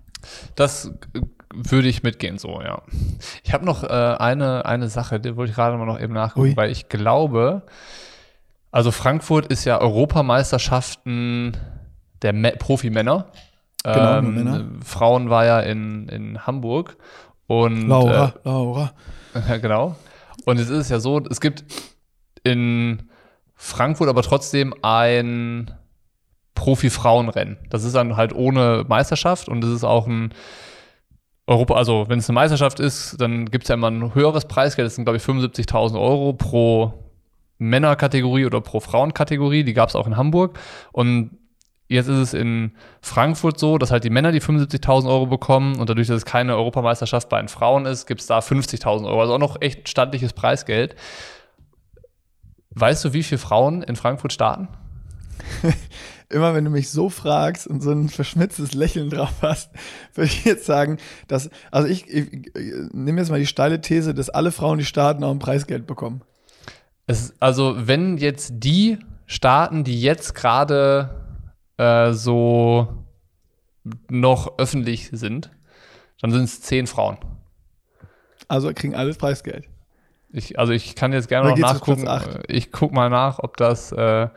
Das 0.54 0.92
würde 1.54 1.88
ich 1.88 2.02
mitgehen, 2.02 2.38
so, 2.38 2.60
ja. 2.62 2.82
Ich 3.42 3.52
habe 3.52 3.64
noch 3.64 3.84
äh, 3.84 3.86
eine, 3.86 4.64
eine 4.64 4.88
Sache, 4.88 5.20
die 5.20 5.36
wollte 5.36 5.50
ich 5.50 5.56
gerade 5.56 5.76
mal 5.76 5.86
noch 5.86 6.00
eben 6.00 6.14
nachgucken, 6.14 6.48
Ui. 6.48 6.56
weil 6.56 6.70
ich 6.70 6.88
glaube, 6.88 7.62
also 8.70 8.90
Frankfurt 8.90 9.46
ist 9.46 9.64
ja 9.64 9.80
Europameisterschaften 9.80 11.56
der 12.22 12.32
Profimänner. 12.52 13.26
Genau, 13.84 14.18
ähm, 14.18 14.80
Frauen 14.82 15.28
war 15.28 15.44
ja 15.44 15.60
in, 15.60 16.08
in 16.08 16.46
Hamburg. 16.46 16.96
Und, 17.48 17.88
Laura, 17.88 18.28
äh, 18.28 18.48
Laura. 18.48 18.92
Genau. 19.60 19.96
Und 20.44 20.58
es 20.58 20.70
ist 20.70 20.90
ja 20.90 21.00
so, 21.00 21.20
es 21.30 21.40
gibt 21.40 21.64
in 22.44 23.10
Frankfurt 23.64 24.08
aber 24.08 24.22
trotzdem 24.22 24.74
ein 24.82 25.70
Profi-Frauenrennen. 26.56 27.58
Das 27.70 27.84
ist 27.84 27.94
dann 27.94 28.16
halt 28.16 28.34
ohne 28.34 28.84
Meisterschaft 28.88 29.48
und 29.48 29.62
es 29.62 29.70
ist 29.70 29.84
auch 29.84 30.08
ein 30.08 30.34
Europa, 31.46 31.74
also 31.74 32.06
wenn 32.08 32.18
es 32.18 32.28
eine 32.28 32.34
Meisterschaft 32.34 32.80
ist, 32.80 33.20
dann 33.20 33.46
gibt 33.46 33.64
es 33.64 33.68
ja 33.68 33.74
immer 33.74 33.88
ein 33.88 34.16
höheres 34.16 34.46
Preisgeld, 34.46 34.86
das 34.86 34.96
sind 34.96 35.04
glaube 35.04 35.18
ich 35.18 35.22
75.000 35.22 35.94
Euro 35.94 36.32
pro 36.32 36.92
Männerkategorie 37.58 38.46
oder 38.46 38.60
pro 38.60 38.80
Frauenkategorie, 38.80 39.62
die 39.62 39.74
gab 39.74 39.90
es 39.90 39.94
auch 39.94 40.08
in 40.08 40.16
Hamburg 40.16 40.58
und 40.90 41.38
Jetzt 41.88 42.08
ist 42.08 42.16
es 42.16 42.32
in 42.32 42.72
Frankfurt 43.02 43.58
so, 43.58 43.76
dass 43.76 43.90
halt 43.90 44.04
die 44.04 44.08
Männer 44.08 44.32
die 44.32 44.40
75.000 44.40 45.06
Euro 45.06 45.26
bekommen 45.26 45.78
und 45.78 45.90
dadurch, 45.90 46.08
dass 46.08 46.16
es 46.16 46.24
keine 46.24 46.56
Europameisterschaft 46.56 47.28
bei 47.28 47.38
den 47.38 47.48
Frauen 47.48 47.84
ist, 47.84 48.06
gibt 48.06 48.22
es 48.22 48.26
da 48.26 48.38
50.000 48.38 49.04
Euro. 49.04 49.20
Also 49.20 49.34
auch 49.34 49.38
noch 49.38 49.60
echt 49.60 49.90
stattliches 49.90 50.32
Preisgeld. 50.32 50.96
Weißt 52.74 53.04
du, 53.04 53.12
wie 53.12 53.22
viele 53.22 53.38
Frauen 53.38 53.82
in 53.82 53.96
Frankfurt 53.96 54.32
starten? 54.32 54.68
Immer 56.28 56.54
wenn 56.54 56.64
du 56.64 56.70
mich 56.70 56.90
so 56.90 57.10
fragst 57.10 57.66
und 57.66 57.82
so 57.82 57.90
ein 57.90 58.08
verschmitztes 58.08 58.72
Lächeln 58.72 59.10
drauf 59.10 59.34
hast, 59.42 59.70
würde 60.14 60.30
ich 60.30 60.44
jetzt 60.44 60.64
sagen, 60.64 60.98
dass, 61.28 61.50
also 61.70 61.88
ich, 61.88 62.08
ich, 62.08 62.32
ich 62.32 62.72
nehme 62.92 63.20
jetzt 63.20 63.30
mal 63.30 63.38
die 63.38 63.46
steile 63.46 63.80
These, 63.80 64.14
dass 64.14 64.30
alle 64.30 64.52
Frauen, 64.52 64.78
die 64.78 64.84
starten, 64.84 65.24
auch 65.24 65.30
ein 65.30 65.38
Preisgeld 65.38 65.86
bekommen. 65.86 66.22
Es, 67.06 67.34
also 67.40 67.74
wenn 67.76 68.16
jetzt 68.16 68.52
die 68.56 68.98
starten, 69.26 69.84
die 69.84 70.00
jetzt 70.00 70.34
gerade 70.34 71.10
äh, 71.76 72.12
so 72.12 73.04
noch 74.08 74.58
öffentlich 74.58 75.10
sind, 75.12 75.50
dann 76.20 76.30
sind 76.30 76.44
es 76.44 76.62
zehn 76.62 76.86
Frauen. 76.86 77.18
Also 78.48 78.72
kriegen 78.74 78.94
alles 78.94 79.18
Preisgeld. 79.18 79.68
Ich, 80.32 80.58
also 80.58 80.72
ich 80.72 80.94
kann 80.94 81.12
jetzt 81.12 81.28
gerne 81.28 81.50
noch 81.50 81.58
nachgucken. 81.58 82.08
Ich 82.48 82.72
guck 82.72 82.92
mal 82.92 83.10
nach, 83.10 83.38
ob 83.38 83.56
das 83.56 83.92
äh, 83.92 84.28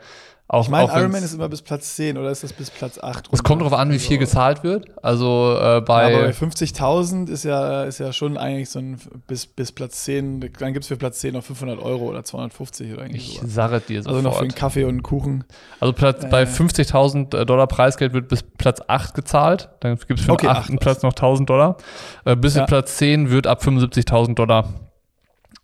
auch, 0.48 0.62
ich 0.62 0.70
meine, 0.70 0.92
Ironman 0.92 1.24
ist 1.24 1.34
immer 1.34 1.48
bis 1.48 1.60
Platz 1.60 1.96
10 1.96 2.16
oder 2.16 2.30
ist 2.30 2.44
das 2.44 2.52
bis 2.52 2.70
Platz 2.70 3.00
8? 3.00 3.30
Es 3.32 3.42
kommt 3.42 3.62
darauf 3.62 3.76
an, 3.76 3.90
wie 3.90 3.98
viel 3.98 4.18
gezahlt 4.18 4.62
wird. 4.62 4.86
Also 5.02 5.58
äh, 5.60 5.80
bei, 5.80 6.12
ja, 6.12 6.18
bei 6.20 6.30
50.000 6.30 7.28
ist 7.28 7.44
ja, 7.44 7.82
ist 7.82 7.98
ja 7.98 8.12
schon 8.12 8.36
eigentlich 8.36 8.70
so 8.70 8.78
ein 8.78 8.96
bis, 9.26 9.46
bis 9.46 9.72
Platz 9.72 10.04
10, 10.04 10.52
dann 10.60 10.72
gibt 10.72 10.84
es 10.84 10.88
für 10.88 10.96
Platz 10.96 11.18
10 11.18 11.34
noch 11.34 11.42
500 11.42 11.82
Euro 11.82 12.04
oder 12.04 12.22
250 12.22 12.92
oder 12.92 13.02
irgendwie 13.02 13.16
Ich 13.16 13.40
sage 13.44 13.80
dir 13.80 14.04
sofort. 14.04 14.18
Also 14.18 14.28
noch 14.28 14.36
für 14.36 14.44
einen 14.44 14.54
Kaffee 14.54 14.84
und 14.84 14.90
einen 14.90 15.02
Kuchen. 15.02 15.42
Also 15.80 15.92
Platz, 15.92 16.22
äh, 16.22 16.28
bei 16.28 16.44
50.000 16.44 17.44
Dollar 17.44 17.66
Preisgeld 17.66 18.12
wird 18.12 18.28
bis 18.28 18.44
Platz 18.44 18.80
8 18.86 19.14
gezahlt. 19.14 19.68
Dann 19.80 19.96
gibt 19.96 20.20
es 20.20 20.26
für 20.26 20.32
okay, 20.32 20.46
den 20.46 20.54
achten 20.54 20.78
Platz 20.78 21.02
noch 21.02 21.14
1.000 21.14 21.46
Dollar. 21.46 21.76
Äh, 22.24 22.36
bis 22.36 22.54
ja. 22.54 22.66
Platz 22.66 22.98
10 22.98 23.30
wird 23.30 23.48
ab 23.48 23.62
75.000 23.64 24.36
Dollar 24.36 24.68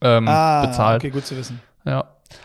ähm, 0.02 0.28
ah, 0.28 0.66
bezahlt. 0.66 1.02
okay, 1.02 1.10
gut 1.10 1.26
zu 1.26 1.36
wissen. 1.36 1.60
Ja. 1.84 2.04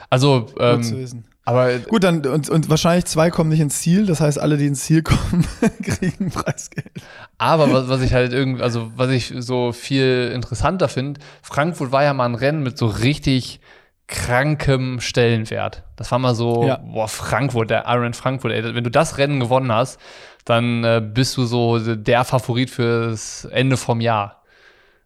Also, 0.10 0.48
ähm, 0.60 0.78
gut 0.78 0.86
zu 0.86 0.98
wissen. 0.98 1.26
Aber 1.48 1.78
gut, 1.80 2.04
dann 2.04 2.26
und, 2.26 2.50
und 2.50 2.70
wahrscheinlich 2.70 3.06
zwei 3.06 3.30
kommen 3.30 3.50
nicht 3.50 3.62
ins 3.62 3.80
Ziel. 3.80 4.06
Das 4.06 4.20
heißt, 4.20 4.38
alle, 4.38 4.58
die 4.58 4.68
ins 4.68 4.84
Ziel 4.84 5.02
kommen, 5.02 5.48
kriegen 5.82 6.30
Preisgeld. 6.32 6.92
Aber 7.38 7.72
was, 7.72 7.88
was 7.88 8.02
ich 8.02 8.14
halt 8.14 8.34
irgendwie, 8.34 8.62
also 8.62 8.92
was 8.98 9.10
ich 9.12 9.34
so 9.38 9.72
viel 9.72 10.30
interessanter 10.36 10.90
finde, 10.90 11.22
Frankfurt 11.42 11.94
war 11.94 12.04
ja 12.04 12.14
mal 12.14 12.26
ein 12.26 12.36
Rennen 12.36 12.64
mit 12.64 12.78
so 12.78 12.88
richtig 12.88 13.62
krankem 14.08 15.00
Stellenwert. 15.00 15.84
Das 15.96 16.12
war 16.12 16.20
mal 16.20 16.36
so, 16.36 16.68
ja. 16.68 16.78
boah, 16.78 17.08
Frankfurt, 17.08 17.70
der 17.70 17.86
Iron 17.88 18.14
Frankfurt, 18.14 18.52
ey, 18.52 18.76
wenn 18.76 18.84
du 18.84 18.92
das 18.92 19.18
Rennen 19.18 19.40
gewonnen 19.40 19.72
hast, 19.72 20.02
dann 20.44 20.84
äh, 20.84 21.02
bist 21.02 21.38
du 21.38 21.46
so 21.46 21.80
der 21.96 22.26
Favorit 22.26 22.70
fürs 22.70 23.46
Ende 23.46 23.78
vom 23.78 24.02
Jahr. 24.02 24.37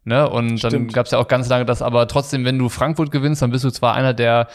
Ne? 0.04 0.28
Und 0.28 0.58
Stimmt. 0.58 0.74
dann 0.74 0.88
gab 0.88 1.06
es 1.06 1.12
ja 1.12 1.20
auch 1.20 1.28
ganz 1.28 1.48
lange 1.48 1.66
das, 1.66 1.82
aber 1.82 2.08
trotzdem, 2.08 2.44
wenn 2.44 2.58
du 2.58 2.70
Frankfurt 2.70 3.12
gewinnst, 3.12 3.42
dann 3.42 3.52
bist 3.52 3.64
du 3.64 3.70
zwar 3.70 3.94
einer 3.94 4.14
der, 4.14 4.48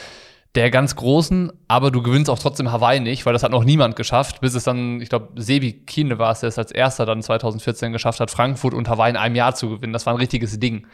der 0.57 0.71
ganz 0.71 0.97
Großen, 0.97 1.53
aber 1.69 1.91
du 1.91 2.03
gewinnst 2.03 2.31
auch 2.31 2.39
trotzdem 2.39 2.73
Hawaii 2.73 2.99
nicht, 2.99 3.27
weil 3.27 3.33
das 3.33 3.43
hat 3.43 3.53
noch 3.53 3.65
niemand 3.65 3.95
geschafft, 3.95 4.41
bis 4.41 4.55
es 4.55 4.65
dann, 4.65 5.01
ich 5.01 5.09
glaube, 5.09 5.29
Sebi 5.37 5.85
Kiene 5.85 6.19
war 6.19 6.33
es, 6.33 6.41
der 6.41 6.49
es 6.49 6.59
als 6.59 6.73
erster 6.73 7.07
dann 7.07 7.23
2014 7.23 7.93
geschafft 7.93 8.19
hat, 8.19 8.31
Frankfurt 8.31 8.75
und 8.75 8.89
Hawaii 8.89 9.11
in 9.11 9.17
einem 9.17 9.37
Jahr 9.37 9.55
zu 9.55 9.69
gewinnen. 9.69 9.93
Das 9.93 10.07
war 10.07 10.15
ein 10.15 10.19
richtiges 10.19 10.59
Ding. 10.59 10.87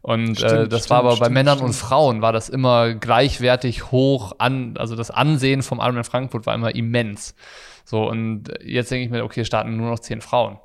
Und 0.00 0.30
äh, 0.30 0.34
stimmt, 0.34 0.52
äh, 0.52 0.68
das 0.68 0.80
stimmt, 0.80 0.90
war 0.90 0.98
aber 0.98 1.10
stimmt, 1.12 1.28
bei 1.28 1.30
Männern 1.30 1.60
und 1.60 1.74
Frauen 1.74 2.22
war 2.22 2.32
das 2.32 2.48
immer 2.48 2.94
gleichwertig 2.94 3.92
hoch 3.92 4.32
an, 4.38 4.76
also 4.76 4.96
das 4.96 5.12
Ansehen 5.12 5.62
vom 5.62 5.78
Ironman 5.78 6.02
Frankfurt 6.02 6.44
war 6.44 6.54
immer 6.56 6.74
immens. 6.74 7.36
So, 7.84 8.08
und 8.08 8.52
jetzt 8.64 8.90
denke 8.90 9.04
ich 9.04 9.10
mir, 9.10 9.22
okay, 9.22 9.44
starten 9.44 9.76
nur 9.76 9.90
noch 9.90 10.00
zehn 10.00 10.20
Frauen. 10.20 10.58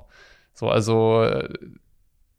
So, 0.54 0.68
also 0.68 1.22
äh, 1.22 1.48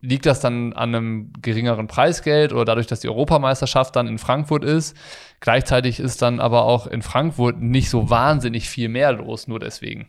liegt 0.02 0.26
das 0.26 0.40
dann 0.40 0.74
an 0.74 0.96
einem 0.96 1.34
geringeren 1.42 1.88
Preisgeld 1.88 2.54
oder 2.54 2.66
dadurch, 2.66 2.88
dass 2.88 3.02
die 3.02 3.10
Europameisterschaft 3.10 3.96
dann 3.96 4.08
in 4.08 4.18
Frankfurt 4.18 4.64
ist. 4.64 4.96
Gleichzeitig 5.40 6.00
ist 6.00 6.22
dann 6.22 6.40
aber 6.40 6.64
auch 6.64 6.88
in 6.88 7.02
Frankfurt 7.02 7.60
nicht 7.60 7.90
so 7.90 8.10
wahnsinnig 8.10 8.70
viel 8.70 8.90
mehr 8.90 9.12
los, 9.12 9.48
nur 9.48 9.60
deswegen. 9.60 10.08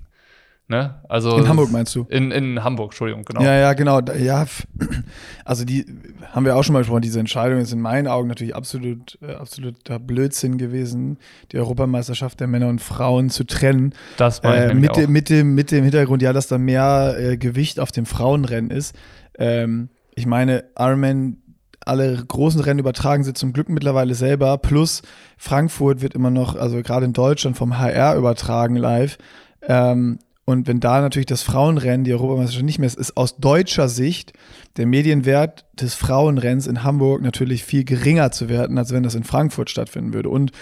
Ne? 0.70 0.94
Also 1.08 1.36
in 1.36 1.48
Hamburg 1.48 1.72
meinst 1.72 1.96
du? 1.96 2.06
In, 2.08 2.30
in 2.30 2.62
Hamburg, 2.62 2.92
Entschuldigung, 2.92 3.24
genau. 3.24 3.42
Ja, 3.42 3.56
ja, 3.56 3.72
genau. 3.72 4.00
Ja, 4.16 4.46
also 5.44 5.64
die 5.64 5.84
haben 6.30 6.44
wir 6.44 6.54
auch 6.54 6.62
schon 6.62 6.74
mal 6.74 6.78
gesprochen. 6.78 7.02
Diese 7.02 7.18
Entscheidung 7.18 7.58
ist 7.58 7.72
in 7.72 7.80
meinen 7.80 8.06
Augen 8.06 8.28
natürlich 8.28 8.54
absolut, 8.54 9.18
äh, 9.20 9.34
absoluter 9.34 9.98
Blödsinn 9.98 10.58
gewesen, 10.58 11.18
die 11.50 11.58
Europameisterschaft 11.58 12.38
der 12.38 12.46
Männer 12.46 12.68
und 12.68 12.80
Frauen 12.80 13.30
zu 13.30 13.42
trennen. 13.42 13.94
Das 14.16 14.44
war 14.44 14.56
äh, 14.56 14.72
mit, 14.72 14.96
dem, 14.96 15.10
mit, 15.10 15.28
dem, 15.28 15.56
mit 15.56 15.72
dem 15.72 15.82
Hintergrund, 15.82 16.22
ja, 16.22 16.32
dass 16.32 16.46
da 16.46 16.56
mehr 16.56 17.16
äh, 17.18 17.36
Gewicht 17.36 17.80
auf 17.80 17.90
dem 17.90 18.06
Frauenrennen 18.06 18.70
ist. 18.70 18.94
Ähm, 19.40 19.88
ich 20.14 20.26
meine, 20.26 20.64
Ironman 20.78 21.38
alle 21.84 22.14
großen 22.24 22.60
Rennen 22.60 22.78
übertragen 22.78 23.24
sie 23.24 23.32
zum 23.32 23.52
Glück 23.52 23.68
mittlerweile 23.68 24.14
selber. 24.14 24.58
Plus 24.58 25.02
Frankfurt 25.38 26.02
wird 26.02 26.14
immer 26.14 26.30
noch, 26.30 26.54
also 26.54 26.82
gerade 26.82 27.06
in 27.06 27.12
Deutschland 27.12 27.56
vom 27.56 27.78
HR 27.78 28.16
übertragen 28.16 28.76
live. 28.76 29.18
Ähm, 29.62 30.18
und 30.44 30.66
wenn 30.66 30.80
da 30.80 31.00
natürlich 31.00 31.26
das 31.26 31.42
Frauenrennen, 31.42 32.04
die 32.04 32.12
Europameisterschaft 32.12 32.64
nicht 32.64 32.78
mehr 32.78 32.86
ist, 32.86 32.98
ist 32.98 33.16
aus 33.16 33.36
deutscher 33.36 33.88
Sicht 33.88 34.32
der 34.76 34.86
Medienwert 34.86 35.64
des 35.80 35.94
Frauenrennens 35.94 36.66
in 36.66 36.82
Hamburg 36.82 37.22
natürlich 37.22 37.64
viel 37.64 37.84
geringer 37.84 38.30
zu 38.32 38.48
werten, 38.48 38.76
als 38.76 38.92
wenn 38.92 39.02
das 39.02 39.14
in 39.14 39.24
Frankfurt 39.24 39.70
stattfinden 39.70 40.12
würde. 40.12 40.28
Und 40.28 40.52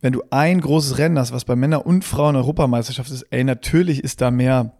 wenn 0.00 0.12
du 0.12 0.22
ein 0.30 0.60
großes 0.60 0.98
Rennen 0.98 1.18
hast, 1.18 1.32
was 1.32 1.44
bei 1.44 1.56
Männer- 1.56 1.86
und 1.86 2.04
Frauen-Europameisterschaft 2.04 3.10
ist, 3.10 3.26
ey, 3.30 3.42
natürlich 3.42 4.04
ist 4.04 4.20
da 4.20 4.30
mehr. 4.30 4.72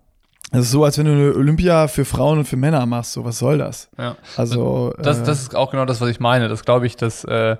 Es 0.52 0.60
ist 0.60 0.70
so, 0.70 0.84
als 0.84 0.98
wenn 0.98 1.06
du 1.06 1.12
eine 1.12 1.34
Olympia 1.34 1.88
für 1.88 2.04
Frauen 2.04 2.38
und 2.38 2.44
für 2.44 2.56
Männer 2.56 2.86
machst. 2.86 3.12
So, 3.12 3.24
was 3.24 3.38
soll 3.38 3.58
das? 3.58 3.88
Ja. 3.98 4.16
Also. 4.36 4.94
Das, 4.98 5.20
äh, 5.20 5.24
das 5.24 5.42
ist 5.42 5.56
auch 5.56 5.70
genau 5.70 5.84
das, 5.84 6.00
was 6.00 6.08
ich 6.08 6.20
meine. 6.20 6.48
Das 6.48 6.64
glaube 6.64 6.86
ich, 6.86 6.96
dass 6.96 7.24
äh, 7.24 7.56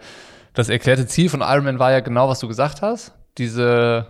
das 0.53 0.69
erklärte 0.69 1.07
Ziel 1.07 1.29
von 1.29 1.41
Ironman 1.41 1.79
war 1.79 1.91
ja 1.91 2.01
genau, 2.01 2.29
was 2.29 2.39
du 2.39 2.49
gesagt 2.49 2.83
hast. 2.83 3.13
Diese 3.39 4.07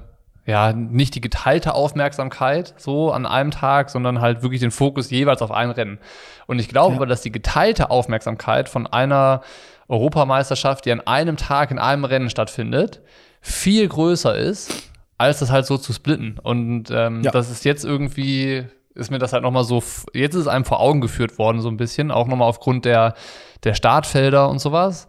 ja, 0.46 0.72
nicht 0.72 1.14
die 1.14 1.20
geteilte 1.20 1.74
Aufmerksamkeit 1.74 2.74
so 2.76 3.10
an 3.12 3.24
einem 3.24 3.50
Tag, 3.50 3.90
sondern 3.90 4.20
halt 4.20 4.42
wirklich 4.42 4.60
den 4.60 4.70
Fokus 4.70 5.10
jeweils 5.10 5.40
auf 5.40 5.50
ein 5.50 5.70
Rennen. 5.70 5.98
Und 6.46 6.58
ich 6.58 6.68
glaube 6.68 6.92
ja. 6.92 6.96
aber, 6.96 7.06
dass 7.06 7.22
die 7.22 7.32
geteilte 7.32 7.90
Aufmerksamkeit 7.90 8.68
von 8.68 8.86
einer 8.86 9.40
Europameisterschaft, 9.88 10.84
die 10.84 10.92
an 10.92 11.00
einem 11.00 11.36
Tag 11.36 11.70
in 11.70 11.78
einem 11.78 12.04
Rennen 12.04 12.28
stattfindet, 12.28 13.00
viel 13.40 13.88
größer 13.88 14.36
ist, 14.36 14.90
als 15.18 15.38
das 15.38 15.50
halt 15.50 15.66
so 15.66 15.78
zu 15.78 15.92
splitten. 15.92 16.38
Und 16.42 16.90
ähm, 16.90 17.22
ja. 17.22 17.30
das 17.30 17.50
ist 17.50 17.64
jetzt 17.64 17.84
irgendwie, 17.84 18.64
ist 18.94 19.10
mir 19.10 19.18
das 19.18 19.32
halt 19.32 19.42
nochmal 19.42 19.64
so, 19.64 19.82
jetzt 20.12 20.34
ist 20.34 20.42
es 20.42 20.48
einem 20.48 20.64
vor 20.64 20.80
Augen 20.80 21.00
geführt 21.00 21.38
worden, 21.38 21.60
so 21.60 21.68
ein 21.68 21.76
bisschen, 21.76 22.10
auch 22.10 22.26
nochmal 22.26 22.48
aufgrund 22.48 22.84
der, 22.84 23.14
der 23.62 23.74
Startfelder 23.74 24.48
und 24.48 24.58
sowas. 24.58 25.06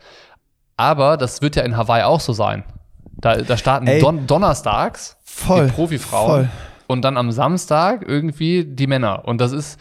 Aber 0.78 1.18
das 1.18 1.42
wird 1.42 1.56
ja 1.56 1.64
in 1.64 1.78
Hawaii 1.78 2.04
auch 2.04 2.20
so 2.20 2.34
sein. 2.34 2.64
Da, 3.18 3.38
da 3.38 3.56
starten 3.56 3.88
Don 4.00 4.28
donnerstags 4.28 5.18
voll, 5.24 5.68
die 5.68 5.72
Profifrauen 5.72 6.28
voll. 6.28 6.50
und 6.88 7.02
dann 7.04 7.18
am 7.18 7.32
Samstag 7.32 8.04
irgendwie 8.06 8.66
die 8.66 8.88
Männer. 8.88 9.26
Und 9.26 9.40
das 9.40 9.54
ist, 9.54 9.80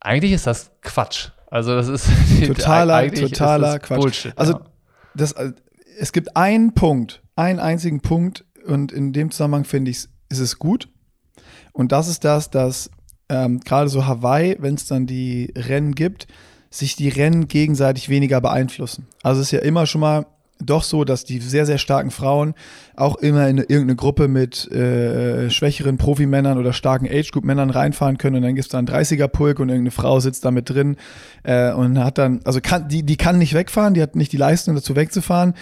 eigentlich 0.00 0.32
ist 0.32 0.46
das 0.46 0.72
Quatsch. 0.82 1.28
Also 1.48 1.74
das 1.74 1.88
ist 1.88 2.08
totaler, 2.46 3.10
totaler 3.12 3.78
Quatsch. 3.78 4.00
Bullshit, 4.00 4.32
also 4.36 4.54
ja. 4.54 4.60
das, 5.14 5.32
äh, 5.32 5.52
es 5.98 6.12
gibt 6.12 6.36
einen 6.36 6.74
Punkt, 6.74 7.22
einen 7.36 7.60
einzigen 7.60 8.00
Punkt 8.00 8.44
und 8.66 8.92
in 8.92 9.12
dem 9.12 9.30
Zusammenhang 9.30 9.64
finde 9.64 9.90
ich, 9.90 10.08
ist 10.28 10.38
es 10.38 10.58
gut. 10.58 10.88
Und 11.72 11.92
das 11.92 12.08
ist 12.08 12.24
das, 12.24 12.50
dass 12.50 12.90
ähm, 13.28 13.60
gerade 13.60 13.88
so 13.88 14.06
Hawaii, 14.06 14.56
wenn 14.58 14.74
es 14.74 14.86
dann 14.86 15.06
die 15.06 15.52
Rennen 15.56 15.94
gibt, 15.94 16.26
sich 16.70 16.96
die 16.96 17.08
Rennen 17.08 17.48
gegenseitig 17.48 18.08
weniger 18.08 18.40
beeinflussen. 18.40 19.06
Also 19.22 19.40
es 19.40 19.48
ist 19.48 19.52
ja 19.52 19.60
immer 19.60 19.86
schon 19.86 20.00
mal 20.00 20.26
doch 20.62 20.82
so, 20.82 21.04
dass 21.04 21.24
die 21.24 21.38
sehr, 21.38 21.66
sehr 21.66 21.78
starken 21.78 22.10
Frauen 22.10 22.54
auch 22.96 23.16
immer 23.16 23.48
in 23.48 23.58
irgendeine 23.58 23.96
Gruppe 23.96 24.28
mit 24.28 24.70
äh, 24.70 25.50
schwächeren 25.50 25.96
Profimännern 25.96 26.58
oder 26.58 26.72
starken 26.72 27.08
Age-Group-Männern 27.08 27.70
reinfahren 27.70 28.18
können 28.18 28.36
und 28.36 28.42
dann 28.42 28.54
gibt 28.54 28.66
es 28.66 28.68
da 28.68 28.78
einen 28.78 28.88
30er-Pulk 28.88 29.58
und 29.58 29.70
irgendeine 29.70 29.90
Frau 29.90 30.20
sitzt 30.20 30.44
da 30.44 30.50
mit 30.50 30.68
drin 30.68 30.96
äh, 31.44 31.72
und 31.72 31.98
hat 31.98 32.18
dann, 32.18 32.40
also 32.44 32.60
kann, 32.60 32.88
die, 32.88 33.04
die 33.04 33.16
kann 33.16 33.38
nicht 33.38 33.54
wegfahren, 33.54 33.94
die 33.94 34.02
hat 34.02 34.16
nicht 34.16 34.32
die 34.32 34.36
Leistung 34.36 34.74
dazu 34.74 34.96
wegzufahren 34.96 35.54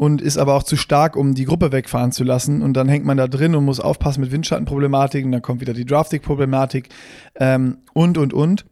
und 0.00 0.22
ist 0.22 0.38
aber 0.38 0.54
auch 0.54 0.62
zu 0.62 0.76
stark, 0.76 1.14
um 1.14 1.34
die 1.34 1.44
Gruppe 1.44 1.72
wegfahren 1.72 2.10
zu 2.10 2.24
lassen. 2.24 2.62
Und 2.62 2.72
dann 2.72 2.88
hängt 2.88 3.04
man 3.04 3.18
da 3.18 3.28
drin 3.28 3.54
und 3.54 3.66
muss 3.66 3.80
aufpassen 3.80 4.22
mit 4.22 4.32
Windschattenproblematiken, 4.32 5.30
dann 5.30 5.42
kommt 5.42 5.60
wieder 5.60 5.74
die 5.74 5.84
Drafting-Problematik 5.84 6.88
ähm, 7.34 7.76
und, 7.92 8.16
und, 8.16 8.32
und. 8.32 8.64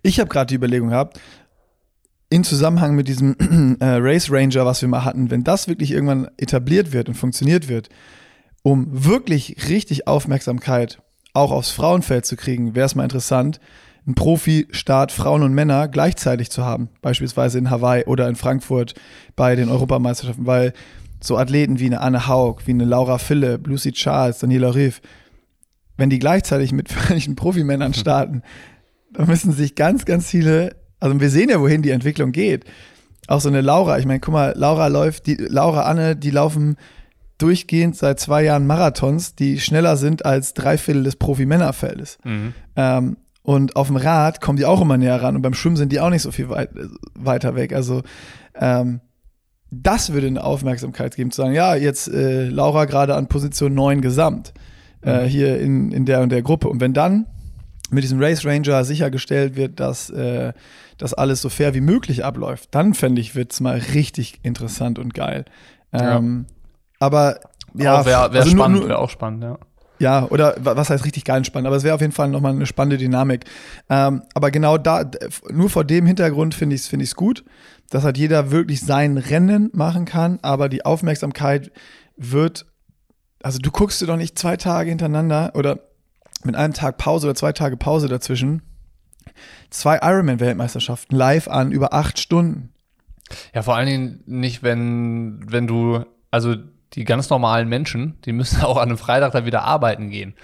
Ich 0.00 0.20
habe 0.20 0.30
gerade 0.30 0.46
die 0.46 0.54
Überlegung 0.54 0.88
gehabt, 0.88 1.20
in 2.30 2.44
Zusammenhang 2.44 2.94
mit 2.94 3.08
diesem 3.08 3.76
äh, 3.80 3.84
Race 3.84 4.30
Ranger, 4.30 4.64
was 4.64 4.80
wir 4.80 4.88
mal 4.88 5.04
hatten, 5.04 5.30
wenn 5.30 5.44
das 5.44 5.68
wirklich 5.68 5.90
irgendwann 5.90 6.30
etabliert 6.38 6.94
wird 6.94 7.10
und 7.10 7.14
funktioniert 7.14 7.68
wird, 7.68 7.90
um 8.62 8.86
wirklich 8.90 9.68
richtig 9.68 10.06
Aufmerksamkeit 10.06 11.02
auch 11.34 11.50
aufs 11.50 11.72
Frauenfeld 11.72 12.24
zu 12.24 12.36
kriegen, 12.36 12.74
wäre 12.74 12.86
es 12.86 12.94
mal 12.94 13.04
interessant, 13.04 13.60
einen 14.06 14.14
Profi-Start 14.14 15.12
Frauen 15.12 15.42
und 15.42 15.54
Männer 15.54 15.88
gleichzeitig 15.88 16.50
zu 16.50 16.64
haben, 16.64 16.88
beispielsweise 17.02 17.58
in 17.58 17.70
Hawaii 17.70 18.04
oder 18.04 18.28
in 18.28 18.36
Frankfurt 18.36 18.94
bei 19.36 19.54
den 19.54 19.68
Europameisterschaften, 19.68 20.46
weil 20.46 20.72
so 21.22 21.38
Athleten 21.38 21.78
wie 21.78 21.86
eine 21.86 22.00
Anne 22.00 22.26
Haug, 22.26 22.62
wie 22.66 22.72
eine 22.72 22.84
Laura 22.84 23.18
Philipp, 23.18 23.66
Lucy 23.66 23.92
Charles, 23.92 24.38
Daniela 24.38 24.74
Riff, 24.74 25.00
wenn 25.96 26.10
die 26.10 26.18
gleichzeitig 26.18 26.72
mit 26.72 26.88
völligen 26.92 27.36
Profimännern 27.36 27.94
starten, 27.94 28.42
dann 29.12 29.28
müssen 29.28 29.52
sich 29.52 29.74
ganz, 29.74 30.04
ganz 30.04 30.28
viele 30.28 30.74
also 31.02 31.20
wir 31.20 31.30
sehen 31.30 31.48
ja, 31.48 31.60
wohin 31.60 31.82
die 31.82 31.90
Entwicklung 31.90 32.30
geht. 32.30 32.64
Auch 33.26 33.40
so 33.40 33.48
eine 33.48 33.60
Laura, 33.60 33.98
ich 33.98 34.06
meine, 34.06 34.20
guck 34.20 34.32
mal, 34.32 34.54
Laura 34.56 34.86
läuft, 34.86 35.26
die 35.26 35.34
Laura 35.34 35.82
Anne, 35.82 36.14
die 36.14 36.30
laufen 36.30 36.76
durchgehend 37.38 37.96
seit 37.96 38.20
zwei 38.20 38.44
Jahren 38.44 38.68
Marathons, 38.68 39.34
die 39.34 39.58
schneller 39.58 39.96
sind 39.96 40.24
als 40.24 40.54
drei 40.54 40.78
Viertel 40.78 41.02
des 41.02 41.16
Profi-Männerfeldes. 41.16 42.18
Mhm. 42.22 42.54
Ähm, 42.76 43.16
und 43.42 43.76
auf 43.76 43.88
dem 43.88 43.96
Rad 43.96 44.40
kommen 44.40 44.56
die 44.56 44.64
auch 44.64 44.80
immer 44.80 44.96
näher 44.96 45.20
ran 45.20 45.36
und 45.36 45.42
beim 45.42 45.54
Schwimmen 45.54 45.76
sind 45.76 45.92
die 45.92 46.00
auch 46.00 46.10
nicht 46.10 46.22
so 46.22 46.30
viel 46.30 46.48
weit, 46.48 46.70
weiter 47.14 47.54
weg. 47.54 47.72
Also 47.72 48.02
ähm, 48.54 49.00
das 49.70 50.12
würde 50.12 50.26
eine 50.26 50.44
Aufmerksamkeit 50.44 51.16
geben, 51.16 51.30
zu 51.30 51.42
sagen, 51.42 51.54
ja, 51.54 51.74
jetzt 51.74 52.08
äh, 52.08 52.48
Laura 52.48 52.84
gerade 52.84 53.14
an 53.14 53.26
Position 53.26 53.74
9 53.74 54.02
gesamt, 54.02 54.52
äh, 55.02 55.22
mhm. 55.22 55.26
hier 55.28 55.58
in, 55.60 55.92
in 55.92 56.04
der 56.04 56.20
und 56.20 56.30
der 56.30 56.42
Gruppe. 56.42 56.68
Und 56.68 56.80
wenn 56.80 56.92
dann 56.92 57.26
mit 57.90 58.04
diesem 58.04 58.22
Race 58.22 58.44
Ranger 58.44 58.84
sichergestellt 58.84 59.56
wird, 59.56 59.80
dass 59.80 60.10
äh, 60.10 60.52
das 60.98 61.14
alles 61.14 61.40
so 61.40 61.48
fair 61.48 61.74
wie 61.74 61.80
möglich 61.80 62.24
abläuft, 62.24 62.68
dann 62.74 62.94
fände 62.94 63.20
ich, 63.20 63.34
wird 63.34 63.52
es 63.52 63.60
mal 63.60 63.80
richtig 63.94 64.40
interessant 64.42 64.98
und 64.98 65.14
geil. 65.14 65.46
Ähm, 65.92 66.46
ja. 66.48 66.54
Aber 67.00 67.40
ja, 67.74 68.04
wäre 68.04 68.32
wär 68.32 68.40
also 68.42 68.50
spannend, 68.50 68.88
wäre 68.88 68.98
auch 68.98 69.10
spannend, 69.10 69.42
ja. 69.42 69.58
Ja, 70.02 70.26
oder 70.30 70.56
was 70.58 70.90
heißt 70.90 71.04
richtig 71.04 71.24
geil 71.24 71.44
spannend, 71.44 71.68
aber 71.68 71.76
es 71.76 71.84
wäre 71.84 71.94
auf 71.94 72.00
jeden 72.00 72.12
Fall 72.12 72.28
nochmal 72.28 72.52
eine 72.52 72.66
spannende 72.66 72.98
Dynamik. 72.98 73.44
Ähm, 73.88 74.22
aber 74.34 74.50
genau 74.50 74.76
da, 74.76 75.08
nur 75.48 75.70
vor 75.70 75.84
dem 75.84 76.06
Hintergrund 76.06 76.56
finde 76.56 76.74
ich 76.74 76.82
es 76.82 76.88
find 76.88 77.14
gut, 77.14 77.44
dass 77.88 78.02
halt 78.02 78.18
jeder 78.18 78.50
wirklich 78.50 78.80
sein 78.80 79.16
Rennen 79.16 79.70
machen 79.72 80.04
kann, 80.04 80.40
aber 80.42 80.68
die 80.68 80.84
Aufmerksamkeit 80.84 81.70
wird, 82.16 82.66
also 83.44 83.60
du 83.60 83.70
guckst 83.70 84.02
dir 84.02 84.06
doch 84.06 84.16
nicht 84.16 84.36
zwei 84.36 84.56
Tage 84.56 84.90
hintereinander 84.90 85.52
oder 85.54 85.78
mit 86.42 86.56
einem 86.56 86.74
Tag 86.74 86.98
Pause 86.98 87.28
oder 87.28 87.36
zwei 87.36 87.52
Tage 87.52 87.76
Pause 87.76 88.08
dazwischen 88.08 88.62
zwei 89.70 90.00
Ironman-Weltmeisterschaften 90.02 91.14
live 91.14 91.46
an 91.46 91.70
über 91.70 91.94
acht 91.94 92.18
Stunden. 92.18 92.70
Ja, 93.54 93.62
vor 93.62 93.76
allen 93.76 93.86
Dingen 93.86 94.22
nicht, 94.26 94.64
wenn, 94.64 95.44
wenn 95.48 95.68
du, 95.68 96.04
also 96.32 96.56
die 96.94 97.04
ganz 97.04 97.30
normalen 97.30 97.68
Menschen, 97.68 98.18
die 98.24 98.32
müssen 98.32 98.62
auch 98.64 98.76
an 98.76 98.88
einem 98.88 98.98
Freitag 98.98 99.32
dann 99.32 99.46
wieder 99.46 99.62
arbeiten 99.64 100.10
gehen. 100.10 100.34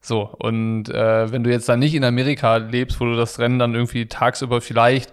So, 0.00 0.22
und 0.22 0.88
äh, 0.88 1.30
wenn 1.30 1.44
du 1.44 1.50
jetzt 1.50 1.68
dann 1.68 1.78
nicht 1.78 1.94
in 1.94 2.02
Amerika 2.02 2.56
lebst, 2.56 3.00
wo 3.00 3.04
du 3.04 3.14
das 3.14 3.38
Rennen 3.38 3.60
dann 3.60 3.74
irgendwie 3.74 4.06
tagsüber 4.06 4.60
vielleicht 4.60 5.12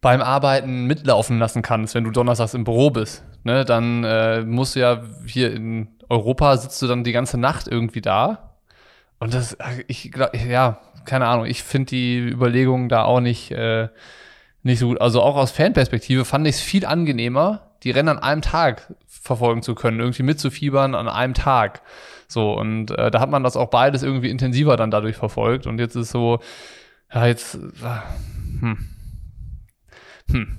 beim 0.00 0.22
Arbeiten 0.22 0.86
mitlaufen 0.86 1.38
lassen 1.38 1.62
kannst, 1.62 1.94
wenn 1.94 2.04
du 2.04 2.10
donnerstags 2.10 2.54
im 2.54 2.64
Büro 2.64 2.90
bist. 2.90 3.24
Ne, 3.42 3.64
dann 3.64 4.04
äh, 4.04 4.42
musst 4.42 4.76
du 4.76 4.80
ja 4.80 5.02
hier 5.26 5.52
in 5.52 5.88
Europa 6.10 6.56
sitzt 6.58 6.82
du 6.82 6.86
dann 6.86 7.04
die 7.04 7.12
ganze 7.12 7.38
Nacht 7.38 7.68
irgendwie 7.68 8.02
da. 8.02 8.56
Und 9.18 9.32
das, 9.32 9.56
ich 9.86 10.10
glaube, 10.12 10.36
ja, 10.36 10.80
keine 11.04 11.26
Ahnung, 11.26 11.46
ich 11.46 11.62
finde 11.62 11.90
die 11.90 12.18
Überlegungen 12.18 12.88
da 12.88 13.04
auch 13.04 13.20
nicht, 13.20 13.50
äh, 13.52 13.88
nicht 14.62 14.78
so 14.78 14.88
gut. 14.88 15.00
Also 15.00 15.22
auch 15.22 15.36
aus 15.36 15.52
Fanperspektive 15.52 16.24
fand 16.24 16.46
ich 16.46 16.56
es 16.56 16.60
viel 16.60 16.84
angenehmer, 16.84 17.69
die 17.82 17.90
Rennen 17.90 18.08
an 18.08 18.18
einem 18.18 18.42
Tag 18.42 18.94
verfolgen 19.06 19.62
zu 19.62 19.74
können, 19.74 20.00
irgendwie 20.00 20.22
mitzufiebern 20.22 20.94
an 20.94 21.08
einem 21.08 21.34
Tag. 21.34 21.82
So, 22.28 22.52
und 22.52 22.90
äh, 22.92 23.10
da 23.10 23.20
hat 23.20 23.30
man 23.30 23.42
das 23.42 23.56
auch 23.56 23.70
beides 23.70 24.02
irgendwie 24.02 24.30
intensiver 24.30 24.76
dann 24.76 24.90
dadurch 24.90 25.16
verfolgt. 25.16 25.66
Und 25.66 25.78
jetzt 25.78 25.96
ist 25.96 26.10
so, 26.10 26.40
ja, 27.12 27.26
jetzt, 27.26 27.56
äh, 27.56 28.60
hm. 28.60 28.78
Hm. 30.30 30.58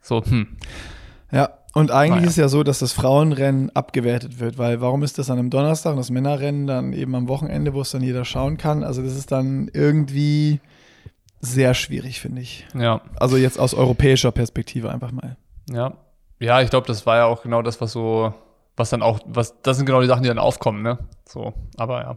So, 0.00 0.22
hm. 0.24 0.56
Ja, 1.32 1.50
und 1.74 1.90
eigentlich 1.90 2.20
naja. 2.20 2.28
ist 2.28 2.36
ja 2.36 2.48
so, 2.48 2.62
dass 2.62 2.78
das 2.78 2.92
Frauenrennen 2.92 3.68
abgewertet 3.74 4.40
wird, 4.40 4.56
weil 4.56 4.80
warum 4.80 5.02
ist 5.02 5.18
das 5.18 5.30
an 5.30 5.38
einem 5.38 5.50
Donnerstag 5.50 5.90
und 5.90 5.98
das 5.98 6.10
Männerrennen 6.10 6.66
dann 6.66 6.92
eben 6.92 7.14
am 7.14 7.28
Wochenende, 7.28 7.74
wo 7.74 7.82
es 7.82 7.90
dann 7.90 8.02
jeder 8.02 8.24
schauen 8.24 8.56
kann? 8.56 8.82
Also 8.82 9.02
das 9.02 9.16
ist 9.16 9.32
dann 9.32 9.68
irgendwie 9.72 10.60
sehr 11.40 11.74
schwierig, 11.74 12.20
finde 12.20 12.42
ich. 12.42 12.66
Ja. 12.74 13.02
Also 13.16 13.36
jetzt 13.36 13.58
aus 13.58 13.74
europäischer 13.74 14.32
Perspektive 14.32 14.90
einfach 14.90 15.12
mal. 15.12 15.36
Ja. 15.70 15.94
Ja, 16.38 16.60
ich 16.60 16.70
glaube, 16.70 16.86
das 16.86 17.06
war 17.06 17.16
ja 17.16 17.24
auch 17.26 17.42
genau 17.42 17.62
das, 17.62 17.80
was 17.80 17.92
so, 17.92 18.34
was 18.76 18.90
dann 18.90 19.02
auch, 19.02 19.20
was, 19.26 19.60
das 19.62 19.76
sind 19.76 19.86
genau 19.86 20.00
die 20.00 20.06
Sachen, 20.06 20.22
die 20.22 20.28
dann 20.28 20.38
aufkommen, 20.38 20.82
ne? 20.82 20.98
So, 21.28 21.54
aber 21.76 22.02
ja. 22.02 22.16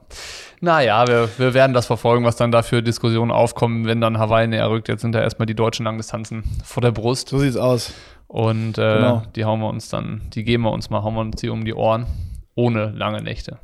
Naja, 0.61 1.07
wir, 1.07 1.29
wir 1.37 1.53
werden 1.53 1.73
das 1.73 1.85
verfolgen, 1.87 2.25
was 2.25 2.35
dann 2.35 2.51
da 2.51 2.61
für 2.61 2.83
Diskussionen 2.83 3.31
aufkommen, 3.31 3.85
wenn 3.85 4.01
dann 4.01 4.19
Hawaii 4.19 4.47
näher 4.47 4.69
rückt. 4.69 4.87
Jetzt 4.87 5.01
sind 5.01 5.13
da 5.13 5.21
erstmal 5.21 5.45
die 5.45 5.55
deutschen 5.55 5.85
Langdistanzen 5.85 6.43
vor 6.63 6.81
der 6.81 6.91
Brust. 6.91 7.29
So 7.29 7.39
sieht's 7.39 7.57
aus. 7.57 7.93
Und 8.27 8.77
äh, 8.77 8.97
genau. 8.97 9.23
die 9.35 9.45
hauen 9.45 9.59
wir 9.59 9.69
uns 9.69 9.89
dann, 9.89 10.21
die 10.33 10.43
geben 10.43 10.63
wir 10.63 10.71
uns 10.71 10.91
mal, 10.91 11.01
hauen 11.01 11.15
wir 11.15 11.21
uns 11.21 11.37
die 11.37 11.49
um 11.49 11.65
die 11.65 11.73
Ohren, 11.73 12.05
ohne 12.53 12.91
lange 12.91 13.23
Nächte. 13.23 13.57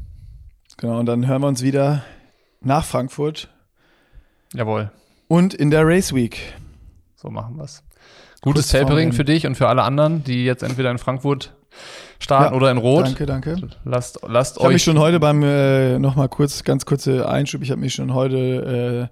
Genau, 0.77 0.99
und 0.99 1.05
dann 1.05 1.27
hören 1.27 1.41
wir 1.41 1.47
uns 1.47 1.61
wieder 1.61 2.03
nach 2.61 2.83
Frankfurt. 2.83 3.49
Jawohl. 4.53 4.91
Und 5.27 5.53
in 5.53 5.69
der 5.69 5.85
Race 5.85 6.13
Week. 6.15 6.55
So 7.15 7.29
machen 7.29 7.57
wir 7.57 7.63
es. 7.63 7.83
Gutes 8.45 8.69
Tapering 8.69 9.11
für 9.11 9.25
dich 9.25 9.45
und 9.45 9.55
für 9.55 9.67
alle 9.67 9.83
anderen, 9.83 10.23
die 10.23 10.45
jetzt 10.45 10.63
entweder 10.63 10.91
in 10.91 10.97
Frankfurt 10.97 11.53
starten 12.19 12.53
ja, 12.53 12.57
oder 12.57 12.71
in 12.71 12.77
Rot. 12.77 13.05
Danke, 13.05 13.25
danke. 13.25 13.57
Lasst, 13.83 14.19
lasst 14.25 14.57
ich 14.57 14.61
euch. 14.61 14.61
Ich 14.61 14.63
habe 14.63 14.73
mich 14.73 14.83
schon 14.83 14.99
heute 14.99 15.19
beim, 15.19 15.43
äh, 15.43 15.99
nochmal 15.99 16.29
kurz, 16.29 16.63
ganz 16.63 16.85
kurze 16.85 17.27
Einschub, 17.27 17.61
ich 17.61 17.71
habe 17.71 17.81
mich 17.81 17.93
schon 17.93 18.13
heute 18.13 19.09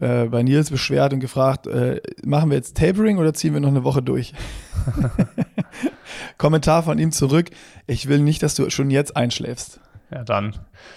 äh, 0.00 0.24
äh, 0.24 0.28
bei 0.28 0.42
Nils 0.42 0.70
beschwert 0.70 1.12
und 1.12 1.20
gefragt, 1.20 1.66
äh, 1.66 2.00
machen 2.24 2.50
wir 2.50 2.56
jetzt 2.56 2.76
Tapering 2.76 3.18
oder 3.18 3.32
ziehen 3.32 3.54
wir 3.54 3.60
noch 3.60 3.68
eine 3.68 3.84
Woche 3.84 4.02
durch? 4.02 4.34
Kommentar 6.38 6.82
von 6.82 6.98
ihm 6.98 7.12
zurück, 7.12 7.50
ich 7.86 8.08
will 8.08 8.18
nicht, 8.18 8.42
dass 8.42 8.54
du 8.54 8.68
schon 8.70 8.90
jetzt 8.90 9.16
einschläfst. 9.16 9.80
Ja, 10.10 10.24
dann, 10.24 10.54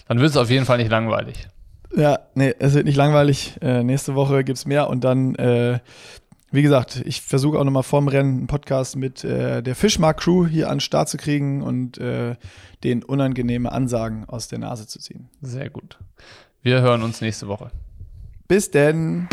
dann 0.07 0.19
wird 0.19 0.31
es 0.31 0.37
auf 0.37 0.49
jeden 0.49 0.65
Fall 0.65 0.77
nicht 0.77 0.91
langweilig. 0.91 1.47
Ja, 1.95 2.19
nee, 2.35 2.53
es 2.59 2.73
wird 2.73 2.85
nicht 2.85 2.97
langweilig. 2.97 3.57
Äh, 3.61 3.83
nächste 3.83 4.15
Woche 4.15 4.43
gibt 4.43 4.57
es 4.57 4.65
mehr 4.65 4.89
und 4.89 5.03
dann, 5.03 5.35
äh, 5.35 5.79
wie 6.51 6.61
gesagt, 6.61 7.01
ich 7.05 7.21
versuche 7.21 7.59
auch 7.59 7.63
nochmal 7.63 7.83
vorm 7.83 8.07
Rennen 8.07 8.37
einen 8.37 8.47
Podcast 8.47 8.95
mit 8.95 9.23
äh, 9.23 9.61
der 9.61 9.75
Fischmark-Crew 9.75 10.47
hier 10.47 10.69
an 10.69 10.75
den 10.75 10.81
Start 10.81 11.09
zu 11.09 11.17
kriegen 11.17 11.61
und 11.61 11.97
äh, 11.97 12.35
den 12.83 13.03
unangenehme 13.03 13.71
Ansagen 13.71 14.25
aus 14.25 14.47
der 14.47 14.59
Nase 14.59 14.87
zu 14.87 14.99
ziehen. 14.99 15.29
Sehr 15.41 15.69
gut. 15.69 15.97
Wir 16.61 16.81
hören 16.81 17.01
uns 17.01 17.21
nächste 17.21 17.47
Woche. 17.47 17.71
Bis 18.47 18.71
denn. 18.71 19.27